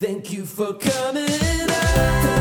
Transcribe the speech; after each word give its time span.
Thank 0.00 0.32
you 0.32 0.46
for 0.46 0.72
coming 0.72 1.28
out. 1.28 2.40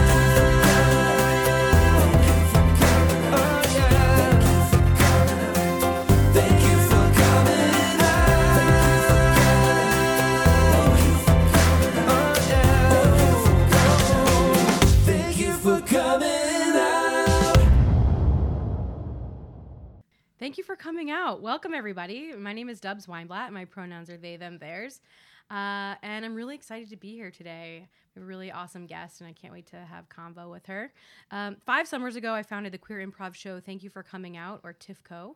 Thank 20.39 20.57
you 20.57 20.63
for 20.63 20.77
coming 20.77 21.11
out. 21.11 21.41
Welcome, 21.41 21.73
everybody. 21.73 22.33
My 22.37 22.53
name 22.53 22.69
is 22.69 22.79
Dubs 22.79 23.05
Weinblatt. 23.05 23.51
My 23.51 23.65
pronouns 23.65 24.09
are 24.09 24.15
they, 24.15 24.37
them, 24.37 24.59
theirs. 24.59 25.01
Uh, 25.49 25.95
and 26.03 26.23
I'm 26.23 26.35
really 26.35 26.55
excited 26.55 26.89
to 26.89 26.95
be 26.95 27.13
here 27.13 27.31
today. 27.31 27.87
We 28.15 28.19
have 28.19 28.23
a 28.23 28.27
really 28.27 28.51
awesome 28.51 28.85
guest, 28.85 29.21
and 29.21 29.29
I 29.29 29.33
can't 29.33 29.53
wait 29.53 29.65
to 29.67 29.77
have 29.77 30.07
convo 30.09 30.51
with 30.51 30.65
her. 30.67 30.93
Um, 31.31 31.57
five 31.65 31.87
summers 31.87 32.15
ago, 32.15 32.33
I 32.33 32.43
founded 32.43 32.71
the 32.71 32.77
queer 32.77 33.05
improv 33.05 33.33
show 33.33 33.59
Thank 33.59 33.83
You 33.83 33.89
for 33.89 34.03
Coming 34.03 34.37
Out, 34.37 34.61
or 34.63 34.73
TYFCO. 34.73 35.35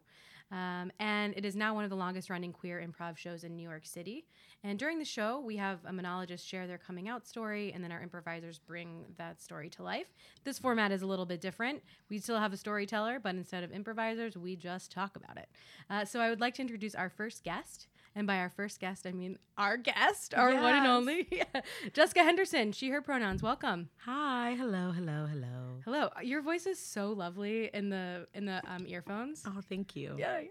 Um, 0.52 0.92
and 1.00 1.34
it 1.36 1.46
is 1.46 1.56
now 1.56 1.74
one 1.74 1.84
of 1.84 1.90
the 1.90 1.96
longest 1.96 2.30
running 2.30 2.54
queer 2.54 2.86
improv 2.86 3.18
shows 3.18 3.44
in 3.44 3.56
New 3.56 3.68
York 3.68 3.88
City. 3.88 4.26
And 4.64 4.78
during 4.78 5.00
the 5.00 5.06
show, 5.06 5.40
we 5.40 5.58
have 5.58 5.80
a 5.84 5.92
monologist 5.92 6.48
share 6.48 6.68
their 6.68 6.78
coming 6.78 7.10
out 7.10 7.26
story, 7.26 7.74
and 7.74 7.84
then 7.84 7.92
our 7.92 8.02
improvisers 8.02 8.60
bring 8.60 9.06
that 9.18 9.42
story 9.42 9.70
to 9.72 9.84
life. 9.84 10.14
This 10.44 10.60
format 10.60 10.92
is 10.92 11.02
a 11.02 11.08
little 11.08 11.26
bit 11.26 11.42
different. 11.42 11.82
We 12.10 12.20
still 12.20 12.38
have 12.38 12.54
a 12.54 12.58
storyteller, 12.58 13.20
but 13.20 13.36
instead 13.36 13.64
of 13.64 13.72
improvisers, 13.72 14.38
we 14.38 14.56
just 14.56 14.92
talk 14.92 15.16
about 15.16 15.38
it. 15.38 15.50
Uh, 15.90 16.06
so 16.06 16.20
I 16.20 16.30
would 16.30 16.40
like 16.40 16.54
to 16.56 16.62
introduce 16.62 16.94
our 16.94 17.10
first 17.10 17.44
guest. 17.44 17.88
And 18.16 18.28
by 18.28 18.38
our 18.38 18.50
first 18.50 18.80
guest, 18.80 19.08
I 19.08 19.12
mean 19.12 19.40
our 19.58 19.76
guest, 19.78 20.34
our 20.36 20.54
one 20.54 20.76
and 20.76 20.86
Yes. 20.86 20.88
only, 20.88 21.44
Jessica 21.94 22.24
Henderson. 22.24 22.72
She, 22.72 22.90
her 22.90 23.02
pronouns. 23.02 23.42
Welcome. 23.42 23.90
Hi, 24.06 24.56
hello, 24.58 24.92
hello, 24.92 25.26
hello. 25.26 25.82
Hello. 25.84 26.10
Your 26.22 26.42
voice 26.44 26.66
is 26.68 26.78
so 26.78 27.12
lovely 27.12 27.70
in 27.74 27.90
the 27.90 28.28
in 28.36 28.46
the 28.46 28.62
um, 28.68 28.86
earphones. 28.88 29.44
Oh, 29.48 29.62
thank 29.68 29.96
you. 29.96 30.16
Yeah, 30.18 30.40
yeah. 30.40 30.48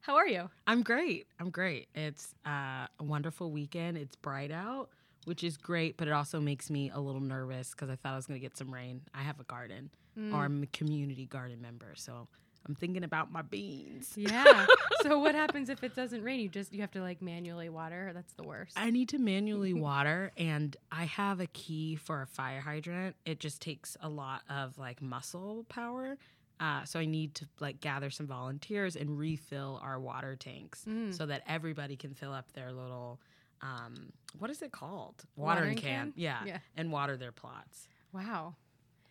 How 0.00 0.16
are 0.16 0.26
you? 0.26 0.50
I'm 0.66 0.82
great. 0.82 1.26
I'm 1.40 1.50
great. 1.50 1.88
It's 1.94 2.34
uh, 2.46 2.86
a 2.98 3.04
wonderful 3.04 3.50
weekend. 3.52 3.96
It's 3.96 4.16
bright 4.16 4.50
out, 4.50 4.90
which 5.24 5.42
is 5.44 5.56
great, 5.56 5.96
but 5.96 6.08
it 6.08 6.12
also 6.12 6.40
makes 6.40 6.68
me 6.68 6.90
a 6.92 7.00
little 7.00 7.20
nervous 7.22 7.70
because 7.70 7.88
I 7.90 7.96
thought 7.96 8.12
I 8.12 8.16
was 8.16 8.26
going 8.26 8.38
to 8.40 8.44
get 8.44 8.56
some 8.56 8.74
rain. 8.74 9.02
I 9.14 9.22
have 9.22 9.38
a 9.40 9.44
garden, 9.44 9.90
Mm. 10.18 10.32
or 10.34 10.44
I'm 10.44 10.62
a 10.62 10.66
community 10.66 11.26
garden 11.26 11.60
member, 11.60 11.92
so 11.96 12.28
I'm 12.66 12.74
thinking 12.74 13.04
about 13.04 13.30
my 13.30 13.42
beans. 13.42 14.12
Yeah. 14.16 14.66
so 15.02 15.18
what 15.18 15.34
happens 15.34 15.68
if 15.68 15.84
it 15.84 15.94
doesn't 15.94 16.22
rain? 16.22 16.40
You 16.40 16.48
just 16.48 16.72
you 16.72 16.80
have 16.80 16.92
to 16.92 17.00
like 17.02 17.20
manually 17.20 17.68
water. 17.68 18.12
That's 18.14 18.32
the 18.34 18.42
worst. 18.42 18.72
I 18.76 18.90
need 18.90 19.10
to 19.10 19.18
manually 19.18 19.74
water, 19.90 20.32
and 20.38 20.74
I 20.90 21.04
have 21.04 21.40
a 21.40 21.46
key 21.46 21.96
for 21.96 22.22
a 22.22 22.26
fire 22.26 22.60
hydrant. 22.60 23.16
It 23.26 23.38
just 23.40 23.60
takes 23.60 23.96
a 24.00 24.08
lot 24.08 24.42
of 24.48 24.78
like 24.78 25.02
muscle 25.02 25.66
power. 25.68 26.16
Uh, 26.60 26.84
so 26.84 27.00
I 27.00 27.04
need 27.04 27.34
to 27.34 27.46
like 27.60 27.80
gather 27.80 28.10
some 28.10 28.26
volunteers 28.28 28.94
and 28.96 29.18
refill 29.18 29.80
our 29.82 29.98
water 30.00 30.36
tanks 30.36 30.84
Mm. 30.88 31.12
so 31.12 31.26
that 31.26 31.42
everybody 31.48 31.96
can 31.96 32.14
fill 32.14 32.32
up 32.32 32.52
their 32.52 32.72
little 32.72 33.20
um, 33.60 34.12
what 34.38 34.50
is 34.50 34.62
it 34.62 34.72
called? 34.72 35.24
Watering 35.36 35.76
can? 35.76 36.12
Yeah. 36.16 36.38
Yeah. 36.46 36.58
And 36.76 36.92
water 36.92 37.16
their 37.16 37.32
plots. 37.32 37.88
Wow. 38.12 38.54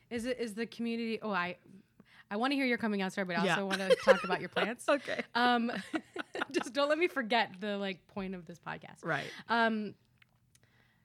Is 0.09 0.25
it 0.25 0.39
is 0.39 0.53
the 0.53 0.65
community? 0.65 1.19
Oh, 1.21 1.31
I 1.31 1.57
I 2.31 2.37
want 2.37 2.51
to 2.51 2.55
hear 2.55 2.65
your 2.65 2.77
coming 2.77 3.01
out 3.01 3.11
story, 3.11 3.25
but 3.25 3.35
I 3.37 3.43
Yeah. 3.45 3.51
also 3.55 3.65
want 3.67 3.79
to 3.79 3.95
talk 4.03 4.23
about 4.23 4.39
your 4.39 4.49
plants. 4.49 4.85
Okay. 4.89 5.23
Um, 5.35 5.71
just 6.51 6.73
don't 6.73 6.89
let 6.89 6.97
me 6.97 7.07
forget 7.07 7.51
the 7.59 7.77
like 7.77 8.05
point 8.07 8.33
of 8.35 8.45
this 8.45 8.59
podcast. 8.59 9.03
Right. 9.03 9.31
Um, 9.49 9.93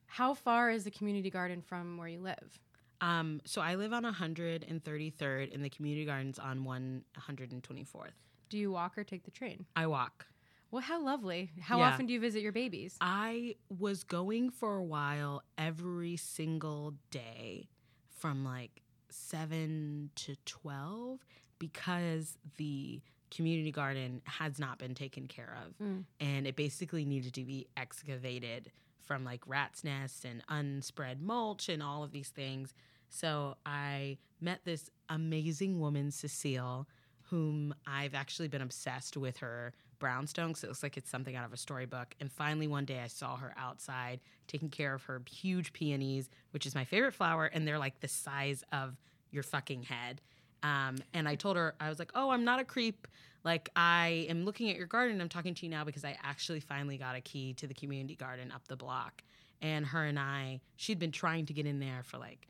how 0.06 0.34
far 0.34 0.70
is 0.70 0.84
the 0.84 0.90
community 0.90 1.30
garden 1.30 1.60
from 1.62 1.98
where 1.98 2.08
you 2.08 2.20
live? 2.20 2.58
Um, 3.00 3.40
so 3.44 3.60
I 3.60 3.76
live 3.76 3.92
on 3.92 4.04
133rd 4.04 5.54
and 5.54 5.64
the 5.64 5.70
community 5.70 6.04
gardens 6.04 6.38
on 6.38 6.64
124th. 6.64 8.10
Do 8.48 8.58
you 8.58 8.72
walk 8.72 8.96
or 8.98 9.04
take 9.04 9.24
the 9.24 9.30
train? 9.30 9.66
I 9.76 9.86
walk. 9.86 10.26
Well, 10.70 10.82
how 10.82 11.00
lovely. 11.02 11.50
How 11.60 11.78
Yeah. 11.78 11.88
often 11.88 12.06
do 12.06 12.12
you 12.12 12.20
visit 12.20 12.42
your 12.42 12.52
babies? 12.52 12.96
I 13.00 13.56
was 13.68 14.02
going 14.04 14.50
for 14.50 14.76
a 14.76 14.84
while 14.84 15.42
every 15.56 16.16
single 16.16 16.94
day 17.10 17.68
from 18.08 18.44
like 18.44 18.82
7 19.18 20.10
to 20.14 20.36
12 20.46 21.20
because 21.58 22.38
the 22.56 23.00
community 23.30 23.70
garden 23.72 24.22
has 24.24 24.58
not 24.58 24.78
been 24.78 24.94
taken 24.94 25.26
care 25.26 25.54
of 25.66 25.76
Mm. 25.78 26.04
and 26.20 26.46
it 26.46 26.56
basically 26.56 27.04
needed 27.04 27.34
to 27.34 27.44
be 27.44 27.66
excavated 27.76 28.70
from 29.00 29.24
like 29.24 29.42
rat's 29.46 29.84
nests 29.84 30.24
and 30.24 30.42
unspread 30.48 31.20
mulch 31.20 31.68
and 31.68 31.82
all 31.82 32.02
of 32.04 32.10
these 32.12 32.28
things. 32.30 32.72
So 33.10 33.56
I 33.66 34.18
met 34.40 34.60
this 34.64 34.90
amazing 35.08 35.80
woman, 35.80 36.10
Cecile, 36.10 36.86
whom 37.30 37.74
I've 37.86 38.14
actually 38.14 38.48
been 38.48 38.62
obsessed 38.62 39.16
with 39.16 39.38
her 39.38 39.72
brownstone 39.98 40.54
so 40.54 40.66
it 40.66 40.68
looks 40.68 40.82
like 40.82 40.96
it's 40.96 41.10
something 41.10 41.36
out 41.36 41.44
of 41.44 41.52
a 41.52 41.56
storybook. 41.56 42.14
And 42.20 42.30
finally, 42.30 42.66
one 42.66 42.84
day 42.84 43.00
I 43.00 43.06
saw 43.08 43.36
her 43.36 43.54
outside 43.56 44.20
taking 44.46 44.70
care 44.70 44.94
of 44.94 45.02
her 45.04 45.22
huge 45.30 45.72
peonies, 45.72 46.30
which 46.50 46.66
is 46.66 46.74
my 46.74 46.84
favorite 46.84 47.12
flower, 47.14 47.46
and 47.46 47.66
they're 47.66 47.78
like 47.78 48.00
the 48.00 48.08
size 48.08 48.64
of 48.72 48.96
your 49.30 49.42
fucking 49.42 49.82
head. 49.84 50.20
Um, 50.62 50.96
and 51.14 51.28
I 51.28 51.34
told 51.34 51.56
her, 51.56 51.74
I 51.80 51.88
was 51.88 51.98
like, 51.98 52.10
oh, 52.14 52.30
I'm 52.30 52.44
not 52.44 52.60
a 52.60 52.64
creep. 52.64 53.06
Like, 53.44 53.68
I 53.76 54.26
am 54.28 54.44
looking 54.44 54.70
at 54.70 54.76
your 54.76 54.86
garden. 54.86 55.20
I'm 55.20 55.28
talking 55.28 55.54
to 55.54 55.66
you 55.66 55.70
now 55.70 55.84
because 55.84 56.04
I 56.04 56.16
actually 56.22 56.60
finally 56.60 56.98
got 56.98 57.14
a 57.14 57.20
key 57.20 57.54
to 57.54 57.66
the 57.66 57.74
community 57.74 58.16
garden 58.16 58.50
up 58.52 58.66
the 58.66 58.76
block. 58.76 59.22
And 59.62 59.86
her 59.86 60.04
and 60.04 60.18
I, 60.18 60.60
she'd 60.76 60.98
been 60.98 61.12
trying 61.12 61.46
to 61.46 61.52
get 61.52 61.66
in 61.66 61.78
there 61.78 62.02
for 62.02 62.18
like, 62.18 62.48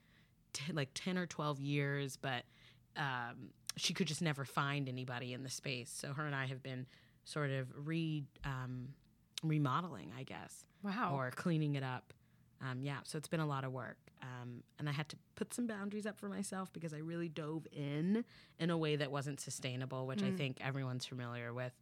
t- 0.53 0.73
like 0.73 0.91
10 0.95 1.19
or 1.19 1.27
12 1.27 1.61
years, 1.61 2.17
but 2.17 2.45
um, 2.97 3.51
she 3.77 3.95
could 3.95 4.07
just 4.07 4.23
never 4.23 4.45
find 4.45 4.89
anybody 4.89 5.33
in 5.33 5.43
the 5.43 5.51
space. 5.51 5.91
So 5.95 6.13
her 6.13 6.27
and 6.27 6.35
I 6.35 6.47
have 6.47 6.63
been 6.63 6.87
sort 7.29 7.51
of 7.51 7.67
re 7.87 8.25
um, 8.45 8.89
remodeling, 9.43 10.13
I 10.19 10.23
guess, 10.23 10.65
Wow. 10.83 11.15
or 11.15 11.31
cleaning 11.31 11.75
it 11.75 11.83
up. 11.83 12.13
Um, 12.61 12.83
yeah, 12.83 12.99
so 13.05 13.19
it's 13.19 13.29
been 13.29 13.39
a 13.41 13.47
lot 13.47 13.65
of 13.65 13.73
work, 13.73 13.99
um, 14.23 14.65
and 14.81 14.89
I 14.89 14.93
had 14.93 15.09
to 15.11 15.17
put 15.37 15.55
some 15.55 15.67
boundaries 15.69 16.07
up 16.07 16.19
for 16.19 16.29
myself 16.29 16.73
because 16.73 16.93
I 16.93 16.99
really 16.99 17.29
dove 17.29 17.67
in 17.71 18.25
in 18.59 18.71
a 18.71 18.77
way 18.77 18.97
that 18.97 19.13
wasn't 19.13 19.39
sustainable, 19.41 20.07
which 20.09 20.23
I 20.25 20.31
Mm. 20.33 20.37
think 20.37 20.57
everyone's 20.61 21.07
familiar 21.07 21.53
with. 21.55 21.73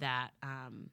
That 0.00 0.30
um, 0.42 0.90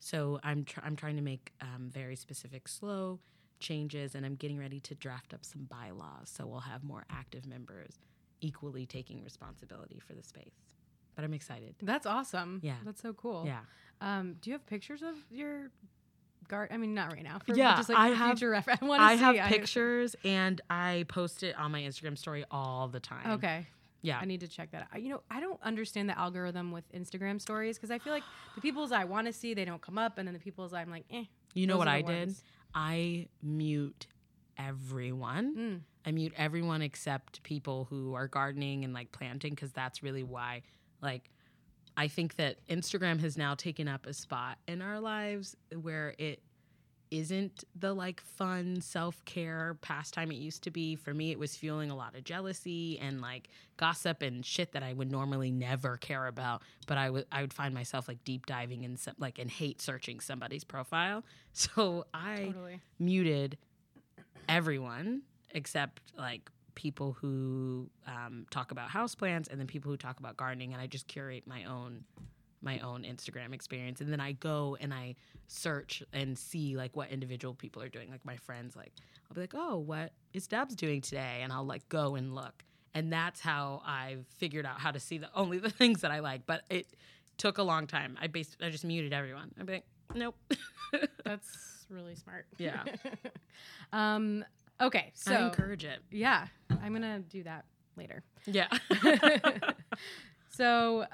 so 0.00 0.40
I'm 0.42 0.64
tr- 0.64 0.80
I'm 0.82 0.96
trying 0.96 1.14
to 1.16 1.22
make 1.22 1.52
um, 1.60 1.90
very 1.92 2.16
specific, 2.16 2.66
slow 2.66 3.20
changes, 3.60 4.16
and 4.16 4.26
I'm 4.26 4.34
getting 4.34 4.58
ready 4.58 4.80
to 4.80 4.94
draft 4.96 5.32
up 5.32 5.44
some 5.44 5.64
bylaws 5.66 6.28
so 6.28 6.44
we'll 6.46 6.60
have 6.72 6.82
more 6.82 7.04
active 7.08 7.46
members 7.46 8.00
equally 8.40 8.84
taking 8.86 9.22
responsibility 9.22 10.00
for 10.00 10.14
the 10.14 10.22
space. 10.24 10.71
But 11.14 11.24
I'm 11.24 11.34
excited. 11.34 11.74
That's 11.82 12.06
awesome. 12.06 12.60
Yeah. 12.62 12.76
That's 12.84 13.02
so 13.02 13.12
cool. 13.12 13.44
Yeah. 13.46 13.60
Um, 14.00 14.36
do 14.40 14.50
you 14.50 14.54
have 14.54 14.66
pictures 14.66 15.02
of 15.02 15.14
your 15.30 15.70
garden? 16.48 16.74
I 16.74 16.78
mean, 16.78 16.94
not 16.94 17.12
right 17.12 17.22
now. 17.22 17.38
For, 17.46 17.54
Yeah, 17.54 17.76
Just 17.76 17.88
like 17.90 17.98
I 17.98 18.08
have- 18.08 18.38
future 18.38 18.50
reference. 18.50 18.80
I, 18.90 19.12
I 19.12 19.14
have 19.14 19.36
see. 19.36 19.42
pictures 19.42 20.16
and 20.24 20.60
I 20.70 21.04
post 21.08 21.42
it 21.42 21.56
on 21.56 21.70
my 21.70 21.82
Instagram 21.82 22.16
story 22.18 22.44
all 22.50 22.88
the 22.88 23.00
time. 23.00 23.32
okay. 23.32 23.66
Yeah. 24.04 24.18
I 24.20 24.24
need 24.24 24.40
to 24.40 24.48
check 24.48 24.72
that 24.72 24.88
out. 24.92 25.00
You 25.00 25.10
know, 25.10 25.22
I 25.30 25.38
don't 25.38 25.60
understand 25.62 26.08
the 26.08 26.18
algorithm 26.18 26.72
with 26.72 26.90
Instagram 26.92 27.40
stories 27.40 27.76
because 27.76 27.92
I 27.92 27.98
feel 28.00 28.12
like 28.12 28.24
the 28.56 28.60
people's 28.62 28.90
I 28.90 29.04
want 29.04 29.28
to 29.28 29.32
see 29.32 29.54
they 29.54 29.64
don't 29.64 29.80
come 29.80 29.96
up, 29.96 30.18
and 30.18 30.26
then 30.26 30.32
the 30.34 30.40
people's 30.40 30.72
I'm 30.72 30.90
like, 30.90 31.04
eh. 31.12 31.24
You 31.54 31.68
know 31.68 31.78
what 31.78 31.86
I 31.86 32.02
the 32.02 32.12
did? 32.12 32.34
I 32.74 33.28
mute 33.44 34.08
everyone. 34.58 35.54
Mm. 35.56 35.80
I 36.04 36.10
mute 36.10 36.32
everyone 36.36 36.82
except 36.82 37.42
people 37.44 37.86
who 37.90 38.14
are 38.14 38.26
gardening 38.26 38.84
and 38.84 38.92
like 38.92 39.12
planting 39.12 39.54
because 39.54 39.70
that's 39.72 40.02
really 40.02 40.22
why 40.24 40.62
like 41.02 41.28
I 41.96 42.08
think 42.08 42.36
that 42.36 42.56
Instagram 42.68 43.20
has 43.20 43.36
now 43.36 43.54
taken 43.54 43.86
up 43.88 44.06
a 44.06 44.14
spot 44.14 44.56
in 44.66 44.80
our 44.80 44.98
lives 45.00 45.56
where 45.80 46.14
it 46.18 46.42
isn't 47.10 47.64
the 47.78 47.92
like 47.92 48.22
fun 48.22 48.80
self-care 48.80 49.76
pastime 49.82 50.32
it 50.32 50.36
used 50.36 50.62
to 50.62 50.70
be 50.70 50.96
for 50.96 51.12
me 51.12 51.30
it 51.30 51.38
was 51.38 51.54
fueling 51.54 51.90
a 51.90 51.94
lot 51.94 52.16
of 52.16 52.24
jealousy 52.24 52.98
and 53.00 53.20
like 53.20 53.50
gossip 53.76 54.22
and 54.22 54.46
shit 54.46 54.72
that 54.72 54.82
i 54.82 54.94
would 54.94 55.12
normally 55.12 55.50
never 55.50 55.98
care 55.98 56.26
about 56.26 56.62
but 56.86 56.96
i 56.96 57.10
would 57.10 57.26
i 57.30 57.42
would 57.42 57.52
find 57.52 57.74
myself 57.74 58.08
like 58.08 58.24
deep 58.24 58.46
diving 58.46 58.82
in 58.82 58.96
some 58.96 59.12
like 59.18 59.38
and 59.38 59.50
hate 59.50 59.82
searching 59.82 60.20
somebody's 60.20 60.64
profile 60.64 61.22
so 61.52 62.06
i 62.14 62.46
Totally. 62.46 62.80
muted 62.98 63.58
everyone 64.48 65.20
except 65.50 66.00
like 66.16 66.50
people 66.74 67.16
who 67.20 67.88
um, 68.06 68.46
talk 68.50 68.70
about 68.70 68.90
houseplants 68.90 69.50
and 69.50 69.58
then 69.58 69.66
people 69.66 69.90
who 69.90 69.96
talk 69.96 70.18
about 70.18 70.36
gardening 70.36 70.72
and 70.72 70.82
i 70.82 70.86
just 70.86 71.06
curate 71.06 71.44
my 71.46 71.64
own 71.64 72.04
my 72.62 72.78
own 72.78 73.02
instagram 73.02 73.52
experience. 73.52 74.00
And 74.00 74.12
then 74.12 74.20
i 74.20 74.32
go 74.32 74.76
and 74.80 74.94
i 74.94 75.14
search 75.48 76.02
and 76.12 76.38
see 76.38 76.76
like 76.76 76.96
what 76.96 77.10
individual 77.10 77.54
people 77.54 77.82
are 77.82 77.88
doing. 77.88 78.10
Like 78.10 78.24
my 78.24 78.36
friends 78.36 78.76
like 78.76 78.92
i'll 79.28 79.34
be 79.34 79.40
like 79.40 79.54
oh 79.54 79.76
what 79.76 80.12
is 80.32 80.46
dubs 80.46 80.74
doing 80.74 81.00
today? 81.00 81.40
And 81.42 81.52
i'll 81.52 81.66
like 81.66 81.88
go 81.88 82.14
and 82.14 82.34
look. 82.34 82.64
And 82.94 83.12
that's 83.12 83.40
how 83.40 83.82
i've 83.84 84.26
figured 84.38 84.64
out 84.64 84.80
how 84.80 84.92
to 84.92 85.00
see 85.00 85.18
the 85.18 85.28
only 85.34 85.58
the 85.58 85.70
things 85.80 86.00
that 86.02 86.10
i 86.10 86.20
like. 86.20 86.46
But 86.46 86.62
it 86.70 86.86
took 87.36 87.58
a 87.58 87.62
long 87.62 87.86
time. 87.86 88.16
I 88.20 88.28
basically 88.28 88.68
i 88.68 88.70
just 88.70 88.84
muted 88.84 89.12
everyone. 89.12 89.52
I'd 89.58 89.66
be 89.66 89.72
like 89.74 89.86
nope. 90.14 90.36
That's 91.24 91.86
really 91.88 92.14
smart. 92.14 92.46
Yeah. 92.58 92.84
um, 93.92 94.44
Okay, 94.82 95.12
so 95.14 95.32
I 95.32 95.46
encourage 95.46 95.84
it. 95.84 96.00
yeah, 96.10 96.46
I'm 96.82 96.92
gonna 96.92 97.20
do 97.20 97.42
that 97.44 97.64
later. 97.96 98.22
Yeah. 98.46 98.66
so 100.50 101.02
uh, 101.02 101.06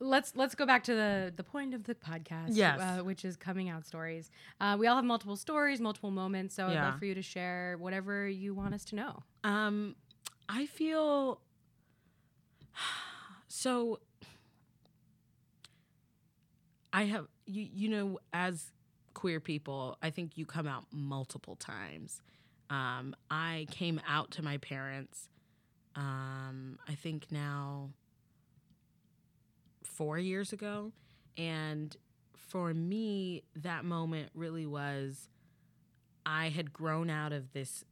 let's 0.00 0.34
let's 0.34 0.54
go 0.54 0.66
back 0.66 0.84
to 0.84 0.94
the 0.94 1.32
the 1.36 1.44
point 1.44 1.72
of 1.74 1.84
the 1.84 1.94
podcast 1.94 2.48
Yes. 2.50 2.80
uh, 2.80 3.02
which 3.04 3.24
is 3.24 3.36
coming 3.36 3.68
out 3.70 3.86
stories 3.86 4.30
uh, 4.60 4.76
we 4.78 4.86
all 4.88 4.96
have 4.96 5.04
multiple 5.04 5.36
stories 5.36 5.80
multiple 5.80 6.10
moments 6.10 6.54
so 6.54 6.66
i'd 6.66 6.74
love 6.74 6.98
for 6.98 7.04
you 7.06 7.14
to 7.14 7.22
share 7.22 7.76
whatever 7.78 8.28
you 8.28 8.52
want 8.54 8.74
us 8.74 8.84
to 8.86 8.96
know 8.96 9.22
Um, 9.44 9.94
I 10.48 10.66
feel 10.66 11.40
so. 13.48 14.00
I 16.92 17.04
have 17.04 17.26
you. 17.46 17.66
You 17.72 17.88
know, 17.88 18.18
as 18.32 18.70
queer 19.14 19.40
people, 19.40 19.96
I 20.02 20.10
think 20.10 20.36
you 20.36 20.46
come 20.46 20.66
out 20.66 20.84
multiple 20.92 21.56
times. 21.56 22.20
Um, 22.74 23.14
I 23.30 23.66
came 23.70 24.00
out 24.08 24.32
to 24.32 24.42
my 24.42 24.56
parents. 24.58 25.28
Um, 25.94 26.78
I 26.88 26.94
think 26.96 27.30
now 27.30 27.90
four 29.84 30.18
years 30.18 30.52
ago, 30.52 30.90
and 31.36 31.96
for 32.34 32.74
me, 32.74 33.44
that 33.54 33.84
moment 33.84 34.30
really 34.34 34.66
was. 34.66 35.28
I 36.26 36.48
had 36.48 36.72
grown 36.72 37.10
out 37.10 37.32
of 37.32 37.52
this 37.52 37.84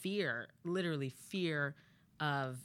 fear, 0.00 0.48
literally 0.64 1.10
fear 1.10 1.74
of 2.18 2.58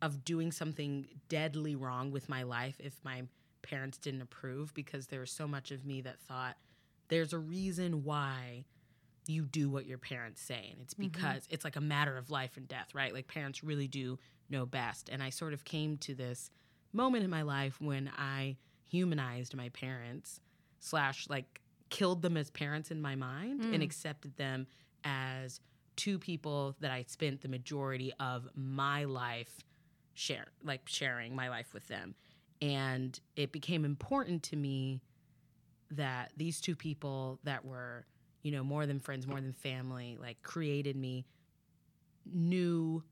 of 0.00 0.24
doing 0.24 0.52
something 0.52 1.08
deadly 1.28 1.74
wrong 1.74 2.12
with 2.12 2.28
my 2.28 2.44
life 2.44 2.76
if 2.78 2.94
my 3.02 3.22
parents 3.62 3.98
didn't 3.98 4.22
approve 4.22 4.72
because 4.72 5.08
there 5.08 5.18
was 5.18 5.32
so 5.32 5.48
much 5.48 5.72
of 5.72 5.84
me 5.84 6.00
that 6.00 6.20
thought 6.20 6.54
there's 7.08 7.32
a 7.32 7.38
reason 7.38 8.04
why 8.04 8.64
you 9.28 9.44
do 9.44 9.68
what 9.68 9.86
your 9.86 9.98
parents 9.98 10.40
say 10.40 10.68
and 10.72 10.80
it's 10.80 10.94
Mhm. 10.94 11.12
because 11.12 11.46
it's 11.50 11.64
like 11.64 11.76
a 11.76 11.80
matter 11.80 12.16
of 12.16 12.30
life 12.30 12.56
and 12.56 12.66
death 12.66 12.94
right 12.94 13.12
like 13.12 13.28
parents 13.28 13.62
really 13.62 13.86
do 13.86 14.18
know 14.48 14.64
best 14.66 15.08
and 15.10 15.22
i 15.22 15.28
sort 15.30 15.52
of 15.52 15.64
came 15.64 15.96
to 15.98 16.14
this 16.14 16.50
moment 16.92 17.22
in 17.24 17.30
my 17.30 17.42
life 17.42 17.80
when 17.80 18.10
i 18.16 18.56
humanized 18.86 19.54
my 19.54 19.68
parents 19.68 20.40
slash 20.80 21.28
like 21.28 21.60
killed 21.90 22.22
them 22.22 22.36
as 22.36 22.50
parents 22.50 22.90
in 22.90 23.00
my 23.00 23.14
mind 23.14 23.62
and 23.64 23.82
Mm. 23.82 23.84
accepted 23.84 24.34
them 24.36 24.66
as 25.04 25.60
two 25.96 26.18
people 26.18 26.76
that 26.80 26.90
I 26.92 27.02
spent 27.08 27.40
the 27.40 27.48
majority 27.48 28.12
of 28.20 28.48
my 28.54 29.04
life 29.04 29.64
share 30.14 30.48
like 30.62 30.82
sharing 30.88 31.34
my 31.34 31.48
life 31.48 31.74
with 31.74 31.86
them. 31.88 32.14
And 32.62 33.18
it 33.36 33.50
became 33.52 33.84
important 33.84 34.42
to 34.44 34.56
me 34.56 35.00
that 35.90 36.32
these 36.36 36.60
two 36.60 36.76
people 36.76 37.40
that 37.44 37.64
were, 37.64 38.06
you 38.42 38.52
know, 38.52 38.62
more 38.64 38.86
than 38.86 39.00
friends, 39.00 39.26
more 39.26 39.40
than 39.40 39.52
family, 39.52 40.16
like 40.20 40.42
created 40.42 40.96
me 40.96 41.24
knew 42.30 43.02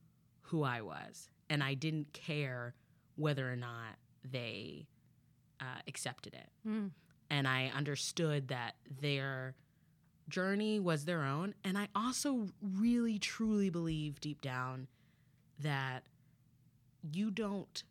who 0.41 0.63
I 0.63 0.81
was. 0.81 1.29
And 1.49 1.63
I 1.63 1.73
didn't 1.73 2.13
care 2.13 2.75
whether 3.15 3.51
or 3.51 3.55
not 3.55 3.95
they 4.23 4.87
uh, 5.59 5.79
accepted 5.87 6.33
it 6.33 6.49
Mm. 6.67 6.91
and 7.31 7.47
I 7.47 7.71
understood 7.75 8.49
that 8.49 8.75
their 9.01 9.55
journey 10.29 10.79
was 10.79 11.05
their 11.05 11.23
own. 11.23 11.55
And 11.63 11.77
I 11.77 11.87
also 11.95 12.49
really 12.61 13.17
truly 13.17 13.69
believe 13.69 14.19
deep 14.19 14.41
down 14.41 14.87
that 15.59 16.03
you 17.01 17.31
don't 17.31 17.83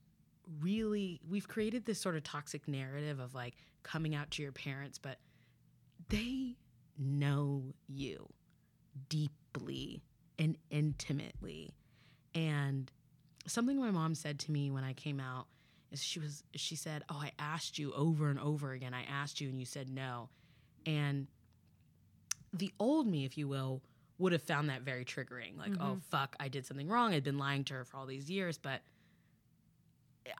really, 0.61 1.21
we've 1.29 1.49
created 1.49 1.87
this 1.87 1.99
sort 2.01 2.15
of 2.15 2.23
toxic 2.23 2.69
narrative 2.69 3.19
of 3.19 3.35
like 3.35 3.57
coming 3.83 4.15
out 4.15 4.31
to 4.33 4.43
your 4.43 4.53
parents, 4.53 4.99
but 4.99 5.19
they 6.09 6.57
know 6.99 7.75
you 7.89 8.29
deeply 9.09 10.03
and 10.39 10.57
intimately. 10.71 11.75
And 12.35 12.91
something 13.47 13.79
my 13.81 13.91
mom 13.91 14.15
said 14.15 14.39
to 14.41 14.53
me 14.53 14.71
when 14.71 14.85
I 14.85 14.93
came 14.93 15.21
out 15.21 15.47
is 15.91 16.03
she 16.03 16.19
was 16.19 16.43
she 16.55 16.77
said, 16.77 17.05
"Oh, 17.09 17.17
I 17.23 17.33
asked 17.39 17.79
you 17.79 17.93
over 17.95 18.29
and 18.29 18.39
over 18.39 18.73
again. 18.73 18.93
I 18.95 19.03
asked 19.05 19.41
you 19.41 19.49
and 19.49 19.59
you 19.59 19.67
said 19.67 19.89
no." 19.89 20.29
And 20.85 21.27
the 22.53 22.73
old 22.79 23.07
me, 23.07 23.25
if 23.25 23.37
you 23.37 23.49
will, 23.49 23.83
would 24.19 24.33
have 24.33 24.43
found 24.43 24.69
that 24.71 24.83
very 24.83 25.05
triggering. 25.05 25.57
Like, 25.59 25.75
"Oh, 25.79 25.97
Mhm. 25.97 26.03
fuck, 26.05 26.37
I 26.41 26.49
did 26.49 26.65
something 26.67 26.89
wrong. 26.89 27.13
I'd 27.13 27.23
been 27.25 27.39
lying 27.39 27.65
to 27.65 27.75
her 27.75 27.85
for 27.85 27.99
all 27.99 28.07
these 28.07 28.31
years." 28.31 28.59
But 28.59 28.83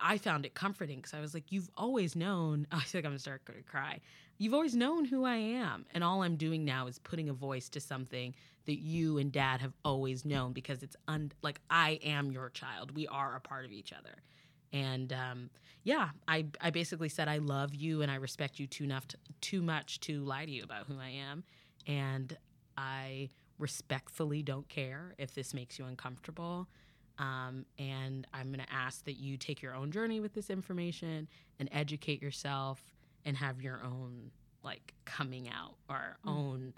I 0.01 0.19
found 0.19 0.45
it 0.47 0.55
comforting 0.55 0.99
because 0.99 1.15
I 1.15 1.21
was 1.21 1.35
like, 1.35 1.51
"You've 1.51 1.71
always 1.77 2.17
known." 2.17 2.67
I 2.73 2.81
feel 2.81 3.01
like 3.01 3.05
I'm 3.05 3.13
gonna 3.13 3.19
start 3.19 3.45
to 3.47 3.53
cry. 3.63 4.01
You've 4.39 4.55
always 4.55 4.75
known 4.75 5.05
who 5.05 5.25
I 5.25 5.37
am, 5.37 5.87
and 5.93 6.05
all 6.05 6.23
I'm 6.23 6.37
doing 6.37 6.65
now 6.65 6.87
is 6.87 6.99
putting 6.99 7.29
a 7.29 7.33
voice 7.33 7.69
to 7.71 7.81
something 7.81 8.35
that 8.67 8.79
you 8.79 9.19
and 9.19 9.33
Dad 9.33 9.61
have 9.61 9.73
always 9.85 10.25
known 10.25 10.53
because 10.53 10.83
it's 10.83 10.97
un- 11.09 11.33
like 11.43 11.61
I 11.71 12.01
am 12.03 12.31
your 12.31 12.51
child. 12.51 12.95
We 12.95 13.07
are 13.07 13.35
a 13.37 13.41
part 13.41 13.65
of 13.65 13.73
each 13.73 13.93
other, 13.93 14.23
and 14.73 15.13
um, 15.13 15.51
yeah, 15.85 16.11
I 16.29 16.47
I 16.61 16.71
basically 16.71 17.09
said 17.09 17.29
I 17.29 17.39
love 17.39 17.75
you 17.75 18.03
and 18.03 18.11
I 18.11 18.17
respect 18.17 18.59
you 18.59 18.67
too 18.67 18.85
enough 18.85 19.07
to, 19.09 19.17
too 19.41 19.63
much 19.63 20.01
to 20.01 20.23
lie 20.23 20.45
to 20.45 20.51
you 20.51 20.65
about 20.65 20.87
who 20.87 20.99
I 20.99 21.11
am, 21.11 21.45
and 21.87 22.37
I 22.77 23.31
respectfully 23.59 24.43
don't 24.43 24.69
care 24.69 25.15
if 25.19 25.35
this 25.35 25.55
makes 25.55 25.79
you 25.79 25.87
uncomfortable. 25.87 26.69
Um, 27.19 27.65
and 27.79 28.27
I'm 28.35 28.49
going 28.49 28.65
to 28.65 28.73
ask 28.73 29.05
that 29.07 29.15
you 29.19 29.37
take 29.39 29.63
your 29.63 29.75
own 29.75 29.91
journey 29.91 30.21
with 30.21 30.35
this 30.35 30.51
information 30.51 31.29
and 31.59 31.69
educate 31.73 32.21
yourself 32.23 32.81
and 33.25 33.37
have 33.39 33.63
your 33.63 33.81
own 33.85 34.31
like 34.63 34.93
coming 35.05 35.49
out 35.49 35.77
or 35.89 36.19
Mm. 36.27 36.31
own 36.31 36.75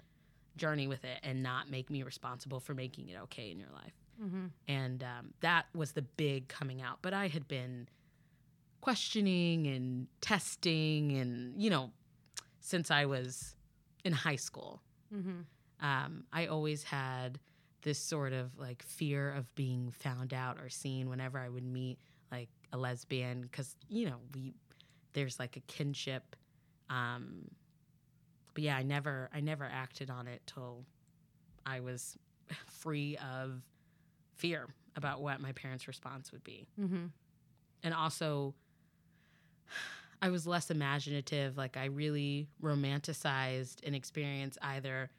journey 0.55 0.87
with 0.87 1.03
it 1.03 1.19
and 1.23 1.41
not 1.43 1.69
make 1.69 1.89
me 1.89 2.03
responsible 2.03 2.59
for 2.59 2.73
making 2.73 3.09
it 3.09 3.17
okay 3.23 3.51
in 3.51 3.59
your 3.59 3.69
life. 3.73 3.93
Mm-hmm. 4.21 4.45
And 4.67 5.03
um, 5.03 5.33
that 5.41 5.65
was 5.75 5.91
the 5.93 6.01
big 6.01 6.47
coming 6.49 6.81
out. 6.81 6.99
But 7.01 7.13
I 7.13 7.27
had 7.27 7.47
been 7.47 7.87
questioning 8.81 9.67
and 9.67 10.07
testing 10.21 11.11
and, 11.17 11.61
you 11.61 11.69
know, 11.69 11.91
since 12.61 12.91
I 12.91 13.05
was 13.05 13.55
in 14.03 14.13
high 14.13 14.35
school 14.37 14.81
Mm-hmm. 15.13 15.85
um, 15.85 16.23
I 16.31 16.45
always 16.45 16.83
had 16.83 17.39
this 17.81 17.99
sort 17.99 18.33
of 18.33 18.57
like 18.57 18.83
fear 18.83 19.31
of 19.31 19.53
being 19.55 19.91
found 19.91 20.33
out 20.33 20.57
or 20.59 20.69
seen 20.69 21.09
whenever 21.09 21.39
I 21.39 21.47
would 21.49 21.63
meet 21.63 21.97
like 22.31 22.49
a 22.73 22.77
lesbian 22.77 23.41
because 23.41 23.75
you 23.87 24.05
know 24.09 24.17
we 24.35 24.53
there's 25.13 25.39
like 25.39 25.55
a 25.57 25.61
kinship. 25.61 26.35
Um, 26.89 27.49
but 28.53 28.63
yeah, 28.63 28.75
I 28.77 28.83
never 28.83 29.29
I 29.33 29.39
never 29.39 29.63
acted 29.71 30.09
on 30.09 30.27
it 30.27 30.41
till 30.45 30.83
I 31.65 31.79
was 31.79 32.17
free 32.65 33.17
of 33.17 33.61
fear 34.35 34.67
about 34.95 35.21
what 35.21 35.39
my 35.39 35.51
parents' 35.53 35.87
response 35.87 36.31
would 36.31 36.43
be 36.43 36.65
Mm-hmm. 36.79 37.05
and 37.83 37.93
also 37.93 38.53
I 40.21 40.29
was 40.29 40.45
less 40.45 40.69
imaginative. 40.69 41.55
Like 41.57 41.77
I 41.77 41.85
really 41.85 42.47
romanticized 42.61 43.85
an 43.87 43.93
experience 43.95 44.57
either 44.61 45.09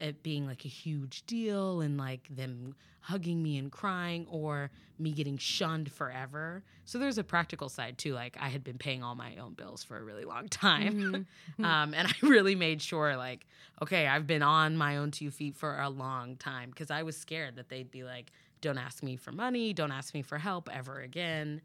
it 0.00 0.22
being 0.22 0.46
like 0.46 0.64
a 0.64 0.68
huge 0.68 1.24
deal 1.26 1.80
and 1.80 1.98
like 1.98 2.26
them 2.34 2.74
hugging 3.00 3.42
me 3.42 3.56
and 3.58 3.70
crying 3.72 4.26
or 4.30 4.70
me 4.98 5.12
getting 5.12 5.38
shunned 5.38 5.90
forever. 5.90 6.62
So 6.84 6.98
there's 6.98 7.18
a 7.18 7.24
practical 7.24 7.68
side 7.68 7.98
too. 7.98 8.14
Like 8.14 8.36
I 8.40 8.48
had 8.48 8.62
been 8.62 8.78
paying 8.78 9.02
all 9.02 9.14
my 9.14 9.36
own 9.36 9.54
bills 9.54 9.82
for 9.82 9.96
a 9.96 10.02
really 10.02 10.24
long 10.24 10.48
time. 10.48 11.26
Mhm. 11.58 11.64
um, 11.64 11.94
and 11.94 12.08
I 12.08 12.12
really 12.22 12.54
made 12.54 12.82
sure 12.82 13.16
like, 13.16 13.46
okay, 13.82 14.06
I've 14.06 14.26
been 14.26 14.42
on 14.42 14.76
my 14.76 14.96
own 14.96 15.10
two 15.10 15.30
feet 15.30 15.56
for 15.56 15.78
a 15.80 15.88
long 15.88 16.36
time 16.36 16.70
because 16.70 16.90
I 16.90 17.02
was 17.02 17.16
scared 17.16 17.56
that 17.56 17.68
they'd 17.68 17.90
be 17.90 18.04
like, 18.04 18.30
don't 18.60 18.78
ask 18.78 19.02
me 19.02 19.16
for 19.16 19.32
money, 19.32 19.72
don't 19.72 19.92
ask 19.92 20.12
me 20.14 20.22
for 20.22 20.36
help 20.38 20.68
ever 20.72 21.00
again. 21.00 21.62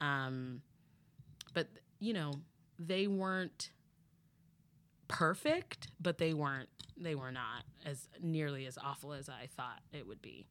Um, 0.00 0.62
but 1.52 1.68
you 1.98 2.14
know, 2.14 2.32
they 2.78 3.06
weren't 3.06 3.70
perfect, 5.10 5.88
but 6.00 6.18
they 6.18 6.34
weren't 6.34 6.68
they 6.96 7.14
were 7.14 7.32
not 7.32 7.64
as 7.86 8.08
nearly 8.20 8.66
as 8.66 8.76
awful 8.76 9.12
as 9.12 9.28
I 9.28 9.48
thought 9.56 9.80
it 9.92 10.06
would 10.06 10.20
be. 10.20 10.46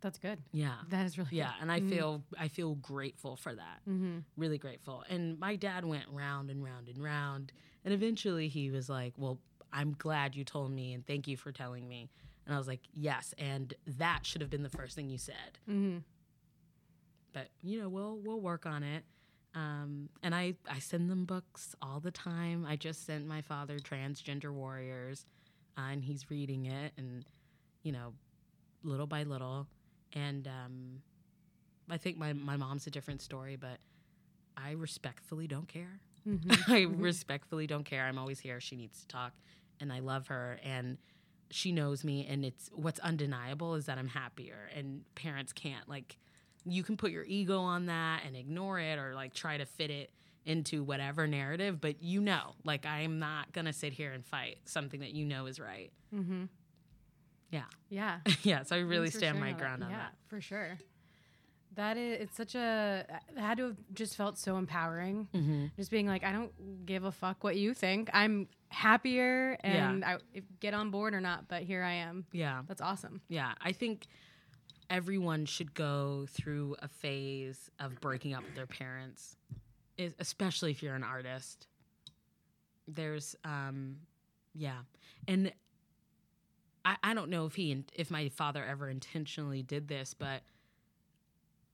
That's 0.00 0.18
good. 0.18 0.38
Yeah. 0.52 0.74
That 0.88 1.06
is 1.06 1.16
really 1.18 1.30
Yeah, 1.36 1.52
and 1.60 1.70
I 1.70 1.80
Mhm. 1.80 1.88
feel 1.88 2.24
I 2.38 2.48
feel 2.48 2.74
grateful 2.76 3.36
for 3.36 3.54
that. 3.54 3.80
Mm-hmm. 3.88 4.18
Really 4.36 4.58
grateful. 4.58 5.04
And 5.08 5.38
my 5.38 5.56
dad 5.56 5.84
went 5.84 6.08
round 6.08 6.50
and 6.50 6.62
round 6.64 6.88
and 6.88 6.98
round, 7.02 7.52
and 7.84 7.92
eventually 7.94 8.48
he 8.48 8.70
was 8.70 8.88
like, 8.88 9.14
"Well, 9.16 9.38
I'm 9.72 9.92
glad 9.98 10.34
you 10.36 10.44
told 10.44 10.70
me 10.72 10.92
and 10.92 11.06
thank 11.06 11.26
you 11.28 11.36
for 11.36 11.52
telling 11.52 11.88
me." 11.88 12.10
And 12.46 12.54
I 12.54 12.58
was 12.58 12.66
like, 12.66 12.80
"Yes, 12.92 13.32
and 13.38 13.72
that 13.86 14.26
should 14.26 14.40
have 14.40 14.50
been 14.50 14.64
the 14.64 14.68
first 14.70 14.96
thing 14.96 15.08
you 15.08 15.18
said." 15.18 15.58
Mm-hmm. 15.68 15.98
but 17.32 17.48
you 17.62 17.80
know 17.80 17.88
we'll 17.88 18.18
we'll 18.18 18.40
work 18.40 18.66
on 18.66 18.82
it 18.82 19.04
um, 19.54 20.08
and 20.22 20.34
I, 20.34 20.54
I 20.70 20.78
send 20.78 21.10
them 21.10 21.24
books 21.24 21.74
all 21.82 22.00
the 22.00 22.10
time. 22.10 22.66
I 22.68 22.76
just 22.76 23.06
sent 23.06 23.26
my 23.26 23.42
father 23.42 23.78
transgender 23.78 24.52
warriors 24.52 25.26
uh, 25.76 25.82
and 25.92 26.02
he's 26.04 26.30
reading 26.30 26.66
it 26.66 26.92
and 26.96 27.24
you 27.82 27.92
know 27.92 28.14
little 28.82 29.06
by 29.06 29.22
little. 29.24 29.66
And 30.14 30.46
um, 30.46 31.02
i 31.90 31.96
think 31.96 32.16
my, 32.16 32.32
my 32.32 32.56
mom's 32.56 32.86
a 32.86 32.90
different 32.90 33.20
story 33.20 33.56
but 33.56 33.78
i 34.56 34.72
respectfully 34.72 35.46
don't 35.46 35.68
care. 35.68 36.00
Mm-hmm. 36.26 36.72
i 36.72 36.82
respectfully 36.82 37.66
don't 37.66 37.84
care. 37.84 38.04
I'm 38.04 38.18
always 38.18 38.40
here. 38.40 38.60
She 38.60 38.76
needs 38.76 39.00
to 39.00 39.08
talk 39.08 39.32
and 39.80 39.92
i 39.92 39.98
love 39.98 40.28
her 40.28 40.58
and 40.62 40.98
she 41.52 41.70
knows 41.70 42.02
me 42.02 42.26
and 42.28 42.44
it's 42.44 42.70
what's 42.74 42.98
undeniable 43.00 43.74
is 43.74 43.86
that 43.86 43.98
I'm 43.98 44.08
happier 44.08 44.70
and 44.74 45.02
parents 45.14 45.52
can't 45.52 45.86
like 45.88 46.18
you 46.64 46.82
can 46.82 46.96
put 46.96 47.10
your 47.10 47.24
ego 47.24 47.60
on 47.60 47.86
that 47.86 48.22
and 48.26 48.36
ignore 48.36 48.78
it 48.78 48.98
or 48.98 49.14
like 49.14 49.34
try 49.34 49.56
to 49.56 49.66
fit 49.66 49.90
it 49.90 50.10
into 50.44 50.82
whatever 50.82 51.26
narrative 51.28 51.80
but 51.80 52.02
you 52.02 52.20
know 52.20 52.54
like 52.64 52.84
I'm 52.84 53.18
not 53.20 53.52
to 53.66 53.72
sit 53.72 53.92
here 53.92 54.12
and 54.12 54.24
fight 54.24 54.58
something 54.64 55.00
that 55.00 55.12
you 55.12 55.24
know 55.24 55.46
is 55.46 55.60
right. 55.60 55.92
Mm-hmm. 56.14 56.44
Yeah. 57.52 57.64
Yeah. 57.90 58.18
yeah, 58.42 58.62
so 58.64 58.74
I 58.74 58.80
really 58.80 59.10
stand 59.10 59.38
my 59.38 59.48
all 59.48 59.52
that. 59.52 59.58
ground 59.60 59.84
on 59.84 59.90
yeah, 59.90 59.96
that. 59.98 60.14
for 60.26 60.40
sure. 60.40 60.78
That 61.74 61.96
is, 61.96 62.22
it's 62.22 62.36
such 62.36 62.54
a, 62.54 63.06
it 63.34 63.40
had 63.40 63.58
to 63.58 63.68
have 63.68 63.76
just 63.94 64.16
felt 64.16 64.36
so 64.36 64.56
empowering. 64.56 65.28
Mhm. 65.34 65.70
Just 65.76 65.90
being 65.90 66.06
like, 66.06 66.24
I 66.24 66.32
don't 66.32 66.84
give 66.84 67.04
a 67.04 67.12
fuck 67.12 67.44
what 67.44 67.56
you 67.56 67.72
think. 67.72 68.10
I'm 68.12 68.48
happier 68.68 69.56
and 69.60 70.04
I 70.04 70.18
if, 70.34 70.44
get 70.60 70.74
on 70.74 70.90
board 70.90 71.14
or 71.14 71.20
not, 71.20 71.48
but 71.48 71.62
here 71.62 71.82
I 71.82 71.92
am. 71.92 72.26
Yeah. 72.32 72.62
That's 72.66 72.80
awesome. 72.82 73.20
Yeah, 73.28 73.52
I 73.60 73.72
think 73.72 74.06
everyone 74.92 75.46
should 75.46 75.72
go 75.72 76.26
through 76.28 76.76
a 76.80 76.86
phase 76.86 77.70
of 77.80 77.98
breaking 78.00 78.34
up 78.34 78.44
with 78.44 78.54
their 78.54 78.66
parents, 78.66 79.36
especially 80.20 80.70
if 80.70 80.82
you're 80.82 80.94
an 80.94 81.02
artist. 81.02 81.66
There's, 82.86 83.34
um, 83.42 83.96
yeah, 84.54 84.80
and 85.26 85.50
I, 86.84 86.96
I 87.02 87.14
don't 87.14 87.30
know 87.30 87.46
if 87.46 87.54
he 87.54 87.84
if 87.94 88.10
my 88.10 88.28
father 88.28 88.62
ever 88.62 88.90
intentionally 88.90 89.62
did 89.62 89.88
this, 89.88 90.12
but 90.14 90.42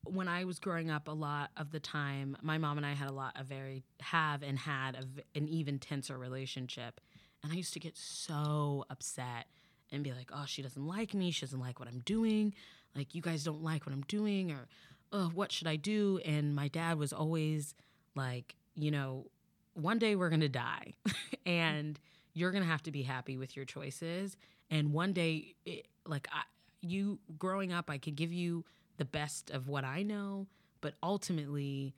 when 0.05 0.29
I 0.29 0.45
was 0.45 0.61
growing 0.61 0.89
up, 0.89 1.09
a 1.09 1.13
lot 1.13 1.51
of 1.57 1.73
the 1.73 1.81
time, 1.81 2.37
my 2.41 2.57
mom 2.57 2.77
and 2.77 2.87
I 2.87 2.93
had 2.93 3.11
a 3.11 3.13
lot 3.13 3.39
of 3.39 3.47
very 3.47 3.83
have 4.01 4.45
and 4.45 4.57
had 4.57 4.95
a 4.95 5.39
an 5.39 5.49
even 5.49 5.81
tenser 5.81 6.17
relationship, 6.17 7.01
and 7.43 7.53
I 7.53 7.57
used 7.57 7.73
to 7.73 7.81
get 7.81 7.97
so 7.97 8.85
upset 8.91 9.47
and 9.91 10.05
be 10.05 10.13
like, 10.13 10.31
"Oh, 10.33 10.45
she 10.47 10.63
doesn't 10.63 10.87
like 10.87 11.15
me. 11.15 11.33
She 11.33 11.47
doesn't 11.47 11.59
like 11.59 11.81
what 11.81 11.89
I'm 11.89 12.01
doing. 12.01 12.55
Like, 12.95 13.15
you 13.15 13.23
guys 13.23 13.45
don't 13.45 13.63
like 13.63 13.87
what 13.87 13.93
I'm 13.93 14.03
doing, 14.03 14.51
or, 14.51 14.69
oh, 15.13 15.31
what 15.35 15.53
should 15.53 15.67
I 15.67 15.77
do?" 15.77 16.21
And 16.25 16.55
my 16.55 16.69
dad 16.69 16.99
was 16.99 17.13
always 17.13 17.75
like, 18.15 18.57
you 18.75 18.91
know, 18.91 19.27
one 19.75 19.99
day 19.99 20.17
we're 20.17 20.31
gonna 20.31 20.49
die, 20.49 20.95
and 21.47 21.99
you're 22.35 22.51
gonna 22.51 22.65
have 22.65 22.83
to 22.85 22.91
be 22.91 23.03
happy 23.03 23.37
with 23.37 23.57
your 23.57 23.65
choices. 23.65 24.37
And 24.71 24.93
one 24.93 25.13
day, 25.13 25.55
it, 25.65 25.87
like 26.07 26.29
I, 26.33 26.43
you 26.81 27.19
growing 27.39 27.73
up, 27.73 27.91
I 27.91 27.99
could 27.99 28.17
give 28.17 28.33
you 28.33 28.65
the 28.99 29.05
best 29.05 29.51
of 29.51 29.69
what 29.69 29.85
I 29.85 30.03
know, 30.03 30.47
but 30.81 30.95
ultimately, 31.03 31.95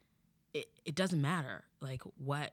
it, 0.55 0.67
it 0.85 0.95
doesn't 0.95 1.21
matter 1.21 1.65
like 1.81 2.03
what 2.19 2.53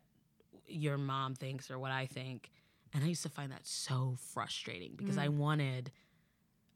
your 0.68 0.98
mom 0.98 1.36
thinks 1.36 1.70
or 1.72 1.80
what 1.80 1.92
I 1.92 2.06
think. 2.06 2.52
And 2.94 3.04
I 3.04 3.08
used 3.08 3.24
to 3.24 3.30
find 3.30 3.52
that 3.52 3.66
so 3.66 4.16
frustrating 4.34 4.94
because 4.96 5.18
I 5.18 5.28
wanted 5.28 5.92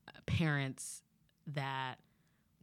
uh, 0.08 0.12
parents 0.26 1.02
that 1.48 1.96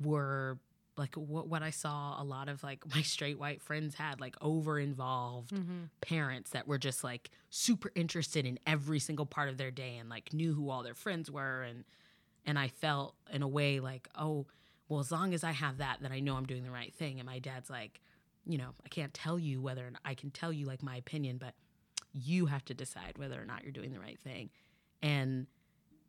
were 0.00 0.58
like 0.97 1.14
what, 1.14 1.47
what 1.49 1.62
I 1.62 1.70
saw 1.70 2.20
a 2.20 2.25
lot 2.25 2.49
of 2.49 2.62
like 2.62 2.82
my 2.94 3.02
straight 3.02 3.38
white 3.38 3.62
friends 3.62 3.94
had 3.94 4.20
like 4.20 4.37
over 4.40 4.78
involved 4.78 5.52
Mm-hmm. 5.52 5.85
parents 6.00 6.50
that 6.50 6.66
were 6.66 6.78
just 6.78 7.04
like 7.04 7.30
super 7.50 7.90
interested 7.94 8.44
in 8.47 8.58
every 8.66 8.99
single 8.99 9.26
part 9.26 9.49
of 9.49 9.56
their 9.58 9.70
day 9.70 9.97
and 9.97 10.08
like 10.08 10.32
knew 10.32 10.54
who 10.54 10.70
all 10.70 10.82
their 10.82 10.94
friends 10.94 11.30
were 11.30 11.62
and 11.62 11.85
and 12.44 12.58
I 12.58 12.68
felt 12.68 13.14
in 13.32 13.42
a 13.42 13.49
way 13.49 13.78
like 13.80 14.08
oh 14.16 14.47
well 14.88 15.00
as 15.00 15.12
long 15.12 15.35
as 15.35 15.44
I 15.44 15.52
have 15.52 15.78
that 15.78 15.99
then 16.00 16.12
I 16.12 16.20
know 16.20 16.35
I'm 16.37 16.47
doing 16.47 16.64
the 16.64 16.70
right 16.70 16.92
thing 16.94 17.18
and 17.20 17.26
my 17.26 17.38
dad's 17.38 17.70
like 17.70 18.00
you 18.44 18.58
know 18.58 18.70
I 18.85 18.88
can't 18.88 19.14
tell 19.14 19.38
you 19.38 19.61
whether 19.61 19.87
or 19.87 19.90
not, 19.90 20.00
I 20.04 20.14
can 20.14 20.30
tell 20.30 20.52
you 20.52 20.66
like 20.66 20.82
my 20.82 20.97
opinion 20.97 21.38
but 21.38 21.54
you 22.12 22.47
have 22.47 22.64
to 22.64 22.75
decide 22.75 23.18
whether 23.18 23.40
or 23.40 23.44
not 23.44 23.62
you're 23.62 23.73
doing 23.73 23.92
the 23.92 24.00
right 24.00 24.18
thing 24.18 24.50
and 25.02 25.47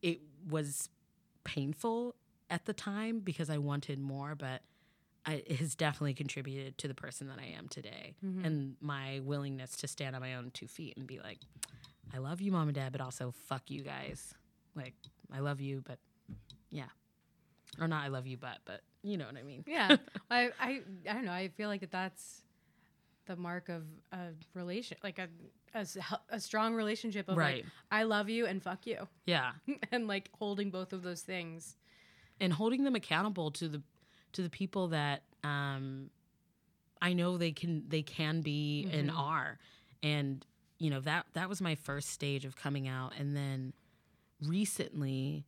it 0.02 0.20
was 0.50 0.90
painful 1.44 2.16
at 2.50 2.66
the 2.66 2.74
time 2.74 3.20
because 3.20 3.50
I 3.50 3.58
wanted 3.58 4.00
more 4.00 4.36
but 4.36 4.62
I, 5.26 5.44
it 5.46 5.58
has 5.58 5.76
definitely 5.76 6.14
contributed 6.14 6.78
to 6.80 6.88
the 6.88 6.94
person 6.94 7.28
that 7.28 7.38
I 7.40 7.56
am 7.58 7.68
today 7.68 8.16
Mm-hmm. 8.26 8.46
and 8.46 8.76
my 8.82 9.20
willingness 9.24 9.76
to 9.78 9.88
stand 9.88 10.16
on 10.16 10.22
my 10.22 10.36
own 10.36 10.52
two 10.54 10.68
feet 10.68 10.96
and 10.98 11.06
be 11.06 11.20
like, 11.20 11.40
I 12.14 12.18
love 12.20 12.42
you, 12.42 12.52
mom 12.52 12.68
and 12.70 12.76
dad, 12.76 12.92
but 12.92 13.02
also 13.02 13.34
fuck 13.48 13.70
you 13.70 13.82
guys. 13.84 14.34
Like, 14.76 14.94
I 15.34 15.40
love 15.40 15.60
you, 15.62 15.84
but 15.86 16.00
yeah. 16.72 16.86
Or 17.80 17.88
not 17.88 18.04
I 18.04 18.08
love 18.08 18.26
you, 18.28 18.38
but, 18.38 18.60
but 18.66 18.82
you 19.04 19.18
know 19.18 19.26
what 19.26 19.36
I 19.38 19.44
mean. 19.44 19.64
Yeah. 19.68 19.98
I, 20.32 20.50
I, 20.60 20.82
I 21.08 21.14
don't 21.14 21.26
know. 21.26 21.32
I 21.32 21.50
feel 21.50 21.68
like 21.70 21.82
that 21.82 21.92
that's 21.92 22.42
the 23.28 23.36
mark 23.36 23.70
of 23.70 23.84
a 24.12 24.30
relation, 24.56 24.98
like 25.04 25.20
a 25.20 25.28
a 26.32 26.40
strong 26.40 26.74
relationship 26.74 27.30
of 27.30 27.38
Right. 27.38 27.58
like, 27.58 27.66
I 27.92 28.02
love 28.04 28.28
you 28.28 28.48
and 28.48 28.64
fuck 28.64 28.88
you. 28.88 29.08
Yeah. 29.28 29.52
and 29.92 30.08
like 30.08 30.30
holding 30.40 30.72
both 30.72 30.94
of 30.94 31.04
those 31.04 31.22
things. 31.22 31.76
And 32.42 32.54
holding 32.54 32.84
them 32.84 32.96
accountable 32.96 33.52
to 33.52 33.68
the, 33.68 33.82
to 34.34 34.42
the 34.42 34.50
people 34.50 34.90
that, 34.90 35.24
um, 35.44 36.10
I 37.02 37.14
know 37.14 37.38
they 37.38 37.52
can, 37.52 37.84
they 37.88 38.02
can 38.02 38.42
be 38.42 38.88
and 38.92 39.12
are. 39.12 39.58
And, 40.04 40.46
you 40.78 40.90
know, 40.90 41.02
that, 41.02 41.26
that 41.34 41.50
was 41.50 41.62
my 41.62 41.76
first 41.76 42.10
stage 42.10 42.46
of 42.46 42.56
coming 42.56 42.88
out. 42.88 43.14
And 43.18 43.36
then 43.36 43.74
recently, 44.42 45.46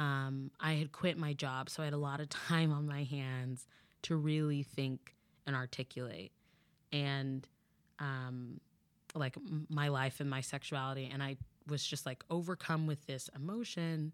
um, 0.00 0.50
I 0.58 0.72
had 0.74 0.92
quit 0.92 1.18
my 1.18 1.34
job, 1.34 1.68
so 1.68 1.82
I 1.82 1.84
had 1.84 1.94
a 1.94 1.98
lot 1.98 2.20
of 2.20 2.28
time 2.48 2.72
on 2.72 2.86
my 2.86 3.04
hands 3.04 3.66
to 4.02 4.16
really 4.16 4.62
think 4.62 5.14
and 5.46 5.54
articulate, 5.54 6.32
and 6.92 7.46
um, 7.98 8.60
like 9.14 9.36
m- 9.36 9.66
my 9.68 9.88
life 9.88 10.20
and 10.20 10.30
my 10.30 10.40
sexuality. 10.40 11.10
And 11.12 11.22
I 11.22 11.36
was 11.68 11.84
just 11.84 12.06
like 12.06 12.24
overcome 12.30 12.86
with 12.86 13.06
this 13.06 13.28
emotion 13.34 14.12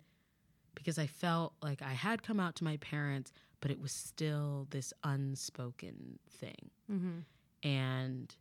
because 0.76 0.98
I 0.98 1.06
felt 1.08 1.54
like 1.62 1.82
I 1.82 1.92
had 1.94 2.22
come 2.22 2.38
out 2.38 2.54
to 2.56 2.64
my 2.64 2.76
parents, 2.76 3.32
but 3.60 3.70
it 3.72 3.80
was 3.80 3.90
still 3.92 4.66
this 4.70 4.92
unspoken 5.02 6.18
thing 6.30 6.70
Mm-hmm. 6.92 7.18
and 7.68 8.34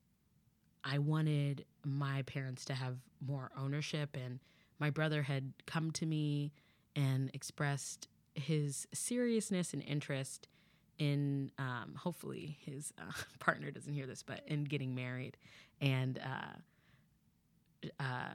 I 0.83 0.99
wanted 0.99 1.65
my 1.83 2.21
parents 2.23 2.63
to 2.65 2.75
have 2.75 2.97
more 3.25 3.49
ownership. 3.57 4.15
And 4.15 4.39
my 4.77 4.91
brother 4.91 5.23
had 5.23 5.53
come 5.65 5.89
to 5.93 6.05
me 6.05 6.51
and 6.95 7.31
expressed 7.33 8.07
his 8.35 8.87
seriousness 8.93 9.73
and 9.73 9.81
interest 9.81 10.47
in, 10.99 11.51
um, 11.57 11.95
hopefully, 11.97 12.57
his 12.63 12.93
uh, 12.99 13.11
partner 13.39 13.71
doesn't 13.71 13.93
hear 13.93 14.05
this, 14.05 14.21
but 14.21 14.41
in 14.45 14.63
getting 14.63 14.93
married. 14.93 15.37
And 15.81 16.19
uh, 16.19 17.89
uh, 17.99 18.33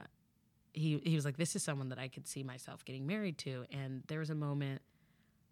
he 0.73 1.01
he 1.03 1.15
was 1.15 1.25
like, 1.25 1.37
"This 1.37 1.55
is 1.55 1.63
someone 1.63 1.89
that 1.89 1.99
I 1.99 2.07
could 2.07 2.27
see 2.27 2.43
myself 2.43 2.85
getting 2.85 3.05
married 3.05 3.37
to." 3.39 3.65
And 3.71 4.03
there 4.07 4.19
was 4.19 4.29
a 4.29 4.35
moment 4.35 4.81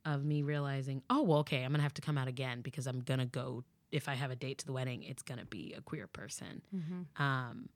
of 0.05 0.23
me 0.23 0.43
realizing, 0.43 1.01
"Oh, 1.09 1.23
well, 1.23 1.39
okay, 1.39 1.63
I'm 1.63 1.71
gonna 1.71 1.83
have 1.83 1.93
to 1.95 2.01
come 2.01 2.17
out 2.17 2.27
again 2.27 2.61
because 2.61 2.87
I'm 2.87 3.01
gonna 3.01 3.25
go 3.25 3.63
if 3.91 4.07
I 4.07 4.13
have 4.13 4.31
a 4.31 4.35
date 4.35 4.59
to 4.59 4.65
the 4.65 4.71
wedding, 4.71 5.03
it's 5.03 5.23
going 5.23 5.39
to 5.39 5.45
be 5.45 5.73
a 5.77 5.81
queer 5.81 6.07
person. 6.07 6.61
Mm-hmm. 6.75 7.23
Um, 7.23 7.69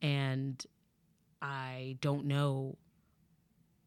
and 0.00 0.64
I 1.42 1.96
don't 2.00 2.26
know 2.26 2.76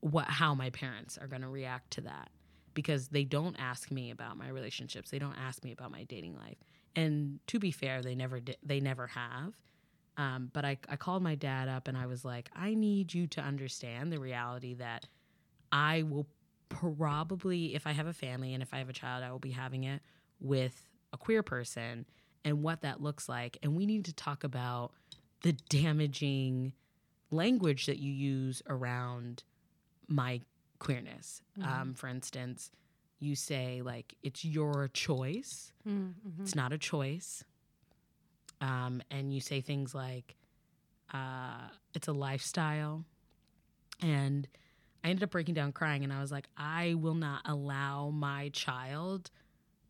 what 0.01 0.25
how 0.25 0.53
my 0.53 0.69
parents 0.69 1.17
are 1.17 1.27
going 1.27 1.41
to 1.41 1.47
react 1.47 1.91
to 1.91 2.01
that 2.01 2.29
because 2.73 3.07
they 3.07 3.23
don't 3.23 3.55
ask 3.57 3.89
me 3.91 4.11
about 4.11 4.37
my 4.37 4.49
relationships. 4.49 5.09
They 5.09 5.19
don't 5.19 5.37
ask 5.37 5.63
me 5.63 5.71
about 5.71 5.91
my 5.91 6.03
dating 6.03 6.35
life. 6.35 6.57
And 6.95 7.39
to 7.47 7.59
be 7.59 7.71
fair, 7.71 8.01
they 8.01 8.15
never 8.15 8.39
did. 8.39 8.57
They 8.63 8.79
never 8.79 9.07
have. 9.07 9.53
Um, 10.17 10.49
but 10.53 10.63
I, 10.63 10.77
I 10.87 10.95
called 10.95 11.23
my 11.23 11.35
dad 11.35 11.67
up 11.67 11.87
and 11.87 11.97
I 11.97 12.05
was 12.05 12.23
like, 12.23 12.49
I 12.55 12.73
need 12.75 13.13
you 13.13 13.25
to 13.27 13.41
understand 13.41 14.11
the 14.11 14.19
reality 14.19 14.75
that 14.75 15.07
I 15.71 16.03
will 16.03 16.27
probably, 16.69 17.75
if 17.75 17.87
I 17.87 17.91
have 17.91 18.07
a 18.07 18.13
family 18.13 18.53
and 18.53 18.61
if 18.61 18.73
I 18.73 18.77
have 18.77 18.89
a 18.89 18.93
child, 18.93 19.23
I 19.23 19.31
will 19.31 19.39
be 19.39 19.51
having 19.51 19.83
it 19.85 20.01
with 20.39 20.87
a 21.11 21.17
queer 21.17 21.41
person 21.43 22.05
and 22.45 22.61
what 22.61 22.81
that 22.81 23.01
looks 23.01 23.27
like. 23.29 23.57
And 23.63 23.75
we 23.75 23.85
need 23.85 24.05
to 24.05 24.13
talk 24.13 24.43
about 24.43 24.91
the 25.41 25.53
damaging 25.69 26.73
language 27.31 27.85
that 27.87 27.97
you 27.99 28.11
use 28.11 28.61
around 28.67 29.43
my 30.07 30.41
queerness. 30.79 31.41
Um, 31.61 31.93
for 31.93 32.07
instance, 32.07 32.69
you 33.19 33.35
say, 33.35 33.81
like, 33.83 34.15
it's 34.21 34.43
your 34.45 34.89
choice, 34.93 35.71
Mm-hmm. 35.87 36.41
it's 36.43 36.55
not 36.55 36.71
a 36.73 36.77
choice. 36.77 37.43
Um, 38.63 39.03
and 39.11 39.33
you 39.33 39.41
say 39.41 39.59
things 39.59 39.93
like, 39.93 40.35
uh, 41.13 41.67
it's 41.93 42.07
a 42.07 42.13
lifestyle. 42.13 43.03
And 44.01 44.47
I 45.03 45.09
ended 45.09 45.23
up 45.23 45.31
breaking 45.31 45.53
down 45.53 45.73
crying, 45.73 46.05
and 46.05 46.13
I 46.13 46.21
was 46.21 46.31
like, 46.31 46.47
I 46.55 46.93
will 46.93 47.13
not 47.13 47.41
allow 47.45 48.09
my 48.09 48.49
child 48.53 49.29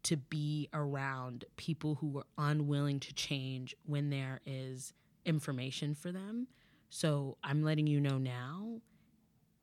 to 0.03 0.17
be 0.17 0.69
around 0.73 1.45
people 1.55 1.95
who 1.95 2.17
are 2.17 2.49
unwilling 2.51 2.99
to 3.01 3.13
change 3.13 3.75
when 3.85 4.09
there 4.09 4.41
is 4.45 4.91
information 5.23 5.93
for 5.93 6.11
them. 6.11 6.47
So 6.89 7.37
I'm 7.43 7.63
letting 7.63 7.85
you 7.87 7.99
know 7.99 8.17
now 8.17 8.81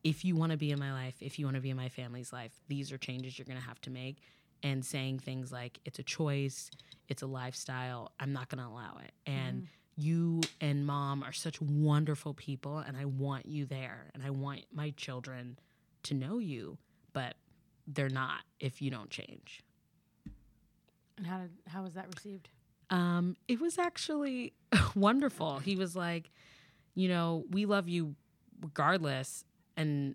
if 0.02 0.24
you 0.24 0.36
want 0.36 0.52
to 0.52 0.58
be 0.58 0.70
in 0.70 0.78
my 0.78 0.92
life, 0.92 1.16
if 1.20 1.38
you 1.38 1.46
want 1.46 1.56
to 1.56 1.60
be 1.60 1.70
in 1.70 1.76
my 1.76 1.88
family's 1.88 2.32
life, 2.32 2.52
these 2.68 2.90
are 2.92 2.96
changes 2.96 3.38
you're 3.38 3.44
going 3.44 3.58
to 3.58 3.66
have 3.66 3.80
to 3.82 3.90
make. 3.90 4.22
And 4.62 4.84
saying 4.84 5.20
things 5.20 5.50
like, 5.50 5.80
it's 5.84 5.98
a 5.98 6.02
choice, 6.02 6.70
it's 7.08 7.22
a 7.22 7.26
lifestyle, 7.26 8.12
I'm 8.20 8.32
not 8.32 8.48
going 8.48 8.62
to 8.62 8.68
allow 8.68 8.98
it. 9.02 9.12
And 9.26 9.68
you 9.96 10.40
and 10.60 10.86
mom 10.86 11.22
are 11.22 11.32
such 11.32 11.60
wonderful 11.60 12.34
people 12.34 12.78
and 12.78 12.96
I 12.96 13.04
want 13.04 13.46
you 13.46 13.66
there 13.66 14.10
and 14.14 14.22
I 14.22 14.30
want 14.30 14.64
my 14.72 14.90
children 14.96 15.58
to 16.04 16.14
know 16.14 16.38
you, 16.38 16.78
but 17.12 17.34
they're 17.86 18.08
not 18.08 18.40
if 18.58 18.80
you 18.80 18.90
don't 18.90 19.10
change. 19.10 19.62
And 21.18 21.26
how 21.26 21.38
did 21.38 21.50
how 21.66 21.82
was 21.82 21.94
that 21.94 22.06
received? 22.14 22.48
Um, 22.88 23.36
it 23.46 23.60
was 23.60 23.78
actually 23.78 24.54
wonderful. 24.94 25.58
He 25.58 25.76
was 25.76 25.94
like, 25.94 26.30
you 26.94 27.08
know, 27.08 27.44
we 27.50 27.66
love 27.66 27.88
you 27.88 28.14
regardless. 28.62 29.44
And 29.76 30.14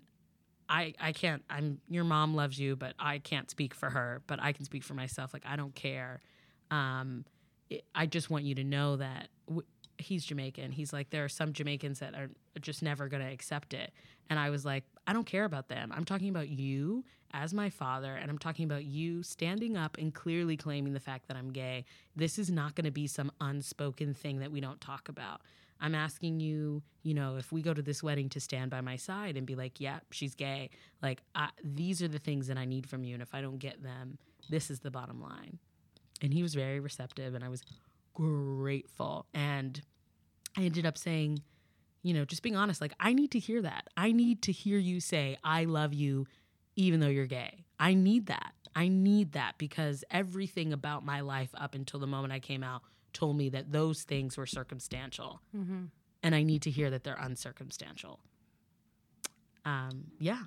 I 0.68 0.94
I 1.00 1.12
can't 1.12 1.42
I'm 1.48 1.80
your 1.88 2.04
mom 2.04 2.34
loves 2.34 2.58
you, 2.58 2.76
but 2.76 2.94
I 2.98 3.18
can't 3.18 3.50
speak 3.50 3.74
for 3.74 3.90
her, 3.90 4.22
but 4.26 4.40
I 4.42 4.52
can 4.52 4.64
speak 4.64 4.82
for 4.82 4.94
myself. 4.94 5.32
Like 5.32 5.44
I 5.46 5.56
don't 5.56 5.74
care. 5.74 6.20
Um, 6.70 7.24
it, 7.70 7.84
I 7.94 8.06
just 8.06 8.30
want 8.30 8.44
you 8.44 8.54
to 8.56 8.64
know 8.64 8.96
that 8.96 9.28
w- 9.46 9.66
he's 9.98 10.24
Jamaican. 10.24 10.72
He's 10.72 10.92
like 10.92 11.10
there 11.10 11.24
are 11.24 11.28
some 11.28 11.52
Jamaicans 11.52 12.00
that 12.00 12.14
are 12.14 12.30
just 12.60 12.82
never 12.82 13.08
going 13.08 13.24
to 13.24 13.32
accept 13.32 13.74
it. 13.74 13.92
And 14.28 14.38
I 14.38 14.50
was 14.50 14.64
like, 14.64 14.84
I 15.06 15.12
don't 15.12 15.26
care 15.26 15.44
about 15.44 15.68
them. 15.68 15.92
I'm 15.94 16.04
talking 16.04 16.28
about 16.28 16.48
you 16.48 17.04
as 17.32 17.52
my 17.52 17.70
father 17.70 18.14
and 18.14 18.30
I'm 18.30 18.38
talking 18.38 18.64
about 18.64 18.84
you 18.84 19.22
standing 19.22 19.76
up 19.76 19.98
and 19.98 20.12
clearly 20.12 20.56
claiming 20.56 20.94
the 20.94 21.00
fact 21.00 21.28
that 21.28 21.36
I'm 21.36 21.50
gay. 21.52 21.84
This 22.14 22.38
is 22.38 22.50
not 22.50 22.74
going 22.74 22.86
to 22.86 22.90
be 22.90 23.06
some 23.06 23.30
unspoken 23.40 24.14
thing 24.14 24.40
that 24.40 24.50
we 24.50 24.60
don't 24.60 24.80
talk 24.80 25.08
about. 25.08 25.42
I'm 25.80 25.94
asking 25.94 26.40
you, 26.40 26.82
you 27.02 27.14
know, 27.14 27.36
if 27.36 27.52
we 27.52 27.62
go 27.62 27.74
to 27.74 27.82
this 27.82 28.02
wedding 28.02 28.28
to 28.30 28.40
stand 28.40 28.70
by 28.70 28.80
my 28.80 28.96
side 28.96 29.36
and 29.36 29.46
be 29.46 29.54
like, 29.54 29.80
yeah, 29.80 30.00
she's 30.10 30.34
gay. 30.34 30.70
Like, 31.02 31.22
I, 31.34 31.50
these 31.62 32.02
are 32.02 32.08
the 32.08 32.18
things 32.18 32.46
that 32.46 32.56
I 32.56 32.64
need 32.64 32.88
from 32.88 33.04
you. 33.04 33.14
And 33.14 33.22
if 33.22 33.34
I 33.34 33.40
don't 33.40 33.58
get 33.58 33.82
them, 33.82 34.18
this 34.48 34.70
is 34.70 34.80
the 34.80 34.90
bottom 34.90 35.20
line. 35.20 35.58
And 36.22 36.32
he 36.32 36.42
was 36.42 36.54
very 36.54 36.80
receptive 36.80 37.34
and 37.34 37.44
I 37.44 37.48
was 37.48 37.62
grateful. 38.14 39.26
And 39.34 39.80
I 40.56 40.62
ended 40.62 40.86
up 40.86 40.96
saying, 40.96 41.42
you 42.02 42.14
know, 42.14 42.24
just 42.24 42.42
being 42.42 42.56
honest, 42.56 42.80
like, 42.80 42.94
I 43.00 43.12
need 43.12 43.30
to 43.32 43.38
hear 43.38 43.60
that. 43.62 43.88
I 43.96 44.12
need 44.12 44.42
to 44.42 44.52
hear 44.52 44.78
you 44.78 45.00
say, 45.00 45.36
I 45.44 45.64
love 45.64 45.92
you, 45.92 46.26
even 46.76 47.00
though 47.00 47.08
you're 47.08 47.26
gay. 47.26 47.64
I 47.78 47.94
need 47.94 48.26
that. 48.26 48.52
I 48.74 48.88
need 48.88 49.32
that 49.32 49.54
because 49.58 50.04
everything 50.10 50.72
about 50.72 51.04
my 51.04 51.20
life 51.20 51.50
up 51.54 51.74
until 51.74 51.98
the 51.98 52.06
moment 52.06 52.32
I 52.32 52.38
came 52.38 52.62
out 52.62 52.82
told 53.16 53.36
me 53.36 53.48
that 53.50 53.72
those 53.72 54.02
things 54.04 54.36
were 54.36 54.46
circumstantial. 54.46 55.40
Mm-hmm. 55.56 55.84
And 56.22 56.34
I 56.34 56.42
need 56.42 56.62
to 56.62 56.70
hear 56.70 56.90
that 56.90 57.02
they're 57.04 57.16
uncircumstantial. 57.16 58.18
Um, 59.64 60.04
yeah. 60.20 60.42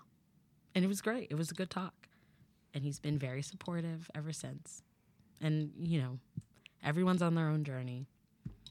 And 0.75 0.85
it 0.85 0.87
was 0.87 1.01
great. 1.01 1.27
It 1.31 1.35
was 1.35 1.51
a 1.51 1.53
good 1.53 1.69
talk. 1.69 2.07
And 2.73 2.83
he's 2.83 2.99
been 2.99 3.17
very 3.17 3.41
supportive 3.41 4.09
ever 4.15 4.31
since. 4.31 4.83
And, 5.41 5.71
you 5.79 5.99
know, 6.01 6.19
everyone's 6.83 7.21
on 7.21 7.33
their 7.35 7.47
own 7.47 7.63
journey, 7.63 8.05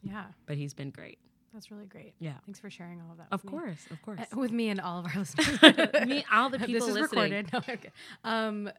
Yeah, 0.02 0.26
but 0.46 0.56
he's 0.56 0.74
been 0.74 0.90
great. 0.90 1.18
that's 1.52 1.70
really 1.70 1.86
great. 1.86 2.14
Yeah. 2.20 2.34
Thanks 2.46 2.60
for 2.60 2.70
sharing 2.70 3.00
all 3.00 3.10
of 3.12 3.16
that. 3.18 3.26
Of 3.32 3.42
with 3.42 3.52
me. 3.52 3.58
course, 3.58 3.86
of 3.90 4.02
course. 4.02 4.20
Uh, 4.20 4.36
with 4.38 4.52
me 4.52 4.68
and 4.68 4.80
all 4.80 5.00
of 5.00 5.06
our 5.06 5.12
listeners. 5.18 6.06
Me, 6.06 6.24
all 6.32 6.50
the 6.50 6.58
people 6.68 6.74
this 6.86 6.88
is 6.88 6.94
listening. 6.94 7.32
recorded. 7.32 7.50
No, 7.52 7.58
okay. 7.58 7.90
Um, 8.24 8.70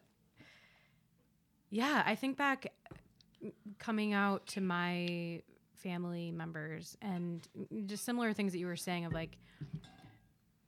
yeah, 1.70 2.02
I 2.06 2.14
think 2.14 2.36
back 2.36 2.72
coming 3.80 4.12
out 4.12 4.46
to 4.46 4.60
my 4.60 5.42
family 5.74 6.30
members 6.30 6.96
and 7.02 7.48
just 7.86 8.04
similar 8.04 8.32
things 8.32 8.52
that 8.52 8.58
you 8.58 8.66
were 8.66 8.76
saying 8.76 9.06
of 9.06 9.12
like 9.12 9.36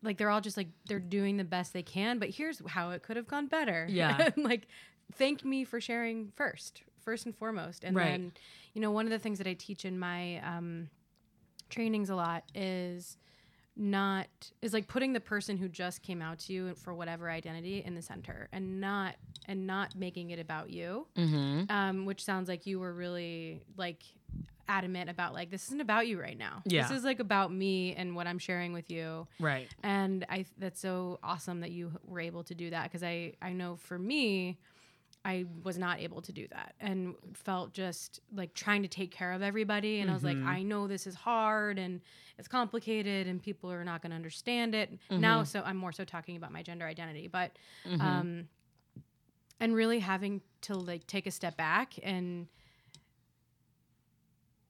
like 0.02 0.16
they're 0.19 0.31
all 0.31 0.40
just 0.40 0.57
like 0.57 0.69
they're 0.87 0.99
doing 0.99 1.37
the 1.37 1.45
best 1.45 1.73
they 1.73 1.83
can 1.83 2.19
but 2.19 2.31
here's 2.31 2.61
how 2.66 2.90
it 2.90 3.02
could 3.02 3.16
have 3.16 3.28
gone 3.28 3.47
better 3.47 3.87
Yeah. 3.88 4.31
Like 4.37 4.66
thank 5.14 5.45
me 5.45 5.64
for 5.64 5.81
sharing 5.81 6.33
first 6.35 6.83
first 7.04 7.26
and 7.26 7.37
foremost 7.37 7.85
and 7.85 7.95
Right. 7.97 8.11
then 8.12 8.33
you 8.75 8.81
know 8.81 8.90
one 8.90 9.04
of 9.07 9.11
the 9.11 9.19
things 9.19 9.38
that 9.38 9.47
i 9.47 9.52
teach 9.54 9.85
in 9.85 9.99
my 9.99 10.38
um 10.38 10.88
trainings 11.69 12.09
a 12.11 12.14
lot 12.14 12.45
is 12.54 13.16
not 13.76 14.26
is 14.61 14.73
like 14.75 14.87
putting 14.87 15.12
the 15.14 15.21
person 15.21 15.57
who 15.57 15.69
just 15.69 16.02
came 16.02 16.21
out 16.21 16.38
to 16.41 16.52
you 16.52 16.75
for 16.75 16.93
whatever 16.93 17.31
identity 17.31 17.83
in 17.85 17.95
the 17.95 18.02
center 18.02 18.49
and 18.52 18.81
not 18.81 19.14
and 19.49 19.67
not 19.67 19.95
making 19.97 20.31
it 20.31 20.38
about 20.38 20.69
you 20.71 21.07
Mm-hmm. 21.17 21.71
um, 21.71 22.05
which 22.05 22.23
sounds 22.23 22.49
like 22.49 22.66
you 22.66 22.79
were 22.79 22.92
really 22.92 23.62
like 23.77 24.03
adamant 24.68 25.11
about 25.11 25.35
like 25.35 25.51
this 25.51 25.66
isn't 25.66 25.81
about 25.81 26.07
you 26.07 26.20
right 26.20 26.38
now 26.38 26.62
Yeah. 26.64 26.83
this 26.83 26.97
is 26.99 27.05
like 27.05 27.18
about 27.18 27.53
me 27.53 27.94
and 27.94 28.14
what 28.14 28.27
i'm 28.27 28.38
sharing 28.38 28.73
with 28.73 28.90
you 28.90 29.27
Right. 29.40 29.68
and 29.83 30.25
i 30.31 30.44
that's 30.59 30.81
so 30.81 31.18
awesome 31.23 31.61
that 31.61 31.73
you 31.73 31.92
were 32.07 32.20
able 32.20 32.44
to 32.44 32.55
do 32.55 32.70
that 32.70 32.85
because 32.85 33.03
i 33.03 33.33
i 33.42 33.53
know 33.53 33.77
for 33.77 33.99
me 33.99 34.59
i 35.25 35.45
was 35.63 35.79
not 35.79 36.01
able 36.01 36.21
to 36.21 36.33
do 36.33 36.47
that 36.49 36.75
and 36.81 37.15
felt 37.35 37.73
just 37.73 38.21
like 38.35 38.53
trying 38.55 38.83
to 38.83 38.89
take 38.89 39.11
care 39.11 39.33
of 39.33 39.41
everybody 39.43 40.01
and 40.01 40.11
i 40.11 40.15
was 40.15 40.25
like 40.25 40.37
Mhm. 40.37 40.47
i 40.47 40.63
know 40.63 40.87
this 40.89 41.07
is 41.07 41.15
hard 41.15 41.79
and 41.79 42.01
it's 42.39 42.49
complicated 42.49 43.27
and 43.29 43.41
people 43.43 43.71
are 43.71 43.85
not 43.85 44.03
going 44.03 44.11
to 44.11 44.17
understand 44.17 44.75
it 44.75 44.91
Mm-hmm. 45.11 45.21
now 45.21 45.45
so 45.45 45.63
i'm 45.65 45.77
more 45.77 45.93
so 45.93 46.05
talking 46.05 46.37
about 46.37 46.51
my 46.53 46.63
gender 46.63 46.87
identity 46.87 47.29
but 47.29 47.53
Mhm. 47.87 48.01
um 48.01 48.49
and 49.61 49.75
really 49.77 50.01
having 50.01 50.41
to 50.63 50.75
like 50.75 51.07
take 51.07 51.27
a 51.27 51.31
step 51.31 51.57
back 51.57 51.95
and 52.03 52.49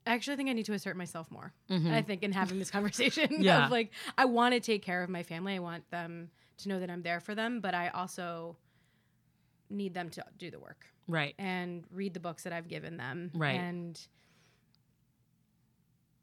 I 0.05 0.15
actually 0.15 0.37
think 0.37 0.49
I 0.51 0.53
need 0.53 0.67
to 0.67 0.73
assert 0.73 0.97
myself 0.97 1.31
more. 1.31 1.53
Mhm. 1.71 1.93
I 1.93 2.03
think 2.03 2.25
in 2.25 2.33
having 2.33 2.59
this 2.59 2.71
conversation 2.73 3.29
Yeah. 3.39 3.67
of 3.67 3.71
like 3.71 3.93
I 4.19 4.25
want 4.25 4.53
to 4.55 4.61
take 4.61 4.83
care 4.83 5.03
of 5.05 5.09
my 5.09 5.23
family. 5.23 5.55
I 5.55 5.61
want 5.61 5.89
them 5.91 6.31
to 6.59 6.69
know 6.69 6.81
that 6.81 6.91
I'm 6.91 7.03
there 7.03 7.21
for 7.21 7.35
them, 7.37 7.61
but 7.61 7.73
I 7.75 7.89
also 7.91 8.57
need 9.73 9.95
them 9.95 10.11
to 10.11 10.25
do 10.39 10.51
the 10.51 10.59
work 10.61 10.87
right. 11.09 11.35
and 11.39 11.85
read 11.91 12.15
the 12.15 12.21
books 12.21 12.45
that 12.45 12.53
I've 12.53 12.69
given 12.69 12.97
them 12.97 13.31
Right. 13.35 13.59
and 13.59 14.01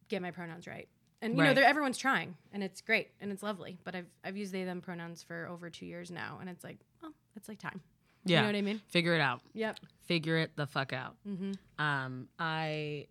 get 0.08 0.22
my 0.22 0.32
pronouns 0.32 0.68
right. 0.68 0.88
And 1.22 1.34
you 1.34 1.40
know, 1.40 1.50
Right. 1.50 1.56
they're, 1.56 1.66
everyone's 1.66 1.98
trying, 1.98 2.36
and 2.54 2.64
it's 2.64 2.80
great 2.82 3.10
and 3.20 3.32
it's 3.32 3.44
lovely. 3.44 3.78
But 3.84 3.94
I've 3.96 4.08
I've 4.24 4.38
used 4.38 4.54
they 4.54 4.64
them 4.64 4.80
pronouns 4.80 5.22
for 5.22 5.48
over 5.48 5.70
two 5.70 5.86
years 5.86 6.10
now, 6.10 6.38
and 6.40 6.50
it's 6.50 6.64
like, 6.64 6.78
oh, 7.04 7.12
it's 7.36 7.50
like 7.50 7.60
time. 7.60 7.82
Yeah. 8.24 8.38
You 8.38 8.42
know 8.44 8.48
what 8.48 8.56
I 8.56 8.62
mean? 8.62 8.82
Figure 8.88 9.16
it 9.16 9.22
out. 9.22 9.42
Yep. 9.54 9.80
Figure 10.06 10.38
it 10.38 10.56
the 10.56 10.66
fuck 10.68 10.94
out. 10.94 11.16
Mm-hmm. 11.28 11.52
um, 11.84 12.30
I 12.40 13.08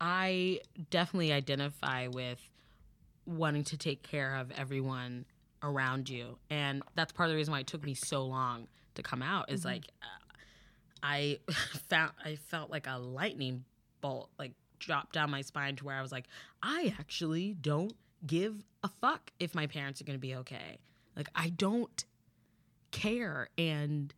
I 0.00 0.60
definitely 0.90 1.32
identify 1.32 2.08
with 2.08 2.40
wanting 3.26 3.64
to 3.64 3.76
take 3.76 4.02
care 4.02 4.34
of 4.36 4.50
everyone 4.52 5.24
around 5.62 6.08
you, 6.08 6.38
and 6.50 6.82
that's 6.96 7.12
part 7.12 7.28
of 7.28 7.32
the 7.32 7.36
reason 7.36 7.52
why 7.52 7.60
it 7.60 7.66
took 7.68 7.84
me 7.84 7.94
so 7.94 8.24
long 8.24 8.66
to 8.98 9.02
come 9.02 9.22
out. 9.22 9.50
Is 9.50 9.62
Mhm. 9.62 9.64
like 9.66 9.84
uh, 10.02 10.06
I 11.02 11.38
found 11.88 12.12
I 12.24 12.36
felt 12.36 12.70
like 12.70 12.86
a 12.86 12.98
lightning 12.98 13.64
bolt 14.00 14.30
like 14.38 14.52
dropped 14.78 15.14
down 15.14 15.30
my 15.30 15.40
spine 15.42 15.74
to 15.76 15.84
where 15.84 15.96
I 15.96 16.02
was 16.02 16.12
like, 16.12 16.26
I 16.62 16.94
actually 17.00 17.54
don't 17.54 17.94
give 18.26 18.64
a 18.84 18.88
fuck 18.88 19.30
if 19.40 19.54
my 19.54 19.66
parents 19.66 20.00
are 20.00 20.04
going 20.04 20.18
to 20.18 20.20
be 20.20 20.34
okay. 20.36 20.78
Like 21.16 21.28
I 21.34 21.48
don't 21.50 22.04
care 22.90 23.48
and 23.58 24.14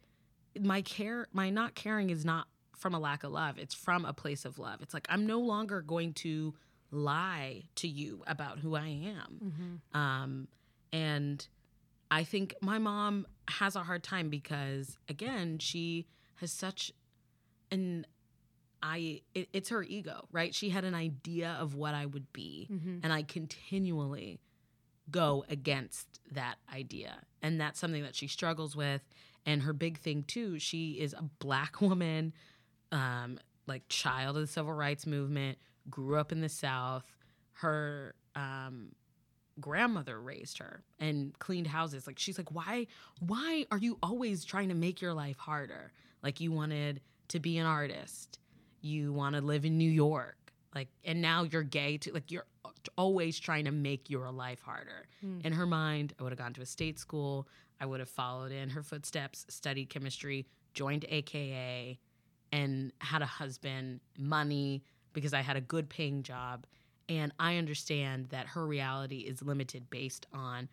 my 0.61 0.83
care 0.83 1.27
my 1.33 1.51
not 1.51 1.75
caring 1.75 2.11
is 2.11 2.25
not 2.25 2.47
from 2.77 2.95
a 2.95 2.99
lack 2.99 3.25
of 3.25 3.33
love 3.33 3.59
it's 3.59 3.75
from 3.75 4.05
a 4.05 4.13
place 4.13 4.45
of 4.45 4.59
love 4.59 4.81
it's 4.81 4.95
like 4.95 5.07
i'm 5.11 5.27
no 5.27 5.39
longer 5.41 5.81
going 5.83 6.13
to 6.15 6.55
lie 6.93 7.63
to 7.75 7.87
you 7.89 8.23
about 8.27 8.59
who 8.61 8.75
i 8.77 8.87
am 8.89 9.41
Mm-hmm. 9.45 9.99
um 9.99 10.49
and 10.93 11.47
i 12.11 12.25
think 12.25 12.55
my 12.61 12.79
mom 12.79 13.27
has 13.49 13.77
a 13.77 13.81
hard 13.83 14.03
time 14.03 14.29
because 14.29 14.97
again 15.09 15.59
she 15.59 16.07
has 16.37 16.51
such 16.53 16.93
an 17.71 18.07
i 18.83 19.21
it, 19.35 19.49
it's 19.53 19.69
her 19.69 19.83
ego 19.83 20.27
right 20.33 20.55
she 20.55 20.71
had 20.71 20.85
an 20.85 20.95
idea 20.95 21.57
of 21.61 21.75
what 21.75 21.95
i 21.95 22.07
would 22.07 22.33
be 22.33 22.69
Mm-hmm. 22.71 22.99
and 23.03 23.13
I 23.13 23.23
continually 23.23 24.41
go 25.11 25.45
against 25.49 26.07
that 26.31 26.57
idea. 26.73 27.17
And 27.43 27.61
that's 27.61 27.81
something 27.81 28.05
that 28.05 28.15
she 28.15 28.29
struggles 28.29 28.77
with. 28.77 29.03
And 29.45 29.63
her 29.63 29.73
big 29.73 29.99
thing, 29.99 30.23
too, 30.23 30.61
she 30.61 30.93
is 30.93 31.15
a 31.15 31.25
black 31.41 31.81
woman, 31.89 32.33
um, 32.93 33.39
like 33.67 33.83
child 33.89 34.37
of 34.37 34.43
the 34.43 34.47
civil 34.47 34.73
rights 34.73 35.07
movement, 35.07 35.59
grew 35.89 36.17
up 36.17 36.31
in 36.31 36.43
the 36.43 36.49
South. 36.49 37.05
Her 37.55 38.15
um, 38.37 38.93
grandmother 39.61 40.21
raised 40.21 40.59
her 40.59 40.83
and 40.99 41.39
cleaned 41.39 41.67
houses. 41.69 42.07
Like, 42.07 42.19
she's 42.19 42.39
like, 42.39 42.51
why, 42.53 42.87
why 43.21 43.67
are 43.71 43.79
you 43.79 43.99
always 44.03 44.45
trying 44.45 44.69
to 44.69 44.75
make 44.75 45.01
your 45.01 45.15
life 45.15 45.39
harder? 45.39 45.93
Like, 46.23 46.41
you 46.41 46.53
wanted 46.53 47.01
to 47.29 47.41
be 47.41 47.59
an 47.59 47.67
artist, 47.67 48.39
you 48.81 49.13
want 49.13 49.35
to 49.37 49.41
live 49.41 49.65
in 49.65 49.77
New 49.79 49.91
York 49.91 50.37
like 50.73 50.87
and 51.05 51.21
now 51.21 51.43
you're 51.43 51.65
gay 51.65 51.99
too 51.99 52.13
like 52.13 52.31
you're 52.31 52.47
always 52.97 53.41
trying 53.41 53.65
to 53.65 53.73
make 53.73 54.09
your 54.09 54.31
life 54.31 54.61
harder 54.61 55.09
Mm. 55.25 55.45
in 55.45 55.53
her 55.53 55.67
mind 55.67 56.15
i 56.19 56.23
would 56.23 56.31
have 56.31 56.39
gone 56.39 56.53
to 56.55 56.61
a 56.63 56.67
state 56.67 56.97
school 56.97 57.49
i 57.81 57.85
would 57.87 57.99
have 57.99 58.09
followed 58.09 58.53
in 58.53 58.69
her 58.71 58.83
footsteps 58.85 59.45
studied 59.49 59.91
chemistry 59.91 60.47
joined 60.73 61.05
AKA 61.09 61.99
and 62.53 62.93
had 63.01 63.21
a 63.21 63.27
husband 63.27 63.99
money 64.17 64.85
because 65.13 65.35
i 65.35 65.41
had 65.41 65.57
a 65.57 65.61
good 65.61 65.89
paying 65.89 66.23
job 66.23 66.67
and 67.11 67.33
i 67.39 67.57
understand 67.57 68.27
that 68.31 68.47
her 68.47 68.67
reality 68.67 69.19
is 69.19 69.43
limited 69.43 69.91
based 69.91 70.27
on 70.33 70.69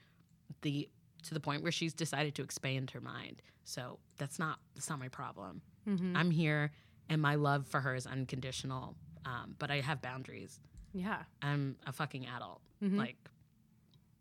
the 0.61 0.87
to 1.23 1.33
the 1.33 1.39
point 1.41 1.61
where 1.63 1.71
she's 1.71 1.93
decided 1.93 2.33
to 2.35 2.41
expand 2.43 2.91
her 2.91 3.01
mind 3.01 3.41
so 3.65 3.99
that's 4.17 4.39
not 4.39 4.59
that's 4.75 4.89
not 4.89 4.99
my 4.99 5.09
problem 5.09 5.61
Mm-hmm. 5.87 6.17
I'm 6.17 6.31
here, 6.31 6.73
and 7.07 7.21
my 7.21 7.35
love 7.35 7.65
for 7.65 7.79
her 7.79 7.95
is 7.95 8.05
unconditional. 8.05 8.95
Um, 9.25 9.55
but 9.57 9.71
I 9.71 9.79
have 9.79 10.01
boundaries. 10.01 10.59
Yeah. 10.93 11.19
I'm 11.41 11.77
a 11.85 11.93
fucking 11.93 12.25
adult. 12.27 12.59
Mhm. 12.83 12.97
Like, 12.97 13.15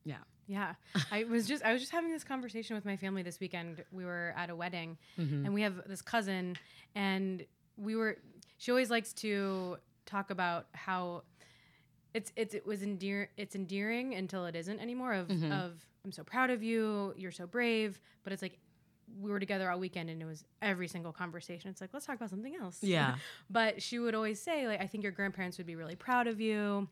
Yeah. 0.04 0.18
Yeah. 0.46 0.74
I 1.10 1.24
was 1.24 1.48
just 1.48 1.64
I 1.64 1.72
was 1.72 1.82
just 1.82 1.90
having 1.90 2.12
this 2.12 2.22
conversation 2.22 2.76
with 2.76 2.84
my 2.84 2.96
family 2.96 3.22
this 3.24 3.40
weekend. 3.40 3.82
We 3.90 4.04
were 4.04 4.32
at 4.36 4.48
a 4.48 4.54
wedding 4.54 4.96
mhm. 5.18 5.44
and 5.44 5.52
we 5.52 5.62
have 5.62 5.88
this 5.88 6.02
cousin 6.02 6.56
and 6.94 7.44
we 7.76 7.96
were 7.96 8.18
she 8.58 8.70
always 8.70 8.88
likes 8.90 9.12
to 9.14 9.78
talk 10.04 10.30
about 10.30 10.68
how 10.72 11.24
it's 12.16 12.32
it's 12.36 12.54
it 12.54 12.64
was 12.66 12.80
endear 12.82 13.28
it's 13.36 13.54
endearing 13.54 14.14
until 14.14 14.46
it 14.46 14.54
isn't 14.56 14.80
anymore 14.80 15.12
of 15.12 15.28
Mhm. 15.28 15.52
of 15.52 15.72
I'm 16.04 16.12
so 16.12 16.24
proud 16.24 16.50
of 16.50 16.62
you, 16.62 17.12
you're 17.16 17.32
so 17.32 17.46
brave, 17.46 18.00
but 18.24 18.32
it's 18.32 18.42
like 18.42 18.58
we 19.20 19.30
were 19.30 19.40
together 19.40 19.70
all 19.70 19.78
weekend 19.78 20.08
and 20.10 20.20
it 20.22 20.24
was 20.24 20.44
every 20.62 20.88
single 20.88 21.12
conversation. 21.12 21.70
It's 21.70 21.80
like, 21.80 21.90
let's 21.92 22.06
talk 22.06 22.16
about 22.16 22.30
something 22.30 22.56
else. 22.56 22.78
yeah. 22.96 23.16
but 23.50 23.80
she 23.82 23.98
would 23.98 24.14
always 24.14 24.40
say, 24.40 24.66
like, 24.66 24.80
I 24.80 24.86
think 24.88 25.02
your 25.04 25.12
grandparents 25.12 25.58
would 25.58 25.66
be 25.66 25.76
really 25.76 25.94
proud 25.96 26.26
of 26.26 26.40
you. 26.40 26.88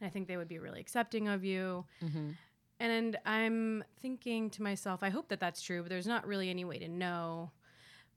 And 0.00 0.06
I 0.06 0.10
think 0.10 0.26
they 0.28 0.36
would 0.36 0.48
be 0.48 0.58
really 0.58 0.80
accepting 0.80 1.28
of 1.28 1.44
you. 1.44 1.84
hmm 2.00 2.30
And 2.80 3.16
I'm 3.26 3.82
thinking 4.00 4.50
to 4.50 4.62
myself, 4.62 5.02
I 5.02 5.10
hope 5.10 5.28
that 5.28 5.40
that's 5.40 5.60
true, 5.60 5.82
but 5.82 5.88
there's 5.90 6.06
not 6.06 6.26
really 6.26 6.48
any 6.50 6.64
way 6.64 6.78
to 6.78 6.88
know. 6.88 7.50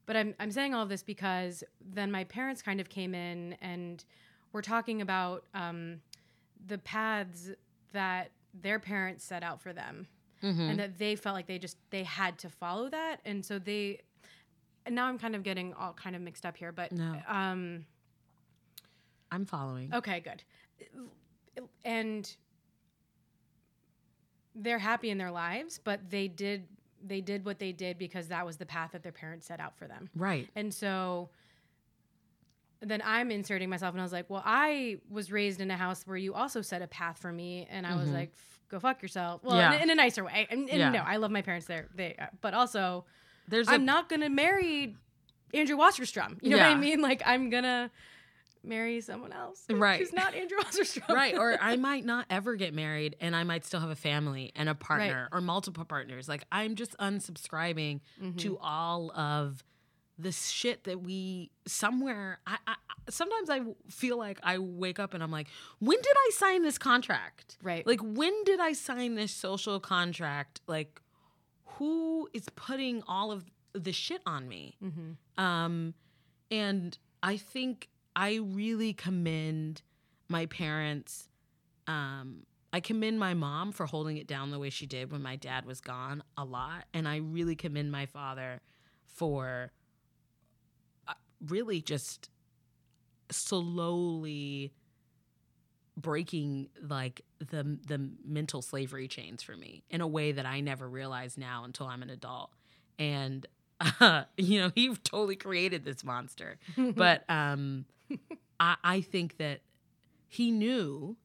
But 0.06 0.16
I'm, 0.16 0.34
I'm 0.40 0.50
saying 0.50 0.72
all 0.74 0.86
this 0.86 1.02
because 1.02 1.64
then 1.80 2.10
my 2.10 2.24
parents 2.24 2.60
kind 2.62 2.80
of 2.80 2.88
came 2.88 3.14
in 3.14 3.56
and 3.60 4.04
were 4.52 4.62
talking 4.62 5.00
about 5.02 5.44
um, 5.54 6.00
the 6.66 6.78
paths 6.78 7.50
that 7.92 8.30
their 8.54 8.78
parents 8.78 9.24
set 9.24 9.42
out 9.42 9.60
for 9.60 9.72
them 9.72 10.06
hmm 10.40 10.60
and 10.60 10.78
that 10.78 10.98
they 10.98 11.14
felt 11.16 11.34
like 11.34 11.46
they 11.46 11.58
just 11.58 11.76
they 11.90 12.02
had 12.02 12.38
to 12.38 12.48
follow 12.48 12.88
that 12.88 13.18
and 13.24 13.44
so 13.44 13.58
they 13.58 14.00
and 14.86 14.94
now 14.94 15.06
i'm 15.06 15.18
kind 15.18 15.34
of 15.36 15.42
getting 15.42 15.72
all 15.74 15.92
kind 15.92 16.14
of 16.16 16.22
mixed 16.22 16.44
up 16.44 16.56
here 16.56 16.72
but 16.72 16.90
No. 16.92 17.16
um 17.28 17.84
I'm 19.34 19.46
following. 19.46 19.94
Okay, 19.94 20.20
good. 20.20 20.42
And 21.86 22.36
they're 24.54 24.78
happy 24.78 25.08
in 25.08 25.16
their 25.16 25.30
lives, 25.30 25.80
but 25.82 26.00
they 26.10 26.28
did 26.28 26.64
they 27.04 27.20
did 27.22 27.44
what 27.46 27.58
they 27.58 27.72
did 27.72 27.96
because 27.98 28.28
that 28.28 28.44
was 28.44 28.58
the 28.58 28.66
path 28.66 28.92
that 28.92 29.02
their 29.02 29.10
parents 29.12 29.46
set 29.46 29.58
out 29.58 29.74
for 29.78 29.88
them. 29.88 30.08
Right. 30.14 30.48
And 30.54 30.72
so 30.72 31.30
then 32.82 33.00
I'm 33.04 33.30
inserting 33.30 33.70
myself 33.70 33.92
and 33.94 34.00
I 34.00 34.04
was 34.04 34.12
like, 34.12 34.28
well, 34.28 34.42
I 34.44 34.98
was 35.08 35.30
raised 35.32 35.60
in 35.60 35.70
a 35.70 35.76
house 35.76 36.02
where 36.06 36.16
you 36.16 36.34
also 36.34 36.62
set 36.62 36.82
a 36.82 36.86
path 36.88 37.18
for 37.18 37.32
me 37.32 37.66
and 37.70 37.86
I 37.86 37.94
was 37.96 38.08
Mhm. 38.08 38.14
like, 38.14 38.32
go 38.68 38.78
fuck 38.80 39.02
yourself. 39.02 39.42
Well, 39.44 39.56
Yeah. 39.56 39.74
in, 39.74 39.82
in 39.82 39.90
a 39.90 39.94
nicer 39.94 40.24
way. 40.24 40.46
And, 40.50 40.68
and 40.68 40.78
Yeah. 40.78 40.90
no, 40.90 40.98
I 41.00 41.16
love 41.16 41.30
my 41.30 41.42
parents 41.42 41.66
there. 41.66 41.88
They 41.94 42.14
uh, 42.18 42.26
but 42.40 42.54
also 42.54 43.04
There's 43.48 43.68
I'm 43.68 43.82
a 43.82 43.84
not 43.84 44.08
going 44.08 44.20
to 44.20 44.28
marry 44.28 44.96
Andrew 45.54 45.76
Wasserstrom. 45.76 46.38
You 46.42 46.50
know 46.50 46.56
what 46.58 46.66
I 46.66 46.74
mean? 46.74 47.00
Like 47.08 47.22
I'm 47.24 47.50
going 47.50 47.64
to 47.64 47.90
marry 48.64 49.00
someone 49.00 49.32
else. 49.32 49.64
Right. 49.68 49.98
Who's 49.98 50.12
not 50.12 50.34
Andrew 50.34 50.56
Wasserstrom. 50.58 51.08
right 51.08 51.36
or 51.36 51.58
i 51.60 51.74
might 51.90 52.04
not 52.04 52.26
ever 52.30 52.54
get 52.54 52.72
married 52.72 53.16
and 53.20 53.34
i 53.34 53.42
might 53.42 53.64
still 53.64 53.80
have 53.80 53.90
a 53.90 53.96
family 53.96 54.52
and 54.54 54.68
a 54.68 54.74
partner 54.76 55.28
or 55.32 55.40
multiple 55.40 55.84
partners 55.84 56.28
like 56.28 56.44
i'm 56.52 56.76
just 56.76 56.96
unsubscribing 56.98 58.00
Mhm. 58.22 58.38
to 58.38 58.58
all 58.58 59.10
of 59.12 59.64
the 60.22 60.32
shit 60.32 60.84
that 60.84 61.02
we 61.02 61.50
somewhere 61.66 62.38
I, 62.46 62.56
I 62.66 62.74
sometimes 63.10 63.50
i 63.50 63.60
feel 63.88 64.16
like 64.18 64.38
i 64.42 64.58
wake 64.58 64.98
up 64.98 65.14
and 65.14 65.22
i'm 65.22 65.30
like 65.30 65.48
when 65.80 65.96
did 66.00 66.14
i 66.16 66.30
sign 66.34 66.62
this 66.62 66.78
contract 66.78 67.56
Right. 67.62 67.86
like 67.86 68.00
when 68.02 68.44
did 68.44 68.60
i 68.60 68.72
sign 68.72 69.14
this 69.16 69.32
social 69.32 69.80
contract 69.80 70.60
like 70.66 71.00
who 71.76 72.28
is 72.32 72.46
putting 72.54 73.02
all 73.08 73.32
of 73.32 73.44
the 73.74 73.92
shit 73.92 74.22
on 74.26 74.48
me 74.48 74.76
Mm-hmm. 74.82 75.42
um, 75.44 75.94
and 76.50 76.98
I 77.22 77.36
think 77.38 77.88
I 78.14 78.40
really 78.42 78.92
commend 78.92 79.80
my 80.28 80.46
parents. 80.46 81.28
Um, 81.86 82.42
I 82.72 82.80
commend 82.80 83.18
my 83.20 83.32
mom 83.32 83.72
for 83.72 83.86
holding 83.86 84.16
it 84.18 84.26
down 84.26 84.50
the 84.50 84.58
way 84.58 84.68
she 84.70 84.86
did 84.86 85.12
when 85.12 85.22
my 85.22 85.36
dad 85.36 85.64
was 85.64 85.80
gone 85.80 86.22
a 86.36 86.44
lot. 86.44 86.84
And 86.92 87.06
I 87.08 87.18
really 87.18 87.54
commend 87.56 87.90
my 87.92 88.04
father 88.06 88.60
for 89.06 89.70
really 91.46 91.80
just 91.80 92.30
slowly 93.30 94.72
breaking 95.96 96.68
like 96.88 97.22
the 97.38 97.78
the 97.86 98.10
mental 98.24 98.62
slavery 98.62 99.08
chains 99.08 99.42
for 99.42 99.56
me 99.56 99.82
in 99.90 100.00
a 100.00 100.06
way 100.06 100.32
that 100.32 100.46
I 100.46 100.60
never 100.60 100.88
realized 100.88 101.38
now 101.38 101.64
until 101.64 101.86
I'm 101.86 102.02
an 102.02 102.10
adult. 102.10 102.50
And 102.98 103.46
uh, 104.00 104.24
you 104.36 104.60
know, 104.60 104.72
he 104.74 104.94
totally 104.96 105.36
created 105.36 105.84
this 105.84 106.04
monster. 106.04 106.58
But 106.76 107.24
um 107.28 107.86
I 108.58 108.76
I 108.82 109.00
think 109.00 109.36
that 109.38 109.60
he 110.28 110.50
knew 110.50 111.16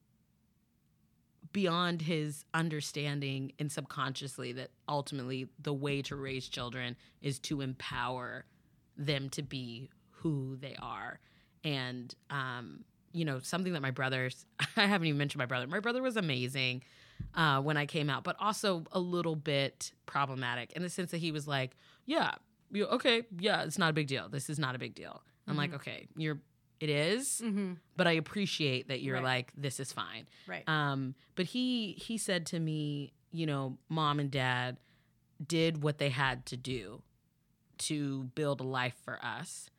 beyond 1.52 2.02
his 2.02 2.44
understanding 2.52 3.52
and 3.58 3.72
subconsciously 3.72 4.52
that 4.52 4.70
ultimately 4.86 5.48
the 5.58 5.72
way 5.72 6.02
to 6.02 6.14
raise 6.14 6.46
children 6.46 6.94
is 7.22 7.38
to 7.38 7.62
empower 7.62 8.44
them 8.98 9.30
to 9.30 9.42
be 9.42 9.88
who 10.20 10.56
they 10.60 10.76
are 10.80 11.18
and 11.64 12.14
um 12.30 12.84
you 13.12 13.24
know 13.24 13.38
something 13.40 13.72
that 13.72 13.82
my 13.82 13.90
brothers 13.90 14.46
i 14.76 14.86
haven't 14.86 15.06
even 15.06 15.18
mentioned 15.18 15.38
my 15.38 15.46
brother 15.46 15.66
my 15.66 15.80
brother 15.80 16.02
was 16.02 16.16
amazing 16.16 16.82
uh 17.34 17.60
when 17.60 17.76
i 17.76 17.84
came 17.86 18.08
out 18.10 18.22
but 18.24 18.36
also 18.40 18.84
a 18.92 18.98
little 19.00 19.34
bit 19.36 19.92
problematic 20.06 20.72
in 20.74 20.82
the 20.82 20.88
sense 20.88 21.10
that 21.10 21.18
he 21.18 21.32
was 21.32 21.46
like 21.48 21.76
yeah 22.06 22.32
you, 22.70 22.86
okay 22.86 23.22
yeah 23.38 23.62
it's 23.64 23.78
not 23.78 23.90
a 23.90 23.92
big 23.92 24.06
deal 24.06 24.28
this 24.28 24.48
is 24.50 24.58
not 24.58 24.74
a 24.74 24.78
big 24.78 24.94
deal 24.94 25.22
i'm 25.46 25.56
like 25.56 25.70
Mhm. 25.72 25.76
okay 25.76 26.06
you're 26.16 26.38
it 26.80 26.90
is 26.90 27.40
Mm-hmm. 27.44 27.72
but 27.96 28.06
i 28.06 28.12
appreciate 28.12 28.88
that 28.88 29.00
you're 29.02 29.16
Right. 29.16 29.24
like 29.24 29.52
this 29.56 29.80
is 29.80 29.92
fine 29.92 30.26
Right. 30.46 30.68
um, 30.68 31.14
but 31.34 31.46
he 31.46 31.92
he 31.92 32.18
said 32.18 32.46
to 32.46 32.58
me, 32.60 33.12
you 33.32 33.46
know, 33.46 33.76
mom 33.88 34.20
and 34.20 34.30
dad 34.30 34.76
did 35.44 35.82
what 35.82 35.98
they 35.98 36.08
had 36.10 36.46
to 36.46 36.56
do 36.56 37.02
to 37.78 38.24
build 38.34 38.60
a 38.60 38.64
life 38.64 38.94
for 39.04 39.18
us, 39.24 39.70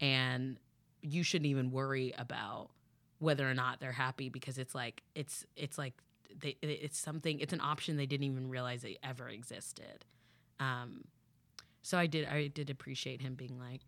and 0.00 0.58
you 1.02 1.22
shouldn't 1.22 1.46
even 1.46 1.70
worry 1.70 2.14
about 2.18 2.70
whether 3.18 3.48
or 3.48 3.54
not 3.54 3.80
they're 3.80 3.92
happy 3.92 4.28
because 4.28 4.58
it's 4.58 4.74
like 4.74 5.02
it's 5.14 5.44
it's 5.56 5.78
like 5.78 5.94
they 6.40 6.56
it's 6.62 6.98
something 6.98 7.40
it's 7.40 7.52
an 7.52 7.60
option 7.60 7.96
they 7.96 8.06
didn't 8.06 8.24
even 8.24 8.48
realize 8.48 8.84
it 8.84 8.98
ever 9.02 9.28
existed. 9.28 10.04
Um, 10.60 11.04
so 11.82 11.98
I 11.98 12.06
did 12.06 12.28
I 12.28 12.48
did 12.48 12.70
appreciate 12.70 13.22
him 13.22 13.34
being 13.34 13.58
like, 13.58 13.80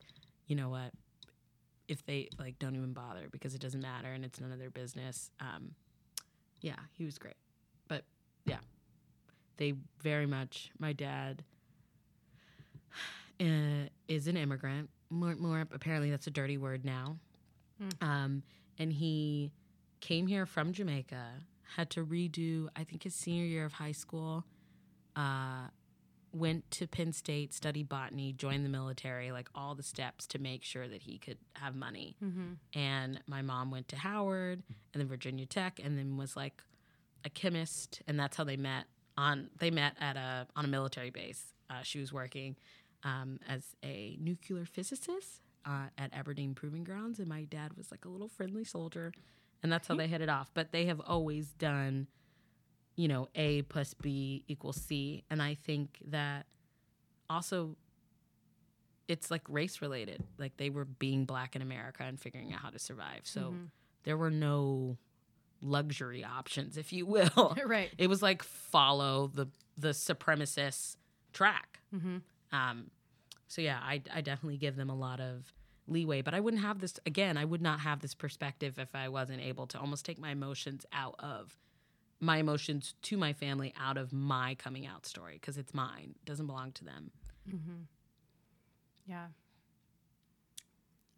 you 0.46 0.56
know 0.56 0.68
what, 0.68 0.92
if 1.88 2.04
they 2.06 2.28
like 2.38 2.58
don't 2.58 2.76
even 2.76 2.92
bother 2.92 3.28
because 3.30 3.54
it 3.54 3.60
doesn't 3.60 3.80
matter 3.80 4.08
and 4.12 4.24
it's 4.24 4.40
none 4.40 4.52
of 4.52 4.58
their 4.58 4.70
business. 4.70 5.30
Um, 5.40 5.74
yeah, 6.60 6.76
he 6.92 7.04
was 7.04 7.18
great. 7.18 7.36
But 7.88 8.04
yeah, 8.44 8.58
they 9.56 9.74
very 10.02 10.26
much. 10.26 10.70
My 10.78 10.92
dad 10.92 11.42
uh, 13.40 13.44
is 14.08 14.26
an 14.26 14.36
immigrant. 14.36 14.88
More, 15.10 15.34
more 15.36 15.60
apparently, 15.72 16.10
that's 16.10 16.26
a 16.26 16.30
dirty 16.30 16.56
word 16.58 16.84
now. 16.84 17.16
Mm. 17.82 18.06
Um, 18.06 18.42
and 18.78 18.92
he 18.92 19.52
came 20.00 20.26
here 20.26 20.46
from 20.46 20.72
Jamaica. 20.72 21.24
Had 21.76 21.90
to 21.90 22.04
redo, 22.04 22.68
I 22.76 22.84
think, 22.84 23.02
his 23.04 23.14
senior 23.14 23.44
year 23.44 23.64
of 23.64 23.72
high 23.74 23.92
school. 23.92 24.44
Uh, 25.16 25.68
went 26.32 26.70
to 26.70 26.86
Penn 26.86 27.12
State, 27.12 27.52
studied 27.52 27.88
botany, 27.88 28.32
joined 28.32 28.64
the 28.64 28.68
military, 28.68 29.32
like 29.32 29.48
all 29.54 29.74
the 29.74 29.82
steps 29.82 30.26
to 30.28 30.38
make 30.38 30.62
sure 30.62 30.86
that 30.86 31.02
he 31.02 31.18
could 31.18 31.38
have 31.54 31.74
money 31.74 32.16
Mm-hmm. 32.24 32.78
and 32.78 33.20
my 33.26 33.42
mom 33.42 33.72
went 33.72 33.88
to 33.88 33.96
Howard 33.96 34.62
and 34.68 35.00
then 35.00 35.08
Virginia 35.08 35.44
Tech 35.46 35.80
and 35.82 35.98
then 35.98 36.16
was 36.16 36.36
like 36.36 36.62
a 37.24 37.30
chemist 37.30 38.00
and 38.06 38.18
that's 38.18 38.36
how 38.36 38.44
they 38.44 38.56
met 38.56 38.84
on 39.18 39.50
they 39.58 39.72
met 39.72 39.94
at 40.00 40.16
a 40.16 40.46
on 40.54 40.64
a 40.64 40.68
military 40.68 41.10
base 41.10 41.52
uh, 41.68 41.82
she 41.82 41.98
was 41.98 42.12
working 42.12 42.54
um, 43.04 43.38
as 43.48 43.64
a 43.84 44.16
nuclear 44.20 44.64
physicist 44.64 45.40
uh, 45.66 45.86
at 45.98 46.12
Aberdeen 46.12 46.54
Proving 46.54 46.84
Grounds 46.84 47.18
and 47.18 47.28
my 47.28 47.44
dad 47.44 47.72
was 47.76 47.90
like 47.90 48.04
a 48.04 48.08
little 48.08 48.28
friendly 48.28 48.64
soldier 48.64 49.12
and 49.62 49.70
that's 49.72 49.88
how 49.88 49.94
they 49.94 50.06
hit 50.06 50.20
it 50.20 50.28
off 50.28 50.50
but 50.54 50.72
they 50.72 50.86
have 50.86 51.00
always 51.06 51.48
done 51.54 52.06
you 52.96 53.08
know 53.08 53.28
A 53.34 53.62
plus 53.62 53.94
B 53.94 54.44
equals 54.48 54.76
C 54.76 55.24
and 55.30 55.40
I 55.42 55.54
think 55.54 55.98
that 56.08 56.46
also 57.28 57.76
it's 59.08 59.30
like 59.30 59.42
race 59.48 59.82
related. 59.82 60.22
Like 60.38 60.56
they 60.56 60.70
were 60.70 60.84
being 60.84 61.24
black 61.24 61.56
in 61.56 61.62
America 61.62 62.04
and 62.04 62.18
figuring 62.20 62.52
out 62.52 62.60
how 62.60 62.70
to 62.70 62.78
survive. 62.78 63.22
So 63.24 63.40
Mhm. 63.52 63.70
there 64.04 64.16
were 64.16 64.30
no 64.30 64.98
luxury 65.60 66.24
options, 66.24 66.76
if 66.76 66.92
you 66.92 67.06
will. 67.06 67.56
right. 67.66 67.90
it 67.98 68.06
was 68.06 68.22
like 68.22 68.42
follow 68.42 69.26
the 69.26 69.48
the 69.76 69.88
supremacist 69.90 70.96
track. 71.32 71.80
Mm-hmm. 71.94 72.18
Um, 72.52 72.90
so 73.48 73.62
yeah, 73.62 73.78
I 73.82 74.02
I 74.12 74.20
definitely 74.20 74.58
give 74.58 74.76
them 74.76 74.90
a 74.90 74.94
lot 74.94 75.20
of 75.20 75.52
leeway, 75.86 76.22
but 76.22 76.34
I 76.34 76.40
wouldn't 76.40 76.62
have 76.62 76.80
this 76.80 76.94
again. 77.06 77.36
I 77.36 77.44
would 77.44 77.62
not 77.62 77.80
have 77.80 78.00
this 78.00 78.14
perspective 78.14 78.78
if 78.78 78.94
I 78.94 79.08
wasn't 79.08 79.40
able 79.40 79.66
to 79.68 79.78
almost 79.80 80.04
take 80.04 80.18
my 80.18 80.30
emotions 80.30 80.86
out 80.92 81.16
of 81.18 81.56
my 82.20 82.36
emotions 82.36 82.94
to 83.02 83.16
my 83.16 83.32
family 83.32 83.72
out 83.80 83.96
of 83.96 84.12
my 84.12 84.54
coming 84.56 84.86
out 84.86 85.06
story 85.06 85.34
because 85.40 85.56
it's 85.56 85.72
mine. 85.72 86.14
It 86.16 86.24
doesn't 86.26 86.46
belong 86.46 86.72
to 86.72 86.84
them. 86.84 87.10
Mm-hmm. 87.48 87.82
Yeah. 89.06 89.26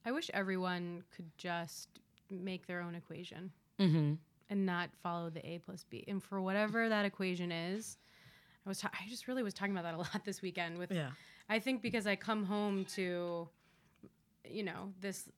I 0.06 0.12
wish 0.12 0.30
everyone 0.32 1.02
could 1.14 1.30
just 1.36 1.88
make 2.30 2.66
their 2.66 2.80
own 2.80 2.94
equation. 2.94 3.50
Mm-hmm. 3.80 4.14
and 4.50 4.66
not 4.66 4.90
follow 5.02 5.30
the 5.30 5.44
A 5.44 5.58
plus 5.58 5.84
B. 5.88 6.04
And 6.06 6.22
for 6.22 6.40
whatever 6.40 6.88
that 6.88 7.04
equation 7.04 7.50
is, 7.50 7.96
I 8.64 8.68
was 8.68 8.78
ta- 8.80 8.90
I 8.92 9.08
just 9.08 9.26
really 9.28 9.42
was 9.42 9.54
talking 9.54 9.72
about 9.76 9.84
that 9.84 9.94
a 9.94 9.98
lot 10.14 10.24
this 10.24 10.42
weekend 10.42 10.78
with 10.78 10.90
Yeah. 10.92 11.10
I 11.48 11.58
think 11.58 11.82
because 11.82 12.06
I 12.06 12.16
come 12.16 12.44
home 12.44 12.84
to 12.96 13.48
you 14.48 14.62
know, 14.64 14.92
this 15.00 15.28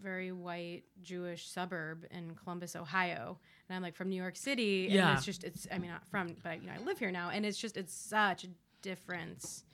very 0.00 0.32
white 0.32 0.82
Jewish 1.02 1.48
suburb 1.48 2.04
in 2.10 2.34
Columbus, 2.34 2.76
Ohio. 2.76 3.38
And 3.68 3.76
I'm 3.76 3.82
like 3.82 3.94
from 3.96 4.08
New 4.08 4.20
York 4.20 4.36
City. 4.36 4.84
And 4.86 4.94
Yeah. 4.94 5.14
it's 5.14 5.24
just 5.24 5.44
it's 5.44 5.66
I 5.72 5.78
mean 5.78 5.90
not 5.90 6.06
from 6.08 6.36
but 6.42 6.60
you 6.62 6.68
know, 6.68 6.74
I 6.78 6.82
live 6.84 6.98
here 6.98 7.10
now 7.10 7.30
and 7.30 7.44
it's 7.44 7.58
just 7.58 7.76
it's 7.76 7.92
such 7.94 8.44
a 8.44 8.48
difference 8.82 9.64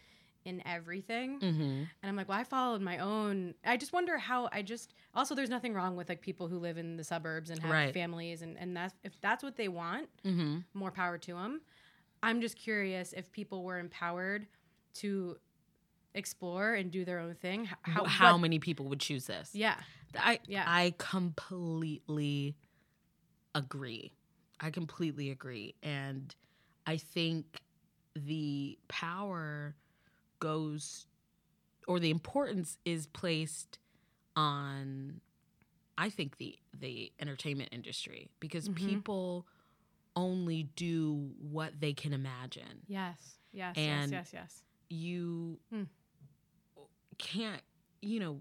in 0.45 0.63
everything. 0.67 1.41
Mm-hmm. 1.41 1.63
And 1.63 1.89
I'm 2.05 2.15
like, 2.17 2.29
well, 2.29 2.39
I 2.39 2.45
followed 2.45 2.81
my 2.81 2.99
own. 2.99 3.55
I 3.65 3.77
just 3.77 3.93
wonder 3.93 4.17
how 4.17 4.49
I 4.53 4.63
just 4.63 4.95
also 5.15 5.35
there's 5.35 5.51
nothing 5.51 5.75
wrong 5.75 5.97
with 5.97 6.09
like 6.09 6.21
people 6.21 6.47
who 6.49 6.59
live 6.59 6.79
in 6.79 6.97
the 6.97 7.05
suburbs 7.05 7.51
and 7.51 7.61
have 7.61 7.71
Right. 7.71 7.93
families 7.95 8.43
and 8.43 8.57
and 8.59 8.77
that's 8.77 8.95
if 9.05 9.21
that's 9.21 9.43
what 9.43 9.57
they 9.57 9.69
want, 9.69 10.09
Mm-hmm. 10.25 10.59
more 10.75 10.91
power 10.93 11.19
to 11.19 11.35
them. 11.35 11.61
I'm 12.23 12.41
just 12.41 12.57
curious 12.57 13.13
if 13.13 13.31
people 13.33 13.63
were 13.65 13.79
empowered 13.79 14.47
to 14.95 15.37
explore 16.15 16.75
and 16.75 16.91
do 16.91 17.05
their 17.05 17.19
own 17.19 17.35
thing. 17.35 17.67
How, 17.83 18.05
How 18.05 18.33
what- 18.33 18.39
many 18.41 18.59
people 18.59 18.87
would 18.89 19.01
choose 19.01 19.27
this? 19.27 19.51
Yeah. 19.55 19.77
I 20.19 20.41
Yeah. 20.47 20.65
I 20.67 20.95
completely 20.99 22.57
agree. 23.55 24.13
I 24.61 24.71
completely 24.71 25.31
agree. 25.31 25.75
And 25.83 26.35
I 26.87 26.97
think 26.97 27.61
the 28.15 28.79
power 28.89 29.75
goes 30.41 31.07
or 31.87 32.01
the 32.01 32.11
importance 32.11 32.79
is 32.85 33.07
placed 33.07 33.79
on 34.35 35.21
I 35.99 36.11
think 36.11 36.37
the 36.39 36.59
the 36.79 37.11
entertainment 37.21 37.71
industry 37.73 38.29
because 38.41 38.69
Mhm. 38.69 38.75
people 38.75 39.47
only 40.17 40.65
do 40.77 41.31
what 41.39 41.79
they 41.81 41.93
can 41.93 42.13
imagine. 42.13 42.83
Yes. 42.89 43.39
Yes. 43.53 43.77
And- 43.77 44.11
yes. 44.11 44.31
Yes. 44.33 44.33
Yes. 44.33 44.63
You 44.89 45.59
Hmm. 45.71 45.83
can't, 47.19 47.63
you 48.03 48.21
know, 48.21 48.41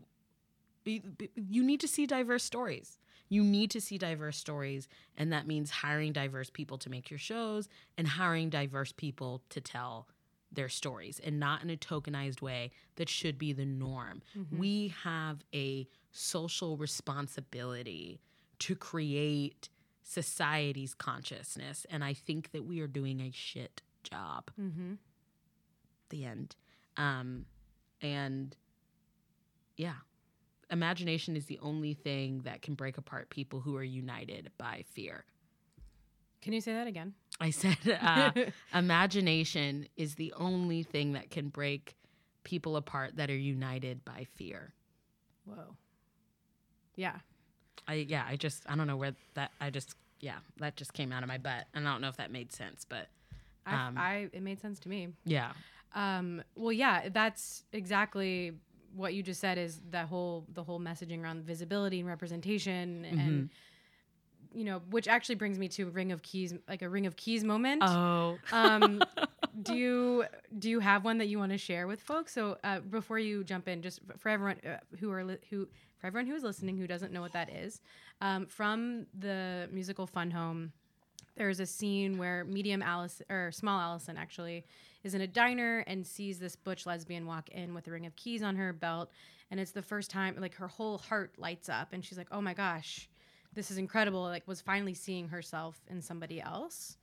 you 0.85 1.63
need 1.63 1.79
to 1.81 1.87
see 1.87 2.05
diverse 2.05 2.43
stories. 2.43 2.99
You 3.27 3.43
need 3.43 3.71
to 3.71 3.81
see 3.81 3.97
diverse 3.97 4.37
stories, 4.37 4.87
and 5.17 5.33
that 5.33 5.47
means 5.47 5.71
hiring 5.71 6.13
diverse 6.13 6.51
people 6.51 6.77
to 6.77 6.89
make 6.91 7.09
your 7.09 7.17
shows 7.17 7.67
and 7.97 8.07
hiring 8.07 8.49
diverse 8.51 8.91
people 8.91 9.41
to 9.49 9.59
tell 9.59 10.07
their 10.51 10.69
stories 10.69 11.19
and 11.19 11.39
not 11.39 11.63
in 11.63 11.71
a 11.71 11.75
tokenized 11.75 12.41
way 12.41 12.71
that 12.97 13.09
should 13.09 13.37
be 13.39 13.51
the 13.51 13.65
norm. 13.65 14.21
Mhm. 14.35 14.57
We 14.59 14.89
have 15.03 15.43
a 15.53 15.87
social 16.11 16.77
responsibility 16.77 18.21
to 18.59 18.75
create 18.75 19.69
society's 20.07 20.93
consciousness, 20.93 21.85
and 21.89 22.03
I 22.03 22.13
think 22.13 22.51
that 22.51 22.63
we 22.63 22.79
are 22.79 22.87
doing 22.87 23.19
a 23.19 23.31
shit 23.31 23.81
job 24.03 24.51
Mm-hmm. 24.61 24.93
the 26.09 26.25
end. 26.25 26.55
Um, 26.95 27.45
and 28.01 28.55
yeah, 29.77 29.95
imagination 30.69 31.35
is 31.35 31.47
the 31.47 31.59
only 31.59 31.93
thing 31.95 32.41
that 32.45 32.61
can 32.61 32.75
break 32.75 32.97
apart 32.99 33.29
people 33.31 33.59
who 33.61 33.75
are 33.75 33.83
united 33.83 34.51
by 34.59 34.83
fear. 34.93 35.25
Can 36.41 36.53
you 36.53 36.61
say 36.61 36.73
that 36.73 36.85
again? 36.85 37.15
I 37.41 37.49
said 37.49 37.77
uh, 37.99 38.31
imagination 38.73 39.87
is 39.97 40.13
the 40.15 40.31
only 40.37 40.83
thing 40.83 41.13
that 41.13 41.31
can 41.31 41.49
break 41.49 41.95
people 42.43 42.75
apart 42.77 43.15
that 43.17 43.31
are 43.31 43.35
united 43.35 44.05
by 44.05 44.27
fear. 44.35 44.73
Whoa. 45.45 45.75
Yeah. 46.95 47.15
I 47.87 47.93
yeah, 47.95 48.25
I 48.27 48.35
just 48.35 48.63
I 48.69 48.75
don't 48.75 48.87
know 48.87 48.97
where 48.97 49.15
that 49.35 49.51
I 49.61 49.69
just 49.69 49.95
yeah, 50.21 50.37
that 50.57 50.75
just 50.75 50.93
came 50.93 51.11
out 51.11 51.23
of 51.23 51.27
my 51.29 51.37
butt. 51.37 51.65
And 51.73 51.87
I 51.87 51.91
don't 51.91 52.01
know 52.01 52.07
if 52.09 52.17
that 52.17 52.31
made 52.31 52.51
sense, 52.51 52.85
but 52.87 53.07
I, 53.65 53.87
Um, 53.87 53.97
I 53.97 54.29
it 54.33 54.41
made 54.41 54.59
sense 54.59 54.79
to 54.81 54.89
me. 54.89 55.09
yeah. 55.25 55.51
Um, 55.93 56.43
well, 56.55 56.71
yeah, 56.73 57.07
that's 57.09 57.63
exactly 57.71 58.51
what 58.95 59.13
you 59.13 59.23
just 59.23 59.39
said. 59.39 59.57
Is 59.57 59.81
that 59.91 60.07
whole 60.07 60.45
the 60.53 60.63
whole 60.63 60.79
messaging 60.79 61.21
around 61.23 61.43
visibility 61.43 61.99
and 61.99 62.07
representation, 62.09 63.03
Mm-hmm. 63.05 63.19
and 63.19 63.49
you 64.53 64.63
know, 64.63 64.81
which 64.89 65.07
actually 65.09 65.35
brings 65.35 65.59
me 65.59 65.67
to 65.67 65.89
Ring 65.89 66.13
of 66.13 66.21
Keys, 66.21 66.53
like 66.69 66.81
a 66.81 66.87
Ring 66.87 67.05
of 67.05 67.17
Keys 67.17 67.43
moment. 67.43 67.83
Oh. 67.85 68.37
Um, 68.53 69.01
do 69.63 69.75
you 69.75 70.23
do 70.57 70.69
you 70.69 70.79
have 70.79 71.03
one 71.03 71.17
that 71.17 71.27
you 71.27 71.37
want 71.39 71.51
to 71.51 71.57
share 71.57 71.87
with 71.87 71.99
folks? 72.01 72.31
So 72.33 72.57
uh, 72.63 72.79
before 72.79 73.19
you 73.19 73.43
jump 73.43 73.67
in, 73.67 73.81
just 73.81 73.99
for 74.17 74.29
everyone 74.29 74.55
uh, 74.65 74.77
who 74.99 75.11
are 75.11 75.25
li- 75.25 75.37
who 75.49 75.67
for 76.05 76.07
everyone 76.09 76.27
who 76.27 76.35
is 76.35 76.43
listening 76.43 76.77
who 76.77 76.85
doesn't 76.85 77.11
know 77.11 77.21
what 77.21 77.33
that 77.33 77.49
is, 77.49 77.81
um, 78.21 78.45
from 78.45 79.07
the 79.17 79.67
musical 79.71 80.05
Fun 80.05 80.29
Home, 80.29 80.71
there's 81.35 81.59
a 81.59 81.65
scene 81.65 82.19
where 82.19 82.45
medium 82.45 82.83
Alice 82.83 83.23
or 83.27 83.51
small 83.51 83.81
Alison 83.81 84.15
actually 84.15 84.63
is 85.03 85.15
in 85.15 85.21
a 85.21 85.27
diner 85.27 85.83
and 85.87 86.05
sees 86.05 86.37
this 86.37 86.55
butch 86.55 86.85
lesbian 86.85 87.25
walk 87.25 87.49
in 87.49 87.73
with 87.73 87.87
a 87.87 87.91
ring 87.91 88.05
of 88.05 88.15
keys 88.15 88.43
on 88.43 88.55
her 88.55 88.71
belt, 88.71 89.09
and 89.49 89.59
it's 89.59 89.71
the 89.71 89.81
first 89.81 90.11
time 90.11 90.35
like 90.39 90.53
her 90.53 90.67
whole 90.67 90.99
heart 90.99 91.33
lights 91.39 91.69
up, 91.69 91.87
and 91.91 92.05
she's 92.05 92.19
like, 92.19 92.29
"Oh 92.31 92.41
my 92.41 92.53
gosh." 92.53 93.09
This 93.55 93.71
is 93.71 93.79
incredible. 93.79 94.21
Like, 94.21 94.47
was 94.47 94.61
finally 94.61 94.93
seeing 94.93 95.29
herself 95.29 95.79
in 95.89 96.01
somebody 96.01 96.39
else, 96.39 96.97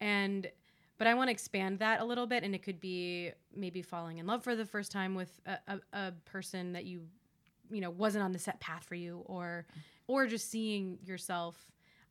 and 0.00 0.50
but 0.96 1.06
I 1.06 1.14
want 1.14 1.28
to 1.28 1.32
expand 1.32 1.78
that 1.78 2.00
a 2.00 2.04
little 2.04 2.26
bit, 2.26 2.42
and 2.44 2.54
it 2.54 2.62
could 2.62 2.80
be 2.80 3.30
maybe 3.54 3.82
falling 3.82 4.18
in 4.18 4.26
love 4.26 4.42
for 4.42 4.56
the 4.56 4.66
first 4.66 4.90
time 4.90 5.14
with 5.14 5.40
a, 5.46 5.58
a, 5.68 5.80
a 5.92 6.12
person 6.24 6.72
that 6.72 6.86
you, 6.86 7.02
you 7.70 7.80
know, 7.80 7.90
wasn't 7.90 8.24
on 8.24 8.32
the 8.32 8.38
set 8.38 8.60
path 8.60 8.84
for 8.84 8.94
you, 8.94 9.22
or, 9.26 9.66
or 10.06 10.26
just 10.26 10.50
seeing 10.50 10.98
yourself 11.04 11.56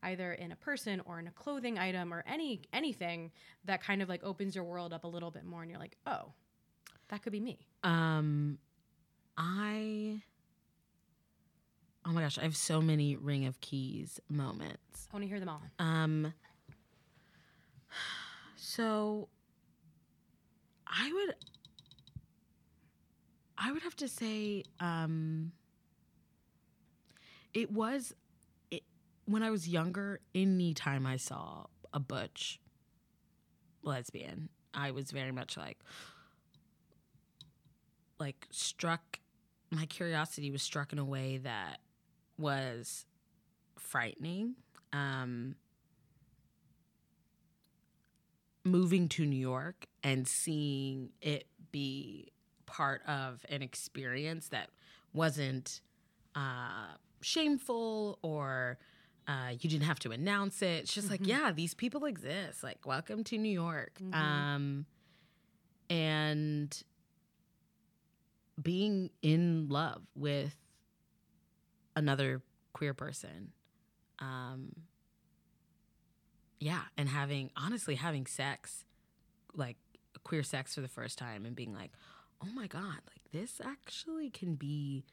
either 0.04 0.34
in 0.34 0.52
a 0.52 0.56
person 0.56 1.02
or 1.06 1.20
in 1.20 1.28
a 1.28 1.32
clothing 1.32 1.80
item 1.80 2.14
or 2.14 2.24
any 2.28 2.62
anything 2.72 3.32
that 3.66 3.82
kind 3.82 4.02
of 4.02 4.08
like 4.10 4.24
opens 4.24 4.56
your 4.56 4.64
world 4.64 4.94
up 4.94 5.04
a 5.04 5.08
little 5.08 5.32
bit 5.32 5.44
more, 5.46 5.62
and 5.62 5.72
you're 5.72 5.80
like, 5.80 5.98
oh, 6.06 6.34
that 7.10 7.24
could 7.24 7.32
be 7.32 7.40
me. 7.40 7.60
Um, 7.84 8.58
I. 9.38 10.22
Oh 12.06 12.12
my 12.12 12.22
gosh, 12.22 12.38
I 12.38 12.44
have 12.44 12.56
so 12.56 12.80
many 12.82 13.16
Ring 13.18 13.46
of 13.46 13.60
Keys 13.60 14.20
moments. 14.30 15.08
I 15.12 15.16
want 15.16 15.24
to 15.24 15.28
hear 15.28 15.40
them 15.40 15.50
all. 15.50 15.62
Um. 15.80 16.34
So. 18.56 19.30
I 20.90 21.12
would. 21.12 21.36
I 23.58 23.72
would 23.72 23.84
have 23.84 23.96
to 23.98 24.08
say, 24.08 24.64
um. 24.80 25.52
It 27.54 27.72
was, 27.72 28.14
it, 28.70 28.84
when 29.26 29.42
I 29.42 29.50
was 29.50 29.68
younger. 29.68 30.20
Anytime 30.36 31.08
I 31.08 31.18
saw 31.18 31.66
a 31.92 32.00
butch 32.00 32.60
lesbian, 33.82 34.50
I 34.74 34.92
was 34.92 35.10
very 35.10 35.32
much 35.32 35.58
like, 35.58 35.80
like 38.20 38.46
struck 38.52 39.20
my 39.72 39.86
curiosity 39.86 40.52
was 40.52 40.62
struck 40.62 40.94
in 40.94 41.00
a 41.00 41.06
way 41.06 41.38
that 41.38 41.80
was 42.38 43.06
frightening 43.78 44.56
um 44.94 45.56
moving 48.64 49.08
to 49.08 49.26
New 49.26 49.38
York 49.38 49.86
and 50.04 50.28
seeing 50.28 51.10
it 51.22 51.48
be 51.72 52.32
part 52.68 53.02
of 53.08 53.44
an 53.50 53.64
experience 53.64 54.50
that 54.50 54.70
wasn't 55.14 55.82
uh 56.36 56.94
shameful 57.22 58.20
or 58.22 58.78
uh, 59.28 59.50
you 59.60 59.70
didn't 59.70 59.84
have 59.86 60.00
to 60.00 60.12
announce 60.12 60.62
it. 60.62 60.84
It's 60.84 60.94
just 60.94 61.10
like, 61.12 61.20
Mhm. 61.22 61.28
yeah, 61.28 61.52
these 61.52 61.74
people 61.74 62.06
exist. 62.06 62.64
Like, 62.64 62.86
welcome 62.86 63.26
to 63.26 63.38
New 63.38 63.50
York. 63.52 64.00
Mhm. 64.02 64.16
Um, 64.16 64.86
and 65.90 66.84
being 68.62 69.10
in 69.22 69.68
love 69.68 70.02
with 70.16 70.56
another 71.96 72.42
queer 72.74 72.94
person 72.94 73.52
um 74.20 74.72
yeah 76.60 76.82
and 76.98 77.10
having 77.10 77.50
honestly 77.56 77.96
having 77.96 78.26
sex 78.26 78.84
like 79.54 79.78
queer 80.24 80.44
sex 80.44 80.76
for 80.76 80.82
the 80.82 80.88
first 80.88 81.18
time 81.18 81.46
and 81.46 81.56
being 81.56 81.74
like 81.74 81.92
oh 82.44 82.50
my 82.54 82.68
god 82.68 83.02
like 83.08 83.32
this 83.32 83.62
actually 83.64 84.30
can 84.30 84.56
be 84.56 85.04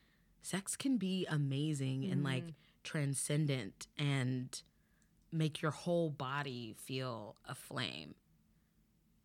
sex 0.42 0.76
can 0.76 0.96
be 0.96 1.26
amazing 1.30 2.04
and 2.04 2.16
mm-hmm. 2.16 2.26
like 2.26 2.44
transcendent 2.82 3.86
and 3.98 4.62
make 5.32 5.62
your 5.62 5.70
whole 5.70 6.10
body 6.10 6.74
feel 6.78 7.36
aflame 7.48 8.14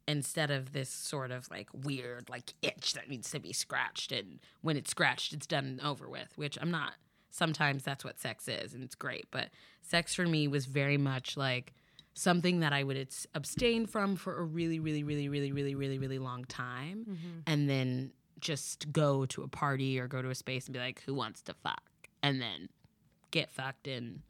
instead 0.08 0.50
of 0.50 0.74
this 0.74 0.90
sort 0.90 1.30
of 1.30 1.50
like 1.52 1.68
weird 1.74 2.30
like 2.30 2.54
itch 2.62 2.94
that 2.94 3.10
needs 3.10 3.30
to 3.30 3.40
be 3.40 3.54
scratched 3.54 4.12
and 4.12 4.40
when 4.62 4.76
it's 4.76 4.90
scratched 4.90 5.34
it's 5.34 5.46
done 5.46 5.66
and 5.66 5.82
over 5.82 6.10
with 6.10 6.32
which 6.36 6.58
i'm 6.62 6.72
not 6.72 6.94
sometimes 7.30 7.84
that's 7.84 8.04
what 8.04 8.20
sex 8.20 8.48
is 8.48 8.74
and 8.74 8.84
it's 8.84 8.96
great 8.96 9.28
but 9.30 9.50
sex 9.82 10.16
for 10.16 10.26
me 10.26 10.48
was 10.48 10.66
very 10.66 10.98
much 10.98 11.38
like 11.38 11.74
something 12.20 12.60
that 12.60 12.74
i 12.74 12.84
would 12.84 12.98
abstain 13.34 13.86
from 13.86 14.16
for 14.16 14.38
a 14.40 14.44
really 14.44 14.80
really 14.80 15.04
really 15.04 15.30
really 15.30 15.52
really 15.52 15.76
really 15.76 15.98
really 16.00 16.20
long 16.20 16.44
time 16.46 17.06
Mm-hmm. 17.10 17.40
and 17.48 17.70
then 17.70 18.12
just 18.40 18.92
go 18.92 19.26
to 19.28 19.44
a 19.44 19.48
party 19.48 20.00
or 20.00 20.08
go 20.08 20.22
to 20.22 20.30
a 20.30 20.36
space 20.36 20.66
and 20.68 20.74
be 20.74 20.80
like 20.80 21.02
who 21.06 21.14
wants 21.14 21.42
to 21.44 21.54
fuck 21.54 21.84
and 22.24 22.42
then 22.42 22.70
get 23.32 23.52
fucked 23.52 23.88
and 23.88 24.22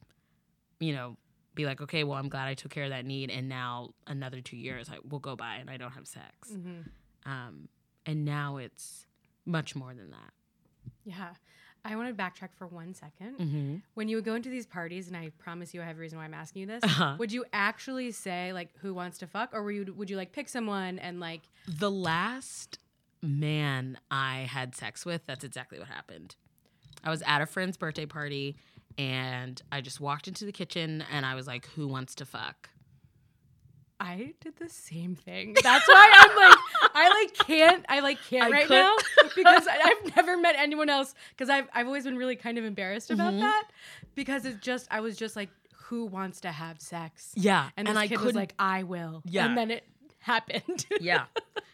you 0.80 0.94
know 0.94 1.18
be 1.56 1.66
like, 1.66 1.82
okay, 1.82 2.06
well, 2.06 2.18
I'm 2.18 2.30
glad 2.30 2.48
I 2.48 2.54
took 2.54 2.72
care 2.72 2.86
of 2.86 2.92
that 2.92 3.04
need, 3.06 3.30
and 3.30 3.50
now 3.50 3.90
another 4.08 4.40
two 4.40 4.56
years 4.56 4.88
I 4.90 4.98
will 5.10 5.20
go 5.20 5.36
by 5.36 5.56
and 5.56 5.70
I 5.70 5.76
don't 5.78 5.92
have 5.92 6.08
sex. 6.08 6.52
Mhm. 6.54 6.86
Um, 7.26 7.68
and 8.06 8.24
now 8.24 8.58
it's 8.58 9.08
much 9.46 9.76
more 9.76 9.94
than 9.94 10.12
that. 10.12 10.34
Yeah. 11.04 11.34
I 11.86 11.96
want 11.96 12.16
to 12.16 12.24
backtrack 12.24 12.50
for 12.58 12.68
one 12.68 12.94
second. 12.94 13.38
Mm-hmm. 13.40 13.76
When 13.94 14.10
you 14.10 14.18
would 14.18 14.26
go 14.26 14.36
into 14.36 14.50
these 14.50 14.66
parties, 14.66 15.08
and 15.08 15.16
I 15.18 15.32
promise 15.40 15.74
you 15.74 15.82
I 15.82 15.86
have 15.86 15.98
a 15.98 16.00
reason 16.00 16.18
why 16.20 16.26
I'm 16.26 16.34
asking 16.34 16.62
you 16.62 16.68
this, 16.68 16.84
Uh-huh. 16.84 17.16
would 17.18 17.32
you 17.32 17.46
actually 17.54 18.12
say 18.12 18.52
like 18.54 18.70
who 18.82 18.94
wants 18.94 19.18
to 19.20 19.28
fuck, 19.28 19.50
or 19.54 19.64
were 19.64 19.72
you 19.72 19.94
would 19.96 20.10
you 20.10 20.18
like 20.18 20.32
pick 20.32 20.50
someone 20.50 21.00
and 21.00 21.20
like 21.20 21.42
The 21.68 21.90
last 21.92 22.80
man 23.22 23.98
I 24.12 24.48
had 24.50 24.76
sex 24.76 25.06
with, 25.06 25.26
that's 25.26 25.44
exactly 25.44 25.80
what 25.80 25.88
happened. 25.88 26.36
I 27.04 27.10
was 27.10 27.22
at 27.26 27.42
a 27.42 27.46
friend's 27.46 27.78
birthday 27.78 28.06
party 28.06 28.58
and 28.98 29.62
I 29.72 29.80
just 29.82 30.00
walked 30.02 30.28
into 30.28 30.44
the 30.46 30.52
kitchen 30.52 31.04
and 31.12 31.26
I 31.26 31.36
was 31.36 31.48
like, 31.48 31.66
who 31.76 31.88
wants 31.88 32.16
to 32.16 32.26
fuck? 32.26 32.70
I 34.02 34.34
did 34.40 34.56
the 34.58 34.70
same 34.70 35.16
thing. 35.16 35.56
That's 35.62 35.88
why 35.88 36.12
I'm 36.14 36.36
like 36.38 36.59
I 36.94 37.10
like 37.10 37.48
can't 37.48 37.86
I 37.90 38.00
like 38.00 38.18
can't 38.30 38.46
I 38.46 38.50
right 38.50 38.68
could- 38.68 38.74
now 38.74 38.96
because 39.36 39.68
I, 39.68 39.78
I've 40.06 40.16
never 40.16 40.38
met 40.38 40.56
anyone 40.58 40.90
else 40.90 41.14
because 41.32 41.50
I've 41.50 41.68
I've 41.74 41.86
always 41.88 42.04
been 42.04 42.18
really 42.18 42.36
kind 42.36 42.58
of 42.58 42.66
embarrassed 42.66 43.12
about 43.12 43.34
Mhm. 43.34 43.42
that 43.42 43.68
because 44.16 44.46
it's 44.46 44.60
just 44.64 44.88
I 44.92 45.00
was 45.02 45.18
just 45.18 45.36
like 45.36 45.50
who 45.86 46.06
wants 46.06 46.42
to 46.42 46.52
have 46.52 46.80
sex 46.82 47.32
Yeah. 47.36 47.70
and, 47.78 47.88
And, 47.88 47.98
this 47.98 48.04
I 48.04 48.08
kid 48.08 48.22
was 48.22 48.36
like 48.36 48.54
I 48.60 48.84
will 48.84 49.22
Yeah. 49.26 49.46
and 49.46 49.58
then 49.58 49.72
it 49.72 49.84
happened 50.20 50.86
yeah. 51.02 51.26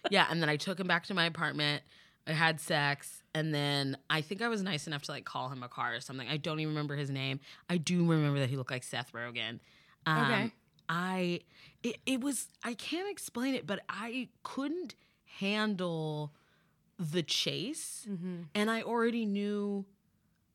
Yeah. 0.09 0.27
And 0.29 0.41
then 0.41 0.49
I 0.49 0.55
took 0.57 0.79
him 0.79 0.87
back 0.87 1.05
to 1.07 1.13
my 1.13 1.25
apartment. 1.25 1.81
I 2.27 2.31
had 2.33 2.59
sex. 2.61 3.23
And 3.33 3.53
then 3.53 3.97
I 4.09 4.21
think 4.21 4.41
I 4.41 4.47
was 4.47 4.61
nice 4.63 4.87
enough 4.87 5.01
to 5.03 5.11
like 5.11 5.25
call 5.25 5.49
him 5.49 5.63
a 5.63 5.67
car 5.67 5.93
or 5.95 5.99
something. 5.99 6.27
I 6.29 6.37
don't 6.37 6.59
even 6.59 6.73
remember 6.73 6.95
his 6.95 7.09
name. 7.09 7.39
I 7.69 7.77
do 7.77 8.05
remember 8.07 8.39
that 8.39 8.49
he 8.49 8.55
looked 8.55 8.71
like 8.71 8.83
Seth 8.83 9.11
Rogen. 9.13 9.59
Um, 10.05 10.25
Okay. 10.31 10.51
I, 10.89 11.41
it, 11.83 11.97
it 12.05 12.21
was, 12.21 12.47
I 12.63 12.73
can't 12.73 13.09
explain 13.09 13.55
it, 13.55 13.65
but 13.65 13.81
I 13.89 14.29
couldn't 14.43 14.95
handle 15.39 16.33
the 16.97 17.23
chase. 17.23 18.07
mm-hmm. 18.09 18.43
And 18.53 18.71
I 18.71 18.81
already 18.81 19.25
knew, 19.25 19.85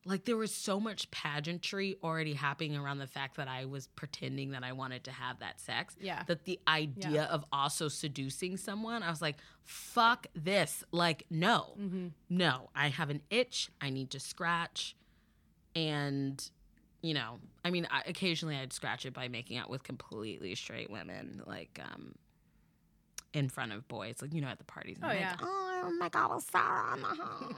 like, 0.05 0.25
there 0.25 0.37
was 0.37 0.53
so 0.53 0.79
much 0.79 1.11
pageantry 1.11 1.97
already 2.03 2.33
happening 2.33 2.75
around 2.75 2.97
the 2.97 3.07
fact 3.07 3.37
that 3.37 3.47
I 3.47 3.65
was 3.65 3.87
pretending 3.87 4.51
that 4.51 4.63
I 4.63 4.71
wanted 4.71 5.03
to 5.03 5.11
have 5.11 5.39
that 5.39 5.59
sex 5.61 5.95
yeah 6.01 6.23
that 6.25 6.45
the 6.45 6.59
idea 6.67 7.25
of 7.25 7.45
also 7.53 7.87
seducing 7.87 8.57
someone, 8.57 9.03
I 9.03 9.09
was 9.11 9.21
like, 9.21 9.37
fuck 9.63 10.25
this. 10.33 10.83
Like, 10.91 11.25
no, 11.29 11.75
mm-hmm. 11.79 12.07
no, 12.29 12.69
I 12.75 12.87
have 12.87 13.09
an 13.11 13.21
itch. 13.29 13.69
I 13.79 13.91
need 13.91 14.09
to 14.11 14.19
scratch. 14.19 14.95
And, 15.75 16.43
you 17.01 17.13
know, 17.13 17.39
I 17.65 17.69
mean, 17.71 17.87
I, 17.91 18.01
occasionally 18.07 18.55
I'd 18.55 18.73
scratch 18.73 19.05
it 19.05 19.13
by 19.13 19.27
making 19.27 19.57
out 19.57 19.69
with 19.69 19.83
completely 19.83 20.55
straight 20.55 20.89
women, 20.89 21.41
like, 21.45 21.79
um, 21.93 22.15
in 23.33 23.47
front 23.47 23.71
of 23.71 23.87
boys, 23.87 24.17
like, 24.21 24.33
you 24.33 24.41
know, 24.41 24.47
at 24.49 24.57
the 24.57 24.63
parties. 24.65 24.97
And 24.97 25.05
Oh, 25.05 25.07
like, 25.07 25.19
yeah. 25.21 25.35
oh 25.41 25.95
my 25.99 26.09
God, 26.09 26.31
was 26.31 26.45
Sarah 26.45 26.89
on 26.91 27.01
the 27.01 27.07
hall?" 27.07 27.51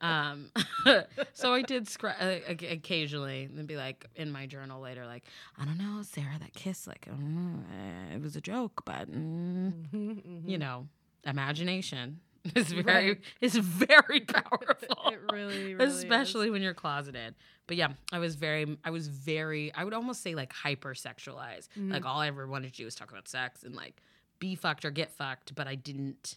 Um, 0.00 0.50
so 1.32 1.54
I 1.54 1.62
did 1.62 1.86
scra- 1.86 2.20
uh, 2.20 2.54
occasionally 2.70 3.44
and 3.56 3.66
be 3.66 3.76
like 3.76 4.06
in 4.16 4.30
my 4.30 4.44
journal 4.46 4.80
later, 4.82 5.06
like, 5.06 5.24
I 5.58 5.64
don't 5.64 5.78
know, 5.78 6.02
Sarah, 6.02 6.38
that 6.40 6.52
kiss, 6.52 6.86
like, 6.86 7.06
mm, 7.10 7.62
eh, 8.10 8.14
it 8.14 8.20
was 8.22 8.36
a 8.36 8.40
joke, 8.40 8.82
but 8.84 9.10
mm, 9.10 9.72
Mm-hmm. 9.94 10.48
you 10.48 10.58
know, 10.58 10.88
imagination 11.24 12.20
is 12.54 12.72
very 12.72 13.08
Right. 13.08 13.20
is 13.40 13.56
very 13.56 14.20
powerful. 14.26 15.10
it 15.12 15.20
really, 15.32 15.74
really 15.74 15.84
Especially 15.84 16.50
when 16.50 16.62
you're 16.62 16.74
closeted. 16.74 17.34
But 17.66 17.76
yeah, 17.76 17.88
I 18.12 18.18
was 18.18 18.34
very, 18.34 18.76
I 18.84 18.90
was 18.90 19.08
very, 19.08 19.72
I 19.74 19.84
would 19.84 19.94
almost 19.94 20.22
say 20.22 20.34
like 20.34 20.52
hypersexualized. 20.52 21.68
Mhm. 21.78 21.92
Like 21.92 22.04
all 22.04 22.20
I 22.20 22.26
ever 22.28 22.46
wanted 22.46 22.72
to 22.72 22.76
do 22.76 22.84
was 22.84 22.94
talk 22.94 23.10
about 23.10 23.26
sex 23.28 23.62
and 23.62 23.74
like 23.74 24.02
be 24.38 24.54
fucked 24.54 24.84
or 24.84 24.90
get 24.90 25.10
fucked, 25.12 25.54
but 25.54 25.66
I 25.66 25.74
didn't. 25.74 26.36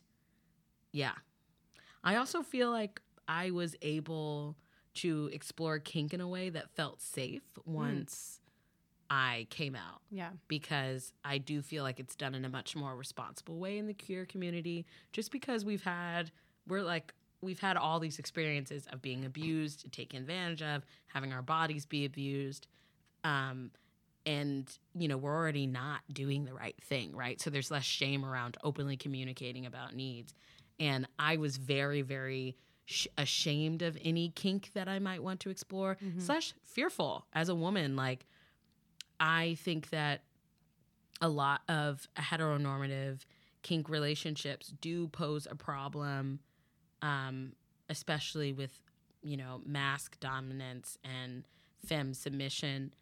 Yeah. 0.94 1.12
I 2.04 2.16
also 2.16 2.42
feel 2.44 2.72
like 2.72 3.02
I 3.28 3.52
was 3.52 3.76
able 3.82 4.56
to 4.96 5.30
explore 5.34 5.80
kink 5.80 6.14
in 6.14 6.22
a 6.22 6.28
way 6.28 6.50
that 6.50 6.70
felt 6.76 7.02
safe 7.02 7.44
once 7.66 8.40
I 9.10 9.48
came 9.50 9.76
out 9.76 10.02
yeah 10.12 10.30
because 10.48 11.14
I 11.24 11.38
do 11.38 11.62
feel 11.62 11.84
like 11.84 12.00
it's 12.00 12.16
done 12.16 12.36
in 12.36 12.44
a 12.46 12.50
much 12.50 12.76
more 12.76 12.96
responsible 12.96 13.58
way 13.58 13.78
in 13.78 13.88
the 13.88 13.94
queer 13.94 14.26
community 14.26 14.86
just 15.14 15.32
because 15.32 15.64
we've 15.64 15.84
had 15.84 16.32
we're 16.68 16.82
like 16.82 17.14
we've 17.42 17.60
had 17.60 17.78
all 17.78 18.00
these 18.00 18.18
experiences 18.20 18.88
of 18.92 19.02
being 19.02 19.24
abused, 19.24 19.92
taken 19.92 20.20
advantage 20.20 20.62
of, 20.64 20.84
having 21.06 21.32
our 21.32 21.42
bodies 21.44 21.86
be 21.86 22.04
abused. 22.06 22.68
Um 23.24 23.72
and 24.26 24.70
you 24.94 25.08
know, 25.08 25.18
we're 25.18 25.36
already 25.36 25.68
not 25.68 26.02
doing 26.12 26.44
the 26.46 26.54
right 26.54 26.76
thing, 26.84 27.16
right? 27.16 27.40
So 27.40 27.50
there's 27.50 27.72
less 27.72 27.84
shame 27.86 28.26
around 28.26 28.58
openly 28.64 28.98
communicating 28.98 29.66
about 29.66 29.96
needs. 29.96 30.34
And 30.80 31.08
I 31.18 31.38
was 31.38 31.58
very 31.58 32.02
very 32.02 32.58
sh- 32.86 33.08
ashamed 33.18 33.82
of 33.82 33.98
any 34.04 34.30
kink 34.30 34.72
that 34.74 34.88
I 34.90 35.00
might 35.00 35.22
want 35.24 35.40
to 35.42 35.50
explore, 35.50 35.98
Mhm. 36.04 36.22
slash 36.22 36.54
fearful 36.66 37.26
as 37.34 37.50
a 37.50 37.56
woman. 37.56 37.96
Like, 37.96 38.26
I 39.20 39.58
think 39.60 39.90
that 39.90 40.22
a 41.22 41.30
lot 41.30 41.62
of 41.68 42.08
heteronormative 42.18 43.26
kink 43.64 43.90
relationships 43.90 44.74
do 44.82 45.08
pose 45.08 45.48
a 45.50 45.56
problem, 45.56 46.40
um, 47.02 47.54
especially 47.90 48.54
with 48.54 48.82
you 49.24 49.38
know 49.38 49.62
masc 49.66 50.20
dominance 50.20 50.98
and 51.04 51.48
femme 51.86 52.14
submission. 52.14 52.94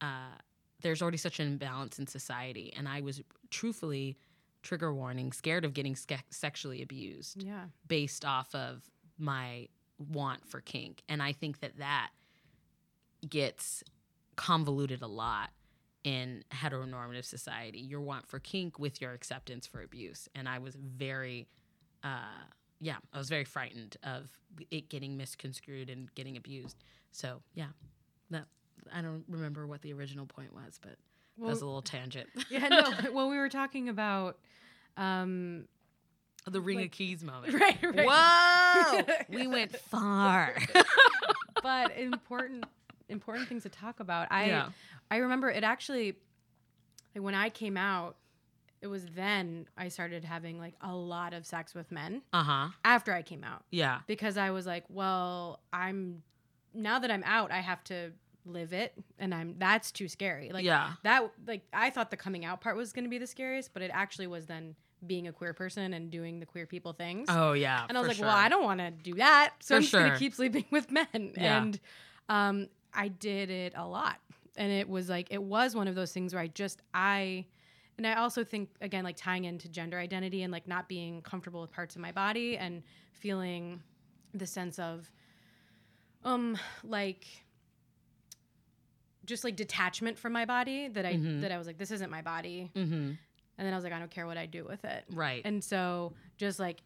Uh, 0.00 0.36
there's 0.82 1.02
already 1.02 1.16
such 1.16 1.40
an 1.40 1.46
imbalance 1.46 1.98
in 1.98 2.06
society, 2.06 2.72
and 2.76 2.88
I 2.88 3.00
was 3.00 3.22
truthfully 3.50 4.16
trigger 4.62 4.92
warning 4.92 5.32
scared 5.32 5.64
of 5.64 5.72
getting 5.74 5.94
ske- 5.94 6.24
sexually 6.28 6.82
abused 6.82 7.40
yeah 7.40 7.66
based 7.86 8.24
off 8.24 8.52
of 8.52 8.90
my 9.16 9.68
want 9.98 10.46
for 10.46 10.60
kink. 10.60 11.02
And 11.08 11.22
I 11.22 11.32
think 11.32 11.60
that 11.60 11.78
that 11.78 12.10
gets 13.28 13.84
convoluted 14.34 15.02
a 15.02 15.06
lot 15.06 15.50
in 16.06 16.44
heteronormative 16.52 17.24
society. 17.24 17.80
Your 17.80 18.00
want 18.00 18.28
for 18.28 18.38
kink 18.38 18.78
with 18.78 19.00
your 19.00 19.12
acceptance 19.12 19.66
for 19.66 19.82
abuse. 19.82 20.28
And 20.36 20.48
I 20.48 20.60
was 20.60 20.76
very, 20.76 21.48
uh, 22.04 22.44
yeah, 22.78 22.94
I 23.12 23.18
was 23.18 23.28
very 23.28 23.42
frightened 23.42 23.96
of 24.04 24.30
it 24.70 24.88
getting 24.88 25.16
misconstrued 25.16 25.90
and 25.90 26.14
getting 26.14 26.36
abused. 26.36 26.76
So 27.10 27.42
yeah, 27.54 27.66
that 28.30 28.44
I 28.94 29.02
don't 29.02 29.24
remember 29.28 29.66
what 29.66 29.82
the 29.82 29.92
original 29.94 30.26
point 30.26 30.54
was, 30.54 30.78
but 30.80 30.92
that 31.38 31.44
was 31.44 31.60
a 31.60 31.66
little 31.66 31.82
tangent. 31.82 32.28
yeah 32.50 32.68
no 32.68 32.92
well 33.12 33.28
we 33.28 33.36
were 33.36 33.48
talking 33.48 33.88
about 33.88 34.38
um 34.96 35.64
the 36.48 36.60
ring 36.60 36.76
Like- 36.78 36.86
of 36.86 36.92
keys 36.92 37.24
moment. 37.24 37.52
right 37.60 37.78
right 37.82 38.06
Whoa, 38.08 39.14
we 39.28 39.48
went 39.48 39.76
far. 39.76 40.54
but 41.64 41.98
important 41.98 42.64
important 43.08 43.48
things 43.48 43.62
to 43.62 43.68
talk 43.68 44.00
about 44.00 44.26
i 44.30 44.46
yeah. 44.46 44.68
i 45.10 45.16
remember 45.18 45.48
it 45.50 45.62
actually 45.64 46.14
like 47.14 47.22
when 47.24 47.34
i 47.34 47.48
came 47.48 47.76
out 47.76 48.16
it 48.82 48.86
was 48.88 49.06
then 49.14 49.66
i 49.78 49.88
started 49.88 50.24
having 50.24 50.58
like 50.58 50.74
a 50.80 50.94
lot 50.94 51.32
of 51.34 51.46
sex 51.46 51.74
with 51.74 51.90
men 51.92 52.22
Uh 52.32 52.42
huh. 52.42 52.68
after 52.84 53.12
i 53.12 53.22
came 53.22 53.44
out 53.44 53.64
Yeah. 53.70 54.00
because 54.06 54.36
i 54.36 54.50
was 54.50 54.66
like 54.66 54.84
well 54.88 55.60
i'm 55.72 56.22
now 56.74 56.98
that 56.98 57.10
i'm 57.10 57.22
out 57.24 57.50
i 57.52 57.60
have 57.60 57.82
to 57.84 58.12
live 58.44 58.72
it 58.72 58.92
and 59.18 59.34
i'm 59.34 59.54
that's 59.58 59.90
too 59.90 60.06
scary 60.08 60.50
like 60.52 60.64
yeah. 60.64 60.92
that 61.02 61.30
like 61.48 61.62
i 61.72 61.90
thought 61.90 62.10
the 62.10 62.16
coming 62.16 62.44
out 62.44 62.60
part 62.60 62.76
was 62.76 62.92
going 62.92 63.04
to 63.04 63.10
be 63.10 63.18
the 63.18 63.26
scariest 63.26 63.72
but 63.72 63.82
it 63.82 63.90
actually 63.92 64.26
was 64.28 64.46
then 64.46 64.74
being 65.06 65.26
a 65.28 65.32
queer 65.32 65.52
person 65.52 65.92
and 65.94 66.10
doing 66.10 66.38
the 66.40 66.46
queer 66.46 66.64
people 66.66 66.92
things 66.92 67.26
Oh 67.30 67.52
yeah. 67.52 67.84
and 67.88 67.96
I 67.98 68.00
was 68.00 68.08
like, 68.08 68.16
sure. 68.16 68.26
well, 68.26 68.34
I 68.36 68.48
don't 68.48 68.64
want 68.64 68.80
to 68.80 68.90
do 68.90 69.14
that. 69.16 69.50
So 69.60 69.74
For 69.74 69.76
I'm 69.76 69.82
just 69.82 69.92
gonna 69.92 70.18
keep 70.18 70.34
sleeping 70.34 70.64
with 70.70 70.90
men. 70.90 71.06
Yeah. 71.36 71.58
And 71.62 71.80
um, 72.30 72.68
I 72.96 73.08
did 73.08 73.50
it 73.50 73.74
a 73.76 73.86
lot. 73.86 74.16
And 74.56 74.72
it 74.72 74.88
was 74.88 75.08
like, 75.08 75.28
it 75.30 75.42
was 75.42 75.74
one 75.76 75.86
of 75.86 75.94
those 75.94 76.12
things 76.12 76.32
where 76.34 76.42
I 76.42 76.46
just, 76.48 76.80
I, 76.94 77.44
and 77.98 78.06
I 78.06 78.14
also 78.14 78.42
think, 78.42 78.70
again, 78.80 79.04
like 79.04 79.16
tying 79.16 79.44
into 79.44 79.68
gender 79.68 79.98
identity 79.98 80.42
and 80.42 80.50
like 80.52 80.66
not 80.66 80.88
being 80.88 81.20
comfortable 81.22 81.60
with 81.60 81.70
parts 81.72 81.94
of 81.94 82.00
my 82.00 82.10
body 82.12 82.56
and 82.56 82.82
feeling 83.12 83.82
the 84.34 84.46
sense 84.46 84.78
of, 84.78 85.10
um, 86.24 86.58
like, 86.82 87.26
just 89.24 89.44
like 89.44 89.56
detachment 89.56 90.18
from 90.18 90.32
my 90.32 90.44
body 90.44 90.88
that 90.88 91.04
I 91.04 91.14
Mhm. 91.14 91.40
that 91.40 91.50
I 91.50 91.58
was 91.58 91.66
like 91.66 91.78
this 91.78 91.90
isn't 91.90 92.10
my 92.10 92.22
body 92.22 92.70
Mm-hmm. 92.74 92.94
and 92.94 93.18
then 93.58 93.72
I 93.72 93.76
was 93.76 93.82
like 93.82 93.92
I 93.92 93.98
don't 93.98 94.10
care 94.10 94.24
what 94.26 94.36
I 94.38 94.46
do 94.46 94.64
with 94.64 94.84
it 94.84 95.04
Right. 95.10 95.42
and 95.44 95.62
so 95.64 96.12
just 96.36 96.60
like 96.60 96.80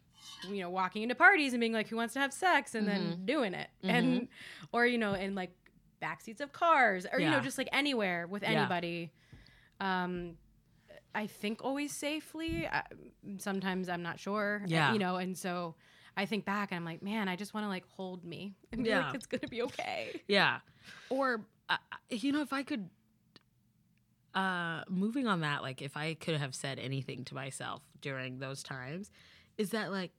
you 0.49 0.59
know 0.61 0.69
walking 0.71 1.03
into 1.03 1.13
parties 1.13 1.53
and 1.53 1.59
being 1.61 1.73
like 1.73 1.87
who 1.87 1.95
wants 1.97 2.13
to 2.15 2.19
have 2.19 2.33
sex 2.33 2.73
and 2.73 2.87
then 2.87 3.25
doing 3.25 3.53
it 3.53 3.69
and 3.83 4.27
or 4.71 4.87
you 4.87 4.97
know 4.97 5.13
and 5.13 5.35
like 5.35 5.51
backseats 6.01 6.41
of 6.41 6.51
cars 6.51 7.05
or 7.11 7.19
you 7.19 7.29
know 7.29 7.39
just 7.39 7.57
like 7.57 7.69
anywhere 7.71 8.27
with 8.27 8.41
Yeah. 8.43 8.49
anybody 8.49 9.11
um 9.79 10.37
I 11.13 11.27
think 11.27 11.63
always 11.63 11.91
safely 11.95 12.67
I, 12.67 12.83
sometimes 13.37 13.87
I'm 13.89 14.01
not 14.03 14.19
sure 14.19 14.63
Yeah. 14.67 14.93
you 14.93 14.99
know 14.99 15.17
and 15.17 15.37
so 15.37 15.75
I 16.17 16.25
think 16.25 16.43
back 16.45 16.71
and 16.71 16.77
I'm 16.77 16.85
like 16.85 17.01
man 17.03 17.27
I 17.29 17.35
just 17.35 17.53
want 17.53 17.65
to 17.65 17.69
like 17.69 17.85
hold 17.87 18.23
me 18.25 18.55
and 18.71 18.83
be 18.83 18.89
Yeah. 18.89 19.05
like 19.05 19.15
it's 19.15 19.25
gonna 19.27 19.47
be 19.49 19.61
okay 19.63 20.21
yeah. 20.27 20.59
Or 21.09 21.45
uh, 21.69 21.77
you 22.09 22.31
know, 22.33 22.41
if 22.41 22.51
I 22.51 22.63
could 22.63 22.89
uh, 24.33 24.81
moving 24.89 25.27
on 25.27 25.41
that, 25.41 25.61
like 25.61 25.81
if 25.81 25.97
I 25.97 26.13
could 26.13 26.35
have 26.37 26.55
said 26.55 26.79
anything 26.79 27.25
to 27.25 27.35
myself 27.35 27.81
during 28.01 28.39
those 28.39 28.63
times, 28.63 29.11
is 29.57 29.71
that 29.71 29.91
like 29.91 30.11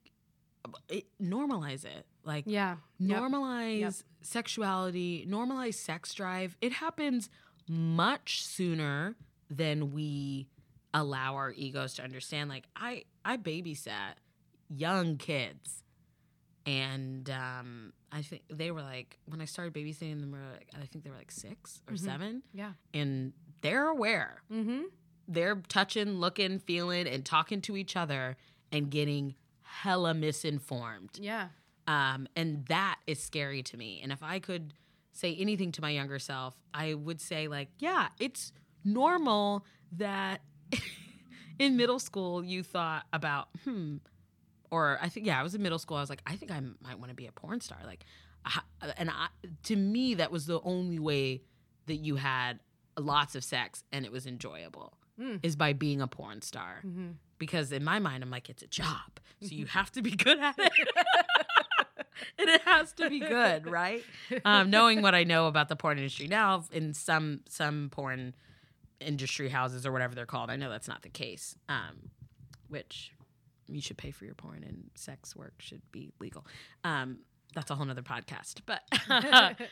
it, 0.89 1.07
normalize 1.21 1.85
it, 1.85 2.07
like 2.25 2.45
Yeah. 2.47 2.77
Normalize 3.01 3.81
Yep. 3.81 3.95
sexuality, 4.23 5.27
normalize 5.29 5.75
sex 5.75 6.15
drive. 6.15 6.57
It 6.61 6.73
happens 6.73 7.29
much 7.69 8.43
sooner 8.45 9.17
than 9.51 9.93
we 9.93 10.49
allow 10.95 11.35
our 11.37 11.51
egos 11.53 11.95
to 11.95 12.03
understand. 12.03 12.49
Like 12.51 12.67
I, 12.77 13.05
I 13.25 13.37
babysat 13.37 14.15
young 14.69 15.17
kids, 15.17 15.83
and 16.65 17.29
um, 17.31 17.93
I 18.13 18.23
think 18.23 18.43
they 18.49 18.71
were 18.71 18.83
like 18.83 19.19
when 19.27 19.41
I 19.41 19.45
started 19.47 19.75
babysitting 19.75 20.21
them, 20.21 20.31
were 20.33 20.39
like, 20.53 20.69
I 20.81 20.87
think 20.87 21.05
they 21.05 21.11
were 21.11 21.17
like 21.17 21.31
six 21.31 21.83
or 21.89 21.95
Mhm. 21.95 21.99
seven, 22.01 22.43
Yeah. 22.53 22.73
and 22.95 23.33
they're 23.63 23.89
aware. 23.89 24.43
Mm-hmm. 24.51 24.83
They're 25.29 25.57
touching, 25.69 26.17
looking, 26.19 26.59
feeling, 26.59 27.07
and 27.07 27.25
talking 27.25 27.61
to 27.63 27.77
each 27.77 27.97
other, 27.97 28.37
and 28.71 28.91
getting 28.91 29.35
hella 29.63 30.15
misinformed. 30.15 31.19
Yeah. 31.21 31.49
Um, 31.87 32.29
and 32.37 32.65
that 32.67 32.99
is 33.07 33.23
scary 33.23 33.63
to 33.65 33.77
me. 33.77 34.01
And 34.03 34.13
if 34.13 34.23
I 34.23 34.39
could 34.39 34.75
say 35.13 35.35
anything 35.37 35.73
to 35.73 35.81
my 35.83 35.91
younger 35.91 36.19
self, 36.19 36.57
I 36.73 36.95
would 36.95 37.21
say, 37.21 37.49
like, 37.49 37.69
yeah, 37.79 38.09
it's 38.19 38.53
normal 38.85 39.65
that 39.93 40.41
in 41.59 41.77
middle 41.77 41.99
school 41.99 42.45
you 42.45 42.63
thought 42.63 43.05
about, 43.13 43.49
hmm, 43.65 43.97
or 44.71 44.99
I 45.03 45.09
think, 45.09 45.27
yeah, 45.27 45.39
I 45.39 45.43
was 45.43 45.55
in 45.55 45.63
middle 45.63 45.79
school. 45.79 45.97
I 45.97 46.01
was 46.01 46.11
like, 46.11 46.23
I 46.27 46.37
think 46.37 46.51
I 46.51 46.61
might 46.81 46.99
want 46.99 47.11
to 47.11 47.15
be 47.15 47.27
a 47.27 47.33
porn 47.33 47.61
star. 47.61 47.79
Like, 47.85 48.05
and 48.97 49.11
I, 49.11 49.29
to 49.65 49.77
me, 49.77 50.15
that 50.15 50.31
was 50.33 50.47
the 50.47 50.61
only 50.63 50.99
way 50.99 51.43
that 51.87 51.97
you 51.97 52.17
had 52.17 52.61
lots 52.99 53.35
of 53.35 53.45
sex 53.45 53.85
and 53.93 54.05
it 54.05 54.13
was 54.13 54.27
enjoyable 54.27 54.95
Mm. 55.21 55.41
is 55.43 55.57
by 55.57 55.75
being 55.75 56.01
a 56.01 56.07
porn 56.09 56.41
star 56.41 56.81
Mm-hmm. 56.87 57.09
because 57.37 57.71
in 57.71 57.85
my 57.85 57.99
mind 57.99 58.23
I'm 58.25 58.31
like 58.31 58.49
it's 58.49 58.63
a 58.63 58.67
job 58.67 59.21
so 59.43 59.49
you 59.51 59.67
have 59.79 59.93
to 59.93 60.01
be 60.01 60.13
good 60.13 60.39
at 60.41 60.55
it 60.59 60.73
and 62.39 62.49
it 62.49 62.63
has 62.63 62.93
to 62.95 63.09
be 63.09 63.21
good 63.21 63.71
right? 63.71 64.03
Um, 64.45 64.71
knowing 64.71 65.03
what 65.03 65.15
I 65.15 65.25
know 65.25 65.47
about 65.47 65.69
the 65.69 65.77
porn 65.77 65.99
industry 65.99 66.27
now 66.27 66.65
in 66.73 66.95
some 66.95 67.41
some 67.49 67.89
porn 67.91 68.35
industry 69.01 69.49
houses 69.49 69.85
or 69.85 69.93
whatever 69.93 70.15
they're 70.15 70.27
called 70.27 70.51
I 70.51 70.57
know 70.57 70.71
that's 70.71 70.89
not 70.89 71.03
the 71.03 71.09
case 71.09 71.57
um, 71.69 72.11
which 72.69 73.13
you 73.69 73.81
should 73.81 73.97
pay 73.97 74.11
for 74.11 74.25
your 74.25 74.35
porn 74.35 74.65
and 74.65 74.91
sex 74.95 75.35
work 75.35 75.55
should 75.59 75.83
be 75.93 76.11
legal. 76.21 76.47
Um, 76.85 77.19
that's 77.55 77.71
a 77.71 77.75
whole 77.75 77.87
nother 77.87 78.03
podcast 78.03 78.61
but 78.67 78.83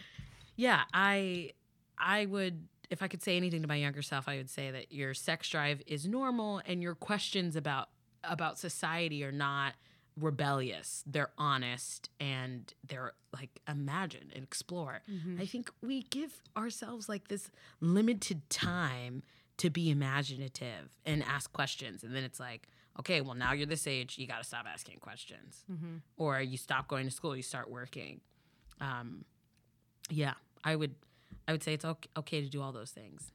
yeah 0.57 0.83
i 0.93 1.51
i 1.99 2.27
would 2.27 2.67
if 2.91 3.03
i 3.03 3.09
could 3.09 3.23
say 3.23 3.37
anything 3.37 3.63
to 3.63 3.69
my 3.69 3.77
younger 3.77 4.03
self 4.03 4.29
i 4.29 4.37
would 4.37 4.51
say 4.51 4.71
that 4.71 4.93
your 4.93 5.15
sex 5.15 5.49
drive 5.49 5.83
is 5.87 6.07
normal 6.07 6.61
and 6.67 6.83
your 6.83 6.95
questions 6.95 7.57
about 7.57 7.89
about 8.25 8.59
society 8.59 9.25
are 9.25 9.33
not 9.33 9.75
rebellious 10.21 11.03
they're 11.07 11.31
honest 11.39 12.09
and 12.21 12.75
they're 12.87 13.13
like 13.33 13.61
imagine 13.69 14.31
and 14.35 14.43
explore 14.45 15.01
Mm-hmm. 15.11 15.41
i 15.41 15.47
think 15.47 15.71
we 15.83 16.03
give 16.03 16.43
ourselves 16.57 17.09
like 17.09 17.29
this 17.29 17.51
limited 17.81 18.49
time 18.51 19.23
to 19.59 19.71
be 19.71 19.91
imaginative 19.91 20.97
and 21.05 21.23
ask 21.25 21.53
questions 21.53 22.03
and 22.05 22.15
then 22.15 22.25
it's 22.25 22.41
like 22.41 22.69
okay 22.99 23.21
well 23.21 23.35
now 23.35 23.53
you're 23.53 23.67
this 23.67 23.87
age 23.87 24.17
you 24.19 24.27
got 24.27 24.39
to 24.39 24.45
stop 24.45 24.67
asking 24.73 24.99
questions 24.99 25.65
Mm-hmm. 25.71 25.97
or 26.17 26.41
you 26.41 26.57
stop 26.57 26.89
going 26.89 27.05
to 27.07 27.11
school, 27.11 27.37
you 27.37 27.43
start 27.43 27.71
working. 27.71 28.21
Um, 28.81 29.25
yeah, 30.11 30.35
I 30.65 30.75
would, 30.77 30.95
I 31.47 31.53
would 31.53 31.63
say 31.63 31.75
it's 31.75 31.85
okay, 31.85 32.09
okay 32.17 32.41
to 32.43 32.49
do 32.49 32.61
all 32.63 32.73
those 32.73 32.91
things. 32.91 33.31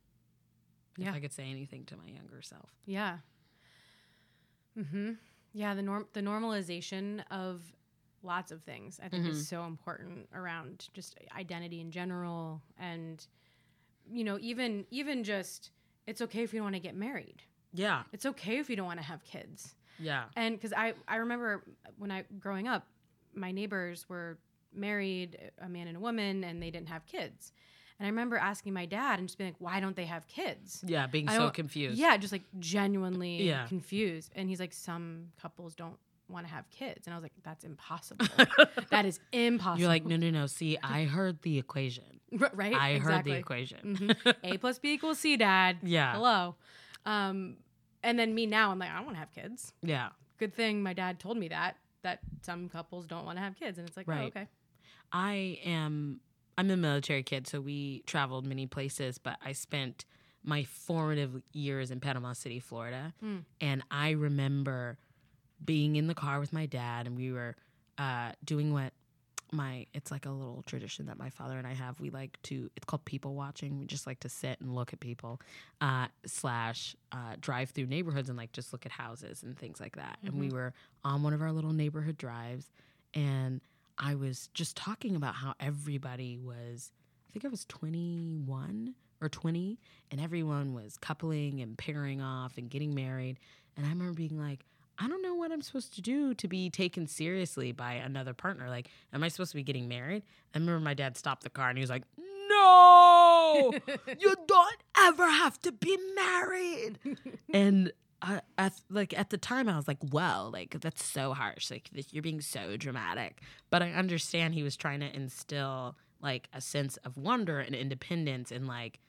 Yeah. 0.98 1.10
If 1.10 1.16
I 1.16 1.20
could 1.20 1.34
say 1.34 1.44
anything 1.50 1.86
to 1.86 1.96
my 1.98 2.06
younger 2.08 2.42
self. 2.42 2.70
Yeah. 2.86 3.18
Mm-hmm. 4.78 5.12
Yeah, 5.58 5.74
the 5.74 5.82
norm 5.82 6.06
the 6.12 6.22
normalization 6.22 7.24
of 7.32 7.64
lots 8.22 8.51
of 8.51 8.62
things 8.64 8.99
I 9.01 9.08
think 9.08 9.24
Mhm. 9.24 9.30
is 9.30 9.47
so 9.47 9.64
important 9.66 10.28
around 10.34 10.89
just 10.93 11.18
identity 11.36 11.80
in 11.80 11.91
general 11.91 12.62
and 12.78 13.26
you 14.12 14.24
know, 14.24 14.38
even 14.41 14.86
even 14.91 15.24
just 15.24 15.72
it's 16.08 16.22
okay 16.22 16.43
if 16.43 16.53
you 16.53 16.60
don't 16.60 16.66
want 16.66 16.76
to 16.76 16.80
get 16.82 16.95
married. 16.95 17.41
Yeah, 17.74 18.03
It's 18.14 18.26
okay 18.26 18.58
if 18.60 18.70
you 18.70 18.76
don't 18.76 18.86
want 18.86 18.99
to 18.99 19.06
have 19.06 19.24
kids. 19.24 19.76
yeah, 19.97 20.26
And 20.36 20.56
because 20.56 20.72
I, 20.74 20.93
I 21.08 21.16
remember 21.18 21.64
when 21.97 22.12
I 22.12 22.24
growing 22.39 22.68
up, 22.68 22.88
my 23.34 23.51
neighbors 23.51 24.08
were 24.08 24.38
married, 24.74 25.51
a 25.60 25.68
man 25.70 25.88
and 25.88 25.97
a 25.97 25.99
woman, 25.99 26.43
and 26.43 26.62
they 26.62 26.70
didn't 26.72 26.89
have 26.89 27.06
kids. 27.06 27.53
And 28.00 28.06
I 28.06 28.10
remember 28.10 28.36
asking 28.38 28.74
my 28.74 28.86
dad 28.86 29.20
and 29.20 29.28
just 29.28 29.38
being 29.38 29.50
like, 29.52 29.60
"Why 29.62 29.80
don't 29.80 29.96
they 29.96 30.06
have 30.06 30.28
kids?" 30.28 30.84
yeah. 30.86 31.08
Being 31.08 31.30
I 31.30 31.38
so 31.38 31.50
confused. 31.50 31.98
Yeah, 31.98 32.18
just 32.18 32.32
like 32.34 32.43
genuinely 32.60 33.43
Yeah. 33.48 33.66
confused. 33.68 34.32
And 34.36 34.50
he's 34.50 34.60
like, 34.60 34.74
"Some 34.74 35.32
couples 35.41 35.76
don't 35.76 35.98
want 36.28 36.46
to 36.46 36.52
have 36.52 36.70
kids," 36.70 37.08
and 37.08 37.14
I 37.14 37.18
was 37.18 37.24
like, 37.24 37.32
"That's 37.43 37.64
impossible. 37.64 38.26
that 38.89 39.06
is 39.06 39.20
impossible." 39.32 39.80
You're 39.80 39.88
like, 39.88 40.06
no, 40.06 40.18
no, 40.18 40.30
no. 40.30 40.46
See, 40.48 40.78
I 40.84 41.04
heard 41.06 41.41
the 41.43 41.58
equation. 41.58 42.20
R- 42.39 42.52
right? 42.54 42.74
I 42.76 42.93
heard 42.98 43.24
the 43.24 43.32
Exactly. 43.36 43.38
equation. 43.38 44.16
Mhm. 44.18 44.36
A 44.43 44.58
plus 44.58 44.78
B 44.80 44.93
equals 44.93 45.20
C, 45.20 45.38
Dad. 45.38 45.78
yeah, 45.84 46.14
Hello. 46.14 46.56
Um, 47.06 47.58
and 48.04 48.20
then 48.20 48.34
me 48.36 48.46
now, 48.46 48.72
I'm 48.72 48.80
like, 48.80 48.89
I 48.91 48.96
don't 48.96 49.06
want 49.06 49.16
to 49.16 49.20
have 49.20 49.32
kids. 49.34 49.74
yeah. 49.82 50.10
Good 50.38 50.54
thing 50.54 50.84
my 50.84 50.91
dad 50.93 51.18
told 51.20 51.38
me 51.38 51.48
that 51.48 51.78
that 52.04 52.20
some 52.41 52.68
couples 52.68 53.08
don't 53.08 53.26
want 53.26 53.38
to 53.38 53.41
have 53.41 53.56
kids, 53.56 53.78
and 53.80 53.88
it's 53.88 53.96
like, 53.96 54.06
oh, 54.10 54.26
okay. 54.26 54.48
I 55.14 55.60
am 55.64 56.20
I'm 56.58 56.72
a 56.72 56.78
military 56.78 57.24
kid, 57.24 57.47
so 57.47 57.60
we 57.60 58.03
traveled 58.06 58.45
many 58.45 58.66
places, 58.66 59.18
but 59.18 59.38
I 59.43 59.51
spent 59.51 60.06
my 60.43 60.64
formative 60.64 61.41
years 61.51 61.91
in 61.91 61.99
Panama 61.99 62.34
City, 62.34 62.60
Florida. 62.60 63.14
Mm. 63.24 63.43
And 63.60 63.84
I 63.89 64.12
remember 64.12 64.97
being 65.64 65.95
in 65.95 66.08
the 66.08 66.14
car 66.14 66.39
with 66.39 66.53
my 66.53 66.66
dad 66.66 67.08
and 67.08 67.18
we 67.18 67.32
were 67.32 67.56
uh, 67.97 68.32
doing 68.43 68.74
what 68.74 68.93
my 69.51 69.86
it's 69.93 70.12
like 70.12 70.26
a 70.26 70.30
little 70.30 70.64
tradition 70.66 71.06
that 71.06 71.18
my 71.18 71.30
father 71.30 71.58
and 71.58 71.68
I 71.68 71.74
have. 71.74 71.99
We 71.99 72.10
like 72.10 72.38
to 72.43 72.70
it's 72.76 72.86
called 72.86 73.06
people 73.06 73.36
watching. 73.36 73.80
We 73.80 73.86
just 73.86 74.06
like 74.08 74.20
to 74.22 74.30
sit 74.30 74.60
and 74.60 74.74
look 74.76 74.91
at 74.91 74.99
people, 74.99 75.39
uh, 75.82 76.08
slash 76.26 76.95
uh, 77.12 77.36
drive 77.39 77.70
through 77.70 77.86
neighborhoods 77.86 78.28
and 78.28 78.38
like 78.38 78.51
just 78.51 78.74
look 78.74 78.86
at 78.86 78.91
houses 78.91 79.43
and 79.43 79.58
things 79.58 79.80
like 79.80 79.95
that. 79.95 80.18
And 80.24 80.39
we 80.39 80.49
were 80.49 80.74
on 81.03 81.24
one 81.24 81.34
of 81.34 81.41
our 81.41 81.51
little 81.51 81.74
neighborhood 81.74 82.18
drives 82.18 82.70
and 83.14 83.62
I 83.98 84.16
was 84.16 84.50
just 84.54 84.76
talking 84.76 85.16
about 85.16 85.36
how 85.36 85.54
everybody 85.60 86.38
was, 86.38 86.91
I 87.30 87.32
think 87.32 87.46
I 87.46 87.48
was 87.48 87.66
21 87.66 88.93
or 89.22 89.30
20, 89.30 89.80
and 90.12 90.22
everyone 90.22 90.74
was 90.74 90.98
coupling 90.98 91.62
and 91.62 91.78
pairing 91.78 92.22
off 92.22 92.58
and 92.58 92.70
getting 92.70 92.93
married. 92.93 93.39
And 93.78 93.86
I 93.86 93.89
remember 93.89 94.14
being 94.14 94.39
like, 94.39 94.66
I 94.98 95.08
don't 95.08 95.22
know 95.22 95.36
what 95.36 95.52
I'm 95.52 95.62
supposed 95.62 95.93
to 95.96 96.02
do 96.02 96.34
to 96.36 96.48
be 96.48 96.70
taken 96.70 97.08
seriously 97.08 97.72
by 97.74 97.93
another 97.93 98.34
partner. 98.34 98.70
Like, 98.70 98.89
am 99.14 99.24
I 99.24 99.28
supposed 99.28 99.52
to 99.52 99.58
be 99.58 99.64
getting 99.64 99.88
married? 99.88 100.24
I 100.54 100.60
remember 100.60 100.80
my 100.80 100.93
dad 100.93 101.18
stopped 101.18 101.43
the 101.43 101.50
car 101.50 101.70
and 101.70 101.78
he 101.78 101.82
was 101.82 101.89
like, 101.89 102.04
No, 102.50 103.74
you 104.20 104.36
don't 104.48 104.78
ever 104.98 105.30
have 105.30 105.60
to 105.64 105.72
be 105.74 105.98
married. 106.16 107.00
and 107.54 107.91
I, 108.57 108.71
like 108.89 109.17
at 109.17 109.30
the 109.30 109.38
time, 109.38 109.69
I 109.69 109.76
was 109.76 109.88
like, 109.88 109.99
"Well, 110.11 110.49
like 110.51 110.80
that's 110.82 111.03
so 111.03 111.34
harsh. 111.34 111.69
Like 111.69 111.89
this, 111.91 112.11
you're 112.11 112.23
being 112.23 112.41
so 112.41 112.78
dramatic." 112.78 113.41
But 113.69 113.82
I 113.84 113.91
understand 113.91 114.53
he 114.53 114.63
was 114.63 114.76
trying 114.76 115.01
to 115.01 115.15
instill 115.15 115.95
like 116.21 116.47
a 116.53 116.61
sense 116.61 116.97
of 116.97 117.17
wonder 117.17 117.59
and 117.59 117.76
independence, 117.76 118.51
and 118.51 118.67
like 118.67 118.99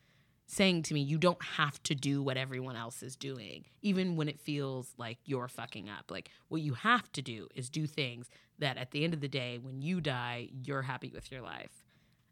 saying 0.46 0.82
to 0.84 0.94
me, 0.94 1.00
"You 1.00 1.18
don't 1.18 1.42
have 1.42 1.82
to 1.84 1.94
do 1.94 2.22
what 2.22 2.36
everyone 2.36 2.76
else 2.76 3.02
is 3.02 3.16
doing, 3.16 3.64
even 3.82 4.16
when 4.16 4.28
it 4.28 4.40
feels 4.40 4.92
like 4.98 5.18
you're 5.24 5.48
fucking 5.48 5.88
up. 5.88 6.10
Like 6.10 6.30
what 6.48 6.60
you 6.60 6.74
have 6.74 7.10
to 7.12 7.22
do 7.22 7.48
is 7.54 7.70
do 7.70 7.86
things 7.86 8.28
that, 8.58 8.76
at 8.76 8.90
the 8.90 9.02
end 9.04 9.14
of 9.14 9.20
the 9.20 9.28
day, 9.28 9.58
when 9.60 9.80
you 9.82 10.00
die, 10.00 10.48
you're 10.64 10.82
happy 10.82 11.10
with 11.14 11.32
your 11.32 11.40
life." 11.42 11.84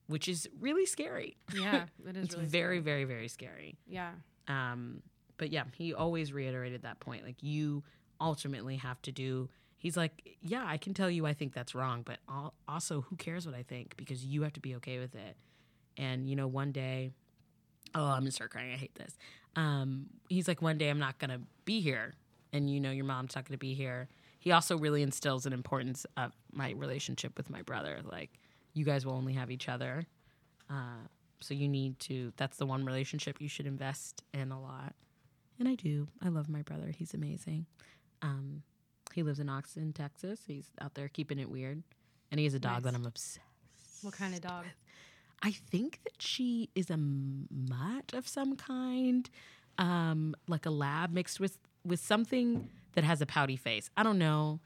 Which 0.07 0.29
is 0.29 0.47
really 0.61 0.85
scary. 0.85 1.39
Yeah, 1.55 1.87
it 2.07 2.15
is 2.15 2.25
it's 2.25 2.35
really 2.35 2.47
very, 2.49 2.77
scary. 2.77 2.81
very, 2.81 3.05
very 3.05 3.29
scary. 3.29 3.79
yeah. 3.87 4.11
Um, 4.49 5.03
but 5.37 5.51
yeah, 5.51 5.65
he 5.77 5.95
always 5.95 6.33
reiterated 6.33 6.83
that 6.83 7.01
point. 7.01 7.25
Like 7.25 7.43
you 7.43 7.83
ultimately 8.21 8.77
have 8.77 9.01
to 9.03 9.13
do. 9.13 9.49
He's 9.79 9.97
like, 9.97 10.37
yeah, 10.41 10.65
I 10.67 10.79
can 10.79 10.95
tell 10.95 11.11
you 11.11 11.27
I 11.27 11.35
think 11.35 11.53
that's 11.53 11.75
wrong, 11.75 12.03
but 12.05 12.19
al- 12.29 12.55
also 12.67 13.03
who 13.03 13.17
cares 13.17 13.47
what 13.47 13.55
I 13.55 13.63
think 13.63 13.97
because 13.97 14.25
you 14.25 14.43
have 14.43 14.53
to 14.55 14.61
be 14.61 14.75
okay 14.77 14.99
with 14.99 15.15
it. 15.15 15.37
And 15.97 16.29
you 16.29 16.37
know, 16.37 16.47
one 16.47 16.73
day, 16.73 17.11
oh, 17.95 18.05
I'm 18.05 18.21
gonna 18.21 18.31
start 18.31 18.51
crying. 18.51 18.73
I 18.73 18.77
hate 18.77 18.95
this. 18.95 19.17
Um, 19.57 20.07
he's 20.29 20.49
like, 20.49 20.63
one 20.63 20.79
day 20.79 20.91
I'm 20.91 20.99
not 20.99 21.19
gonna 21.19 21.41
be 21.65 21.81
here, 21.81 22.15
and 22.53 22.69
you 22.71 22.81
know, 22.81 22.91
your 22.91 23.05
mom's 23.05 23.37
not 23.37 23.47
gonna 23.47 23.59
be 23.59 23.75
here. 23.75 24.09
He 24.39 24.53
also 24.53 24.77
really 24.77 25.03
instills 25.03 25.47
an 25.47 25.53
importance 25.53 26.05
of 26.17 26.33
my 26.53 26.73
relationship 26.73 27.37
with 27.37 27.49
my 27.49 27.63
brother. 27.63 28.01
Like, 28.05 28.31
you 28.75 28.85
guys 28.85 29.07
will 29.07 29.15
only 29.15 29.33
have 29.35 29.51
each 29.51 29.69
other. 29.69 30.07
Uh, 30.69 31.07
so 31.41 31.55
you 31.55 31.69
need 31.69 31.99
to. 32.01 32.33
That's 32.37 32.57
the 32.57 32.67
one 32.67 32.85
relationship 32.85 33.41
you 33.41 33.49
should 33.49 33.67
invest 33.67 34.23
in 34.33 34.51
a 34.51 34.61
lot. 34.61 34.95
And 35.59 35.69
I 35.69 35.75
do. 35.75 36.09
I 36.23 36.29
love 36.29 36.49
my 36.49 36.63
brother. 36.63 36.91
He's 36.97 37.15
amazing. 37.15 37.67
Um, 38.23 38.63
he 39.15 39.23
lives 39.23 39.39
in 39.39 39.49
Austin, 39.49 39.93
Texas. 39.93 40.41
He's 40.47 40.67
out 40.81 40.95
there 40.95 41.09
keeping 41.09 41.39
it 41.39 41.49
weird, 41.51 41.83
and 42.31 42.39
he 42.41 42.45
has 42.45 42.55
a 42.55 42.59
dog 42.59 42.83
Nice. 42.83 42.83
that 42.85 42.95
I'm 42.95 43.07
obsessed. 43.07 43.41
What 44.03 44.15
kind 44.15 44.35
of 44.35 44.41
dog? 44.41 44.65
I 45.43 45.53
think 45.53 46.01
that 46.05 46.21
she 46.21 46.71
is 46.75 46.91
a 46.91 46.97
mutt 46.97 48.13
of 48.15 48.27
some 48.27 48.57
kind, 48.57 49.29
um, 49.79 50.35
like 50.49 50.67
a 50.67 50.71
lab 50.71 51.13
mixed 51.13 51.39
with 51.41 51.59
with 51.85 52.01
something 52.01 52.71
that 52.95 53.05
has 53.05 53.21
a 53.21 53.27
pouty 53.27 53.57
face. 53.57 53.91
I 53.97 54.03
don't 54.03 54.19
know. 54.19 54.61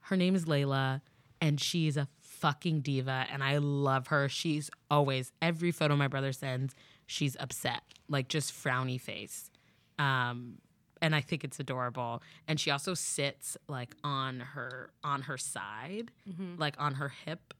Her 0.00 0.16
name 0.16 0.34
is 0.34 0.44
Layla, 0.46 1.00
and 1.40 1.60
she's 1.60 1.96
a 1.96 2.08
fucking 2.20 2.80
diva, 2.80 3.26
and 3.32 3.42
I 3.42 3.58
love 3.58 4.08
her. 4.08 4.28
She's 4.28 4.68
always 4.90 5.32
every 5.40 5.70
photo 5.70 5.94
my 5.96 6.08
brother 6.08 6.32
sends, 6.32 6.74
she's 7.06 7.36
upset, 7.40 7.82
like 8.08 8.28
just 8.28 8.52
frowny 8.52 9.00
face. 9.00 9.50
Um, 9.98 10.58
and 11.02 11.14
I 11.14 11.20
think 11.20 11.44
it's 11.44 11.60
adorable. 11.60 12.22
And 12.48 12.58
she 12.58 12.70
also 12.70 12.94
sits 12.94 13.56
like 13.68 13.94
on 14.02 14.40
her 14.40 14.90
on 15.04 15.22
her 15.22 15.36
side, 15.38 16.10
like 16.58 16.74
on 16.78 16.94
her 16.94 17.10
hip, 17.24 17.52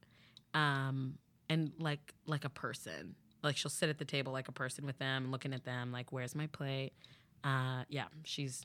um, 0.55 1.19
and 1.49 1.73
like 1.79 2.15
like 2.27 2.45
a 2.45 2.49
person. 2.51 3.15
Like 3.43 3.57
she'll 3.57 3.71
sit 3.71 3.89
at 3.91 3.99
the 3.99 4.05
table 4.05 4.33
like 4.33 4.49
a 4.49 4.53
person 4.53 4.87
with 4.87 4.99
them, 4.99 5.31
looking 5.31 5.53
at 5.53 5.65
them, 5.65 5.93
like 5.93 6.13
where's 6.13 6.35
my 6.35 6.47
plate? 6.49 6.93
Uh, 7.45 7.85
yeah, 7.89 8.07
she's. 8.25 8.65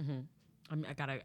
hmm 0.00 0.20
I'm, 0.70 0.84
I 0.88 0.92
gotta. 0.94 1.20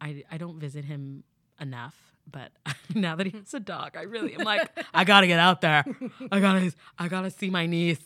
I 0.00 0.24
I 0.30 0.38
don't 0.38 0.58
visit 0.58 0.84
him 0.84 1.24
enough, 1.60 1.96
but 2.30 2.52
now 2.94 3.16
that 3.16 3.26
he's 3.26 3.52
a 3.54 3.60
dog, 3.60 3.96
I 3.96 4.02
really 4.02 4.34
am 4.34 4.44
like 4.44 4.68
I 4.94 5.04
gotta 5.04 5.26
get 5.26 5.38
out 5.38 5.60
there. 5.60 5.84
I 6.32 6.40
gotta 6.40 6.72
I 6.98 7.08
gotta 7.08 7.30
see 7.30 7.50
my 7.50 7.66
niece. 7.66 8.02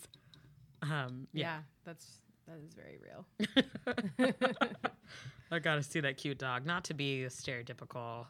Um, 0.82 1.28
Yeah. 1.32 1.44
yeah. 1.44 1.58
that's 1.84 2.06
that 2.50 2.58
is 2.64 2.74
very 2.74 2.98
real. 3.02 4.32
I 5.52 5.58
gotta 5.58 5.82
see 5.82 6.00
that 6.00 6.16
cute 6.16 6.38
dog. 6.38 6.64
Not 6.66 6.84
to 6.84 6.94
be 6.94 7.24
a 7.24 7.28
stereotypical 7.28 8.26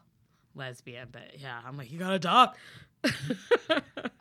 lesbian, 0.55 1.09
but 1.11 1.39
yeah, 1.39 1.59
I'm 1.65 1.77
like, 1.77 1.91
you 1.91 1.99
got 1.99 2.13
a 2.13 2.19
dog. 2.19 2.55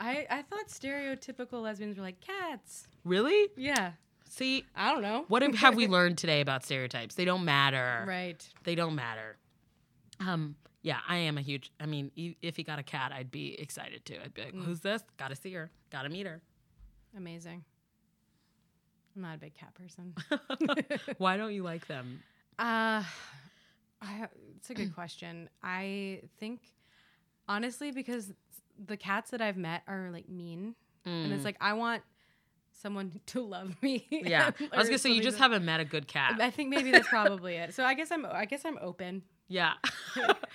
I 0.01 0.27
I 0.31 0.43
thought 0.49 0.69
stereotypical 0.69 1.63
lesbians 1.63 1.97
were 1.97 2.03
like 2.03 2.21
cats. 2.21 2.87
really? 3.05 3.49
Yeah. 3.57 3.93
See, 4.29 4.65
I 4.77 4.93
don't 4.93 5.03
know. 5.03 5.25
what 5.29 5.43
have- 5.43 5.57
have 5.57 5.75
we 5.75 5.87
learned 5.89 6.17
today 6.19 6.41
about 6.41 6.65
stereotypes? 6.65 7.15
They 7.17 7.25
don't 7.25 7.45
matter. 7.45 8.05
Right. 8.07 8.47
They 8.65 8.75
don't 8.77 8.95
matter. 8.95 9.37
Um, 10.21 10.55
yeah, 10.83 10.99
I 11.09 11.17
am 11.17 11.37
a 11.37 11.41
huge. 11.41 11.73
I 11.81 11.87
mean, 11.87 12.11
e- 12.15 12.37
if 12.41 12.57
he 12.57 12.63
got 12.63 12.79
a 12.79 12.83
cat, 12.85 13.13
I'd 13.13 13.31
be 13.31 13.59
excited 13.61 14.05
too. 14.05 14.17
I'd 14.25 14.33
be 14.35 14.43
like, 14.43 14.55
who's 14.55 14.81
this? 14.81 15.03
Gotta 15.17 15.35
see 15.35 15.53
her. 15.55 15.71
Gotta 15.91 16.09
meet 16.11 16.27
her. 16.27 16.41
Amazing. 17.17 17.65
I'm 19.17 19.23
not 19.23 19.35
a 19.37 19.39
big 19.39 19.55
cat 19.55 19.75
person. 19.75 20.15
Why 21.19 21.37
don't 21.37 21.53
you 21.53 21.63
like 21.63 21.87
them? 21.87 22.23
Uh, 22.59 23.03
I, 24.03 24.29
it's 24.57 24.71
a 24.71 24.75
good 24.75 24.95
question. 24.95 25.49
I 25.63 26.23
think, 26.39 26.61
honestly, 27.49 27.91
because 27.91 28.33
the 28.85 28.97
cats 28.97 29.31
that 29.33 29.41
I've 29.43 29.57
met 29.57 29.83
are 29.87 30.11
like 30.13 30.29
mean, 30.29 30.75
and 31.05 31.33
it's 31.33 31.45
like 31.45 31.57
I 31.61 31.73
want 31.73 32.03
someone 32.81 33.21
to 33.27 33.41
love 33.43 33.75
me. 33.83 34.07
Mm. 34.13 34.29
Yeah, 34.29 34.51
I 34.73 34.77
was 34.79 34.89
gonna 34.89 34.99
say 34.99 35.11
you 35.11 35.23
just 35.23 35.39
that- 35.39 35.43
haven't 35.45 35.65
met 35.65 35.81
a 35.81 35.85
good 35.85 36.07
cat. 36.07 36.41
I 36.41 36.51
think 36.51 36.69
maybe 36.71 36.91
that's 36.93 37.09
probably 37.09 37.57
it. 37.57 37.75
So 37.75 37.85
I 37.85 37.95
guess 37.95 38.11
I'm. 38.13 38.25
I 38.27 38.45
guess 38.45 38.65
I'm 38.65 38.79
open. 38.81 39.23
yeah. 39.49 39.73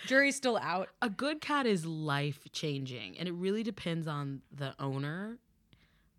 Jury's 0.06 0.36
still 0.36 0.58
out. 0.58 0.90
a 1.02 1.10
good 1.10 1.42
cat 1.42 1.66
is 1.66 1.86
life 1.86 2.40
changing 2.52 3.18
and 3.18 3.28
it 3.28 3.34
really 3.34 3.64
depends 3.64 4.08
on 4.08 4.42
the 4.54 4.74
owner 4.80 5.38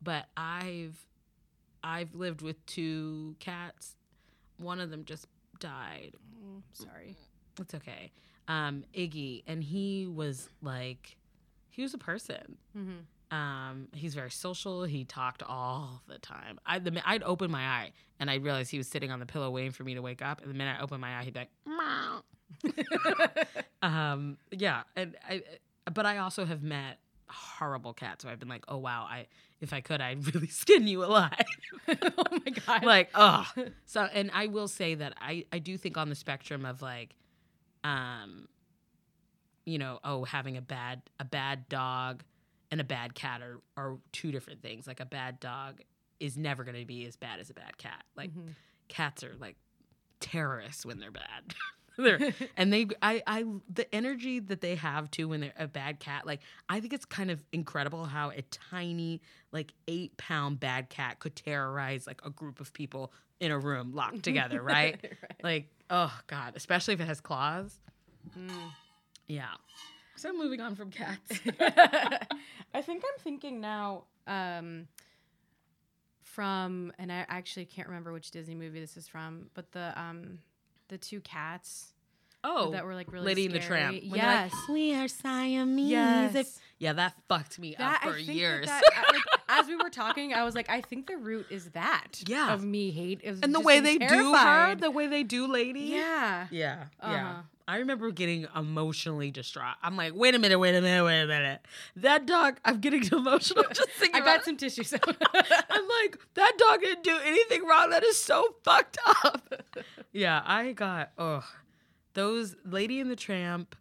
but 0.02 0.24
i've 0.36 1.05
i've 1.86 2.14
lived 2.14 2.42
with 2.42 2.64
two 2.66 3.36
cats. 3.38 3.94
One 4.58 4.80
of 4.80 4.90
them 4.90 5.04
just 5.04 5.26
died. 5.60 6.12
Mm, 6.42 6.62
sorry. 6.72 7.16
it's 7.60 7.74
okay. 7.74 8.10
Um 8.48 8.84
iggy 8.94 9.42
and 9.46 9.62
he 9.62 10.06
was 10.06 10.48
like 10.62 11.16
he 11.70 11.82
was 11.82 11.94
a 11.94 11.98
person. 11.98 12.56
Hmm 12.72 12.90
um 13.36 13.88
he's 13.92 14.14
very 14.14 14.30
social. 14.30 14.84
He 14.84 15.04
talked 15.04 15.42
all 15.42 16.00
the 16.06 16.18
time. 16.18 16.60
I, 16.64 16.78
the, 16.78 17.02
I'd 17.04 17.24
open 17.24 17.50
my 17.50 17.62
eye 17.62 17.90
and 18.20 18.30
i'd 18.30 18.42
realize 18.44 18.70
he 18.70 18.78
was 18.78 18.88
sitting 18.88 19.10
on 19.10 19.20
the 19.20 19.26
pillow 19.26 19.50
waiting 19.50 19.72
for 19.72 19.84
me 19.84 19.94
to 19.94 20.00
wake 20.02 20.22
up 20.22 20.40
and 20.40 20.50
the 20.50 20.54
minute 20.54 20.76
i 20.78 20.82
opened 20.82 21.00
my 21.00 21.18
eye 21.18 21.24
he'd 21.24 21.34
be 21.34 21.40
like 21.40 21.50
meow. 21.66 22.22
Um 23.82 24.38
yeah 24.50 24.82
and 24.96 25.16
i 25.28 25.42
but 25.92 26.06
i 26.06 26.18
also 26.18 26.44
have 26.44 26.62
met 26.62 26.98
horrible 27.28 27.92
cat. 27.92 28.20
so 28.22 28.28
i've 28.28 28.38
been 28.38 28.48
like 28.48 28.64
oh 28.68 28.76
wow 28.78 29.06
i 29.08 29.26
if 29.60 29.72
i 29.72 29.80
could 29.80 30.00
i'd 30.00 30.26
really 30.34 30.46
skin 30.48 30.86
you 30.86 31.04
alive 31.04 31.32
oh 31.88 32.24
my 32.30 32.52
god. 32.66 32.84
like 32.84 33.10
oh 33.14 33.46
so 33.86 34.02
and 34.12 34.30
i 34.34 34.46
will 34.46 34.68
say 34.68 34.94
that 34.94 35.14
i 35.20 35.44
i 35.52 35.58
do 35.58 35.76
think 35.76 35.96
on 35.96 36.08
the 36.08 36.14
spectrum 36.14 36.64
of 36.64 36.82
like 36.82 37.14
um 37.84 38.48
you 39.64 39.78
know 39.78 39.98
oh 40.04 40.24
having 40.24 40.56
a 40.56 40.62
bad 40.62 41.02
a 41.18 41.24
bad 41.24 41.68
dog 41.68 42.22
and 42.70 42.80
a 42.80 42.84
bad 42.84 43.14
cat 43.14 43.42
are 43.42 43.60
are 43.76 43.96
two 44.12 44.30
different 44.32 44.62
things 44.62 44.86
like 44.86 45.00
a 45.00 45.06
bad 45.06 45.38
dog 45.40 45.80
is 46.20 46.36
never 46.36 46.64
going 46.64 46.78
to 46.78 46.86
be 46.86 47.04
as 47.06 47.16
bad 47.16 47.40
as 47.40 47.50
a 47.50 47.54
bad 47.54 47.76
cat 47.78 48.04
like 48.16 48.30
Mhm. 48.34 48.54
cats 48.88 49.22
are 49.24 49.34
like 49.38 49.56
terrorists 50.20 50.86
when 50.86 50.98
they're 50.98 51.10
bad. 51.10 51.54
and 52.56 52.72
they, 52.72 52.86
I, 53.02 53.22
I, 53.26 53.44
the 53.72 53.92
energy 53.94 54.38
that 54.40 54.60
they 54.60 54.74
have 54.76 55.10
too 55.10 55.28
when 55.28 55.40
they're 55.40 55.52
a 55.58 55.66
bad 55.66 56.00
cat, 56.00 56.26
like 56.26 56.40
I 56.68 56.80
think 56.80 56.92
it's 56.92 57.04
kind 57.04 57.30
of 57.30 57.42
incredible 57.52 58.04
how 58.04 58.30
a 58.30 58.42
tiny, 58.42 59.22
like 59.52 59.72
eight 59.88 60.16
pound 60.16 60.60
bad 60.60 60.88
cat 60.90 61.18
could 61.18 61.36
terrorize 61.36 62.06
like 62.06 62.20
a 62.24 62.30
group 62.30 62.60
of 62.60 62.72
people 62.72 63.12
in 63.40 63.50
a 63.50 63.58
room 63.58 63.94
locked 63.94 64.22
together, 64.22 64.62
right? 64.62 65.00
Right. 65.22 65.42
Like, 65.42 65.68
oh 65.90 66.12
god, 66.26 66.54
especially 66.56 66.94
if 66.94 67.00
it 67.00 67.06
has 67.06 67.20
claws. 67.20 67.78
Mm. 68.38 68.50
Yeah. 69.26 69.46
So 70.16 70.32
moving 70.32 70.60
on 70.60 70.74
from 70.74 70.90
cats. 70.90 71.40
I 72.74 72.82
think 72.82 73.04
I'm 73.04 73.20
thinking 73.22 73.60
now 73.60 74.04
um, 74.26 74.88
from, 76.22 76.92
and 76.98 77.12
I 77.12 77.26
actually 77.28 77.66
can't 77.66 77.88
remember 77.88 78.12
which 78.12 78.30
Disney 78.30 78.54
movie 78.54 78.80
this 78.80 78.96
is 78.96 79.06
from, 79.06 79.50
but 79.54 79.72
the 79.72 79.98
um, 79.98 80.38
the 80.88 80.98
two 80.98 81.20
cats 81.20 81.92
Oh, 82.44 82.70
that 82.72 82.84
were 82.84 82.94
like 82.94 83.12
really 83.12 83.26
Lady 83.26 83.46
and 83.46 83.54
the 83.54 83.60
scary. 83.60 83.80
Tramp. 83.80 84.00
They're 84.02 84.10
like, 84.10 84.20
Yes. 84.52 84.54
we 84.70 84.94
are 84.94 85.08
Siamese. 85.08 85.90
Yes. 85.90 86.60
Yeah, 86.78 86.92
that 86.92 87.14
fucked 87.28 87.58
me 87.58 87.74
That, 87.76 87.96
up 87.96 88.02
for 88.02 88.10
I 88.10 88.14
think 88.16 88.26
that 88.28 88.32
years. 88.34 88.66
that- 88.66 88.82
I- 88.94 89.12
like, 89.12 89.35
as 89.48 89.66
we 89.66 89.76
were 89.76 89.90
talking, 89.90 90.34
I 90.34 90.44
was 90.44 90.54
like, 90.54 90.68
I 90.68 90.80
think 90.80 91.06
the 91.06 91.16
root 91.16 91.46
is 91.50 91.70
that. 91.70 92.22
Yeah. 92.26 92.52
Of 92.52 92.64
me 92.64 92.90
hate. 92.90 93.20
Is 93.22 93.40
and 93.40 93.54
the 93.54 93.60
way 93.60 93.80
being 93.80 93.98
they 93.98 94.06
do 94.06 94.34
her, 94.34 94.74
the 94.74 94.90
way 94.90 95.06
they 95.06 95.22
do 95.22 95.46
Lady. 95.46 95.80
Yeah. 95.80 96.46
Yeah, 96.50 96.84
yeah. 97.02 97.30
Uh-huh. 97.30 97.42
I 97.68 97.78
remember 97.78 98.12
getting 98.12 98.46
emotionally 98.54 99.32
distraught. 99.32 99.74
I'm 99.82 99.96
like, 99.96 100.14
wait 100.14 100.36
a 100.36 100.38
minute, 100.38 100.58
wait 100.58 100.76
a 100.76 100.80
minute, 100.80 101.04
wait 101.04 101.22
a 101.22 101.26
minute. 101.26 101.60
That 101.96 102.24
dog, 102.24 102.58
I'm 102.64 102.78
getting 102.78 103.04
emotional 103.12 103.64
just 103.72 103.90
thinking 103.90 104.20
I 104.20 104.24
about 104.24 104.36
got 104.38 104.44
some 104.44 104.56
tissues. 104.56 104.92
it. 104.92 105.02
I'm 105.02 105.88
like, 106.02 106.18
that 106.34 106.52
dog 106.58 106.80
didn't 106.80 107.02
do 107.02 107.18
anything 107.24 107.66
wrong. 107.66 107.90
That 107.90 108.04
is 108.04 108.22
so 108.22 108.54
fucked 108.62 108.98
up. 109.24 109.52
yeah, 110.12 110.42
I 110.44 110.72
got, 110.72 111.10
oh, 111.18 111.44
those 112.14 112.54
Lady 112.64 113.00
and 113.00 113.10
the 113.10 113.16
Tramp 113.16 113.74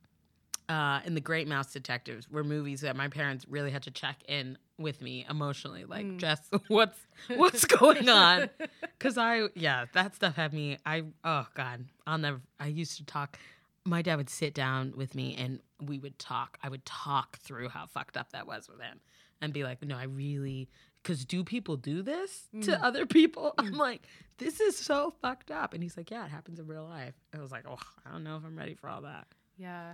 uh, 0.68 1.02
and 1.06 1.16
The 1.16 1.22
Great 1.22 1.48
Mouse 1.48 1.72
Detectives 1.72 2.30
were 2.30 2.44
movies 2.44 2.82
that 2.82 2.96
my 2.96 3.08
parents 3.08 3.46
really 3.48 3.70
had 3.70 3.84
to 3.84 3.92
check 3.92 4.18
in 4.28 4.58
with 4.78 5.02
me 5.02 5.26
emotionally. 5.30 5.86
Like, 5.86 6.06
Mm. 6.06 6.18
Jess, 6.18 6.42
what's 6.68 7.00
what's 7.36 7.66
going 7.66 8.10
on? 8.10 8.50
Cause 9.00 9.18
I, 9.18 9.48
yeah, 9.56 9.86
that 9.94 10.16
stuff 10.16 10.36
had 10.36 10.54
me. 10.54 10.78
I, 10.86 11.04
oh 11.24 11.48
God, 11.54 11.86
I'll 12.08 12.18
never. 12.18 12.42
I 12.60 12.68
used 12.68 12.98
to 12.98 13.06
talk. 13.06 13.38
My 13.86 14.02
dad 14.02 14.16
would 14.16 14.30
sit 14.30 14.54
down 14.56 14.94
with 14.98 15.14
me 15.16 15.36
and 15.38 15.60
we 15.82 16.00
would 16.00 16.18
talk. 16.18 16.58
I 16.64 16.70
would 16.70 16.86
talk 16.86 17.38
through 17.40 17.70
how 17.70 17.86
fucked 17.86 18.18
up 18.18 18.32
that 18.32 18.48
was 18.48 18.68
with 18.68 18.82
him, 18.82 19.00
and 19.42 19.54
be 19.54 19.64
like, 19.64 19.84
no, 19.84 19.96
I 19.98 20.04
really. 20.04 20.70
Cause 21.04 21.24
do 21.24 21.44
people 21.44 21.78
do 21.78 22.02
this 22.02 22.48
to 22.64 22.72
Mm. 22.72 22.80
other 22.82 23.06
people? 23.06 23.54
I'm 23.60 23.74
like, 23.78 24.02
this 24.40 24.60
is 24.60 24.76
so 24.76 25.14
fucked 25.22 25.52
up. 25.52 25.76
And 25.76 25.84
he's 25.84 25.96
like, 25.96 26.10
yeah, 26.10 26.26
it 26.26 26.32
happens 26.32 26.58
in 26.58 26.66
real 26.66 26.86
life. 26.86 27.14
I 27.32 27.40
was 27.40 27.52
like, 27.52 27.66
oh, 27.70 27.78
I 28.04 28.12
don't 28.12 28.24
know 28.24 28.38
if 28.38 28.44
I'm 28.44 28.58
ready 28.58 28.74
for 28.74 28.90
all 28.90 29.02
that. 29.04 29.28
Yeah. 29.56 29.94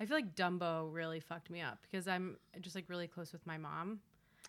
I 0.00 0.06
feel 0.06 0.16
like 0.16 0.34
Dumbo 0.34 0.92
really 0.92 1.20
fucked 1.20 1.50
me 1.50 1.60
up 1.62 1.78
because 1.82 2.06
I'm 2.06 2.36
just 2.60 2.74
like 2.74 2.84
really 2.88 3.06
close 3.08 3.32
with 3.32 3.46
my 3.46 3.56
mom. 3.58 4.00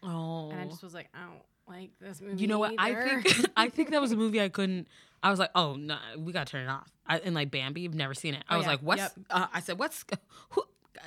Oh, 0.03 0.49
And 0.51 0.59
I 0.59 0.65
just 0.65 0.83
was 0.83 0.93
like, 0.93 1.07
I 1.13 1.19
don't 1.25 1.41
like 1.67 1.91
this 1.99 2.21
movie. 2.21 2.41
You 2.41 2.47
know 2.47 2.59
what? 2.59 2.73
I 2.77 2.93
think 2.93 3.45
I 3.57 3.69
think 3.69 3.91
that 3.91 4.01
was 4.01 4.11
a 4.11 4.15
movie 4.23 4.41
I 4.41 4.49
couldn't. 4.49 4.87
I 5.23 5.29
was 5.31 5.39
like, 5.39 5.49
oh 5.55 5.75
no, 5.75 5.97
we 6.17 6.31
gotta 6.33 6.49
turn 6.51 6.63
it 6.67 6.69
off. 6.69 6.89
I, 7.07 7.19
and 7.19 7.33
like 7.33 7.49
Bambi, 7.51 7.81
you've 7.81 7.95
never 7.95 8.13
seen 8.13 8.33
it. 8.33 8.43
I 8.49 8.55
Oh, 8.55 8.57
was 8.57 8.65
yeah. 8.65 8.71
like, 8.71 8.79
what's? 8.81 9.01
Yep. 9.01 9.11
Uh, 9.29 9.47
I 9.53 9.59
said, 9.61 9.79
what's? 9.79 10.05
Who, 10.49 10.63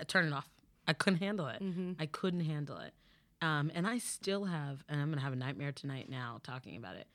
turn 0.07 0.27
it 0.27 0.33
off. 0.33 0.49
I 0.89 0.93
couldn't 0.95 1.19
handle 1.21 1.47
it. 1.49 1.63
Mhm. 1.63 1.97
I 2.01 2.07
couldn't 2.07 2.41
handle 2.45 2.79
it. 2.79 2.93
Um, 3.43 3.71
and 3.75 3.87
I 3.87 3.99
still 3.99 4.45
have, 4.47 4.85
and 4.89 5.01
I'm 5.01 5.11
gonna 5.11 5.21
have 5.23 5.33
a 5.33 5.37
nightmare 5.37 5.73
tonight. 5.73 6.09
Now 6.11 6.41
talking 6.43 6.77
about 6.77 6.97
it, 6.97 7.07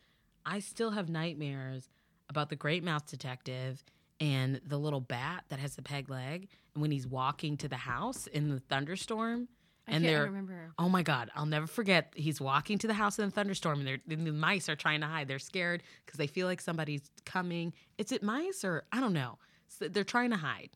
I 0.46 0.60
still 0.60 0.92
have 0.92 1.10
nightmares 1.10 1.90
about 2.30 2.50
the 2.50 2.56
Great 2.56 2.84
Mouse 2.84 3.04
Detective 3.04 3.84
and 4.22 4.62
the 4.66 4.78
little 4.78 5.02
bat 5.02 5.44
that 5.50 5.60
has 5.60 5.76
the 5.76 5.82
peg 5.82 6.10
leg. 6.10 6.48
When 6.76 6.92
he's 6.92 7.08
walking 7.08 7.58
to 7.58 7.68
the 7.68 7.78
house 7.78 8.28
in 8.28 8.50
the 8.50 8.60
thunderstorm, 8.60 9.48
I 9.88 9.92
and 9.94 10.06
they're 10.06 10.24
remember. 10.26 10.72
Oh 10.78 10.90
my 10.90 11.04
God, 11.04 11.30
I'll 11.36 11.46
never 11.46 11.68
forget. 11.68 12.14
He's 12.16 12.42
walking 12.42 12.78
to 12.80 12.88
the 12.88 12.94
house 12.94 13.18
in 13.20 13.26
a 13.28 13.32
thunderstorm, 13.32 13.86
and, 13.86 14.00
and 14.10 14.28
the 14.28 14.32
mice 14.32 14.68
are 14.70 14.76
trying 14.76 15.02
to 15.02 15.08
hide. 15.08 15.28
They're 15.28 15.40
scared 15.40 15.84
because 16.06 16.18
they 16.18 16.28
feel 16.28 16.48
like 16.48 16.60
somebody's 16.62 17.10
coming. 17.26 17.74
Is 17.98 18.12
it 18.12 18.22
mice 18.24 18.64
or 18.66 18.84
I 18.92 19.00
don't 19.00 19.14
know? 19.14 19.38
So 19.68 19.88
they're 19.88 20.04
trying 20.04 20.32
to 20.32 20.38
hide, 20.38 20.70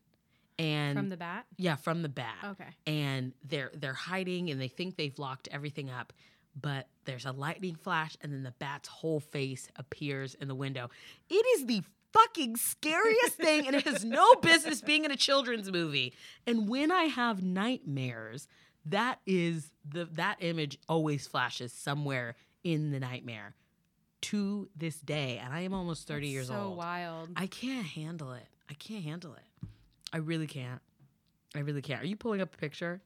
and 0.57 0.97
From 0.97 1.09
the 1.09 1.17
bat. 1.17 1.45
yeah, 1.57 1.75
from 1.75 2.01
the 2.01 2.09
bat. 2.09 2.35
Okay. 2.43 2.69
and 2.87 3.33
they're 3.43 3.71
they're 3.73 3.93
hiding 3.93 4.49
and 4.49 4.59
they 4.61 4.67
think 4.67 4.95
they've 4.95 5.17
locked 5.19 5.47
everything 5.51 5.89
up 5.89 6.13
but 6.59 6.87
there's 7.05 7.25
a 7.27 7.31
lightning 7.31 7.75
flash 7.75 8.17
and 8.21 8.33
then 8.33 8.41
the 8.41 8.51
bat's 8.57 8.89
whole 8.89 9.19
face 9.19 9.69
appears 9.75 10.33
in 10.35 10.47
the 10.47 10.55
window 10.55 10.89
it 11.29 11.45
is 11.59 11.67
the 11.67 11.83
fucking 12.13 12.55
scariest 12.57 13.33
thing 13.35 13.67
and 13.67 13.75
it 13.75 13.85
has 13.85 14.03
no 14.03 14.35
business 14.41 14.81
being 14.81 15.05
in 15.05 15.11
a 15.11 15.15
children's 15.15 15.71
movie. 15.71 16.13
And 16.47 16.67
when 16.67 16.91
i 16.91 17.03
have 17.03 17.43
nightmares 17.43 18.47
that 18.85 19.19
is 19.25 19.71
the 19.87 20.05
that 20.13 20.37
image 20.39 20.77
always 20.87 21.27
flashes 21.27 21.71
somewhere 21.73 22.35
in 22.63 22.91
the 22.91 22.99
nightmare 22.99 23.55
to 24.21 24.69
this 24.75 24.99
day 24.99 25.39
and 25.43 25.53
i 25.53 25.61
am 25.61 25.73
almost 25.73 26.07
30 26.07 26.21
That's 26.27 26.31
years 26.33 26.47
so 26.47 26.55
old. 26.55 26.77
wild. 26.77 27.29
i 27.35 27.45
can't 27.47 27.85
handle 27.85 28.33
it. 28.33 28.45
I 28.69 28.73
can't 28.75 29.03
handle 29.03 29.33
it. 29.33 29.67
I 30.13 30.17
really 30.17 30.47
can't. 30.47 30.81
I 31.55 31.59
really 31.59 31.81
can't. 31.81 32.01
Are 32.03 32.05
you 32.07 32.15
pulling 32.15 32.41
up 32.41 32.53
a 32.53 32.57
picture? 32.57 33.01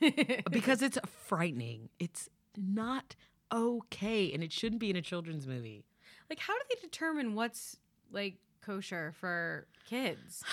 Because 0.50 0.82
it's 0.82 0.98
frightening. 1.26 1.88
It's 1.98 2.28
not 2.56 3.16
okay, 3.52 4.32
and 4.32 4.42
it 4.42 4.52
shouldn't 4.52 4.80
be 4.80 4.90
in 4.90 4.96
a 4.96 5.02
children's 5.02 5.46
movie. 5.46 5.84
like, 6.28 6.38
how 6.38 6.54
do 6.54 6.60
they 6.68 6.80
determine 6.80 7.34
what's 7.34 7.76
like 8.12 8.36
kosher 8.62 9.12
for 9.20 9.66
kids? 9.88 10.42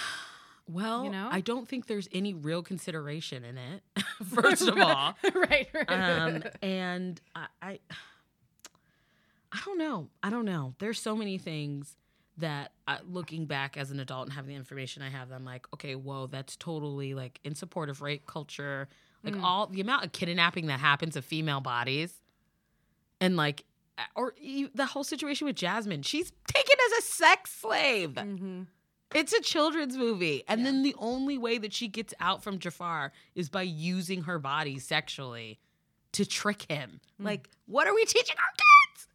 Well, 0.70 1.05
you 1.05 1.12
know? 1.12 1.30
I 1.32 1.39
don't 1.39 1.66
think 1.66 1.88
there's 1.88 2.10
any 2.12 2.34
real 2.34 2.62
consideration 2.62 3.45
in 3.45 3.58
it. 3.58 3.84
First 4.26 4.68
of 4.68 4.78
all, 4.78 5.16
right. 5.34 5.66
right. 5.74 5.89
um, 5.89 6.43
and 6.62 7.22
I, 7.34 7.45
I, 7.62 7.80
I 9.53 9.60
don't 9.66 9.78
know. 9.78 10.10
I 10.22 10.30
don't 10.30 10.43
know. 10.43 10.74
There's 10.80 10.99
so 10.99 11.16
many 11.16 11.38
things 11.38 11.95
that, 12.38 12.74
uh, 12.86 12.97
looking 13.10 13.45
back 13.45 13.78
as 13.78 13.91
an 13.91 13.99
adult 14.01 14.26
and 14.26 14.34
having 14.34 14.49
the 14.49 14.55
information 14.55 15.01
I 15.03 15.10
have, 15.10 15.32
I'm 15.32 15.45
like, 15.45 15.66
okay, 15.74 15.95
whoa, 15.95 16.28
that's 16.28 16.58
totally 16.58 17.14
like 17.14 17.39
in 17.45 17.55
support 17.55 17.89
of 17.89 18.01
rape 18.01 18.26
culture. 18.28 18.89
Like 19.24 19.36
Mm. 19.36 19.43
all 19.43 19.68
the 19.68 19.80
amount 19.82 20.03
of 20.05 20.12
kidnapping 20.12 20.68
that 20.68 20.80
happens 20.82 21.16
of 21.16 21.24
female 21.24 21.62
bodies, 21.62 22.14
and 23.22 23.36
like, 23.38 23.64
or 24.16 24.34
e- 24.39 24.68
the 24.74 24.86
whole 24.86 25.04
situation 25.04 25.45
with 25.48 25.56
Jasmine, 25.56 26.02
she's 26.04 26.32
taken 26.48 26.76
as 26.88 27.00
a 27.00 27.02
sex 27.08 27.52
slave. 27.52 28.18
hmm 28.18 28.64
It's 29.16 29.32
a 29.34 29.41
children's 29.41 29.95
movie. 29.98 30.43
And 30.48 30.62
Yeah. 30.62 30.66
then 30.66 30.84
the 30.84 30.95
only 30.98 31.38
way 31.38 31.58
that 31.58 31.74
she 31.74 31.88
gets 31.88 32.14
out 32.20 32.43
from 32.43 32.60
Jafar 32.60 33.12
is 33.36 33.50
by 33.50 33.62
using 33.64 34.24
her 34.24 34.38
body 34.39 34.80
sexually 34.80 35.60
to 36.12 36.26
trick 36.26 36.70
him. 36.70 37.00
Mm. 37.22 37.26
Like, 37.26 37.50
what 37.68 37.88
are 37.88 37.93
we 37.95 38.04
teaching 38.06 38.36
our 38.38 38.54
kids? 38.58 39.08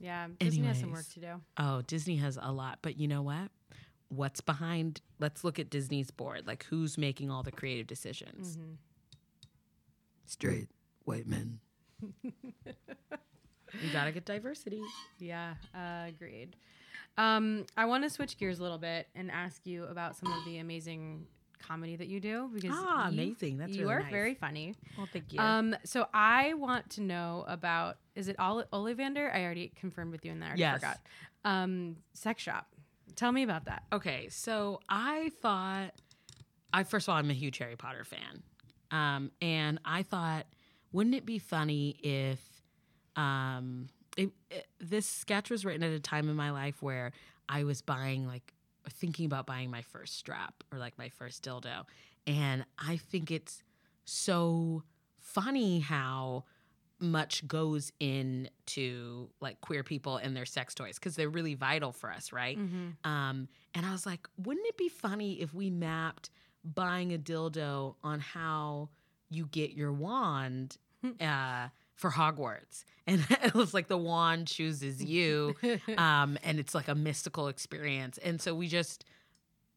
Yeah. 0.00 0.28
Disney 0.38 0.66
has 0.66 0.80
some 0.80 0.90
work 0.92 1.08
to 1.14 1.20
do. 1.20 1.40
Oh, 1.56 1.82
Disney 1.82 2.16
has 2.16 2.38
a 2.42 2.50
lot. 2.52 2.80
But 2.82 2.98
you 2.98 3.06
know 3.08 3.22
what? 3.22 3.50
What's 4.08 4.40
behind? 4.40 5.00
Let's 5.18 5.44
look 5.44 5.58
at 5.58 5.70
Disney's 5.70 6.10
board. 6.10 6.46
Like, 6.46 6.64
who's 6.64 6.98
making 6.98 7.30
all 7.30 7.42
the 7.42 7.52
creative 7.52 7.86
decisions? 7.86 8.56
Mhm. 8.56 8.76
Straight 10.26 10.68
white 11.04 11.26
men. 11.26 11.60
you 13.82 13.92
gotta 13.92 14.12
get 14.12 14.24
diversity. 14.24 14.82
Yeah, 15.18 15.54
uh, 15.74 16.06
agreed. 16.08 16.56
Um, 17.16 17.64
I 17.76 17.84
want 17.86 18.02
to 18.04 18.10
switch 18.10 18.38
gears 18.38 18.58
a 18.58 18.62
little 18.62 18.78
bit 18.78 19.06
and 19.14 19.30
ask 19.30 19.66
you 19.66 19.84
about 19.84 20.16
some 20.16 20.32
of 20.32 20.44
the 20.44 20.58
amazing 20.58 21.26
comedy 21.60 21.96
that 21.96 22.08
you 22.08 22.20
do 22.20 22.50
because 22.52 22.72
Ah, 22.74 23.08
you- 23.08 23.12
amazing. 23.14 23.56
That's 23.58 23.72
you 23.74 23.82
really 23.82 23.94
are 23.94 24.00
nice. 24.02 24.10
very 24.10 24.34
funny. 24.34 24.74
Well, 24.98 25.06
thank 25.12 25.32
you. 25.32 25.40
Um, 25.40 25.76
so 25.84 26.08
I 26.12 26.54
want 26.54 26.90
to 26.90 27.00
know 27.02 27.44
about 27.48 27.98
is 28.16 28.28
it 28.28 28.36
Oli- 28.38 28.64
Ollivander? 28.72 29.32
I 29.34 29.44
already 29.44 29.72
confirmed 29.76 30.12
with 30.12 30.24
you 30.24 30.32
and 30.32 30.42
I 30.42 30.48
already 30.48 30.60
Yes. 30.60 30.80
forgot. 30.80 31.00
Um, 31.44 31.96
sex 32.12 32.42
shop. 32.42 32.68
Tell 33.16 33.30
me 33.32 33.42
about 33.44 33.64
that. 33.66 33.84
Okay, 33.92 34.28
so 34.28 34.80
I 34.88 35.30
thought, 35.40 35.92
I 36.72 36.82
first 36.84 37.06
of 37.08 37.12
all, 37.12 37.18
I'm 37.18 37.30
a 37.30 37.34
huge 37.34 37.58
Harry 37.58 37.76
Potter 37.76 38.04
fan, 38.04 38.42
um, 38.90 39.30
and 39.40 39.78
I 39.84 40.02
thought, 40.02 40.46
wouldn't 40.92 41.14
it 41.14 41.24
be 41.24 41.38
funny 41.38 41.90
if, 42.02 42.40
um, 43.16 43.88
it, 44.16 44.30
it- 44.50 44.66
this 44.80 45.06
sketch 45.06 45.50
was 45.50 45.64
written 45.64 45.82
at 45.82 45.92
a 45.92 46.00
time 46.00 46.28
in 46.28 46.36
my 46.36 46.50
life 46.50 46.82
where 46.82 47.12
I 47.48 47.64
was 47.64 47.82
buying 47.82 48.26
like 48.26 48.52
thinking 48.90 49.26
about 49.26 49.46
buying 49.46 49.70
my 49.70 49.82
first 49.82 50.16
strap 50.18 50.62
or 50.72 50.78
like 50.78 50.96
my 50.98 51.08
first 51.08 51.42
dildo, 51.44 51.84
and 52.26 52.64
I 52.78 52.96
think 52.96 53.30
it's 53.30 53.62
so 54.04 54.82
funny 55.18 55.80
how 55.80 56.44
much 57.00 57.46
goes 57.48 57.92
into 58.00 59.28
like 59.40 59.60
queer 59.60 59.82
people 59.82 60.16
and 60.16 60.36
their 60.36 60.46
sex 60.46 60.74
toys 60.74 60.94
because 60.98 61.16
they're 61.16 61.28
really 61.28 61.54
vital 61.54 61.92
for 61.92 62.10
us, 62.10 62.32
right? 62.32 62.58
Mm-hmm. 62.58 63.10
Um, 63.10 63.48
and 63.74 63.84
I 63.84 63.92
was 63.92 64.06
like, 64.06 64.26
wouldn't 64.38 64.66
it 64.66 64.76
be 64.76 64.88
funny 64.88 65.40
if 65.40 65.52
we 65.52 65.70
mapped 65.70 66.30
buying 66.64 67.12
a 67.12 67.18
dildo 67.18 67.96
on 68.02 68.20
how 68.20 68.88
you 69.28 69.46
get 69.46 69.72
your 69.72 69.92
wand 69.92 70.78
uh, 71.20 71.68
for 71.94 72.10
Hogwarts? 72.10 72.84
And 73.06 73.22
it 73.42 73.52
was 73.52 73.74
like 73.74 73.88
the 73.88 73.98
wand 73.98 74.46
chooses 74.46 75.04
you, 75.04 75.54
um, 75.98 76.38
and 76.42 76.58
it's 76.58 76.74
like 76.74 76.88
a 76.88 76.94
mystical 76.94 77.48
experience. 77.48 78.16
And 78.16 78.40
so 78.40 78.54
we 78.54 78.66
just 78.66 79.04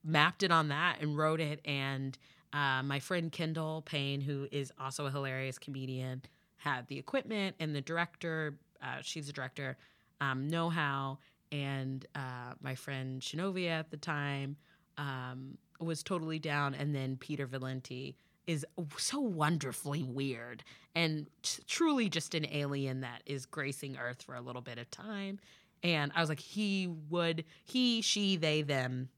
mapped 0.01 0.43
it 0.43 0.51
on 0.51 0.70
that 0.70 1.01
and 1.01 1.18
wrote 1.18 1.41
it. 1.41 1.59
And 1.65 2.18
uh, 2.53 2.84
my 2.84 2.99
friend 2.99 3.30
Kendall 3.30 3.82
Payne, 3.82 4.22
who 4.22 4.47
is 4.49 4.72
also 4.80 5.07
a 5.07 5.11
hilarious 5.11 5.59
comedian, 5.59 6.22
had 6.55 6.88
the 6.88 6.97
equipment 6.97 7.57
and 7.59 7.76
the 7.76 7.82
director. 7.82 8.57
Uh, 8.82 8.99
she's 9.01 9.28
a 9.28 9.34
director, 9.34 9.78
um, 10.22 10.47
know 10.47 10.70
how, 10.70 11.20
and 11.51 12.05
uh, 12.15 12.53
my 12.61 12.76
friend 12.76 13.22
Shinovia 13.22 13.72
at 13.72 13.91
the 13.91 13.97
time 13.97 14.55
um, 14.97 15.57
was 15.80 16.03
totally 16.03 16.39
down. 16.39 16.74
And 16.76 16.95
then 16.95 17.18
Peter 17.18 17.45
Valenti 17.45 18.15
is 18.47 18.65
so 18.97 19.19
wonderfully 19.19 20.01
weird 20.03 20.63
and 20.95 21.27
t- 21.43 21.61
truly 21.67 22.09
just 22.09 22.33
an 22.33 22.47
alien 22.51 23.01
that 23.01 23.21
is 23.25 23.45
gracing 23.45 23.97
Earth 23.97 24.23
for 24.23 24.35
a 24.35 24.41
little 24.41 24.61
bit 24.61 24.79
of 24.79 24.89
time. 24.89 25.39
And 25.83 26.11
I 26.15 26.21
was 26.21 26.29
like, 26.29 26.39
he 26.39 26.87
would, 27.09 27.43
he, 27.65 28.01
she, 28.01 28.35
they, 28.37 28.63
them, 28.63 29.09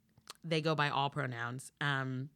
they 0.43 0.61
go 0.61 0.75
by 0.75 0.89
all 0.89 1.09
pronouns, 1.09 1.71
um, 1.79 2.29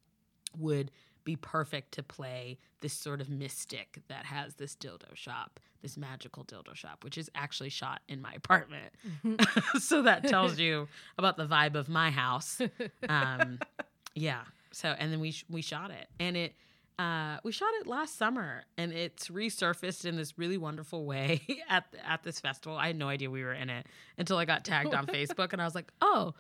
would 0.57 0.91
be 1.23 1.35
perfect 1.35 1.93
to 1.93 2.03
play 2.03 2.57
this 2.81 2.93
sort 2.93 3.21
of 3.21 3.29
mystic 3.29 3.99
that 4.07 4.25
has 4.25 4.55
this 4.55 4.75
dildo 4.75 5.15
shop, 5.15 5.59
this 5.81 5.97
magical 5.97 6.43
dildo 6.45 6.75
shop, 6.75 7.03
which 7.03 7.17
is 7.17 7.29
actually 7.35 7.69
shot 7.69 8.01
in 8.07 8.21
my 8.21 8.33
apartment. 8.33 8.93
so 9.79 10.01
that 10.01 10.27
tells 10.27 10.59
you 10.59 10.87
about 11.17 11.37
the 11.37 11.45
vibe 11.47 11.75
of 11.75 11.89
my 11.89 12.11
house. 12.11 12.61
Um, 13.09 13.59
yeah. 14.15 14.41
So 14.71 14.89
and 14.97 15.11
then 15.11 15.19
we 15.19 15.31
sh- 15.31 15.45
we 15.49 15.61
shot 15.61 15.91
it, 15.91 16.07
and 16.19 16.35
it 16.35 16.55
uh, 16.99 17.37
we 17.43 17.51
shot 17.51 17.69
it 17.81 17.87
last 17.87 18.17
summer, 18.17 18.63
and 18.77 18.91
it's 18.91 19.29
resurfaced 19.29 20.05
in 20.05 20.15
this 20.15 20.37
really 20.37 20.57
wonderful 20.57 21.05
way 21.05 21.41
at 21.69 21.85
at 22.05 22.23
this 22.23 22.39
festival. 22.39 22.77
I 22.77 22.87
had 22.87 22.97
no 22.97 23.07
idea 23.07 23.29
we 23.29 23.43
were 23.43 23.53
in 23.53 23.69
it 23.69 23.87
until 24.17 24.37
I 24.37 24.45
got 24.45 24.63
tagged 24.63 24.93
on 24.93 25.05
Facebook, 25.07 25.53
and 25.53 25.61
I 25.61 25.65
was 25.65 25.75
like, 25.75 25.91
oh. 26.01 26.33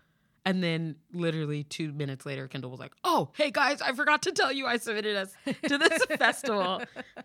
And 0.45 0.61
then, 0.61 0.97
literally 1.13 1.63
two 1.63 1.93
minutes 1.93 2.25
later, 2.25 2.49
Kendall 2.49 2.69
was 2.69 2.79
like, 2.79 2.91
"Oh, 3.05 3.29
hey 3.33 3.49
guys, 3.49 3.81
I 3.81 3.93
forgot 3.93 4.23
to 4.23 4.33
tell 4.33 4.51
you 4.51 4.67
I 4.67 4.75
submitted 4.75 5.15
us 5.15 5.33
to 5.69 5.77
this 5.77 6.03
festival." 6.17 6.81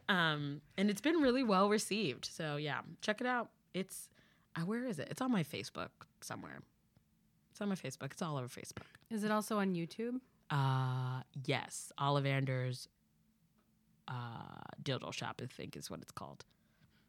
Um, 0.09 0.61
and 0.77 0.89
it's 0.89 1.01
been 1.01 1.17
really 1.17 1.43
well 1.43 1.69
received. 1.69 2.27
So 2.27 2.55
yeah, 2.55 2.79
check 3.03 3.21
it 3.21 3.27
out. 3.27 3.51
It's 3.75 4.09
uh, 4.55 4.61
where 4.61 4.87
is 4.87 5.01
it? 5.01 5.09
It's 5.11 5.21
on 5.21 5.33
my 5.33 5.43
Facebook 5.43 5.89
somewhere. 6.21 6.61
It's 7.51 7.61
on 7.61 7.69
my 7.69 7.75
Facebook. 7.75 8.13
It's 8.13 8.23
all 8.23 8.37
over 8.37 8.47
Facebook. 8.47 8.87
Is 9.11 9.25
it 9.25 9.33
also 9.33 9.59
on 9.59 9.75
YouTube? 9.75 10.21
Uh, 10.49 11.23
yes, 11.45 11.93
Ollivander's 11.99 12.89
uh, 14.09 14.13
dildo 14.83 15.13
shop, 15.13 15.41
I 15.43 15.47
think 15.47 15.77
is 15.77 15.91
what 15.91 16.01
it's 16.01 16.11
called. 16.13 16.45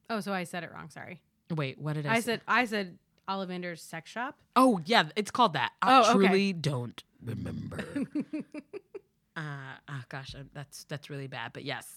Oh, 0.10 0.20
so 0.20 0.34
I 0.34 0.44
said 0.44 0.64
it 0.64 0.72
wrong. 0.74 0.90
Sorry. 0.90 1.22
Wait, 1.56 1.80
what 1.80 1.94
did 1.94 2.06
I, 2.06 2.14
I 2.16 2.20
say? 2.20 2.22
said 2.22 2.42
I 2.48 2.66
said 2.66 2.98
Ollivander's 3.28 3.82
sex 3.82 4.10
shop. 4.12 4.38
Oh, 4.56 4.82
yeah, 4.86 5.10
it's 5.16 5.32
called 5.32 5.54
that. 5.54 5.72
I 5.82 5.98
Oh, 5.98 6.02
okay. 6.02 6.28
truly 6.28 6.54
don't 6.54 7.02
remember. 7.24 7.84
uh, 9.36 9.42
oh 9.90 10.02
gosh, 10.10 10.36
uh, 10.36 10.44
that's 10.54 10.84
that's 10.86 11.10
really 11.10 11.28
bad. 11.28 11.54
But 11.54 11.64
yes, 11.66 11.88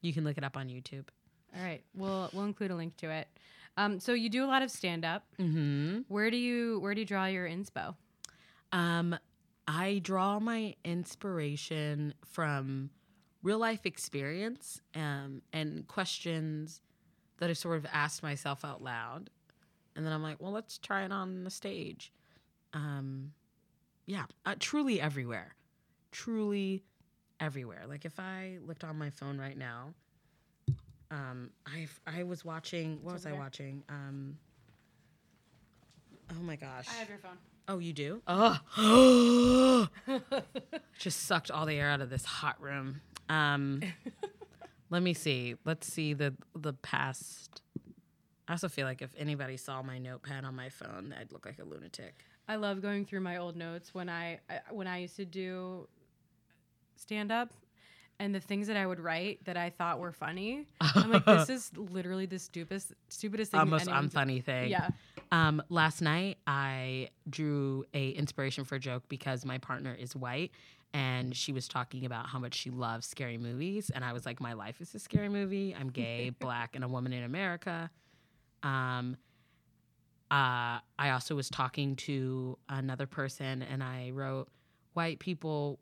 you 0.00 0.12
can 0.12 0.24
look 0.24 0.38
it 0.38 0.44
up 0.44 0.56
on 0.56 0.68
YouTube. 0.68 1.04
All 1.56 1.62
right, 1.62 1.82
we'll 1.94 2.30
we'll 2.32 2.44
include 2.44 2.70
a 2.70 2.76
link 2.76 2.96
to 2.98 3.10
it. 3.10 3.28
Um, 3.76 4.00
so 4.00 4.12
you 4.12 4.28
do 4.28 4.44
a 4.44 4.46
lot 4.48 4.62
of 4.62 4.70
stand 4.70 5.04
up. 5.04 5.24
Mm-hmm. 5.40 6.00
Where 6.08 6.30
do 6.30 6.36
you 6.36 6.78
where 6.80 6.94
do 6.94 7.00
you 7.00 7.06
draw 7.06 7.26
your 7.26 7.48
inspo? 7.48 7.94
Um, 8.72 9.16
I 9.68 10.00
draw 10.02 10.38
my 10.40 10.74
inspiration 10.84 12.14
from 12.24 12.90
real 13.42 13.58
life 13.58 13.86
experience 13.86 14.80
um, 14.94 15.42
and 15.52 15.86
questions 15.88 16.80
that 17.38 17.50
I 17.50 17.54
sort 17.54 17.76
of 17.76 17.86
asked 17.92 18.22
myself 18.22 18.64
out 18.64 18.82
loud. 18.82 19.30
And 19.96 20.06
then 20.06 20.12
I'm 20.12 20.22
like, 20.22 20.40
well, 20.40 20.52
let's 20.52 20.78
try 20.78 21.04
it 21.04 21.12
on 21.12 21.44
the 21.44 21.50
stage. 21.50 22.12
Um, 22.72 23.32
yeah, 24.06 24.24
uh, 24.46 24.54
truly 24.58 25.00
everywhere. 25.00 25.54
Truly 26.12 26.82
everywhere. 27.40 27.84
Like 27.88 28.04
if 28.04 28.18
I 28.18 28.58
looked 28.66 28.84
on 28.84 28.96
my 28.96 29.10
phone 29.10 29.38
right 29.38 29.56
now, 29.56 29.94
um, 31.10 31.50
I 31.66 31.88
I 32.06 32.22
was 32.22 32.44
watching. 32.44 32.98
What 33.02 33.14
was 33.14 33.26
I 33.26 33.32
watching? 33.32 33.82
Um, 33.88 34.38
oh 36.30 36.42
my 36.42 36.56
gosh. 36.56 36.86
I 36.88 36.94
have 36.94 37.08
your 37.08 37.18
phone. 37.18 37.36
Oh, 37.68 37.78
you 37.78 37.92
do? 37.92 38.22
Oh, 38.26 39.88
just 40.98 41.22
sucked 41.24 41.50
all 41.50 41.66
the 41.66 41.74
air 41.74 41.90
out 41.90 42.00
of 42.00 42.10
this 42.10 42.24
hot 42.24 42.60
room. 42.60 43.00
Um, 43.28 43.82
let 44.90 45.02
me 45.02 45.14
see. 45.14 45.56
Let's 45.64 45.92
see 45.92 46.14
the 46.14 46.34
the 46.54 46.72
past. 46.72 47.62
I 48.48 48.52
also 48.52 48.68
feel 48.68 48.86
like 48.86 49.02
if 49.02 49.14
anybody 49.16 49.56
saw 49.56 49.82
my 49.82 49.98
notepad 49.98 50.44
on 50.44 50.54
my 50.54 50.68
phone, 50.68 51.14
I'd 51.18 51.32
look 51.32 51.46
like 51.46 51.58
a 51.58 51.64
lunatic. 51.64 52.24
I 52.48 52.56
love 52.56 52.82
going 52.82 53.04
through 53.04 53.20
my 53.20 53.36
old 53.36 53.56
notes 53.56 53.94
when 53.94 54.08
I, 54.08 54.40
I 54.50 54.60
when 54.70 54.86
I 54.86 54.98
used 54.98 55.16
to 55.16 55.24
do 55.24 55.88
stand 56.96 57.32
up 57.32 57.52
and 58.18 58.34
the 58.34 58.40
things 58.40 58.68
that 58.68 58.76
I 58.76 58.86
would 58.86 59.00
write 59.00 59.44
that 59.46 59.56
I 59.56 59.70
thought 59.70 59.98
were 59.98 60.12
funny. 60.12 60.66
I'm 60.80 61.10
like, 61.10 61.24
this 61.24 61.48
is 61.48 61.70
literally 61.76 62.26
the 62.26 62.38
stupidest 62.38 62.92
stupidest 63.08 63.50
thing. 63.50 63.60
Almost 63.60 63.86
unfunny 63.86 64.42
thing. 64.42 64.70
Yeah. 64.70 64.90
Um, 65.30 65.62
last 65.68 66.02
night 66.02 66.38
I 66.46 67.08
drew 67.28 67.84
a 67.94 68.10
inspiration 68.10 68.64
for 68.64 68.76
a 68.76 68.80
joke 68.80 69.04
because 69.08 69.44
my 69.44 69.58
partner 69.58 69.94
is 69.94 70.14
white 70.14 70.52
and 70.94 71.34
she 71.34 71.52
was 71.52 71.68
talking 71.68 72.04
about 72.04 72.26
how 72.26 72.38
much 72.38 72.54
she 72.54 72.70
loves 72.70 73.06
scary 73.06 73.38
movies 73.38 73.90
and 73.94 74.04
I 74.04 74.12
was 74.12 74.26
like, 74.26 74.40
my 74.40 74.52
life 74.52 74.80
is 74.80 74.94
a 74.94 74.98
scary 74.98 75.28
movie. 75.28 75.74
I'm 75.78 75.88
gay, 75.88 76.30
black, 76.38 76.74
and 76.74 76.84
a 76.84 76.88
woman 76.88 77.12
in 77.12 77.24
America. 77.24 77.90
Um, 78.62 79.16
uh, 80.30 80.80
I 80.98 81.10
also 81.10 81.34
was 81.34 81.50
talking 81.50 81.96
to 81.96 82.58
another 82.68 83.06
person 83.06 83.62
and 83.62 83.82
I 83.82 84.10
wrote, 84.12 84.48
white 84.94 85.18
people 85.18 85.78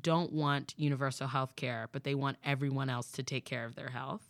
don't 0.00 0.32
want 0.32 0.74
universal 0.76 1.26
health 1.26 1.56
care, 1.56 1.88
but 1.92 2.04
they 2.04 2.14
want 2.14 2.36
everyone 2.44 2.90
else 2.90 3.10
to 3.12 3.22
take 3.22 3.44
care 3.44 3.64
of 3.64 3.76
their 3.76 3.88
health. 3.88 4.22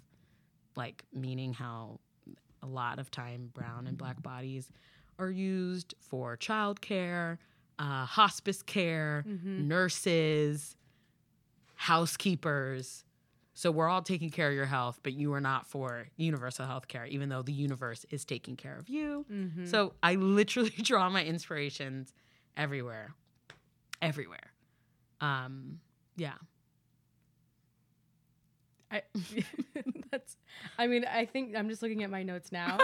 Like, 0.76 1.05
meaning 1.12 1.55
how 1.55 2.01
a 2.62 2.66
lot 2.66 2.99
of 2.99 3.11
time 3.11 3.51
brown 3.55 3.87
and 3.87 3.97
black 3.97 4.22
bodies 4.22 4.70
are 5.18 5.30
used 5.30 5.95
for 6.01 6.37
childcare, 6.37 7.39
uh, 7.78 8.04
hospice 8.06 8.62
care, 8.62 9.24
Mhm. 9.26 9.66
nurses, 9.66 10.76
housekeepers. 11.74 13.04
So 13.56 13.70
we're 13.70 13.88
all 13.88 14.02
taking 14.02 14.30
care 14.30 14.48
of 14.48 14.54
your 14.54 14.64
health, 14.66 14.98
but 15.02 15.12
you 15.12 15.32
are 15.32 15.40
not 15.40 15.66
for 15.66 16.08
universal 16.16 16.66
health 16.66 16.88
care, 16.88 17.06
even 17.06 17.28
though 17.28 17.42
the 17.42 17.52
universe 17.52 18.04
is 18.10 18.24
taking 18.24 18.56
care 18.56 18.76
of 18.76 18.88
you. 18.88 19.24
Mhm. 19.30 19.68
So 19.68 19.94
I 20.02 20.16
literally 20.16 20.70
draw 20.82 21.08
my 21.08 21.24
inspirations 21.24 22.12
everywhere. 22.56 23.14
Everywhere. 24.02 24.52
Um, 25.20 25.80
yeah. 26.16 26.34
I, 28.90 29.02
that's. 30.12 30.36
I 30.78 30.86
mean, 30.86 31.04
I 31.04 31.24
think 31.24 31.56
I'm 31.56 31.68
just 31.68 31.82
looking 31.82 32.02
at 32.04 32.10
my 32.10 32.22
notes 32.22 32.52
now, 32.52 32.78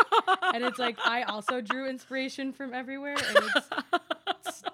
and 0.54 0.64
it's 0.64 0.78
like 0.78 0.98
I 1.04 1.22
also 1.22 1.60
drew 1.60 1.88
inspiration 1.88 2.52
from 2.52 2.74
everywhere, 2.74 3.14
and 3.16 3.38
it's 3.54 3.68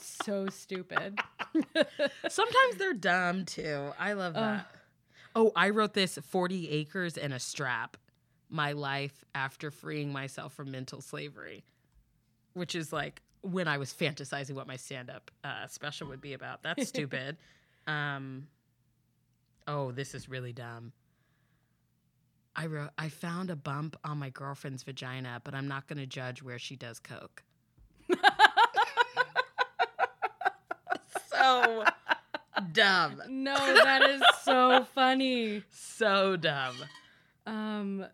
so 0.06 0.48
stupid. 0.48 1.18
Sometimes 2.28 2.76
they're 2.78 2.94
dumb 2.94 3.44
too. 3.44 3.92
I 3.98 4.12
love 4.14 4.34
that. 4.34 4.66
oh, 5.34 5.52
I 5.56 5.70
wrote 5.70 5.94
this 5.94 6.18
40 6.18 6.70
acres 6.70 7.16
and 7.16 7.32
a 7.32 7.38
strap. 7.38 7.96
My 8.48 8.72
life 8.72 9.24
after 9.34 9.70
freeing 9.72 10.12
myself 10.12 10.52
from 10.54 10.70
mental 10.70 11.00
slavery, 11.00 11.64
which 12.54 12.76
is 12.76 12.92
like 12.92 13.20
when 13.42 13.66
I 13.66 13.78
was 13.78 13.92
fantasizing 13.92 14.54
what 14.54 14.68
my 14.68 14.76
stand 14.76 15.10
up 15.10 15.30
uh, 15.42 15.66
special 15.66 16.08
would 16.08 16.20
be 16.20 16.32
about. 16.32 16.62
That's 16.62 16.86
stupid. 16.88 17.36
um, 17.88 18.46
oh, 19.66 19.90
this 19.90 20.14
is 20.14 20.28
really 20.28 20.52
dumb. 20.52 20.92
I 22.54 22.66
wrote, 22.66 22.90
I 22.96 23.08
found 23.08 23.50
a 23.50 23.56
bump 23.56 23.96
on 24.04 24.18
my 24.18 24.30
girlfriend's 24.30 24.82
vagina, 24.82 25.40
but 25.44 25.54
I'm 25.54 25.68
not 25.68 25.86
going 25.88 25.98
to 25.98 26.06
judge 26.06 26.42
where 26.42 26.58
she 26.58 26.74
does 26.76 26.98
coke. 26.98 27.42
So 31.46 31.84
dumb. 32.72 33.22
no, 33.28 33.54
that 33.54 34.02
is 34.08 34.22
so 34.42 34.86
funny. 34.94 35.62
So 35.70 36.36
dumb. 36.36 36.76
Um, 37.46 38.06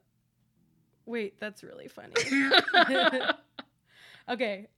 wait, 1.07 1.39
that's 1.41 1.63
really 1.65 1.89
funny. 1.89 2.15
okay, 4.29 4.69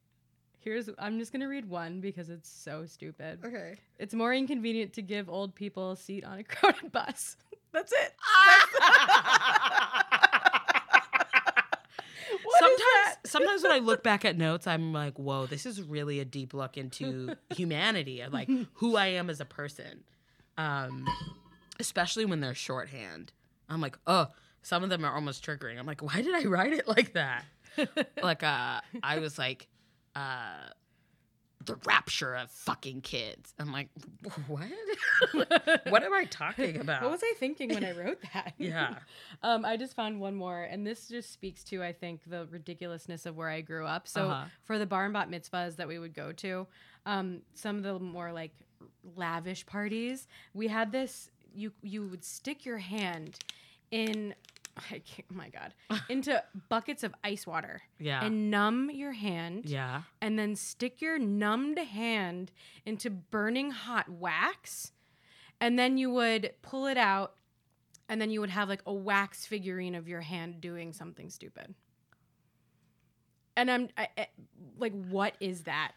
here's. 0.60 0.88
I'm 0.98 1.18
just 1.18 1.32
gonna 1.32 1.48
read 1.48 1.68
one 1.68 2.00
because 2.00 2.30
it's 2.30 2.48
so 2.48 2.86
stupid. 2.86 3.40
Okay. 3.44 3.76
It's 3.98 4.14
more 4.14 4.32
inconvenient 4.32 4.92
to 4.94 5.02
give 5.02 5.28
old 5.28 5.54
people 5.54 5.92
a 5.92 5.96
seat 5.96 6.24
on 6.24 6.38
a 6.38 6.44
crowded 6.44 6.92
bus. 6.92 7.36
That's 7.72 7.92
it. 7.92 8.14
What 12.44 12.54
is 12.54 12.58
sometimes, 12.58 12.78
that? 12.78 13.03
Sometimes 13.24 13.62
when 13.62 13.72
I 13.72 13.78
look 13.78 14.02
back 14.02 14.24
at 14.24 14.36
notes, 14.36 14.66
I'm 14.66 14.92
like, 14.92 15.18
"Whoa, 15.18 15.46
this 15.46 15.66
is 15.66 15.82
really 15.82 16.20
a 16.20 16.24
deep 16.24 16.54
look 16.54 16.76
into 16.76 17.36
humanity 17.54 18.20
and 18.20 18.32
like 18.32 18.48
who 18.74 18.96
I 18.96 19.06
am 19.06 19.30
as 19.30 19.40
a 19.40 19.44
person." 19.44 20.04
Um, 20.56 21.06
especially 21.80 22.24
when 22.24 22.40
they're 22.40 22.54
shorthand, 22.54 23.32
I'm 23.68 23.80
like, 23.80 23.98
"Oh, 24.06 24.28
some 24.62 24.82
of 24.84 24.90
them 24.90 25.04
are 25.04 25.14
almost 25.14 25.44
triggering." 25.44 25.78
I'm 25.78 25.86
like, 25.86 26.02
"Why 26.02 26.22
did 26.22 26.34
I 26.34 26.44
write 26.48 26.72
it 26.72 26.86
like 26.86 27.14
that?" 27.14 27.44
like, 28.22 28.42
uh, 28.42 28.80
I 29.02 29.18
was 29.18 29.38
like, 29.38 29.68
uh, 30.14 30.68
"The 31.64 31.76
rapture 31.86 32.34
of 32.34 32.50
fucking 32.50 33.00
kids." 33.02 33.52
I'm 33.58 33.72
like, 33.72 33.88
"What? 34.46 34.68
what 35.88 36.02
am 36.02 36.12
I 36.12 36.24
talking 36.30 36.78
about?" 36.80 37.02
What 37.02 37.10
was 37.12 37.20
I 37.22 37.34
thinking 37.38 37.72
when 37.74 37.84
I 37.84 37.92
wrote 37.92 38.20
that? 38.32 38.54
Yeah. 38.58 38.96
Um, 39.42 39.64
I 39.64 39.76
just 39.76 39.94
found 39.96 40.20
one 40.20 40.34
more, 40.34 40.62
and 40.62 40.86
this 40.86 41.08
just 41.08 41.32
speaks 41.32 41.64
to, 41.64 41.82
I 41.82 41.92
think, 41.92 42.22
the 42.26 42.46
ridiculousness 42.50 43.26
of 43.26 43.36
where 43.36 43.48
I 43.50 43.60
grew 43.60 43.86
up. 43.86 44.06
So 44.08 44.28
Uh-huh. 44.30 44.44
for 44.64 44.78
the 44.78 44.86
bar 44.86 45.04
and 45.04 45.12
bat 45.14 45.30
mitzvahs 45.30 45.76
that 45.76 45.88
we 45.88 45.98
would 45.98 46.14
go 46.14 46.32
to, 46.32 46.66
um, 47.06 47.42
some 47.54 47.76
of 47.76 47.82
the 47.82 47.98
more 47.98 48.32
like 48.32 48.52
lavish 49.16 49.66
parties, 49.66 50.26
we 50.52 50.68
had 50.68 50.92
this. 50.92 51.30
You 51.54 51.72
you 51.82 52.06
would 52.08 52.24
stick 52.24 52.64
your 52.64 52.78
hand 52.78 53.38
in, 53.90 54.34
I 54.90 54.98
can't, 55.00 55.30
my 55.30 55.48
god, 55.50 55.74
into 56.08 56.42
buckets 56.68 57.02
of 57.04 57.14
ice 57.22 57.46
water. 57.46 57.82
Yeah. 57.98 58.24
and 58.24 58.50
numb 58.50 58.90
your 58.90 59.12
hand, 59.12 59.66
yeah. 59.66 60.02
and 60.20 60.38
then 60.38 60.56
stick 60.56 61.00
your 61.00 61.18
numbed 61.18 61.78
hand 61.78 62.50
into 62.84 63.10
burning 63.10 63.70
hot 63.70 64.08
wax. 64.08 64.92
And 65.60 65.78
then 65.78 65.96
you 65.96 66.10
would 66.10 66.52
pull 66.62 66.86
it 66.86 66.96
out 66.98 67.34
and 68.08 68.20
then 68.20 68.28
you 68.30 68.40
would 68.40 68.50
have 68.50 68.68
like 68.68 68.82
a 68.86 68.92
wax 68.92 69.46
figurine 69.46 69.94
of 69.94 70.08
your 70.08 70.20
hand 70.20 70.60
doing 70.60 70.92
something 70.92 71.30
stupid. 71.30 71.74
And 73.56 73.70
i'm 73.70 73.88
I, 73.96 74.08
I- 74.18 74.28
like 74.78 74.92
what 75.08 75.36
is 75.40 75.62
that 75.62 75.92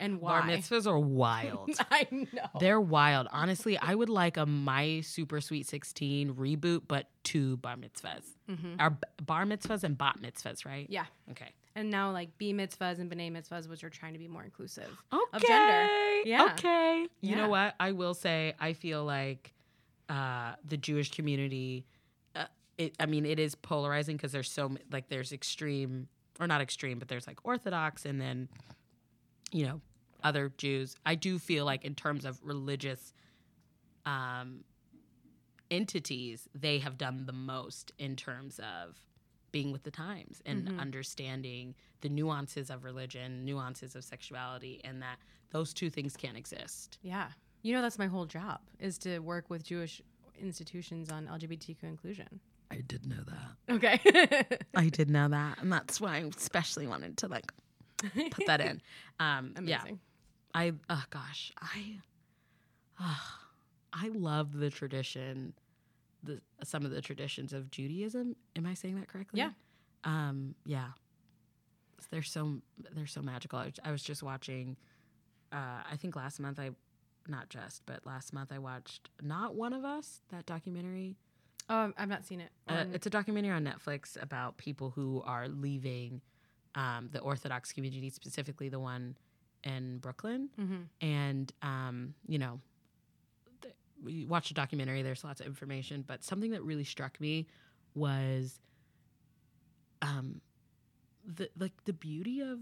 and 0.00 0.20
why 0.20 0.40
Bar 0.40 0.42
mitzvahs 0.50 0.86
are 0.86 0.98
wild. 0.98 1.70
i 1.90 2.06
know 2.10 2.26
They're 2.58 2.80
wild. 2.80 3.28
Honestly, 3.30 3.78
I 3.78 3.94
would 3.94 4.08
like 4.08 4.36
a 4.36 4.46
My 4.46 5.00
Super 5.02 5.40
Sweet 5.40 5.68
16 5.68 6.34
reboot, 6.34 6.82
but 6.88 7.08
two 7.22 7.56
bar 7.58 7.76
mitzvahs. 7.76 8.24
Mhm. 8.50 8.76
Are 8.80 8.90
b- 8.90 8.98
bar 9.24 9.44
mitzvahs 9.44 9.84
and 9.84 9.96
bat 9.96 10.16
mitzvahs, 10.20 10.64
right? 10.66 10.86
yeah 10.90 11.04
Okay. 11.30 11.50
and 11.76 11.90
now 11.90 12.10
like 12.10 12.36
b 12.38 12.52
mitzvahs 12.52 12.98
and 12.98 13.08
b'nai 13.10 13.30
mitzvahs 13.30 13.68
which 13.68 13.84
are 13.84 13.90
trying 13.90 14.14
to 14.14 14.18
be 14.18 14.26
more 14.26 14.42
inclusive 14.42 14.90
Okay. 15.12 15.22
Of 15.34 15.42
gender. 15.42 15.88
Yeah. 16.24 16.44
Okay. 16.54 17.06
You 17.20 17.30
Yeah. 17.30 17.36
know 17.36 17.48
what? 17.48 17.74
I 17.78 17.92
will 17.92 18.14
say, 18.14 18.54
I 18.58 18.72
feel 18.72 19.04
like 19.04 19.52
uh, 20.08 20.54
the 20.66 20.76
Jewish 20.76 21.12
community, 21.12 21.86
uh, 22.34 22.46
it, 22.78 22.94
I 22.98 23.06
mean, 23.06 23.24
it 23.24 23.38
is 23.38 23.54
polarizing 23.54 24.16
because 24.16 24.32
there's 24.32 24.50
so, 24.50 24.76
like, 24.90 25.08
there's 25.08 25.32
extreme, 25.32 26.08
or 26.40 26.46
not 26.48 26.60
extreme, 26.60 26.98
but 26.98 27.06
there's 27.08 27.26
like 27.28 27.38
Orthodox 27.44 28.04
and 28.04 28.20
then, 28.20 28.48
you 29.52 29.66
know, 29.66 29.80
other 30.22 30.52
Jews. 30.56 30.96
I 31.06 31.14
do 31.14 31.38
feel 31.38 31.64
like, 31.64 31.84
in 31.84 31.94
terms 31.94 32.24
of 32.24 32.38
religious 32.42 33.12
um, 34.06 34.64
entities, 35.70 36.48
they 36.54 36.78
have 36.78 36.98
done 36.98 37.26
the 37.26 37.32
most 37.32 37.92
in 37.98 38.16
terms 38.16 38.58
of 38.60 38.96
being 39.52 39.72
with 39.72 39.82
the 39.82 39.90
times 39.90 40.40
and 40.46 40.68
Mhm. 40.68 40.78
understanding 40.78 41.74
the 42.02 42.08
nuances 42.08 42.70
of 42.70 42.84
religion, 42.84 43.44
nuances 43.44 43.96
of 43.96 44.04
sexuality, 44.04 44.80
and 44.84 45.02
that 45.02 45.18
those 45.50 45.74
two 45.74 45.90
things 45.90 46.16
can't 46.16 46.36
exist. 46.36 46.98
yeah 47.02 47.32
you 47.62 47.74
know 47.74 47.82
that's 47.82 47.98
my 47.98 48.06
whole 48.06 48.24
job 48.24 48.58
is 48.78 48.96
to 48.96 49.18
work 49.18 49.50
with 49.50 49.62
jewish 49.62 50.00
institutions 50.38 51.10
on 51.10 51.26
lgbtq 51.26 51.76
inclusion 51.82 52.40
I 52.70 52.76
did 52.76 53.04
know 53.04 53.22
that. 53.24 53.74
okay 53.74 54.56
I 54.74 54.88
did 54.88 55.10
know 55.10 55.28
that, 55.28 55.58
and 55.58 55.70
that's 55.70 56.00
why 56.00 56.16
I 56.16 56.18
especially 56.20 56.86
wanted 56.86 57.18
to 57.18 57.28
like 57.28 57.52
put 58.30 58.46
that 58.46 58.60
in. 58.62 58.80
Um, 59.20 59.52
yeah, 59.62 59.80
amazing 59.80 60.00
I 60.54 60.72
oh 60.88 61.04
gosh, 61.10 61.52
I 61.60 61.96
ah, 62.98 63.38
I 63.92 64.08
love 64.08 64.58
the 64.58 64.70
tradition, 64.70 65.54
the 66.22 66.40
some 66.64 66.84
of 66.84 66.90
the 66.90 67.00
traditions 67.00 67.52
of 67.52 67.70
Judaism. 67.70 68.36
Am 68.56 68.66
I 68.66 68.74
saying 68.74 68.96
that 68.96 69.08
correctly? 69.08 69.38
Yeah. 69.38 69.50
Um, 70.04 70.54
yeah. 70.64 70.88
They're 72.10 72.22
so 72.22 72.60
they're 72.94 73.06
so 73.06 73.22
magical. 73.22 73.58
I, 73.58 73.72
I 73.84 73.92
was 73.92 74.02
just 74.02 74.22
watching. 74.22 74.76
Uh, 75.52 75.82
I 75.90 75.96
think 75.96 76.14
last 76.14 76.38
month 76.38 76.60
I, 76.60 76.70
not 77.26 77.48
just, 77.48 77.84
but 77.84 78.06
last 78.06 78.32
month 78.32 78.52
I 78.52 78.58
watched 78.58 79.10
Not 79.20 79.56
One 79.56 79.72
of 79.72 79.84
Us, 79.84 80.20
that 80.30 80.46
documentary. 80.46 81.16
Oh, 81.68 81.92
I've 81.98 82.08
not 82.08 82.24
seen 82.24 82.40
it. 82.40 82.50
Uh, 82.68 82.84
it's 82.92 83.06
a 83.06 83.10
documentary 83.10 83.52
on 83.52 83.64
Netflix 83.64 84.20
about 84.20 84.58
people 84.58 84.90
who 84.90 85.22
are 85.26 85.48
leaving 85.48 86.20
um, 86.76 87.08
the 87.12 87.18
Orthodox 87.20 87.72
community, 87.72 88.10
specifically 88.10 88.68
the 88.68 88.78
one 88.78 89.16
and 89.64 90.00
Brooklyn, 90.00 90.48
Mm-hmm. 90.60 90.82
and 91.00 91.52
um, 91.62 92.14
you 92.26 92.38
know, 92.38 92.60
th- 93.62 93.74
we 94.02 94.24
watched 94.24 94.50
a 94.50 94.54
documentary. 94.54 95.02
There's 95.02 95.24
lots 95.24 95.40
of 95.40 95.46
information, 95.46 96.02
but 96.06 96.24
something 96.24 96.50
that 96.52 96.62
really 96.62 96.84
struck 96.84 97.20
me 97.20 97.46
was, 97.94 98.58
um, 100.02 100.40
the 101.24 101.50
like 101.58 101.72
the 101.84 101.92
beauty 101.92 102.40
of 102.40 102.58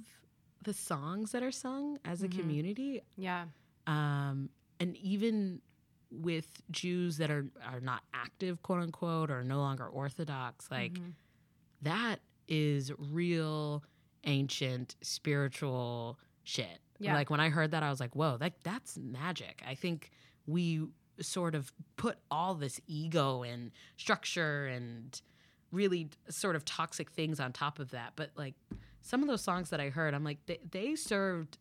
the 0.65 0.73
songs 0.75 1.33
that 1.33 1.43
are 1.43 1.53
sung 1.53 1.99
as 2.05 2.23
a 2.23 2.29
Mhm. 2.29 2.39
community, 2.39 3.03
Yeah. 3.17 3.47
um, 3.87 4.51
and 4.81 4.97
even 4.97 5.63
with 6.11 6.63
Jews 6.71 7.19
that 7.19 7.31
are 7.31 7.49
are 7.63 7.81
not 7.81 8.03
active, 8.13 8.63
quote 8.63 8.83
unquote, 8.83 9.31
or 9.31 9.45
no 9.45 9.59
longer 9.59 9.87
Orthodox, 9.87 10.71
like 10.71 10.95
Mhm. 10.95 11.13
that 11.83 12.21
is 12.49 12.91
real 12.99 13.85
ancient 14.25 14.97
spiritual 15.03 16.19
shit. 16.43 16.81
Yeah. 17.01 17.15
Like 17.15 17.31
when 17.31 17.41
I 17.41 17.49
heard 17.49 17.71
that, 17.73 17.83
I 17.83 17.91
was 17.91 18.01
like, 18.01 18.15
whoa, 18.17 18.37
that 18.39 18.55
that's 18.63 18.99
magic. 18.99 19.63
I 19.67 19.75
think 19.75 20.11
we 20.47 20.87
sort 21.21 21.55
of 21.55 21.73
put 21.97 22.17
all 22.31 22.55
this 22.55 22.81
ego 22.87 23.43
and 23.43 23.71
structure 23.97 24.67
and 24.67 25.21
really 25.73 26.09
sort 26.29 26.57
of 26.57 26.65
toxic 26.65 27.11
things 27.11 27.41
on 27.41 27.53
top 27.53 27.79
of 27.79 27.91
that. 27.91 28.13
But 28.17 28.31
like 28.37 28.55
some 29.03 29.23
of 29.23 29.29
those 29.29 29.43
songs 29.43 29.71
that 29.71 29.81
I 29.81 29.91
heard, 29.91 30.15
I'm 30.15 30.25
like, 30.25 30.39
they, 30.47 30.59
they 30.71 30.95
served 30.97 31.59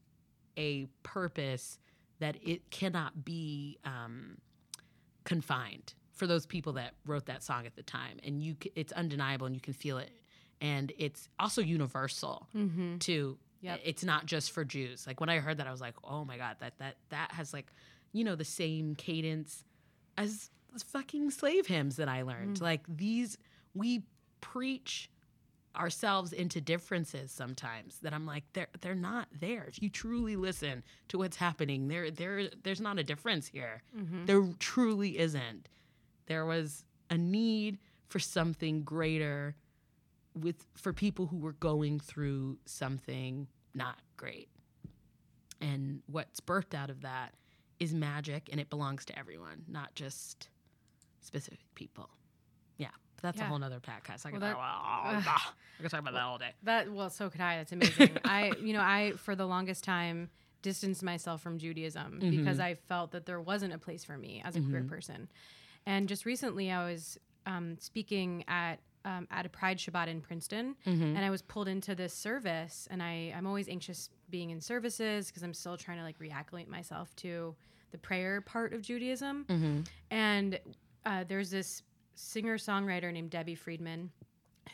a 0.57 0.85
purpose 1.03 1.79
that 2.19 2.37
it 2.41 2.69
cannot 2.71 3.23
be 3.25 3.77
um, 3.85 4.37
confined 5.23 5.93
for 6.13 6.25
those 6.27 6.45
people 6.45 6.73
that 6.73 6.93
wrote 7.05 7.25
that 7.27 7.43
song 7.43 7.65
at 7.65 7.75
the 7.75 7.83
time. 7.83 8.17
And 8.23 8.41
you, 8.41 8.55
c- 8.61 8.71
it's 8.75 8.91
undeniable 8.93 9.45
and 9.45 9.55
you 9.55 9.61
can 9.61 9.73
feel 9.73 9.97
it. 9.97 10.11
And 10.61 10.91
it's 10.97 11.29
also 11.39 11.61
universal 11.61 12.47
Mm-hmm. 12.55 12.97
too. 12.97 13.37
Yep. 13.61 13.81
It's 13.83 14.03
not 14.03 14.25
just 14.25 14.51
for 14.51 14.63
Jews. 14.63 15.05
Like 15.07 15.19
when 15.19 15.29
I 15.29 15.39
heard 15.39 15.57
that, 15.57 15.67
I 15.67 15.71
was 15.71 15.81
like, 15.81 15.95
oh 16.03 16.25
my 16.25 16.37
god, 16.37 16.57
that 16.59 16.77
that 16.79 16.95
that 17.09 17.31
has 17.31 17.53
like, 17.53 17.67
you 18.13 18.23
know, 18.23 18.35
the 18.35 18.45
same 18.45 18.95
cadence 18.95 19.63
as 20.17 20.49
fucking 20.85 21.31
slave 21.31 21.67
hymns 21.67 21.95
that 21.95 22.07
I 22.07 22.21
learned. 22.21 22.57
Mm. 22.57 22.61
Like 22.61 22.81
these, 22.87 23.37
we 23.73 24.03
preach 24.41 25.09
ourselves 25.75 26.33
into 26.33 26.59
differences 26.59 27.31
sometimes 27.31 27.99
that 27.99 28.13
I'm 28.13 28.25
like 28.25 28.43
they're 28.53 28.67
they're 28.81 28.95
not 28.95 29.27
there. 29.39 29.65
If 29.67 29.81
you 29.81 29.89
truly 29.89 30.35
listen 30.35 30.83
to 31.09 31.19
what's 31.19 31.37
happening, 31.37 31.87
there 31.87 32.09
there 32.11 32.49
there's 32.63 32.81
not 32.81 32.99
a 32.99 33.03
difference 33.03 33.47
here. 33.47 33.83
Mm-hmm. 33.95 34.25
There 34.25 34.47
truly 34.59 35.19
isn't. 35.19 35.69
There 36.25 36.45
was 36.45 36.83
a 37.09 37.17
need 37.17 37.77
for 38.09 38.19
something 38.19 38.83
greater 38.83 39.55
with 40.37 40.65
for 40.75 40.93
people 40.93 41.27
who 41.27 41.37
were 41.37 41.53
going 41.53 41.99
through 41.99 42.57
something 42.65 43.47
not 43.73 43.97
great. 44.15 44.49
And 45.59 46.01
what's 46.07 46.39
birthed 46.39 46.73
out 46.75 46.89
of 46.89 47.01
that 47.01 47.33
is 47.79 47.93
magic 47.93 48.49
and 48.51 48.59
it 48.59 48.69
belongs 48.69 49.05
to 49.05 49.17
everyone, 49.17 49.63
not 49.67 49.95
just 49.95 50.49
specific 51.21 51.59
people. 51.75 52.09
Yeah. 52.77 52.87
That's 53.21 53.39
a 53.41 53.43
whole 53.45 53.57
nother 53.59 53.79
podcast. 53.79 54.25
I 54.25 54.31
could, 54.31 54.41
Well, 54.41 54.53
talk, 54.53 55.23
that- 55.25 55.51
I 55.79 55.81
could 55.81 55.91
talk 55.91 55.99
about 56.01 56.13
that 56.13 56.21
all 56.23 56.37
day. 56.37 56.51
That 56.63 56.91
well, 56.91 57.09
so 57.09 57.29
could 57.29 57.41
I. 57.41 57.57
That's 57.57 57.71
amazing. 57.71 58.17
I, 58.25 58.51
you 58.61 58.73
know, 58.73 58.81
I 58.81 59.13
for 59.17 59.35
the 59.35 59.45
longest 59.47 59.83
time 59.83 60.29
distanced 60.61 61.03
myself 61.03 61.41
from 61.41 61.57
Judaism 61.59 62.19
Mm-hmm. 62.21 62.29
because 62.37 62.59
I 62.59 62.75
felt 62.75 63.11
that 63.11 63.25
there 63.25 63.41
wasn't 63.41 63.73
a 63.73 63.77
place 63.77 64.03
for 64.03 64.17
me 64.17 64.41
as 64.45 64.55
a 64.55 64.61
queer 64.61 64.83
person. 64.83 65.27
And 65.85 66.07
just 66.07 66.25
recently, 66.25 66.71
I 66.71 66.85
was 66.89 67.17
um, 67.45 67.77
speaking 67.79 68.43
at 68.47 68.79
um, 69.05 69.27
at 69.31 69.45
a 69.45 69.49
Pride 69.49 69.77
Shabbat 69.77 70.07
in 70.07 70.21
Princeton, 70.21 70.75
Mm-hmm. 70.85 71.15
and 71.15 71.19
I 71.19 71.29
was 71.29 71.41
pulled 71.41 71.67
into 71.67 71.95
this 71.95 72.13
service. 72.13 72.87
And 72.91 73.01
I 73.01 73.33
I'm 73.35 73.47
always 73.47 73.67
anxious 73.69 74.09
being 74.29 74.49
in 74.49 74.59
services 74.61 75.27
because 75.27 75.43
I'm 75.43 75.53
still 75.53 75.77
trying 75.77 75.97
to 75.97 76.03
like 76.03 76.19
reacclimate 76.19 76.67
myself 76.67 77.15
to 77.17 77.55
the 77.91 77.97
prayer 77.97 78.41
part 78.41 78.73
of 78.73 78.81
Judaism. 78.81 79.45
Mm-hmm. 79.47 79.79
And 80.11 80.59
uh, 81.05 81.23
there's 81.27 81.49
this 81.49 81.83
singer 82.15 82.57
songwriter 82.57 83.11
named 83.13 83.29
Debbie 83.29 83.55
Friedman 83.55 84.11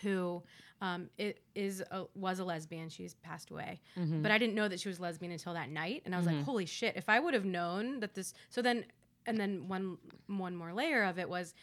who 0.01 0.41
um, 0.81 1.09
it 1.17 1.39
is 1.55 1.81
a, 1.91 2.05
was 2.15 2.39
a 2.39 2.43
lesbian. 2.43 2.89
She's 2.89 3.13
passed 3.15 3.51
away, 3.51 3.79
Mm-hmm. 3.97 4.21
but 4.23 4.31
I 4.31 4.37
didn't 4.37 4.55
know 4.55 4.67
that 4.67 4.79
she 4.79 4.89
was 4.89 4.99
lesbian 4.99 5.31
until 5.31 5.53
that 5.53 5.69
night. 5.69 6.01
And 6.05 6.13
I 6.13 6.17
was 6.17 6.25
like, 6.27 6.41
holy 6.43 6.65
shit! 6.65 6.95
If 6.97 7.07
I 7.07 7.19
would 7.19 7.33
have 7.33 7.45
known 7.45 7.99
that 8.01 8.15
this, 8.15 8.33
so 8.49 8.61
then, 8.61 8.83
and 9.25 9.37
then 9.39 9.67
one 9.67 9.97
one 10.27 10.55
more 10.55 10.73
layer 10.73 11.03
of 11.03 11.19
it 11.19 11.29
was 11.29 11.53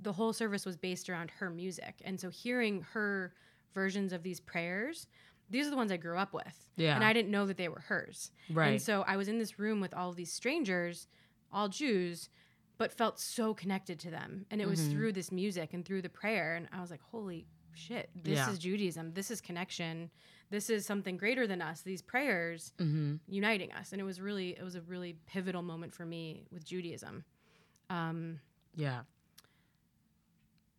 the 0.00 0.12
whole 0.12 0.32
service 0.32 0.64
was 0.64 0.76
based 0.76 1.08
around 1.10 1.30
her 1.38 1.50
music, 1.50 2.00
and 2.04 2.18
so 2.20 2.30
hearing 2.30 2.82
her 2.92 3.32
versions 3.74 4.12
of 4.12 4.22
these 4.22 4.40
prayers. 4.40 5.06
These 5.48 5.66
are 5.66 5.70
the 5.70 5.76
ones 5.76 5.90
I 5.90 5.96
grew 5.96 6.16
up 6.16 6.32
with. 6.32 6.68
Yeah. 6.76 6.94
And 6.94 7.02
I 7.04 7.12
didn't 7.12 7.30
know 7.32 7.44
that 7.46 7.56
they 7.56 7.68
were 7.68 7.80
hers. 7.80 8.30
Right. 8.52 8.68
And 8.68 8.82
so 8.82 9.02
I 9.06 9.16
was 9.16 9.26
in 9.26 9.38
this 9.38 9.58
room 9.58 9.80
with 9.80 9.92
all 9.92 10.10
of 10.10 10.16
these 10.16 10.32
strangers, 10.32 11.08
all 11.52 11.68
Jews, 11.68 12.28
but 12.78 12.92
felt 12.92 13.18
so 13.18 13.52
connected 13.52 13.98
to 14.00 14.10
them. 14.10 14.46
And 14.50 14.60
it 14.60 14.68
was 14.68 14.80
Mhm. 14.80 14.92
through 14.92 15.12
this 15.12 15.32
music 15.32 15.74
and 15.74 15.84
through 15.84 16.02
the 16.02 16.08
prayer. 16.08 16.54
And 16.54 16.68
I 16.72 16.80
was 16.80 16.90
like, 16.92 17.00
holy 17.02 17.46
shit, 17.74 18.10
this 18.14 18.36
Yeah. 18.38 18.50
is 18.50 18.60
Judaism. 18.60 19.12
This 19.14 19.28
is 19.28 19.40
connection. 19.40 20.10
This 20.50 20.70
is 20.70 20.86
something 20.86 21.16
greater 21.16 21.48
than 21.48 21.60
us. 21.60 21.82
These 21.82 22.02
prayers 22.02 22.72
mm-hmm. 22.78 23.16
uniting 23.26 23.72
us. 23.72 23.90
And 23.90 24.00
it 24.00 24.04
was 24.04 24.20
really, 24.20 24.50
it 24.56 24.62
was 24.62 24.76
a 24.76 24.82
really 24.82 25.16
pivotal 25.26 25.62
moment 25.62 25.92
for 25.92 26.06
me 26.06 26.46
with 26.52 26.64
Judaism. 26.64 27.24
Um, 27.88 28.40
Yeah. 28.76 29.02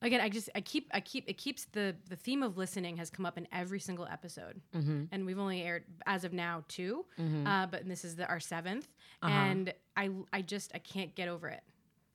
Again, 0.02 0.22
I 0.22 0.30
just, 0.30 0.50
I 0.56 0.62
keep, 0.62 0.90
I 0.94 1.00
keep, 1.00 1.30
it 1.30 1.38
keeps 1.38 1.66
the, 1.66 1.96
the 2.10 2.16
theme 2.16 2.44
of 2.44 2.58
listening 2.58 2.98
has 2.98 3.10
come 3.10 3.26
up 3.26 3.38
in 3.38 3.48
every 3.52 3.80
single 3.80 4.08
episode. 4.12 4.62
Mm-hmm. 4.76 5.04
And 5.12 5.26
we've 5.26 5.40
only 5.40 5.62
aired 5.64 5.84
as 6.06 6.24
of 6.24 6.34
now 6.34 6.64
2 6.70 7.06
Mm-hmm. 7.20 7.48
uh, 7.48 7.68
but 7.68 7.88
this 7.88 8.04
is 8.06 8.16
the, 8.16 8.28
our 8.28 8.40
7th 8.40 8.86
Uh-huh. 9.22 9.30
and 9.30 9.74
I 9.96 10.10
I 10.34 10.42
just 10.42 10.72
I 10.74 10.80
can't 10.80 11.14
get 11.16 11.28
over 11.28 11.48
it. 11.50 11.62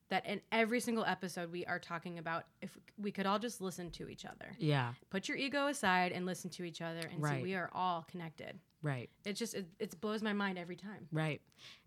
That 0.09 0.25
in 0.25 0.39
every 0.53 0.79
single 0.79 1.03
episode 1.05 1.51
we 1.51 1.65
are 1.65 1.79
talking 1.79 2.17
about 2.17 2.45
if 2.61 2.77
we 2.97 3.11
could 3.11 3.25
all 3.25 3.39
just 3.39 3.59
listen 3.61 3.91
to 3.91 4.07
each 4.09 4.25
other. 4.25 4.51
yeah. 4.57 4.93
Put 5.09 5.27
your 5.27 5.37
ego 5.37 5.67
aside 5.67 6.11
and 6.13 6.25
listen 6.25 6.49
to 6.51 6.63
each 6.63 6.81
other 6.81 7.01
and 7.11 7.21
Right. 7.21 7.37
see 7.37 7.43
we 7.43 7.55
are 7.55 7.69
all 7.73 8.05
connected. 8.09 8.57
Right. 8.81 9.09
It 9.25 9.33
just 9.33 9.53
it, 9.53 9.65
it 9.79 9.99
blows 10.01 10.21
my 10.21 10.33
mind 10.33 10.57
every 10.57 10.77
time. 10.77 11.07
Right. 11.11 11.41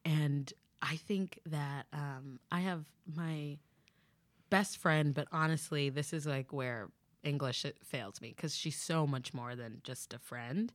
And 0.04 0.52
I 0.82 0.96
think 0.96 1.38
that 1.46 1.86
um, 1.92 2.40
I 2.52 2.60
have 2.60 2.84
my 3.14 3.58
best 4.50 4.78
friend, 4.78 5.14
but 5.14 5.28
honestly, 5.32 5.88
this 5.88 6.12
is 6.12 6.26
like 6.26 6.52
where 6.52 6.88
English 7.22 7.64
fails 7.84 8.20
me 8.20 8.32
because 8.34 8.54
she's 8.54 8.76
so 8.76 9.06
much 9.06 9.32
more 9.32 9.54
than 9.54 9.80
just 9.84 10.12
a 10.12 10.18
friend. 10.18 10.72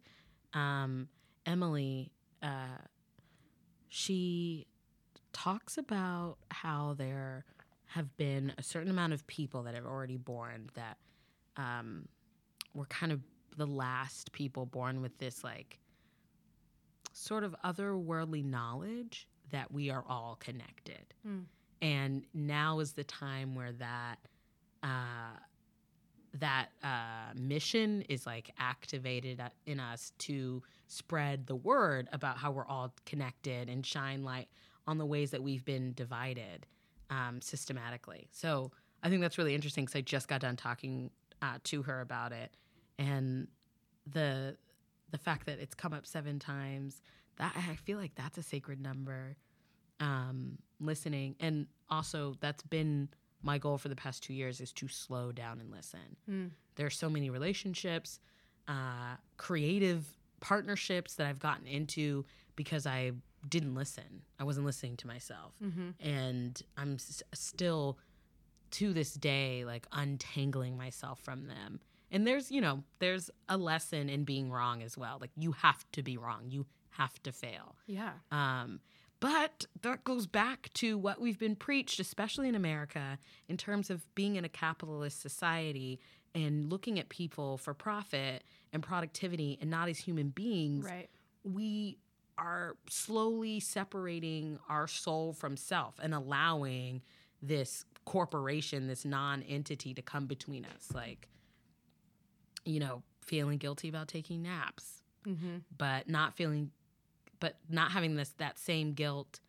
Um, 0.53 1.09
Emily, 1.45 2.11
uh, 2.41 2.80
she 3.88 4.67
talks 5.34 5.78
about 5.78 6.38
how 6.49 6.95
there 6.97 7.45
have 7.88 8.15
been 8.17 8.53
a 8.57 8.63
certain 8.63 8.89
amount 8.89 9.13
of 9.13 9.26
people 9.28 9.63
that 9.63 9.76
have 9.76 9.86
already 9.86 10.17
born 10.17 10.69
that 10.73 10.97
um, 11.57 12.07
were 12.73 12.86
kind 12.86 13.11
of 13.11 13.21
the 13.57 13.65
last 13.65 14.32
people 14.32 14.65
born 14.65 15.01
with 15.01 15.17
this 15.17 15.43
like 15.43 15.80
sort 17.13 17.43
of 17.43 17.55
otherworldly 17.63 18.43
knowledge 18.43 19.28
that 19.51 19.71
we 19.71 19.89
are 19.89 20.03
all 20.09 20.38
connected. 20.39 21.13
Hmm. 21.26 21.41
And 21.82 22.23
now 22.34 22.80
is 22.80 22.93
the 22.93 23.03
time 23.03 23.55
where 23.55 23.71
that 23.73 24.17
uh, 24.84 25.38
that 26.39 26.67
uh, 26.84 27.34
mission 27.36 28.03
is 28.09 28.26
like 28.26 28.51
activated 28.59 29.39
uh, 29.39 29.49
in 29.65 29.80
us 29.80 30.11
to 30.17 30.61
spread 30.88 31.47
the 31.47 31.55
word 31.55 32.07
about 32.11 32.38
how 32.38 32.51
we're 32.51 32.65
all 32.65 32.93
connected 33.05 33.69
and 33.69 33.86
shine 33.86 34.23
light 34.23 34.49
on 34.88 34.97
the 34.97 35.05
ways 35.05 35.32
that 35.32 35.41
we've 35.41 35.65
been 35.65 35.93
divided 35.93 36.65
um, 37.09 37.39
systematically. 37.41 38.28
So 38.32 38.71
I 39.01 39.09
think 39.09 39.21
that's 39.21 39.38
really 39.38 39.55
interesting 39.55 39.86
because 39.86 39.97
I 39.97 40.01
just 40.01 40.28
got 40.28 40.41
done 40.41 40.55
talking 40.55 41.09
uh, 41.41 41.57
to 41.65 41.84
her 41.84 42.01
about 42.01 42.32
it, 42.32 42.55
and 42.97 43.47
the 44.11 44.57
the 45.11 45.17
fact 45.17 45.45
that 45.45 45.59
it's 45.59 45.76
come 45.76 45.93
up 45.93 46.05
seven 46.05 46.39
times 46.39 47.01
that 47.38 47.53
I 47.55 47.76
feel 47.76 47.97
like 47.97 48.15
that's 48.15 48.38
a 48.38 48.43
sacred 48.43 48.82
number. 48.82 49.38
Um, 49.99 50.57
listening, 50.80 51.36
and 51.39 51.67
also 51.89 52.36
that's 52.39 52.63
been 52.63 53.09
my 53.41 53.57
goal 53.57 53.78
for 53.78 53.89
the 53.89 53.95
past 53.95 54.23
two 54.23 54.34
years 54.34 54.59
is 54.59 54.71
to 54.73 54.88
slow 54.88 55.32
down 55.32 55.59
and 55.59 55.71
listen. 55.71 56.15
Mm. 56.30 56.51
There 56.76 56.86
are 56.88 56.89
so 56.91 57.09
many 57.09 57.30
relationships, 57.30 58.19
uh, 58.67 59.15
creative 59.38 60.05
partnerships 60.41 61.15
that 61.15 61.28
I've 61.28 61.39
gotten 61.39 61.67
into 61.67 62.26
because 62.55 62.86
I 62.88 63.11
didn't 63.47 63.76
listen. 63.76 64.23
I 64.39 64.43
wasn't 64.43 64.65
listening 64.65 64.97
to 64.97 65.07
myself, 65.07 65.53
Mm-hmm. 65.63 65.89
and 66.07 66.61
I'm 66.78 66.95
s- 66.95 67.21
still 67.34 67.99
to 68.71 68.93
this 68.93 69.13
day 69.13 69.63
like 69.63 69.86
untangling 69.91 70.76
myself 70.78 71.19
from 71.21 71.45
them. 71.47 71.80
And 72.11 72.26
there's, 72.26 72.51
you 72.51 72.61
know, 72.61 72.84
there's 72.99 73.30
a 73.49 73.57
lesson 73.57 74.09
in 74.09 74.23
being 74.23 74.51
wrong 74.51 74.82
as 74.82 74.97
well. 74.97 75.17
Like 75.21 75.32
you 75.38 75.51
have 75.53 75.86
to 75.93 76.01
be 76.03 76.17
wrong. 76.17 76.43
You 76.49 76.65
have 76.91 77.21
to 77.23 77.32
fail. 77.32 77.76
Yeah. 77.88 78.13
Um, 78.32 78.80
but 79.32 79.65
that 79.82 80.03
goes 80.03 80.28
back 80.28 80.69
to 80.76 80.97
what 80.97 81.19
we've 81.19 81.39
been 81.39 81.55
preached, 81.55 81.99
especially 81.99 82.47
in 82.47 82.55
America, 82.55 83.17
in 83.47 83.57
terms 83.57 83.89
of 83.89 84.03
being 84.15 84.36
in 84.36 84.45
a 84.45 84.49
capitalist 84.49 85.21
society 85.21 85.99
and 86.36 86.69
looking 86.71 86.99
at 86.99 87.09
people 87.09 87.57
for 87.57 87.73
profit 87.73 88.43
and 88.73 88.84
productivity 88.84 89.57
and 89.61 89.69
not 89.69 89.89
as 89.89 89.97
human 89.97 90.30
beings. 90.30 90.86
Right. 90.86 91.09
We 91.43 91.97
are 92.38 92.76
slowly 92.89 93.59
separating 93.59 94.59
our 94.69 94.88
soul 94.88 95.34
from 95.34 95.55
self 95.57 95.95
and 96.01 96.13
allowing 96.13 97.01
this 97.41 97.86
corporation, 98.05 98.88
this 98.88 99.05
non-entity 99.05 99.93
to 99.95 100.01
come 100.01 100.26
between 100.28 100.65
us. 100.65 100.89
Like, 100.93 101.30
you 102.65 102.80
know, 102.80 103.01
feeling 103.21 103.57
guilty 103.57 103.89
about 103.89 104.07
taking 104.07 104.41
naps, 104.43 105.01
Mm-hmm. 105.26 105.57
but 105.76 106.07
not 106.07 106.36
feeling 106.36 106.69
but 107.45 107.57
not 107.69 107.91
having 107.91 108.15
this 108.15 108.29
that 108.39 108.57
same 108.57 108.93
guilt 108.93 109.39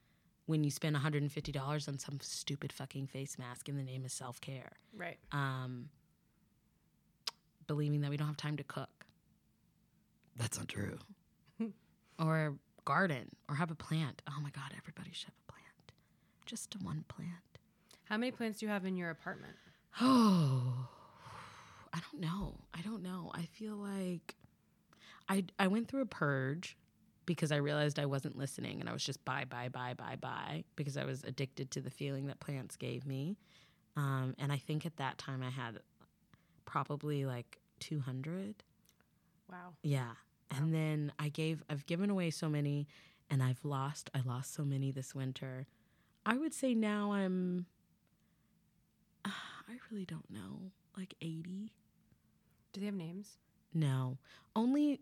when 0.44 0.62
you 0.62 0.70
spend 0.70 0.94
$150 0.94 1.88
on 1.88 1.98
some 1.98 2.18
stupid 2.20 2.70
fucking 2.70 3.06
face 3.06 3.38
mask 3.38 3.70
in 3.70 3.76
the 3.78 3.82
name 3.82 4.04
of 4.04 4.12
self-care. 4.12 4.72
Right. 4.94 5.16
Um 5.32 5.88
believing 7.66 8.02
that 8.02 8.10
we 8.10 8.18
don't 8.18 8.26
have 8.26 8.36
time 8.36 8.58
to 8.58 8.64
cook 8.64 9.06
That's 10.36 10.58
not 10.58 10.68
true. 10.68 10.98
or 12.18 12.58
garden 12.84 13.30
or 13.48 13.54
have 13.54 13.70
a 13.70 13.74
plant. 13.74 14.20
Oh 14.28 14.40
my 14.42 14.50
god, 14.50 14.74
everybody 14.76 15.10
should 15.14 15.28
have 15.28 15.40
a 15.48 15.52
plant. 15.52 15.92
Just 16.44 16.76
one 16.82 17.02
plant. 17.08 17.30
How 18.04 18.18
many 18.18 18.30
plants 18.30 18.58
do 18.58 18.66
you 18.66 18.72
have 18.72 18.84
in 18.84 18.98
your 18.98 19.08
apartment? 19.08 19.54
Oh, 20.02 20.86
I 21.94 22.00
don't 22.00 22.20
know. 22.20 22.58
I 22.74 22.82
don't 22.82 23.02
know. 23.02 23.30
I 23.32 23.46
feel 23.46 23.76
like 23.76 24.34
I 25.30 25.44
I 25.58 25.68
went 25.68 25.88
through 25.88 26.02
a 26.02 26.06
purge 26.06 26.76
because 27.26 27.52
I 27.52 27.56
realized 27.56 27.98
I 27.98 28.06
wasn't 28.06 28.38
listening 28.38 28.80
and 28.80 28.88
I 28.88 28.92
was 28.92 29.04
just 29.04 29.24
buy 29.24 29.44
buy 29.44 29.68
buy 29.68 29.94
buy 29.94 30.16
buy 30.16 30.64
because 30.76 30.96
I 30.96 31.04
was 31.04 31.24
addicted 31.24 31.70
to 31.72 31.80
the 31.80 31.90
feeling 31.90 32.26
that 32.26 32.40
plants 32.40 32.76
gave 32.76 33.06
me. 33.06 33.36
Um, 33.96 34.34
and 34.38 34.52
I 34.52 34.58
think 34.58 34.86
at 34.86 34.96
that 34.96 35.18
time 35.18 35.42
I 35.42 35.50
had 35.50 35.80
probably 36.64 37.26
like 37.26 37.58
200. 37.80 38.62
Wow. 39.50 39.74
Yeah. 39.82 40.12
And 40.50 40.72
then 40.72 41.12
I 41.18 41.28
gave 41.28 41.62
I've 41.68 41.84
given 41.86 42.10
away 42.10 42.30
so 42.30 42.48
many 42.48 42.86
and 43.28 43.42
I've 43.42 43.64
lost 43.64 44.10
I 44.14 44.20
lost 44.24 44.54
so 44.54 44.64
many 44.64 44.90
this 44.90 45.14
winter. 45.14 45.66
I 46.24 46.38
would 46.38 46.54
say 46.54 46.74
now 46.74 47.12
I'm 47.12 47.66
I 49.68 49.74
really 49.90 50.04
don't 50.04 50.30
know. 50.30 50.70
Like 50.96 51.14
80? 51.20 51.72
Do 52.72 52.80
they 52.80 52.86
have 52.86 52.94
names? 52.94 53.38
No. 53.74 54.18
Only 54.54 55.00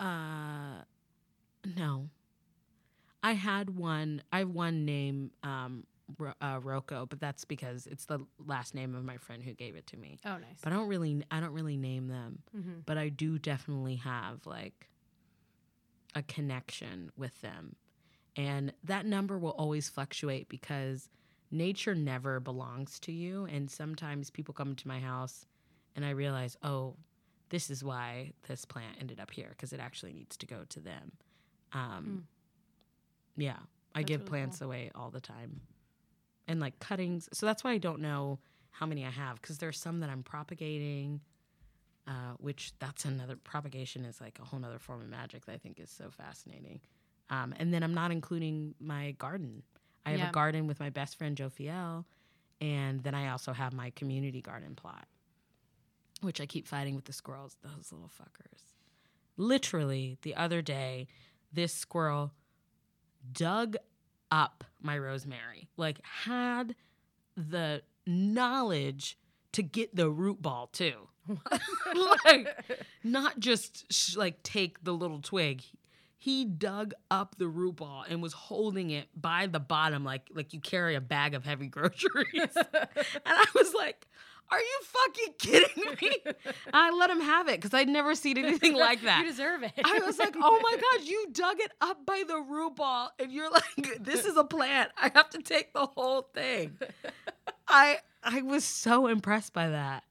uh 0.00 0.82
no. 1.76 2.08
I 3.22 3.32
had 3.32 3.76
one 3.76 4.22
I 4.32 4.40
have 4.40 4.50
one 4.50 4.84
name 4.84 5.32
um 5.42 5.84
uh, 6.40 6.60
Rocco, 6.62 7.06
but 7.06 7.18
that's 7.18 7.44
because 7.44 7.88
it's 7.88 8.04
the 8.06 8.20
last 8.46 8.74
name 8.74 8.94
of 8.94 9.04
my 9.04 9.16
friend 9.16 9.42
who 9.42 9.52
gave 9.52 9.74
it 9.74 9.88
to 9.88 9.96
me. 9.96 10.18
Oh, 10.24 10.36
nice. 10.36 10.60
But 10.62 10.72
I 10.72 10.76
don't 10.76 10.88
really 10.88 11.22
I 11.30 11.40
don't 11.40 11.52
really 11.52 11.76
name 11.76 12.08
them. 12.08 12.38
mm-hmm. 12.56 12.80
but 12.84 12.98
I 12.98 13.08
do 13.08 13.38
definitely 13.38 13.96
have 13.96 14.46
like 14.46 14.88
a 16.14 16.22
connection 16.22 17.10
with 17.16 17.40
them. 17.40 17.76
And 18.36 18.72
that 18.84 19.06
number 19.06 19.38
will 19.38 19.50
always 19.50 19.88
fluctuate 19.88 20.48
because 20.48 21.08
nature 21.50 21.94
never 21.94 22.38
belongs 22.40 22.98
to 23.00 23.12
you. 23.12 23.46
And 23.46 23.70
sometimes 23.70 24.30
people 24.30 24.54
come 24.54 24.74
to 24.76 24.88
my 24.88 25.00
house 25.00 25.46
and 25.94 26.04
I 26.04 26.10
realize, 26.10 26.56
oh, 26.62 26.96
this 27.48 27.70
is 27.70 27.82
why 27.82 28.32
this 28.48 28.64
plant 28.64 28.96
ended 29.00 29.20
up 29.20 29.30
here 29.30 29.48
because 29.50 29.72
it 29.72 29.80
actually 29.80 30.12
needs 30.12 30.36
to 30.38 30.46
go 30.46 30.64
to 30.68 30.80
them. 30.80 31.12
Um, 31.72 32.26
Yeah, 33.36 33.56
I 33.94 34.00
That's 34.00 34.08
give 34.08 34.20
really 34.20 34.28
plants 34.30 34.60
away 34.60 34.90
all 34.94 35.10
the 35.10 35.20
time. 35.20 35.60
And 36.48 36.60
like 36.60 36.78
cuttings. 36.78 37.28
So 37.32 37.44
that's 37.46 37.64
why 37.64 37.72
I 37.72 37.78
don't 37.78 38.00
know 38.00 38.38
how 38.70 38.86
many 38.86 39.04
I 39.04 39.10
have 39.10 39.40
because 39.40 39.58
there's 39.58 39.78
some 39.78 40.00
that 40.00 40.10
I'm 40.10 40.22
propagating 40.22 41.20
uh, 42.08 42.34
which 42.38 42.72
that's 42.78 43.04
another 43.04 43.36
propagation 43.36 44.04
is 44.04 44.20
like 44.20 44.38
a 44.40 44.44
whole 44.44 44.60
nother 44.60 44.78
form 44.78 45.00
of 45.00 45.08
magic 45.08 45.44
that 45.46 45.52
I 45.52 45.58
think 45.58 45.80
is 45.80 45.90
so 45.90 46.10
fascinating. 46.10 46.80
Um, 47.30 47.52
and 47.58 47.74
then 47.74 47.82
I'm 47.82 47.94
not 47.94 48.12
including 48.12 48.74
my 48.78 49.10
garden. 49.18 49.64
I 50.04 50.10
have 50.10 50.20
Yeah. 50.20 50.28
a 50.28 50.32
garden 50.32 50.68
with 50.68 50.78
my 50.78 50.90
best 50.90 51.18
friend 51.18 51.36
Joe 51.36 51.48
Fiel, 51.48 52.06
and 52.60 53.02
then 53.02 53.14
I 53.16 53.30
also 53.30 53.52
have 53.52 53.72
my 53.72 53.90
community 53.90 54.40
garden 54.40 54.76
plot, 54.76 55.08
which 56.20 56.40
I 56.40 56.46
keep 56.46 56.68
fighting 56.68 56.94
with 56.94 57.06
the 57.06 57.12
squirrels. 57.12 57.56
Those 57.62 57.90
little 57.90 58.08
fuckers. 58.10 58.62
Literally, 59.36 60.16
the 60.22 60.36
other 60.36 60.62
day, 60.62 61.08
this 61.56 61.72
squirrel 61.72 62.32
dug 63.32 63.76
up 64.30 64.62
my 64.80 64.96
rosemary, 64.96 65.68
like 65.76 65.98
had 66.04 66.76
the 67.36 67.82
knowledge 68.06 69.18
to 69.52 69.62
get 69.62 69.96
the 69.96 70.08
root 70.08 70.40
ball 70.40 70.68
too. 70.68 71.08
like 72.22 72.46
not 73.02 73.40
just 73.40 73.92
sh- 73.92 74.16
like 74.16 74.42
take 74.44 74.84
the 74.84 74.92
little 74.92 75.20
twig. 75.20 75.62
He 76.18 76.44
dug 76.44 76.92
up 77.10 77.36
the 77.36 77.48
root 77.48 77.76
ball 77.76 78.04
and 78.08 78.22
was 78.22 78.32
holding 78.32 78.90
it 78.90 79.08
by 79.14 79.46
the 79.46 79.60
bottom 79.60 80.04
like 80.04 80.28
like 80.34 80.52
you 80.52 80.60
carry 80.60 80.94
a 80.94 81.00
bag 81.00 81.34
of 81.34 81.44
heavy 81.44 81.66
groceries. 81.76 82.54
and 82.54 82.86
I 83.24 83.46
was 83.54 83.74
like, 83.74 84.06
"Are 84.50 84.60
you 84.60 84.80
fucking 84.82 85.34
kidding 85.38 85.94
me?" 86.00 86.32
I 86.72 86.90
let 86.90 87.10
him 87.10 87.20
have 87.20 87.48
it 87.48 87.60
cuz 87.60 87.72
I'd 87.74 87.88
never 87.88 88.14
seen 88.14 88.38
anything 88.38 88.74
like 88.88 89.02
that. 89.02 89.20
you 89.20 89.26
deserve 89.26 89.62
it. 89.62 89.72
I 89.84 89.98
was 90.00 90.18
like, 90.18 90.34
oh 90.36 90.60
my 90.62 90.76
God, 90.76 91.06
you 91.06 91.26
dug 91.32 91.60
it 91.60 91.72
up 91.80 92.04
by 92.06 92.24
the 92.26 92.38
root 92.38 92.76
ball. 92.76 93.10
And 93.18 93.32
you're 93.32 93.50
like, 93.50 93.98
this 94.00 94.24
is 94.24 94.36
a 94.36 94.44
plant. 94.44 94.90
I 94.96 95.10
have 95.14 95.30
to 95.30 95.42
take 95.42 95.72
the 95.72 95.86
whole 95.86 96.22
thing. 96.22 96.78
I 97.68 97.98
I 98.22 98.42
was 98.42 98.64
so 98.64 99.06
impressed 99.06 99.52
by 99.52 99.68
that. 99.70 100.04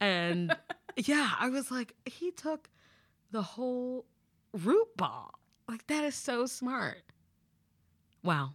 And 0.00 0.54
yeah, 0.96 1.32
I 1.38 1.48
was 1.48 1.70
like, 1.70 1.94
he 2.06 2.30
took 2.30 2.68
the 3.30 3.42
whole 3.42 4.06
root 4.52 4.96
ball. 4.96 5.34
Like 5.68 5.86
that 5.88 6.04
is 6.04 6.14
so 6.14 6.46
smart. 6.46 7.02
Wow. 8.22 8.54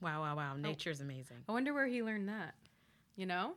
Wow, 0.00 0.22
wow, 0.22 0.36
wow. 0.36 0.52
Oh. 0.54 0.58
Nature's 0.58 1.00
amazing. 1.00 1.38
I 1.48 1.52
wonder 1.52 1.74
where 1.74 1.86
he 1.86 2.02
learned 2.02 2.28
that. 2.28 2.54
You 3.16 3.26
know? 3.26 3.54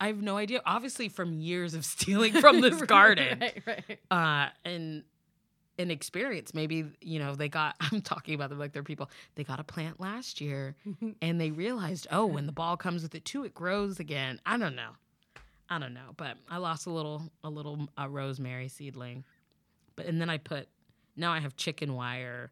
I 0.00 0.06
have 0.08 0.22
no 0.22 0.36
idea. 0.36 0.60
Obviously 0.64 1.08
from 1.08 1.32
years 1.32 1.74
of 1.74 1.84
stealing 1.94 2.32
from 2.34 2.60
this 2.66 2.80
garden. 2.82 3.38
right, 3.40 3.62
right. 3.66 3.98
uh 4.10 4.48
and 4.64 5.04
an 5.80 5.92
experience 5.92 6.52
maybe 6.54 6.84
you 7.00 7.20
know 7.20 7.36
they 7.36 7.48
got 7.48 7.76
i'm 7.92 8.00
talking 8.00 8.34
about 8.34 8.50
them 8.50 8.58
like 8.58 8.72
they're 8.72 8.82
people 8.82 9.08
they 9.36 9.44
got 9.44 9.60
a 9.60 9.64
plant 9.64 10.00
last 10.00 10.40
year 10.40 10.74
and 11.22 11.40
they 11.40 11.52
realized 11.52 12.08
oh 12.10 12.26
when 12.26 12.46
the 12.46 12.52
ball 12.52 12.76
comes 12.76 13.02
with 13.04 13.14
it 13.14 13.24
too 13.24 13.44
it 13.44 13.54
grows 13.54 14.00
again 14.00 14.40
i 14.44 14.56
don't 14.58 14.74
know 14.74 14.90
i 15.70 15.78
don't 15.78 15.94
know 15.94 16.10
but 16.16 16.36
i 16.50 16.56
lost 16.56 16.86
a 16.86 16.90
little 16.90 17.22
a 17.44 17.48
little 17.48 17.88
uh, 17.96 18.08
rosemary 18.08 18.66
seedling 18.66 19.24
but 19.94 20.06
and 20.06 20.20
then 20.20 20.28
i 20.28 20.36
put 20.36 20.66
now 21.14 21.32
i 21.32 21.38
have 21.38 21.54
chicken 21.54 21.94
wire 21.94 22.50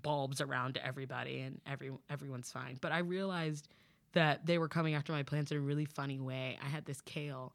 bulbs 0.00 0.40
around 0.40 0.78
everybody 0.82 1.40
and 1.40 1.60
every 1.66 1.90
everyone's 2.08 2.50
fine 2.50 2.78
but 2.80 2.90
i 2.90 3.00
realized 3.00 3.68
that 4.12 4.46
they 4.46 4.58
were 4.58 4.68
coming 4.68 4.94
after 4.94 5.12
my 5.12 5.22
plants 5.22 5.50
in 5.50 5.58
a 5.58 5.60
really 5.60 5.84
funny 5.84 6.20
way. 6.20 6.58
I 6.62 6.68
had 6.68 6.84
this 6.84 7.00
kale 7.00 7.54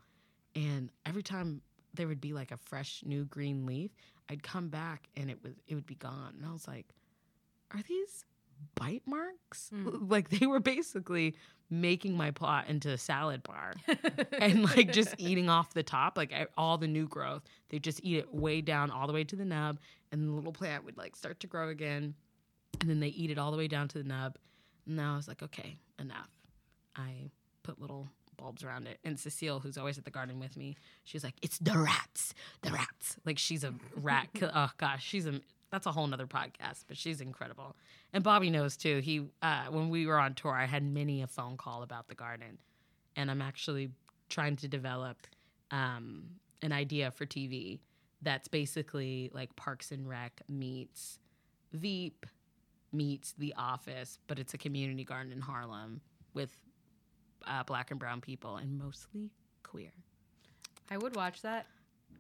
and 0.58 0.90
every 1.06 1.24
time 1.24 1.62
there 1.94 2.08
would 2.08 2.22
be 2.22 2.34
like 2.34 2.52
a 2.52 2.58
fresh 2.58 3.04
new 3.06 3.26
green 3.26 3.66
leaf 3.66 3.92
i'd 4.30 4.44
come 4.44 4.70
back 4.70 5.08
and 5.16 5.30
it 5.30 5.42
was 5.44 5.54
it 5.68 5.76
would 5.76 5.86
be 5.86 5.96
gone. 5.96 6.34
And 6.38 6.46
i 6.46 6.52
was 6.52 6.68
like 6.68 6.88
are 7.74 7.82
these 7.88 8.24
bite 8.76 9.04
marks? 9.06 9.70
Mm. 9.74 10.10
like 10.10 10.30
they 10.30 10.48
were 10.48 10.60
basically 10.60 11.36
making 11.70 12.16
my 12.16 12.32
plot 12.32 12.66
into 12.70 12.90
a 12.90 12.98
salad 12.98 13.44
bar 13.44 13.74
and 14.40 14.64
like 14.64 14.94
just 14.94 15.14
eating 15.18 15.50
off 15.50 15.74
the 15.74 15.84
top 15.84 16.18
like 16.18 16.34
all 16.58 16.78
the 16.78 16.88
new 16.88 17.08
growth. 17.08 17.44
They 17.70 17.80
just 17.80 18.00
eat 18.04 18.18
it 18.18 18.34
way 18.34 18.62
down 18.62 18.90
all 18.90 19.06
the 19.06 19.14
way 19.14 19.26
to 19.26 19.36
the 19.36 19.46
nub 19.46 19.80
and 20.12 20.28
the 20.28 20.32
little 20.32 20.54
plant 20.54 20.86
would 20.86 20.98
like 20.98 21.16
start 21.16 21.42
to 21.42 21.48
grow 21.48 21.70
again 21.70 22.16
and 22.80 22.90
then 22.90 23.00
they 23.02 23.10
eat 23.10 23.32
it 23.32 23.38
all 23.38 23.52
the 23.52 23.58
way 23.58 23.68
down 23.68 23.90
to 23.90 23.98
the 23.98 24.06
nub. 24.06 24.38
And 24.86 24.96
now 24.96 25.14
i 25.14 25.18
was 25.18 25.28
like 25.28 25.44
okay 25.44 25.78
enough 26.00 26.37
i 26.98 27.30
put 27.64 27.80
little 27.80 28.08
bulbs 28.38 28.64
around 28.64 28.88
it. 28.88 29.00
And 29.04 29.20
cecile 29.20 29.60
who's 29.60 29.78
always 29.78 29.98
at 29.98 30.06
the 30.06 30.12
garden 30.12 30.40
with 30.40 30.56
me 30.56 30.76
she's 31.04 31.24
like 31.24 31.36
it's 31.42 31.58
the 31.58 31.78
rats 31.78 32.34
the 32.62 32.72
rats. 32.72 33.18
Like 33.26 33.38
she's 33.40 33.64
a 33.64 33.74
rat 33.96 34.30
oh 34.42 34.70
gosh 34.78 35.04
she's 35.06 35.26
a 35.28 35.42
that's 35.72 35.86
a 35.86 35.92
whole 35.92 36.08
nother 36.08 36.28
podcast 36.28 36.86
but 36.88 36.98
she's 36.98 37.20
incredible. 37.20 37.76
And 38.14 38.24
bobby 38.24 38.50
knows 38.50 38.78
too. 38.78 39.00
He 39.00 39.26
uh, 39.42 39.66
when 39.70 39.90
we 39.90 40.08
were 40.08 40.20
on 40.20 40.34
tour 40.36 40.54
i 40.54 40.66
had 40.66 40.84
many 40.84 41.22
a 41.22 41.28
phone 41.28 41.58
call 41.58 41.84
about 41.84 42.08
the 42.08 42.16
garden. 42.16 42.58
And 43.16 43.30
i'm 43.32 43.42
actually 43.42 43.90
trying 44.30 44.56
to 44.58 44.68
develop 44.68 45.18
um, 45.72 46.24
an 46.62 46.72
idea 46.72 47.12
for 47.12 47.26
tv 47.26 47.80
that's 48.22 48.48
basically 48.48 49.30
like 49.34 49.56
parks 49.56 49.92
and 49.92 50.08
rec 50.08 50.42
meets 50.48 51.20
veep 51.74 52.26
meets 52.92 53.34
the 53.38 53.54
office 53.58 54.18
but 54.28 54.40
it's 54.40 54.54
a 54.54 54.58
community 54.58 55.04
garden 55.04 55.32
in 55.32 55.42
harlem 55.42 56.02
with 56.34 56.58
uh, 57.46 57.64
black 57.64 57.92
and 57.92 58.00
brown 58.00 58.22
people 58.22 58.58
and 58.58 58.78
mostly 58.78 59.32
queer 59.64 59.92
I 60.90 60.98
would 60.98 61.16
watch 61.18 61.42
that. 61.42 61.66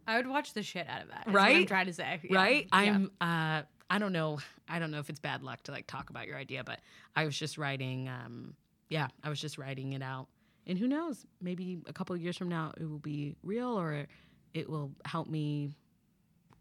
I 0.05 0.18
would 0.18 0.28
watch 0.28 0.53
the 0.53 0.61
shit 0.61 0.88
out 0.89 1.01
of 1.03 1.07
that. 1.09 1.20
what 1.28 1.28
I'm 1.30 1.34
Right? 1.36 1.68
trying 1.68 1.86
to 1.86 1.93
say. 1.93 2.20
Yeah. 2.24 2.36
right 2.36 2.68
i'm 2.72 3.11
uh 3.22 3.61
i 3.89 3.97
don't 3.99 4.11
know 4.13 4.39
i 4.68 4.80
don't 4.80 4.91
know 4.91 4.99
if 4.99 5.09
it's 5.09 5.20
bad 5.20 5.43
luck 5.43 5.63
to 5.63 5.72
like 5.72 5.88
talk 5.88 6.09
about 6.09 6.28
your 6.28 6.36
idea 6.38 6.63
but 6.63 6.80
i 7.15 7.24
was 7.26 7.38
just 7.38 7.57
writing 7.57 8.09
um 8.09 8.53
yeah 8.89 9.07
i 9.24 9.30
was 9.30 9.39
just 9.39 9.57
writing 9.57 9.93
it 9.93 10.01
out 10.01 10.28
and 10.65 10.78
who 10.78 10.88
knows 10.88 11.26
maybe 11.41 11.80
a 11.88 11.93
couple 11.93 12.13
of 12.15 12.22
years 12.22 12.36
from 12.38 12.49
now 12.49 12.74
it 12.80 12.89
will 12.89 12.99
be 12.99 13.36
real 13.43 13.80
or 13.80 14.05
it 14.53 14.70
will 14.70 14.91
help 15.05 15.28
me 15.30 15.70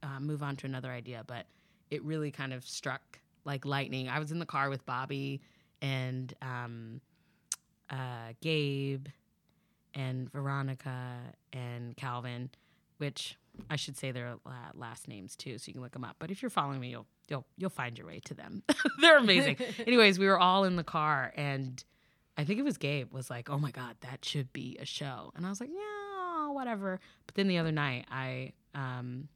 uh, 0.05 0.21
move 0.21 0.43
on 0.45 0.55
to 0.57 0.67
another 0.67 0.91
idea 0.91 1.25
but 1.27 1.47
it 1.91 2.03
really 2.05 2.31
kind 2.31 2.53
of 2.53 2.65
struck 2.67 3.19
like 3.45 3.65
lightning. 3.65 4.09
I 4.09 4.19
was 4.19 4.33
in 4.33 4.41
the 4.41 4.47
car 4.47 4.69
with 4.71 4.85
Bobby 4.87 5.41
and 5.81 6.35
um, 6.43 7.01
uh, 7.91 8.33
Gabe 8.41 9.07
and 9.95 10.31
Veronica 10.31 11.19
and 11.53 11.97
Calvin, 11.97 12.51
which 12.99 13.37
I 13.71 13.77
should 13.77 13.97
say 13.97 14.13
their 14.13 14.37
last 14.75 15.09
names 15.09 15.37
too, 15.37 15.59
so 15.59 15.69
you 15.69 15.73
can 15.73 15.83
look 15.83 15.93
them 15.93 16.05
up. 16.05 16.17
But 16.19 16.31
if 16.31 16.43
you're 16.43 16.51
following 16.51 16.81
me, 16.81 16.91
you'll 16.91 17.07
you'll 17.29 17.47
you'll 17.57 17.71
find 17.71 17.97
your 17.97 18.07
way 18.07 18.21
to 18.27 18.35
them. 18.35 18.63
They're 19.01 19.19
amazing. 19.19 19.57
Anyways, 19.87 20.19
we 20.19 20.27
were 20.27 20.39
all 20.39 20.65
in 20.65 20.77
the 20.77 20.85
car, 20.85 21.33
and 21.37 21.83
I 22.37 22.45
think 22.45 22.59
it 22.59 22.65
was 22.65 22.77
Gabe 22.77 23.13
was 23.13 23.31
like, 23.31 23.49
"Oh 23.49 23.59
my 23.59 23.71
god, 23.71 23.97
that 24.01 24.25
should 24.25 24.53
be 24.53 24.77
a 24.81 24.85
show," 24.85 25.33
and 25.35 25.47
I 25.47 25.49
was 25.49 25.61
like, 25.61 25.71
"Yeah, 25.73 26.51
whatever." 26.51 27.01
But 27.27 27.35
then 27.35 27.49
the 27.49 27.59
other 27.59 27.73
night, 27.73 28.07
I 28.11 28.53
um, 28.75 29.29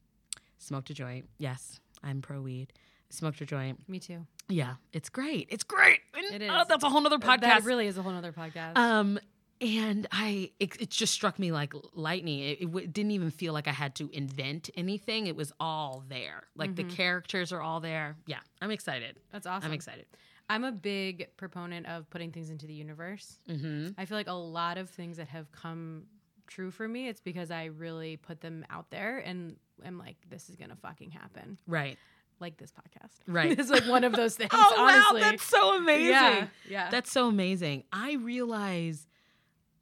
smoked 0.59 0.91
a 0.91 0.95
joint. 0.95 1.29
Yes, 1.39 1.81
I'm 2.03 2.21
pro 2.21 2.41
weed. 2.41 2.73
Smoked 3.09 3.41
a 3.41 3.47
joint. 3.47 3.89
Me 3.89 3.99
too. 3.99 4.27
Yeah, 4.51 4.75
it's 4.93 5.09
great. 5.09 5.49
It's 5.51 5.65
great. 5.65 6.01
It 6.15 6.43
Oh, 6.51 6.65
that's 6.69 6.85
a 6.85 6.89
whole 6.89 7.01
nother 7.01 7.19
podcast. 7.19 7.41
That 7.41 7.65
really 7.65 7.87
is 7.87 7.97
a 7.99 8.03
whole 8.03 8.13
nother 8.13 8.33
podcast. 8.33 8.77
Um, 8.77 9.19
and 9.61 10.07
I, 10.11 10.51
it, 10.59 10.81
it 10.81 10.91
just 10.91 11.13
struck 11.13 11.39
me 11.39 11.53
like 11.53 11.75
lightning. 11.95 12.41
It, 12.41 12.63
it 12.63 12.67
w- 12.67 12.87
didn't 12.87 13.11
even 13.13 13.31
feel 13.31 13.53
like 13.53 13.69
I 13.69 13.73
had 13.73 13.95
to 13.97 14.09
invent 14.13 14.71
anything. 14.75 15.27
It 15.27 15.37
was 15.37 15.53
all 15.61 16.03
there. 16.09 16.45
Like 16.57 16.77
the 16.77 16.85
characters 16.85 17.53
are 17.53 17.61
all 17.61 17.81
there. 17.81 18.17
Yeah, 18.27 18.39
I'm 18.63 18.71
excited. 18.71 19.19
That's 19.33 19.47
awesome. 19.47 19.69
I'm 19.69 19.75
excited. 19.75 20.07
I'm 20.49 20.65
a 20.65 20.73
big 20.73 21.29
proponent 21.37 21.87
of 21.87 22.09
putting 22.11 22.33
things 22.33 22.51
into 22.51 22.67
the 22.67 22.73
universe. 22.73 23.39
Mm-hmm. 23.49 23.91
I 23.99 24.05
feel 24.07 24.17
like 24.17 24.29
a 24.29 24.33
lot 24.33 24.79
of 24.79 24.91
things 24.91 25.19
that 25.19 25.29
have 25.29 25.53
come 25.53 26.05
true 26.47 26.71
for 26.71 26.89
me, 26.89 27.09
it's 27.09 27.21
because 27.21 27.51
I 27.51 27.67
really 27.67 28.17
put 28.17 28.41
them 28.41 28.65
out 28.69 28.91
there 28.91 29.19
and 29.19 29.57
am 29.85 29.99
like, 29.99 30.17
this 30.29 30.51
is 30.51 30.57
gonna 30.57 30.77
fucking 30.77 31.11
happen. 31.11 31.59
Right. 31.67 31.99
Like 32.41 32.57
this 32.57 32.73
podcast. 32.73 33.19
Right. 33.27 33.51
it's 33.59 33.71
like 33.71 33.87
one 33.87 34.05
of 34.05 34.13
those 34.13 34.35
things. 34.37 34.51
Oh 34.55 34.75
honestly. 34.79 35.21
wow, 35.21 35.31
that's 35.31 35.45
so 35.45 35.77
amazing. 35.77 36.09
Yeah. 36.09 36.47
Yeah. 36.69 36.91
That's 36.91 37.13
so 37.13 37.29
amazing. 37.29 37.85
I 37.93 38.15
realize, 38.15 39.07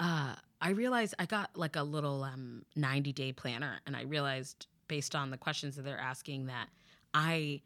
uh, 0.00 0.34
I 0.60 0.70
realized 0.70 1.14
I 1.18 1.26
got 1.26 1.50
like 1.56 1.76
a 1.76 1.82
little 1.82 2.24
um 2.24 2.64
90 2.76 3.12
day 3.12 3.32
planner, 3.32 3.80
and 3.86 3.96
I 3.96 4.02
realized 4.02 4.66
based 4.88 5.14
on 5.14 5.30
the 5.30 5.36
questions 5.38 5.76
that 5.76 5.82
they're 5.82 6.00
asking 6.00 6.46
that 6.46 6.68
I 7.14 7.62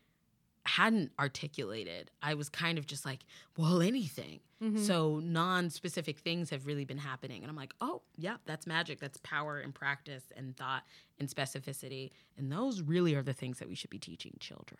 hadn't 0.65 1.11
articulated. 1.19 2.11
I 2.23 2.35
was 2.35 2.49
kind 2.49 2.79
of 2.79 2.87
just 2.87 3.05
like, 3.05 3.21
well, 3.57 3.83
anything. 3.83 4.41
Mhm. 4.63 4.79
So 4.79 5.19
non-specific 5.23 6.19
things 6.21 6.51
have 6.51 6.67
really 6.67 6.85
been 6.85 6.99
happening, 6.99 7.43
and 7.43 7.51
I'm 7.51 7.57
like, 7.57 7.75
oh 7.81 8.03
yeah, 8.17 8.37
that's 8.47 8.65
magic. 8.67 9.01
That's 9.01 9.19
power 9.25 9.59
and 9.59 9.75
practice 9.75 10.25
and 10.37 10.57
thought 10.57 10.85
and 11.19 11.29
specificity, 11.29 12.11
and 12.39 12.51
those 12.53 12.81
really 12.81 13.15
are 13.17 13.23
the 13.25 13.33
things 13.33 13.59
that 13.59 13.69
we 13.69 13.75
should 13.75 13.91
be 13.91 13.99
teaching 13.99 14.37
children. 14.39 14.79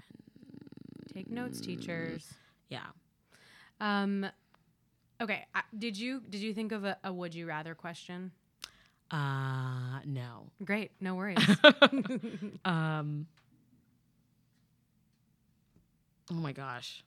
Take 1.13 1.29
notes, 1.31 1.61
teachers. 1.61 2.33
Yeah. 2.69 2.87
Um, 3.81 4.25
okay. 5.21 5.47
I, 5.55 5.63
did 5.77 5.99
you 5.99 6.23
did 6.31 6.41
you 6.41 6.55
think 6.55 6.71
of 6.73 6.85
a, 6.85 6.97
a 7.03 7.13
would 7.13 7.35
you 7.35 7.47
rather 7.47 7.75
question? 7.75 8.31
Uh 9.11 9.99
no. 10.07 10.47
Great. 10.65 10.93
No 11.01 11.17
worries. 11.17 11.39
um 12.65 13.27
oh 16.31 16.35
my 16.35 16.53
gosh 16.53 17.05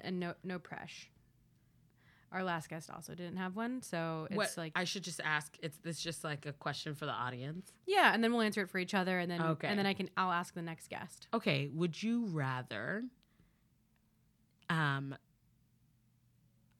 and 0.00 0.18
no 0.20 0.34
no 0.42 0.58
press. 0.58 0.90
Our 2.32 2.42
last 2.44 2.70
guest 2.70 2.88
also 2.88 3.14
didn't 3.14 3.36
have 3.36 3.56
one, 3.56 3.82
so 3.82 4.26
it's 4.30 4.36
what 4.38 4.54
like 4.56 4.72
i 4.74 4.84
should 4.84 5.04
just 5.04 5.20
ask 5.22 5.54
it's 5.62 5.76
this 5.78 6.00
just 6.00 6.24
like 6.24 6.46
a 6.46 6.52
question 6.54 6.94
for 6.94 7.04
the 7.04 7.12
audience 7.12 7.70
yeah, 7.86 8.12
and 8.14 8.24
then 8.24 8.32
we'll 8.32 8.40
answer 8.40 8.62
it 8.62 8.70
for 8.70 8.78
each 8.78 8.94
other, 8.94 9.18
and 9.18 9.30
then 9.30 9.40
Okay. 9.42 9.68
and 9.68 9.78
then 9.78 9.84
I 9.86 9.92
can 9.92 10.08
I'll 10.16 10.32
ask 10.32 10.54
the 10.54 10.62
next 10.62 10.88
guest. 10.88 11.28
okay 11.34 11.68
would 11.72 12.02
you 12.02 12.26
rather 12.26 13.02
um 14.70 15.14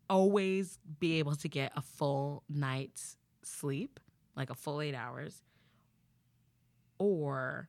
always 0.08 0.78
be 1.00 1.18
able 1.18 1.34
to 1.36 1.48
get 1.48 1.72
a 1.76 1.82
full 1.82 2.44
night's 2.48 3.16
sleep 3.42 4.00
like 4.36 4.48
a 4.50 4.54
full 4.54 4.80
eight 4.80 4.94
hours 4.94 5.42
or 6.98 7.68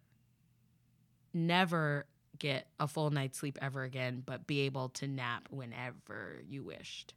never 1.34 2.06
get 2.48 2.68
a 2.80 2.88
full 2.88 3.10
night's 3.10 3.38
sleep 3.40 3.58
ever 3.62 3.84
again 3.84 4.22
but 4.26 4.46
be 4.46 4.62
able 4.68 4.90
to 4.90 5.08
nap 5.08 5.48
whenever 5.50 6.42
you 6.46 6.62
wished 6.64 7.14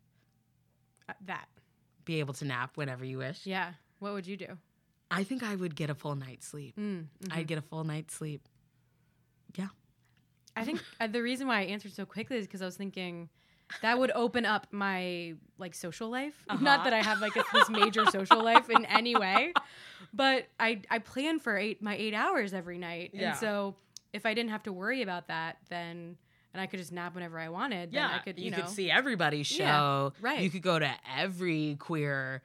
Uh, 1.09 1.13
that 1.25 1.47
be 2.05 2.21
able 2.21 2.33
to 2.35 2.45
nap 2.45 2.77
whenever 2.77 3.05
you 3.05 3.19
wish 3.19 3.41
yeah. 3.45 3.73
What 3.99 4.13
would 4.13 4.27
you 4.27 4.37
do? 4.37 4.47
I 5.11 5.25
think 5.25 5.43
I 5.43 5.55
would 5.57 5.75
get 5.75 5.89
a 5.91 5.95
full 5.95 6.15
night's 6.17 6.47
sleep. 6.47 6.77
Mm, 6.79 7.07
mhm. 7.25 7.33
I'd 7.37 7.47
get 7.47 7.59
a 7.59 7.63
full 7.63 7.83
night's 7.85 8.15
sleep. 8.15 8.43
Yeah. 9.57 9.69
I 10.55 10.65
think 10.65 10.81
uh, 11.01 11.07
the 11.07 11.23
reason 11.23 11.47
why 11.49 11.61
I 11.61 11.65
answered 11.75 11.93
so 11.95 12.05
quickly 12.07 12.37
is 12.37 12.47
because 12.47 12.61
I 12.63 12.67
was 12.67 12.77
thinking 12.77 13.29
that 13.83 13.99
would 13.99 14.11
open 14.15 14.45
up 14.45 14.67
my 14.71 15.35
like 15.59 15.75
social 15.75 16.09
life. 16.11 16.37
Uh-huh. 16.49 16.63
Not 16.63 16.85
that 16.85 16.93
I 16.93 17.03
have 17.03 17.21
like 17.21 17.35
a, 17.37 17.45
this 17.53 17.69
major 17.71 18.05
social 18.07 18.45
life 18.45 18.69
in 18.71 18.85
any 18.85 19.17
way, 19.17 19.53
but 20.13 20.47
I 20.61 20.83
I 20.91 20.99
plan 21.01 21.41
for 21.41 21.57
eight 21.57 21.83
my 21.83 21.97
eight 21.97 22.15
hours 22.15 22.53
every 22.55 22.79
night, 22.79 23.11
Yeah. 23.13 23.31
and 23.31 23.39
so 23.39 23.75
if 24.17 24.27
I 24.27 24.35
didn't 24.35 24.51
have 24.51 24.65
to 24.65 24.73
worry 24.73 25.03
about 25.03 25.29
that, 25.29 25.59
then 25.69 26.17
and 26.53 26.61
I 26.61 26.67
could 26.67 26.79
just 26.79 26.91
nap 26.91 27.15
whenever 27.15 27.39
I 27.39 27.51
wanted, 27.51 27.93
then 27.93 28.03
I 28.03 28.19
could 28.19 28.39
you, 28.39 28.51
know 28.51 28.57
could 28.57 28.69
see 28.71 28.91
everybody's 28.91 29.47
show. 29.47 29.63
Yeah, 29.63 30.11
right. 30.21 30.41
You 30.41 30.51
could 30.51 30.63
go 30.63 30.79
to 30.79 30.91
every 31.17 31.77
queer 31.79 32.43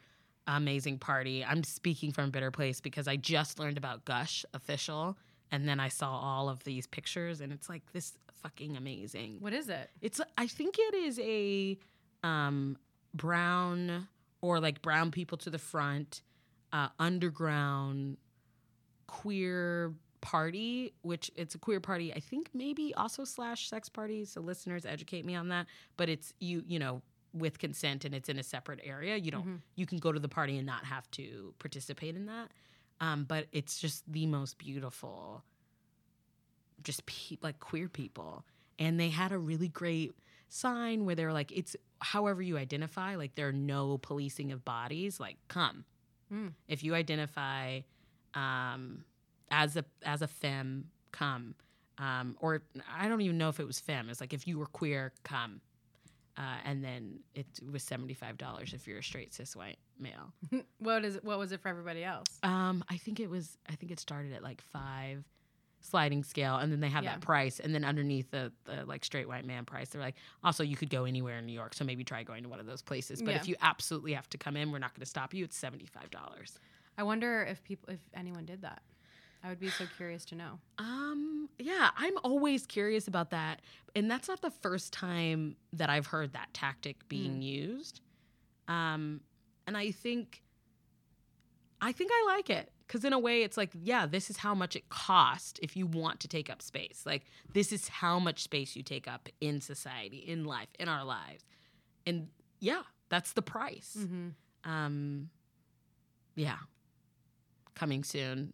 amazing 0.47 0.99
party. 0.99 1.45
I'm 1.45 1.63
speaking 1.63 2.11
from 2.11 2.25
a 2.25 2.27
Bitter 2.27 2.51
Place 2.51 2.81
because 2.81 3.07
I 3.07 3.15
just 3.15 3.57
learned 3.57 3.77
about 3.77 4.03
Gush 4.03 4.43
official 4.53 5.17
and 5.51 5.67
then 5.67 5.79
I 5.79 5.87
saw 5.87 6.09
all 6.11 6.49
of 6.49 6.63
these 6.63 6.87
pictures 6.87 7.39
and 7.39 7.53
it's 7.53 7.69
like 7.69 7.83
this 7.93 8.13
fucking 8.43 8.75
amazing. 8.75 9.37
what 9.39 9.53
is 9.53 9.69
it? 9.69 9.89
It's 10.01 10.19
I 10.37 10.47
think 10.47 10.75
it 10.77 10.93
is 10.93 11.19
a 11.19 11.77
um 12.23 12.77
brown 13.13 14.07
or 14.41 14.59
like 14.59 14.81
brown 14.81 15.11
people 15.11 15.37
to 15.39 15.49
the 15.49 15.59
front 15.59 16.21
uh 16.73 16.89
underground 16.99 18.17
queer 19.07 19.93
party 20.21 20.93
which 21.01 21.29
it's 21.35 21.55
a 21.55 21.57
queer 21.57 21.79
party 21.79 22.13
i 22.13 22.19
think 22.19 22.49
maybe 22.53 22.93
also 22.95 23.23
slash 23.23 23.67
sex 23.69 23.89
party 23.89 24.23
so 24.23 24.39
listeners 24.39 24.85
educate 24.85 25.25
me 25.25 25.35
on 25.35 25.49
that 25.49 25.65
but 25.97 26.07
it's 26.09 26.33
you 26.39 26.63
you 26.67 26.77
know 26.79 27.01
with 27.33 27.57
consent 27.59 28.05
and 28.05 28.13
it's 28.13 28.29
in 28.29 28.37
a 28.37 28.43
separate 28.43 28.79
area 28.83 29.15
you 29.17 29.31
don't 29.31 29.45
Mhm. 29.47 29.61
you 29.75 29.85
can 29.85 29.97
go 29.97 30.11
to 30.11 30.19
the 30.19 30.29
party 30.29 30.57
and 30.57 30.65
not 30.65 30.85
have 30.85 31.09
to 31.11 31.53
participate 31.59 32.15
in 32.15 32.25
that 32.27 32.51
um, 32.99 33.23
but 33.23 33.47
it's 33.51 33.79
just 33.79 34.03
the 34.11 34.25
most 34.27 34.57
beautiful 34.59 35.43
just 36.83 37.05
pe- 37.05 37.37
like 37.41 37.59
queer 37.59 37.87
people 37.89 38.43
and 38.79 38.99
they 38.99 39.09
had 39.09 39.31
a 39.31 39.37
really 39.37 39.67
great 39.67 40.13
sign 40.49 41.05
where 41.05 41.15
they're 41.15 41.33
like 41.33 41.51
it's 41.51 41.75
however 41.99 42.41
you 42.41 42.57
identify 42.57 43.15
like 43.15 43.35
there 43.35 43.47
are 43.47 43.53
no 43.53 43.97
policing 43.99 44.51
of 44.51 44.63
bodies 44.65 45.19
like 45.19 45.37
come 45.47 45.85
Mm. 46.33 46.53
if 46.69 46.81
you 46.81 46.95
identify 46.95 47.81
um, 48.35 49.03
as 49.51 49.77
a 49.77 49.85
as 50.03 50.21
a 50.21 50.27
femme 50.27 50.85
come 51.11 51.53
um, 51.97 52.35
or 52.39 52.61
i 52.97 53.07
don't 53.07 53.21
even 53.21 53.37
know 53.37 53.49
if 53.49 53.59
it 53.59 53.67
was 53.67 53.79
femme 53.79 54.09
it's 54.09 54.21
like 54.21 54.33
if 54.33 54.47
you 54.47 54.57
were 54.57 54.65
queer 54.65 55.11
come 55.23 55.61
uh, 56.37 56.55
and 56.63 56.81
then 56.83 57.19
it 57.35 57.45
was 57.69 57.83
$75 57.83 58.73
if 58.73 58.87
you're 58.87 58.99
a 58.99 59.03
straight 59.03 59.33
cis 59.33 59.53
white 59.55 59.77
male 59.99 60.31
What 60.79 61.03
is 61.03 61.17
it? 61.17 61.23
What 61.25 61.37
was 61.37 61.51
it 61.51 61.59
for 61.61 61.67
everybody 61.67 62.03
else? 62.05 62.39
um, 62.41 62.83
I 62.89 62.95
think 62.97 63.19
it 63.19 63.29
was. 63.29 63.57
I 63.69 63.75
think 63.75 63.91
it 63.91 63.99
started 63.99 64.31
at 64.33 64.41
like 64.41 64.61
five 64.61 65.25
sliding 65.81 66.23
scale, 66.23 66.55
and 66.55 66.71
then 66.71 66.79
they 66.79 66.87
have 66.89 67.03
Yeah. 67.03 67.11
that 67.11 67.21
price, 67.21 67.59
and 67.59 67.75
then 67.75 67.83
underneath 67.83 68.31
the, 68.31 68.51
the 68.63 68.85
like 68.85 69.03
straight 69.03 69.27
white 69.27 69.45
man 69.45 69.65
price, 69.65 69.89
they're 69.89 70.01
like, 70.01 70.15
also 70.43 70.63
you 70.63 70.77
could 70.77 70.89
go 70.89 71.03
anywhere 71.03 71.37
in 71.39 71.45
New 71.45 71.53
York, 71.53 71.73
so 71.73 71.83
maybe 71.83 72.03
try 72.05 72.23
going 72.23 72.43
to 72.43 72.49
one 72.49 72.59
of 72.61 72.65
those 72.65 72.81
places. 72.81 73.21
But 73.21 73.31
Yeah. 73.31 73.41
if 73.41 73.47
you 73.49 73.55
absolutely 73.61 74.13
have 74.13 74.29
to 74.29 74.37
come 74.37 74.55
in, 74.55 74.71
we're 74.71 74.79
not 74.79 74.93
going 74.95 75.01
to 75.01 75.09
stop 75.09 75.33
you. 75.33 75.43
It's 75.43 75.57
seventy 75.57 75.85
five 75.85 76.09
dollars. 76.11 76.57
I 76.97 77.03
wonder 77.03 77.43
if 77.43 77.61
people 77.63 77.93
if 77.93 77.99
anyone 78.13 78.45
did 78.45 78.61
that. 78.61 78.81
I 79.43 79.49
would 79.49 79.59
be 79.59 79.69
so 79.69 79.85
curious 79.97 80.23
to 80.25 80.35
know. 80.35 80.59
Um, 80.77 81.49
yeah, 81.57 81.89
I'm 81.97 82.13
always 82.23 82.65
curious 82.65 83.07
about 83.07 83.31
that, 83.31 83.61
and 83.95 84.09
that's 84.09 84.27
not 84.27 84.41
the 84.41 84.51
first 84.51 84.93
time 84.93 85.55
that 85.73 85.89
I've 85.89 86.07
heard 86.07 86.33
that 86.33 86.53
tactic 86.53 87.07
being 87.07 87.41
used. 87.41 88.01
Um, 88.67 89.21
and 89.65 89.75
I 89.75 89.91
think, 89.91 90.43
I 91.81 91.91
think 91.91 92.11
I 92.13 92.35
like 92.35 92.49
it 92.49 92.71
because 92.85 93.03
in 93.03 93.13
a 93.13 93.19
way, 93.19 93.41
it's 93.41 93.57
like, 93.57 93.71
yeah, 93.73 94.05
this 94.05 94.29
is 94.29 94.37
how 94.37 94.53
much 94.53 94.75
it 94.75 94.89
costs 94.89 95.59
if 95.63 95.75
you 95.75 95.87
want 95.87 96.19
to 96.19 96.27
take 96.27 96.49
up 96.49 96.61
space. 96.61 97.03
Like, 97.05 97.23
this 97.53 97.71
is 97.71 97.87
how 97.87 98.19
much 98.19 98.43
space 98.43 98.75
you 98.75 98.83
take 98.83 99.07
up 99.07 99.27
in 99.39 99.59
society, 99.59 100.17
in 100.17 100.45
life, 100.45 100.69
in 100.79 100.87
our 100.87 101.03
lives, 101.03 101.45
and 102.05 102.27
yeah, 102.59 102.83
that's 103.09 103.33
the 103.33 103.41
price. 103.41 103.97
Mm-hmm. 103.99 104.71
Um, 104.71 105.29
yeah, 106.35 106.57
coming 107.73 108.03
soon. 108.03 108.53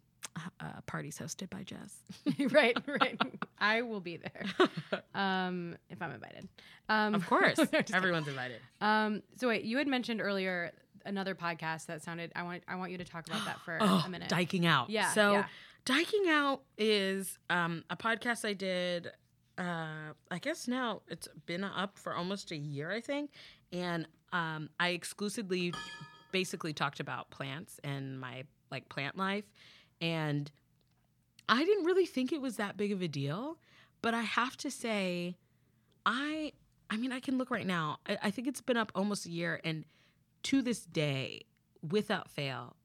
Uh, 0.60 0.80
parties 0.86 1.18
hosted 1.18 1.50
by 1.50 1.62
Jess. 1.62 1.96
right, 2.52 2.76
right. 3.00 3.20
I 3.58 3.82
will 3.82 4.00
be 4.00 4.18
there 4.18 4.44
um, 5.14 5.76
if 5.90 6.00
I'm 6.00 6.12
invited. 6.12 6.48
Um, 6.88 7.14
Of 7.14 7.26
course, 7.26 7.58
everyone's 7.92 8.28
invited. 8.28 8.60
Um, 8.80 9.22
so 9.36 9.48
wait, 9.48 9.64
you 9.64 9.78
had 9.78 9.86
mentioned 9.86 10.20
earlier 10.20 10.72
another 11.04 11.34
podcast 11.34 11.86
that 11.86 12.02
sounded. 12.02 12.32
I 12.34 12.42
want. 12.42 12.62
I 12.68 12.76
want 12.76 12.92
you 12.92 12.98
to 12.98 13.04
talk 13.04 13.26
about 13.26 13.44
that 13.44 13.60
for 13.60 13.78
Oh, 13.80 14.02
a 14.04 14.08
minute. 14.08 14.30
Dyking 14.30 14.64
Out. 14.66 14.90
Yeah, 14.90 15.10
So, 15.12 15.32
yeah. 15.32 15.44
Dyking 15.86 16.28
Out 16.28 16.62
is 16.76 17.38
um, 17.48 17.84
a 17.88 17.96
podcast 17.96 18.44
I 18.44 18.52
did 18.52 19.08
uh, 19.58 20.12
I 20.30 20.38
guess 20.38 20.68
now 20.68 21.02
it's 21.08 21.28
been 21.46 21.64
up 21.64 21.98
for 21.98 22.14
almost 22.14 22.52
a 22.52 22.56
year, 22.56 22.92
I 22.92 23.00
think, 23.00 23.32
and 23.72 24.06
um, 24.32 24.70
I 24.78 24.90
exclusively, 24.90 25.74
basically 26.30 26.72
talked 26.72 27.00
about 27.00 27.30
plants 27.30 27.80
and 27.82 28.20
my 28.20 28.44
like 28.70 28.88
plant 28.88 29.16
life, 29.16 29.44
and 30.00 30.50
I 31.48 31.64
didn't 31.64 31.84
really 31.84 32.06
think 32.06 32.32
it 32.32 32.40
was 32.40 32.56
that 32.56 32.76
big 32.76 32.92
of 32.92 33.02
a 33.02 33.08
deal, 33.08 33.58
but 34.02 34.14
I 34.14 34.22
have 34.22 34.56
to 34.58 34.70
say, 34.70 35.36
I, 36.04 36.52
I 36.90 36.96
mean, 36.96 37.12
I 37.12 37.20
can 37.20 37.38
look 37.38 37.50
right 37.50 37.66
now. 37.66 37.98
I, 38.06 38.18
I 38.24 38.30
think 38.30 38.48
it's 38.48 38.60
been 38.60 38.76
up 38.76 38.92
almost 38.94 39.26
a 39.26 39.30
year, 39.30 39.60
and 39.64 39.84
to 40.44 40.62
this 40.62 40.80
day, 40.84 41.42
without 41.88 42.28
fail, 42.30 42.76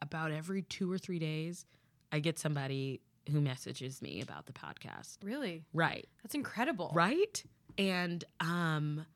about 0.00 0.32
every 0.32 0.62
two 0.62 0.90
or 0.92 0.98
three 0.98 1.18
days, 1.18 1.64
I 2.10 2.18
get 2.18 2.38
somebody 2.38 3.00
who 3.30 3.40
messages 3.40 4.02
me 4.02 4.20
about 4.20 4.46
the 4.46 4.52
podcast. 4.52 5.18
Really? 5.22 5.64
Right. 5.72 6.08
That's 6.22 6.34
incredible. 6.34 6.90
Right? 6.92 7.42
And 7.78 8.24
um 8.40 9.06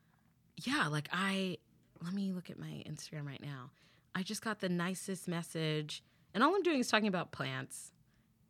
yeah, 0.63 0.87
like 0.87 1.09
I 1.11 1.57
let 2.03 2.13
me 2.13 2.31
look 2.31 2.49
at 2.49 2.57
my 2.57 2.83
Instagram 2.87 3.27
right 3.27 3.41
now. 3.41 3.71
I 4.15 4.23
just 4.23 4.41
got 4.41 4.59
the 4.59 4.69
nicest 4.69 5.27
message 5.27 6.03
and 6.37 6.43
all 6.43 6.53
I'm 6.53 6.61
doing 6.61 6.79
is 6.79 6.87
talking 6.87 7.07
about 7.07 7.31
plants 7.31 7.91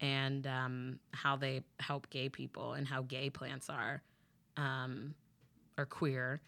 and 0.02 0.46
um 0.46 1.00
how 1.12 1.38
they 1.38 1.62
help 1.80 2.10
gay 2.10 2.28
people 2.28 2.74
and 2.74 2.86
how 2.86 3.02
gay 3.02 3.30
plants 3.30 3.70
are 3.70 4.04
um 4.58 5.16
or 5.78 5.86
queer 5.86 6.42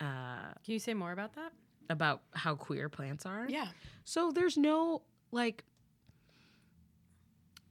uh 0.00 0.52
Can 0.64 0.74
you 0.74 0.78
say 0.78 0.92
more 0.92 1.12
about 1.12 1.32
that? 1.36 1.52
about 1.88 2.22
how 2.34 2.54
queer 2.54 2.88
plants 2.88 3.24
are. 3.24 3.46
Yeah. 3.48 3.68
So 4.04 4.32
there's 4.32 4.56
no 4.56 5.02
like 5.30 5.64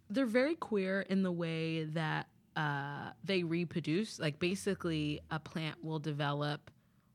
they're 0.09 0.25
very 0.25 0.55
queer 0.55 1.01
in 1.01 1.21
the 1.21 1.31
way 1.31 1.83
that 1.83 2.27
uh, 2.55 3.11
they 3.23 3.43
reproduce. 3.43 4.19
Like 4.19 4.39
basically, 4.39 5.21
a 5.29 5.39
plant 5.39 5.83
will 5.83 5.99
develop 5.99 6.69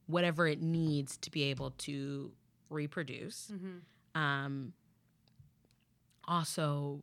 whatever 0.07 0.47
it 0.47 0.62
needs 0.62 1.16
to 1.19 1.31
be 1.31 1.45
able 1.45 1.73
to 1.73 2.33
reproduce. 2.70 3.53
Mm-hmm. 3.53 4.20
Um, 4.20 4.73
also, 6.28 7.03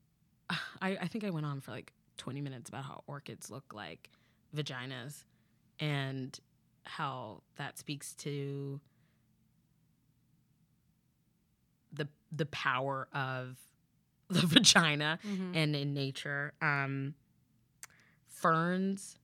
I, 0.50 0.96
I 1.00 1.06
think 1.08 1.24
I 1.24 1.30
went 1.30 1.46
on 1.46 1.60
for 1.60 1.70
like 1.70 1.92
20 2.18 2.40
minutes 2.40 2.68
about 2.68 2.84
how 2.84 3.02
orchids 3.06 3.50
look 3.50 3.72
like 3.72 4.10
vaginas 4.56 5.24
and 5.80 6.38
how 6.84 7.42
that 7.56 7.78
speaks 7.78 8.14
to 8.14 8.80
the 11.92 12.08
the 12.32 12.46
power 12.46 13.08
of 13.12 13.56
the 14.28 14.46
vagina 14.46 15.18
Mm-hmm. 15.26 15.54
and 15.54 15.74
in 15.76 15.94
nature. 15.94 16.52
Um, 16.60 17.14
ferns, 18.26 19.16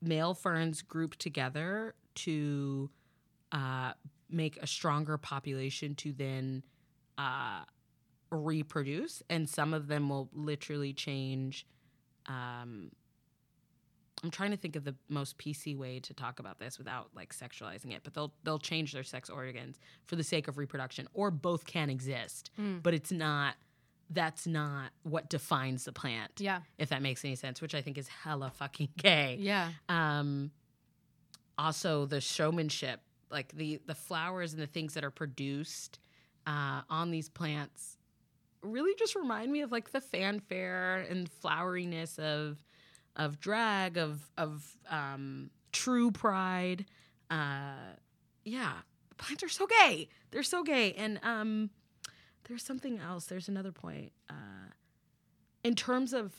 male 0.00 0.34
ferns 0.34 0.82
group 0.82 1.16
together 1.16 1.94
to 2.14 2.90
uh, 3.52 3.92
make 4.28 4.56
a 4.60 4.66
stronger 4.66 5.16
population 5.16 5.94
to 5.96 6.12
then 6.12 6.62
uh, 7.18 7.62
reproduce, 8.32 9.22
and 9.30 9.48
some 9.48 9.72
of 9.74 9.86
them 9.88 10.08
will 10.08 10.28
literally 10.32 10.92
change. 10.92 11.66
Um, 12.26 12.90
I'm 14.24 14.30
trying 14.30 14.52
to 14.52 14.56
think 14.56 14.76
of 14.76 14.84
the 14.84 14.94
most 15.08 15.36
PC 15.38 15.76
way 15.76 15.98
to 16.00 16.14
talk 16.14 16.38
about 16.38 16.58
this 16.60 16.78
without 16.78 17.10
like 17.14 17.34
sexualizing 17.34 17.92
it, 17.92 18.00
but 18.04 18.14
they'll 18.14 18.32
they'll 18.44 18.58
change 18.58 18.92
their 18.92 19.02
sex 19.02 19.28
organs 19.28 19.78
for 20.06 20.16
the 20.16 20.22
sake 20.24 20.46
of 20.48 20.58
reproduction, 20.58 21.08
or 21.12 21.30
both 21.30 21.66
can 21.66 21.90
exist, 21.90 22.50
Mm. 22.58 22.82
but 22.82 22.94
it's 22.94 23.12
not. 23.12 23.54
That's 24.10 24.46
not 24.46 24.90
what 25.04 25.30
defines 25.30 25.84
the 25.84 25.92
plant 25.92 26.32
Yeah. 26.38 26.60
if 26.76 26.90
that 26.90 27.00
makes 27.00 27.24
any 27.24 27.34
sense, 27.34 27.62
which 27.62 27.74
I 27.74 27.80
think 27.80 27.96
is 27.96 28.08
hella 28.08 28.50
fucking 28.50 28.90
gay. 28.98 29.38
Yeah. 29.40 29.72
Um, 29.88 30.50
also, 31.56 32.04
the 32.06 32.20
showmanship, 32.20 33.00
like 33.30 33.52
the 33.52 33.80
the 33.86 33.94
flowers 33.94 34.52
and 34.52 34.60
the 34.62 34.66
things 34.66 34.94
that 34.94 35.02
are 35.04 35.10
produced 35.10 35.98
uh, 36.46 36.82
on 36.90 37.10
these 37.10 37.28
plants, 37.28 37.96
really 38.62 38.94
just 38.98 39.14
remind 39.14 39.52
me 39.52 39.60
of 39.62 39.72
like 39.72 39.90
the 39.90 40.00
fanfare 40.00 41.06
and 41.08 41.28
floweriness 41.42 42.18
of 42.18 42.58
of 43.16 43.40
drag, 43.40 43.98
of 43.98 44.30
of 44.38 44.76
um, 44.90 45.50
true 45.72 46.10
pride. 46.10 46.86
Uh, 47.30 47.96
yeah, 48.44 48.72
plants 49.16 49.42
are 49.42 49.48
so 49.48 49.66
gay. 49.66 50.08
They're 50.30 50.42
so 50.42 50.62
gay, 50.62 50.92
and 50.94 51.20
um, 51.22 51.70
there's 52.48 52.64
something 52.64 52.98
else. 52.98 53.26
There's 53.26 53.48
another 53.48 53.72
point. 53.72 54.12
Uh, 54.30 54.72
in 55.64 55.74
terms 55.74 56.12
of 56.12 56.32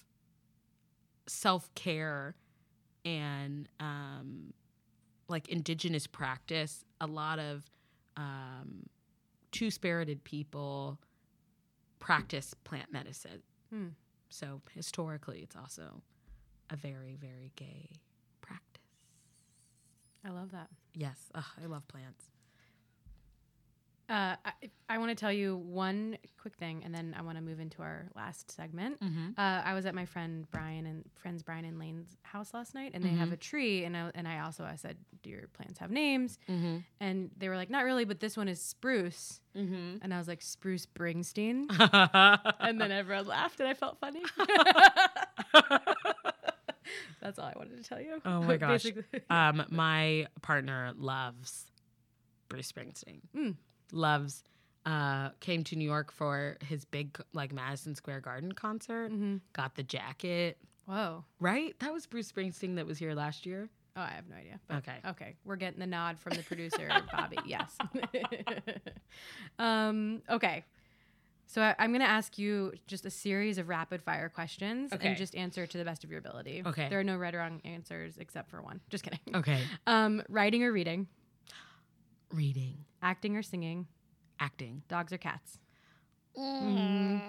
self 1.27 1.73
care 1.75 2.35
and 3.05 3.69
um, 3.79 4.53
like 5.27 5.49
indigenous 5.49 6.07
practice, 6.07 6.83
a 6.99 7.07
lot 7.07 7.39
of 7.39 7.69
um, 8.17 8.83
two 9.51 9.71
spirited 9.71 10.23
people 10.23 10.99
practice 12.03 12.53
plant 12.65 12.91
medicine. 12.91 13.41
Hmm. 13.69 13.88
So 14.30 14.61
historically, 14.73 15.39
it's 15.39 15.55
also 15.55 16.01
a 16.69 16.75
very, 16.75 17.15
very 17.15 17.51
gay 17.55 17.89
practice. 18.41 18.84
I 20.25 20.30
love 20.31 20.51
that. 20.51 20.67
Yes, 20.93 21.31
ugh, 21.34 21.45
I 21.61 21.65
love 21.65 21.88
plants. 21.88 22.25
Uh, 24.14 24.35
I, 24.45 24.52
I 24.90 24.98
want 24.99 25.10
to 25.10 25.15
tell 25.15 25.31
you 25.31 25.57
one 25.57 26.19
quick 26.40 26.56
thing, 26.56 26.84
and 26.85 26.94
then 26.94 27.15
I 27.18 27.23
want 27.23 27.40
to 27.40 27.44
move 27.44 27.60
into 27.60 27.81
our 27.81 28.06
last 28.15 28.52
segment. 28.52 29.02
Mm-hmm. 29.02 29.30
Uh, 29.35 29.61
I 29.65 29.73
was 29.73 29.88
at 29.88 29.95
my 29.95 30.06
friend 30.06 30.45
Brian 30.52 30.85
and 30.85 31.03
friends 31.15 31.41
Brian 31.41 31.65
and 31.65 31.80
Lane's 31.80 32.15
house 32.22 32.53
last 32.53 32.76
night, 32.76 32.91
and 32.94 33.03
they 33.03 33.10
have 33.10 33.31
a 33.31 33.38
tree. 33.38 33.85
And 33.85 33.98
I, 33.98 34.11
and 34.14 34.27
I 34.27 34.41
also 34.41 34.65
I 34.65 34.76
said, 34.76 34.98
"Do 35.23 35.31
your 35.31 35.48
plants 35.53 35.80
have 35.80 35.90
names?" 35.90 36.38
Mm-hmm. 36.48 36.77
And 36.99 37.31
they 37.35 37.49
were 37.49 37.56
like, 37.56 37.72
"Not 37.72 37.85
really, 37.85 38.06
but 38.06 38.19
this 38.19 38.38
one 38.38 38.48
is 38.48 38.61
spruce." 38.61 39.41
Mm-hmm. 39.57 39.98
And 40.03 40.14
I 40.14 40.19
was 40.19 40.27
like, 40.27 40.44
"Spruce 40.44 40.85
Springsteen." 40.85 41.65
and 42.60 42.80
then 42.80 42.91
everyone 42.91 43.26
laughed, 43.26 43.61
and 43.61 43.68
I 43.68 43.73
felt 43.73 43.98
funny. 43.99 44.22
That's 47.19 47.40
all 47.40 47.45
I 47.45 47.53
wanted 47.56 47.81
to 47.81 47.90
tell 47.90 47.99
you. 47.99 48.22
Oh 48.26 48.44
my 48.44 48.57
gosh. 48.64 48.85
Um, 49.31 49.65
my 49.72 50.27
partner 50.44 50.91
loves 50.95 51.65
Bruce 52.48 52.72
Springsteen. 52.72 53.22
Mm. 53.35 53.56
Loves. 53.94 54.44
Uh, 54.86 55.30
came 55.40 55.64
to 55.64 55.78
New 55.78 55.86
York 55.86 56.11
for 56.11 56.57
his 56.68 56.84
big 56.84 57.18
like 57.32 57.53
Madison 57.53 57.95
Square 57.95 58.20
Garden 58.20 58.52
concert. 58.52 59.11
Mhm. 59.14 59.40
Got 59.53 59.76
the 59.76 59.84
jacket. 59.84 60.57
Whoa. 60.86 61.24
Right? 61.40 61.74
That 61.80 61.94
was 61.94 62.06
Bruce 62.06 62.30
Springsteen 62.30 62.76
that 62.76 62.86
was 62.86 62.98
here 62.98 63.14
last 63.14 63.45
year. 63.45 63.70
Oh, 63.95 64.02
I 64.02 64.10
have 64.10 64.28
no 64.28 64.36
idea. 64.36 64.60
Okay. 64.70 64.98
Okay. 65.07 65.36
We're 65.45 65.56
getting 65.56 65.80
the 65.80 65.88
nod 65.88 66.20
from 66.20 66.34
the 66.36 66.44
producer, 66.44 66.90
Bobby. 67.14 67.38
Yes. 67.45 67.78
um, 69.60 70.22
okay. 70.30 70.65
So 71.45 71.61
I, 71.61 71.76
I'm 71.78 71.91
going 71.91 72.02
to 72.02 72.07
ask 72.10 72.38
you 72.38 72.74
just 72.88 73.06
a 73.06 73.10
series 73.11 73.57
of 73.57 73.70
rapid 73.70 74.02
fire 74.02 74.30
questions 74.30 74.91
Okay. 74.91 75.10
and 75.10 75.18
just 75.18 75.36
answer 75.36 75.68
to 75.68 75.78
the 75.78 75.86
best 75.86 76.03
of 76.03 76.10
your 76.10 76.20
ability. 76.20 76.64
Okay. 76.65 76.90
There 76.90 76.99
are 76.99 77.03
no 77.03 77.18
right 77.18 77.34
or 77.34 77.40
wrong 77.40 77.61
answers 77.65 78.18
except 78.18 78.49
for 78.49 78.61
one. 78.61 78.82
Just 78.90 79.03
kidding. 79.03 79.20
Okay. 79.36 79.61
Um, 79.88 80.24
writing 80.30 80.64
or 80.64 80.72
reading, 80.72 81.07
Reading, 82.34 82.85
acting 83.01 83.38
or 83.38 83.43
singing, 83.43 83.85
acting. 84.39 84.81
dogs 84.88 85.14
or 85.14 85.18
cats. 85.19 85.60
Mm. 86.38 87.22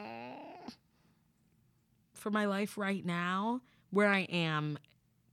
For 2.14 2.30
my 2.30 2.46
life 2.46 2.78
right 2.78 3.04
now, 3.04 3.60
where 3.90 4.08
I 4.08 4.20
am, 4.20 4.78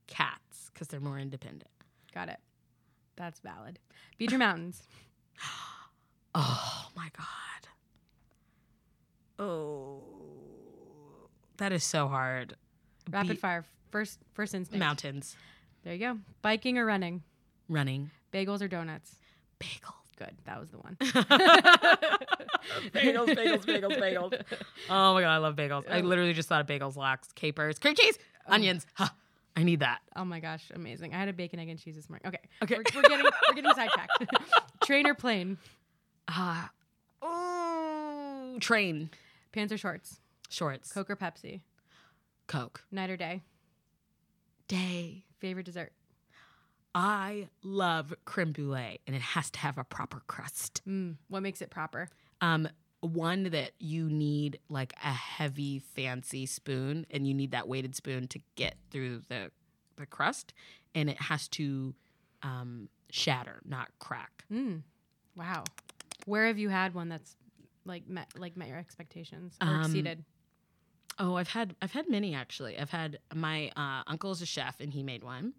cats 0.06 0.70
because 0.72 0.88
they're 0.88 1.00
more 1.00 1.18
independent. 1.18 1.70
Got 2.14 2.28
it. 2.28 2.38
That's 3.16 3.40
valid. 3.40 3.78
Beach 4.18 4.32
or 4.32 4.38
mountains? 4.38 4.82
Oh 6.34 6.86
my 6.96 7.10
god. 7.16 7.68
Oh, 9.38 10.00
that 11.58 11.72
is 11.72 11.84
so 11.84 12.08
hard. 12.08 12.56
Rapid 13.10 13.28
Be- 13.32 13.36
fire. 13.36 13.64
First, 13.90 14.18
first 14.32 14.54
instinct. 14.54 14.78
Mountains, 14.80 15.36
There 15.84 15.92
you 15.92 15.98
go. 15.98 16.18
Biking 16.40 16.78
or 16.78 16.86
running? 16.86 17.22
running, 17.68 18.10
Bagels 18.32 18.62
or 18.62 18.68
donuts? 18.68 19.16
Bagels. 19.62 19.94
Good. 20.18 20.36
That 20.44 20.60
was 20.60 20.68
the 20.70 20.78
one. 20.78 20.96
bagels, 22.92 23.28
bagels, 23.34 23.64
bagels, 23.64 23.98
bagels. 23.98 24.42
Oh 24.90 25.14
my 25.14 25.20
god, 25.22 25.30
I 25.30 25.38
love 25.38 25.56
bagels. 25.56 25.84
I 25.90 26.00
literally 26.00 26.32
just 26.32 26.48
thought 26.48 26.60
of 26.60 26.66
bagels, 26.66 26.96
lox, 26.96 27.28
capers, 27.34 27.78
cream 27.78 27.94
cheese, 27.94 28.18
onions. 28.46 28.86
Huh, 28.94 29.08
I 29.56 29.62
need 29.62 29.80
that. 29.80 30.00
Oh 30.16 30.24
my 30.24 30.40
gosh, 30.40 30.70
amazing! 30.74 31.14
I 31.14 31.18
had 31.18 31.28
a 31.28 31.32
bacon, 31.32 31.58
egg, 31.60 31.68
and 31.68 31.78
cheese 31.78 31.96
this 31.96 32.08
morning. 32.08 32.26
Okay, 32.26 32.38
Okay. 32.62 32.76
we're, 32.76 32.84
we're 33.02 33.08
getting 33.08 33.26
we're 33.48 33.54
getting 33.54 33.72
sidetracked. 33.74 34.24
Train 34.84 35.06
or 35.06 35.14
plane? 35.14 35.58
Ah, 36.28 36.70
oh, 37.20 38.56
train, 38.60 39.10
Pants 39.52 39.72
or 39.72 39.78
shorts? 39.78 40.20
shorts, 40.48 40.92
Coke 40.92 41.10
or 41.10 41.16
Pepsi? 41.16 41.60
Coke, 42.46 42.84
Night 42.92 43.10
or 43.10 43.16
day? 43.16 43.40
day. 44.68 45.24
Favorite 45.40 45.66
dessert? 45.66 45.92
I 46.94 47.48
love 47.62 48.12
creme 48.24 48.52
brulee, 48.52 48.98
and 49.06 49.16
it 49.16 49.22
has 49.22 49.50
to 49.52 49.58
have 49.60 49.78
a 49.78 49.84
proper 49.84 50.22
crust. 50.26 50.82
Mm, 50.86 51.16
what 51.28 51.42
makes 51.42 51.62
it 51.62 51.70
proper? 51.70 52.08
Um, 52.40 52.68
one 53.00 53.44
that 53.44 53.72
you 53.78 54.08
need 54.08 54.58
like 54.68 54.92
a 55.02 55.12
heavy, 55.12 55.78
fancy 55.78 56.46
spoon, 56.46 57.06
and 57.10 57.26
you 57.26 57.34
need 57.34 57.50
that 57.52 57.66
weighted 57.66 57.96
spoon 57.96 58.28
to 58.28 58.40
get 58.56 58.74
through 58.90 59.22
the 59.28 59.50
the 59.96 60.06
crust, 60.06 60.52
and 60.94 61.08
it 61.10 61.20
has 61.20 61.48
to 61.48 61.94
um, 62.42 62.88
shatter, 63.10 63.60
not 63.64 63.88
crack. 63.98 64.44
Mm. 64.52 64.82
Wow. 65.36 65.64
Where 66.26 66.46
have 66.46 66.58
you 66.58 66.68
had 66.68 66.94
one 66.94 67.08
that's 67.08 67.36
like 67.84 68.08
met 68.08 68.28
like 68.38 68.56
met 68.56 68.68
your 68.68 68.78
expectations 68.78 69.56
or 69.60 69.68
Um, 69.68 69.80
exceeded? 69.82 70.24
Oh, 71.18 71.36
I've 71.36 71.48
had 71.48 71.74
I've 71.82 71.92
had 71.92 72.08
many 72.08 72.34
actually. 72.34 72.78
I've 72.78 72.90
had 72.90 73.18
my 73.34 73.70
uh, 73.76 74.02
uncle 74.06 74.30
is 74.30 74.42
a 74.42 74.46
chef 74.46 74.80
and 74.80 74.92
he 74.92 75.02
made 75.02 75.22
one, 75.24 75.54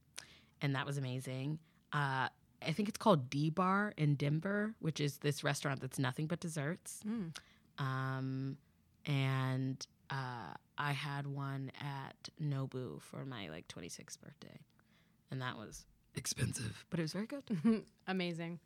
and 0.63 0.73
that 0.75 0.87
was 0.87 0.97
amazing. 0.97 1.59
Uh, 1.91 2.29
I 2.65 2.71
think 2.71 2.89
it's 2.89 2.97
called 2.97 3.29
D 3.29 3.49
Bar 3.51 3.93
in 3.97 4.15
Denver, 4.15 4.73
which 4.79 4.99
is 4.99 5.17
this 5.17 5.43
restaurant 5.43 5.81
that's 5.81 5.99
nothing 5.99 6.25
but 6.25 6.39
desserts. 6.39 7.01
Mm. 7.07 7.35
Um, 7.77 8.57
and 9.05 9.85
uh, 10.09 10.53
I 10.77 10.91
had 10.93 11.27
one 11.27 11.71
at 11.79 12.29
Nobu 12.41 13.01
for 13.01 13.25
my 13.25 13.49
like 13.49 13.67
26th 13.67 14.19
birthday, 14.21 14.59
and 15.29 15.41
that 15.41 15.57
was, 15.57 15.85
Expensive. 16.15 16.85
but 16.89 16.99
it 16.99 17.03
was 17.03 17.13
very 17.13 17.25
good. 17.27 17.43
Amazing. 18.07 18.59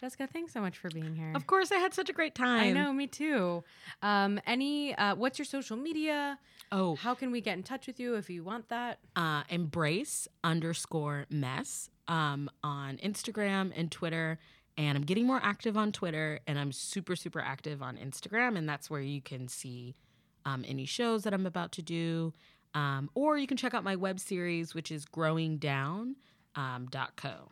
Jessica, 0.00 0.28
thanks 0.32 0.52
so 0.52 0.60
much 0.60 0.78
for 0.78 0.88
being 0.90 1.14
here. 1.16 1.32
of 1.34 1.46
course, 1.46 1.72
I 1.72 1.76
had 1.76 1.92
such 1.92 2.08
a 2.08 2.12
great 2.12 2.34
time. 2.34 2.60
I 2.60 2.70
know, 2.70 2.92
me 2.92 3.06
too. 3.08 3.64
Um, 4.02 4.40
any, 4.46 4.94
uh, 4.94 5.16
what's 5.16 5.38
your 5.38 5.46
social 5.46 5.76
media? 5.76 6.38
Oh, 6.70 6.94
How 6.96 7.14
can 7.14 7.30
we 7.32 7.40
get 7.40 7.56
in 7.56 7.62
touch 7.64 7.86
with 7.86 7.98
you 7.98 8.14
if 8.14 8.30
you 8.30 8.44
want 8.44 8.68
that? 8.68 8.98
uh, 9.16 9.42
embrace 9.48 10.28
underscore 10.44 11.26
mess 11.30 11.90
um, 12.06 12.48
on 12.62 12.98
Instagram 12.98 13.72
and 13.74 13.90
Twitter. 13.90 14.38
And 14.76 14.96
I'm 14.96 15.02
getting 15.04 15.26
more 15.26 15.40
active 15.42 15.76
on 15.76 15.90
Twitter, 15.90 16.38
and 16.46 16.56
I'm 16.56 16.70
super, 16.70 17.16
super 17.16 17.40
active 17.40 17.82
on 17.82 17.96
Instagram. 17.96 18.56
And 18.56 18.68
that's 18.68 18.88
where 18.88 19.00
you 19.00 19.20
can 19.20 19.48
see 19.48 19.96
um, 20.44 20.64
any 20.68 20.84
shows 20.84 21.24
that 21.24 21.34
I'm 21.34 21.46
about 21.46 21.72
to 21.72 21.82
do. 21.82 22.32
Um, 22.74 23.10
or 23.14 23.36
you 23.36 23.48
can 23.48 23.56
check 23.56 23.74
out 23.74 23.82
my 23.82 23.96
web 23.96 24.20
series, 24.20 24.74
which 24.74 24.92
is 24.92 25.04
growingdown.co. 25.04 26.14
Um, 26.54 26.86
dot 26.90 27.14
co. 27.16 27.50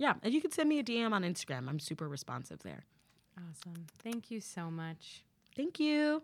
yeah, 0.00 0.14
and 0.22 0.32
you 0.32 0.40
can 0.40 0.50
send 0.50 0.66
me 0.66 0.78
a 0.78 0.82
DM 0.82 1.12
on 1.12 1.22
Instagram. 1.22 1.68
I'm 1.68 1.78
super 1.78 2.08
responsive 2.08 2.62
there. 2.62 2.86
Awesome. 3.36 3.86
Thank 4.02 4.30
you 4.30 4.40
so 4.40 4.70
much. 4.70 5.24
Thank 5.54 5.78
you. 5.78 6.22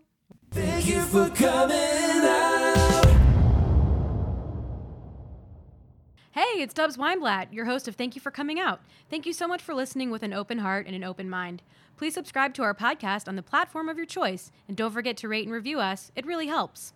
Thank 0.49 0.87
you 0.87 1.01
for 1.03 1.29
coming 1.29 1.77
out. 2.25 3.05
Hey, 6.31 6.61
it's 6.61 6.73
Dubs 6.73 6.97
Weinblatt, 6.97 7.53
your 7.53 7.65
host 7.65 7.87
of 7.87 7.95
Thank 7.95 8.15
You 8.15 8.21
for 8.21 8.31
Coming 8.31 8.59
Out. 8.59 8.81
Thank 9.11 9.27
you 9.27 9.33
so 9.33 9.47
much 9.47 9.61
for 9.61 9.75
listening 9.75 10.09
with 10.09 10.23
an 10.23 10.33
open 10.33 10.57
heart 10.57 10.87
and 10.87 10.95
an 10.95 11.03
open 11.03 11.29
mind. 11.29 11.61
Please 11.97 12.15
subscribe 12.15 12.55
to 12.55 12.63
our 12.63 12.73
podcast 12.73 13.27
on 13.27 13.35
the 13.35 13.43
platform 13.43 13.89
of 13.89 13.97
your 13.97 14.07
choice, 14.07 14.51
and 14.67 14.75
don't 14.75 14.91
forget 14.91 15.17
to 15.17 15.27
rate 15.27 15.45
and 15.45 15.53
review 15.53 15.79
us. 15.79 16.11
It 16.15 16.25
really 16.25 16.47
helps. 16.47 16.93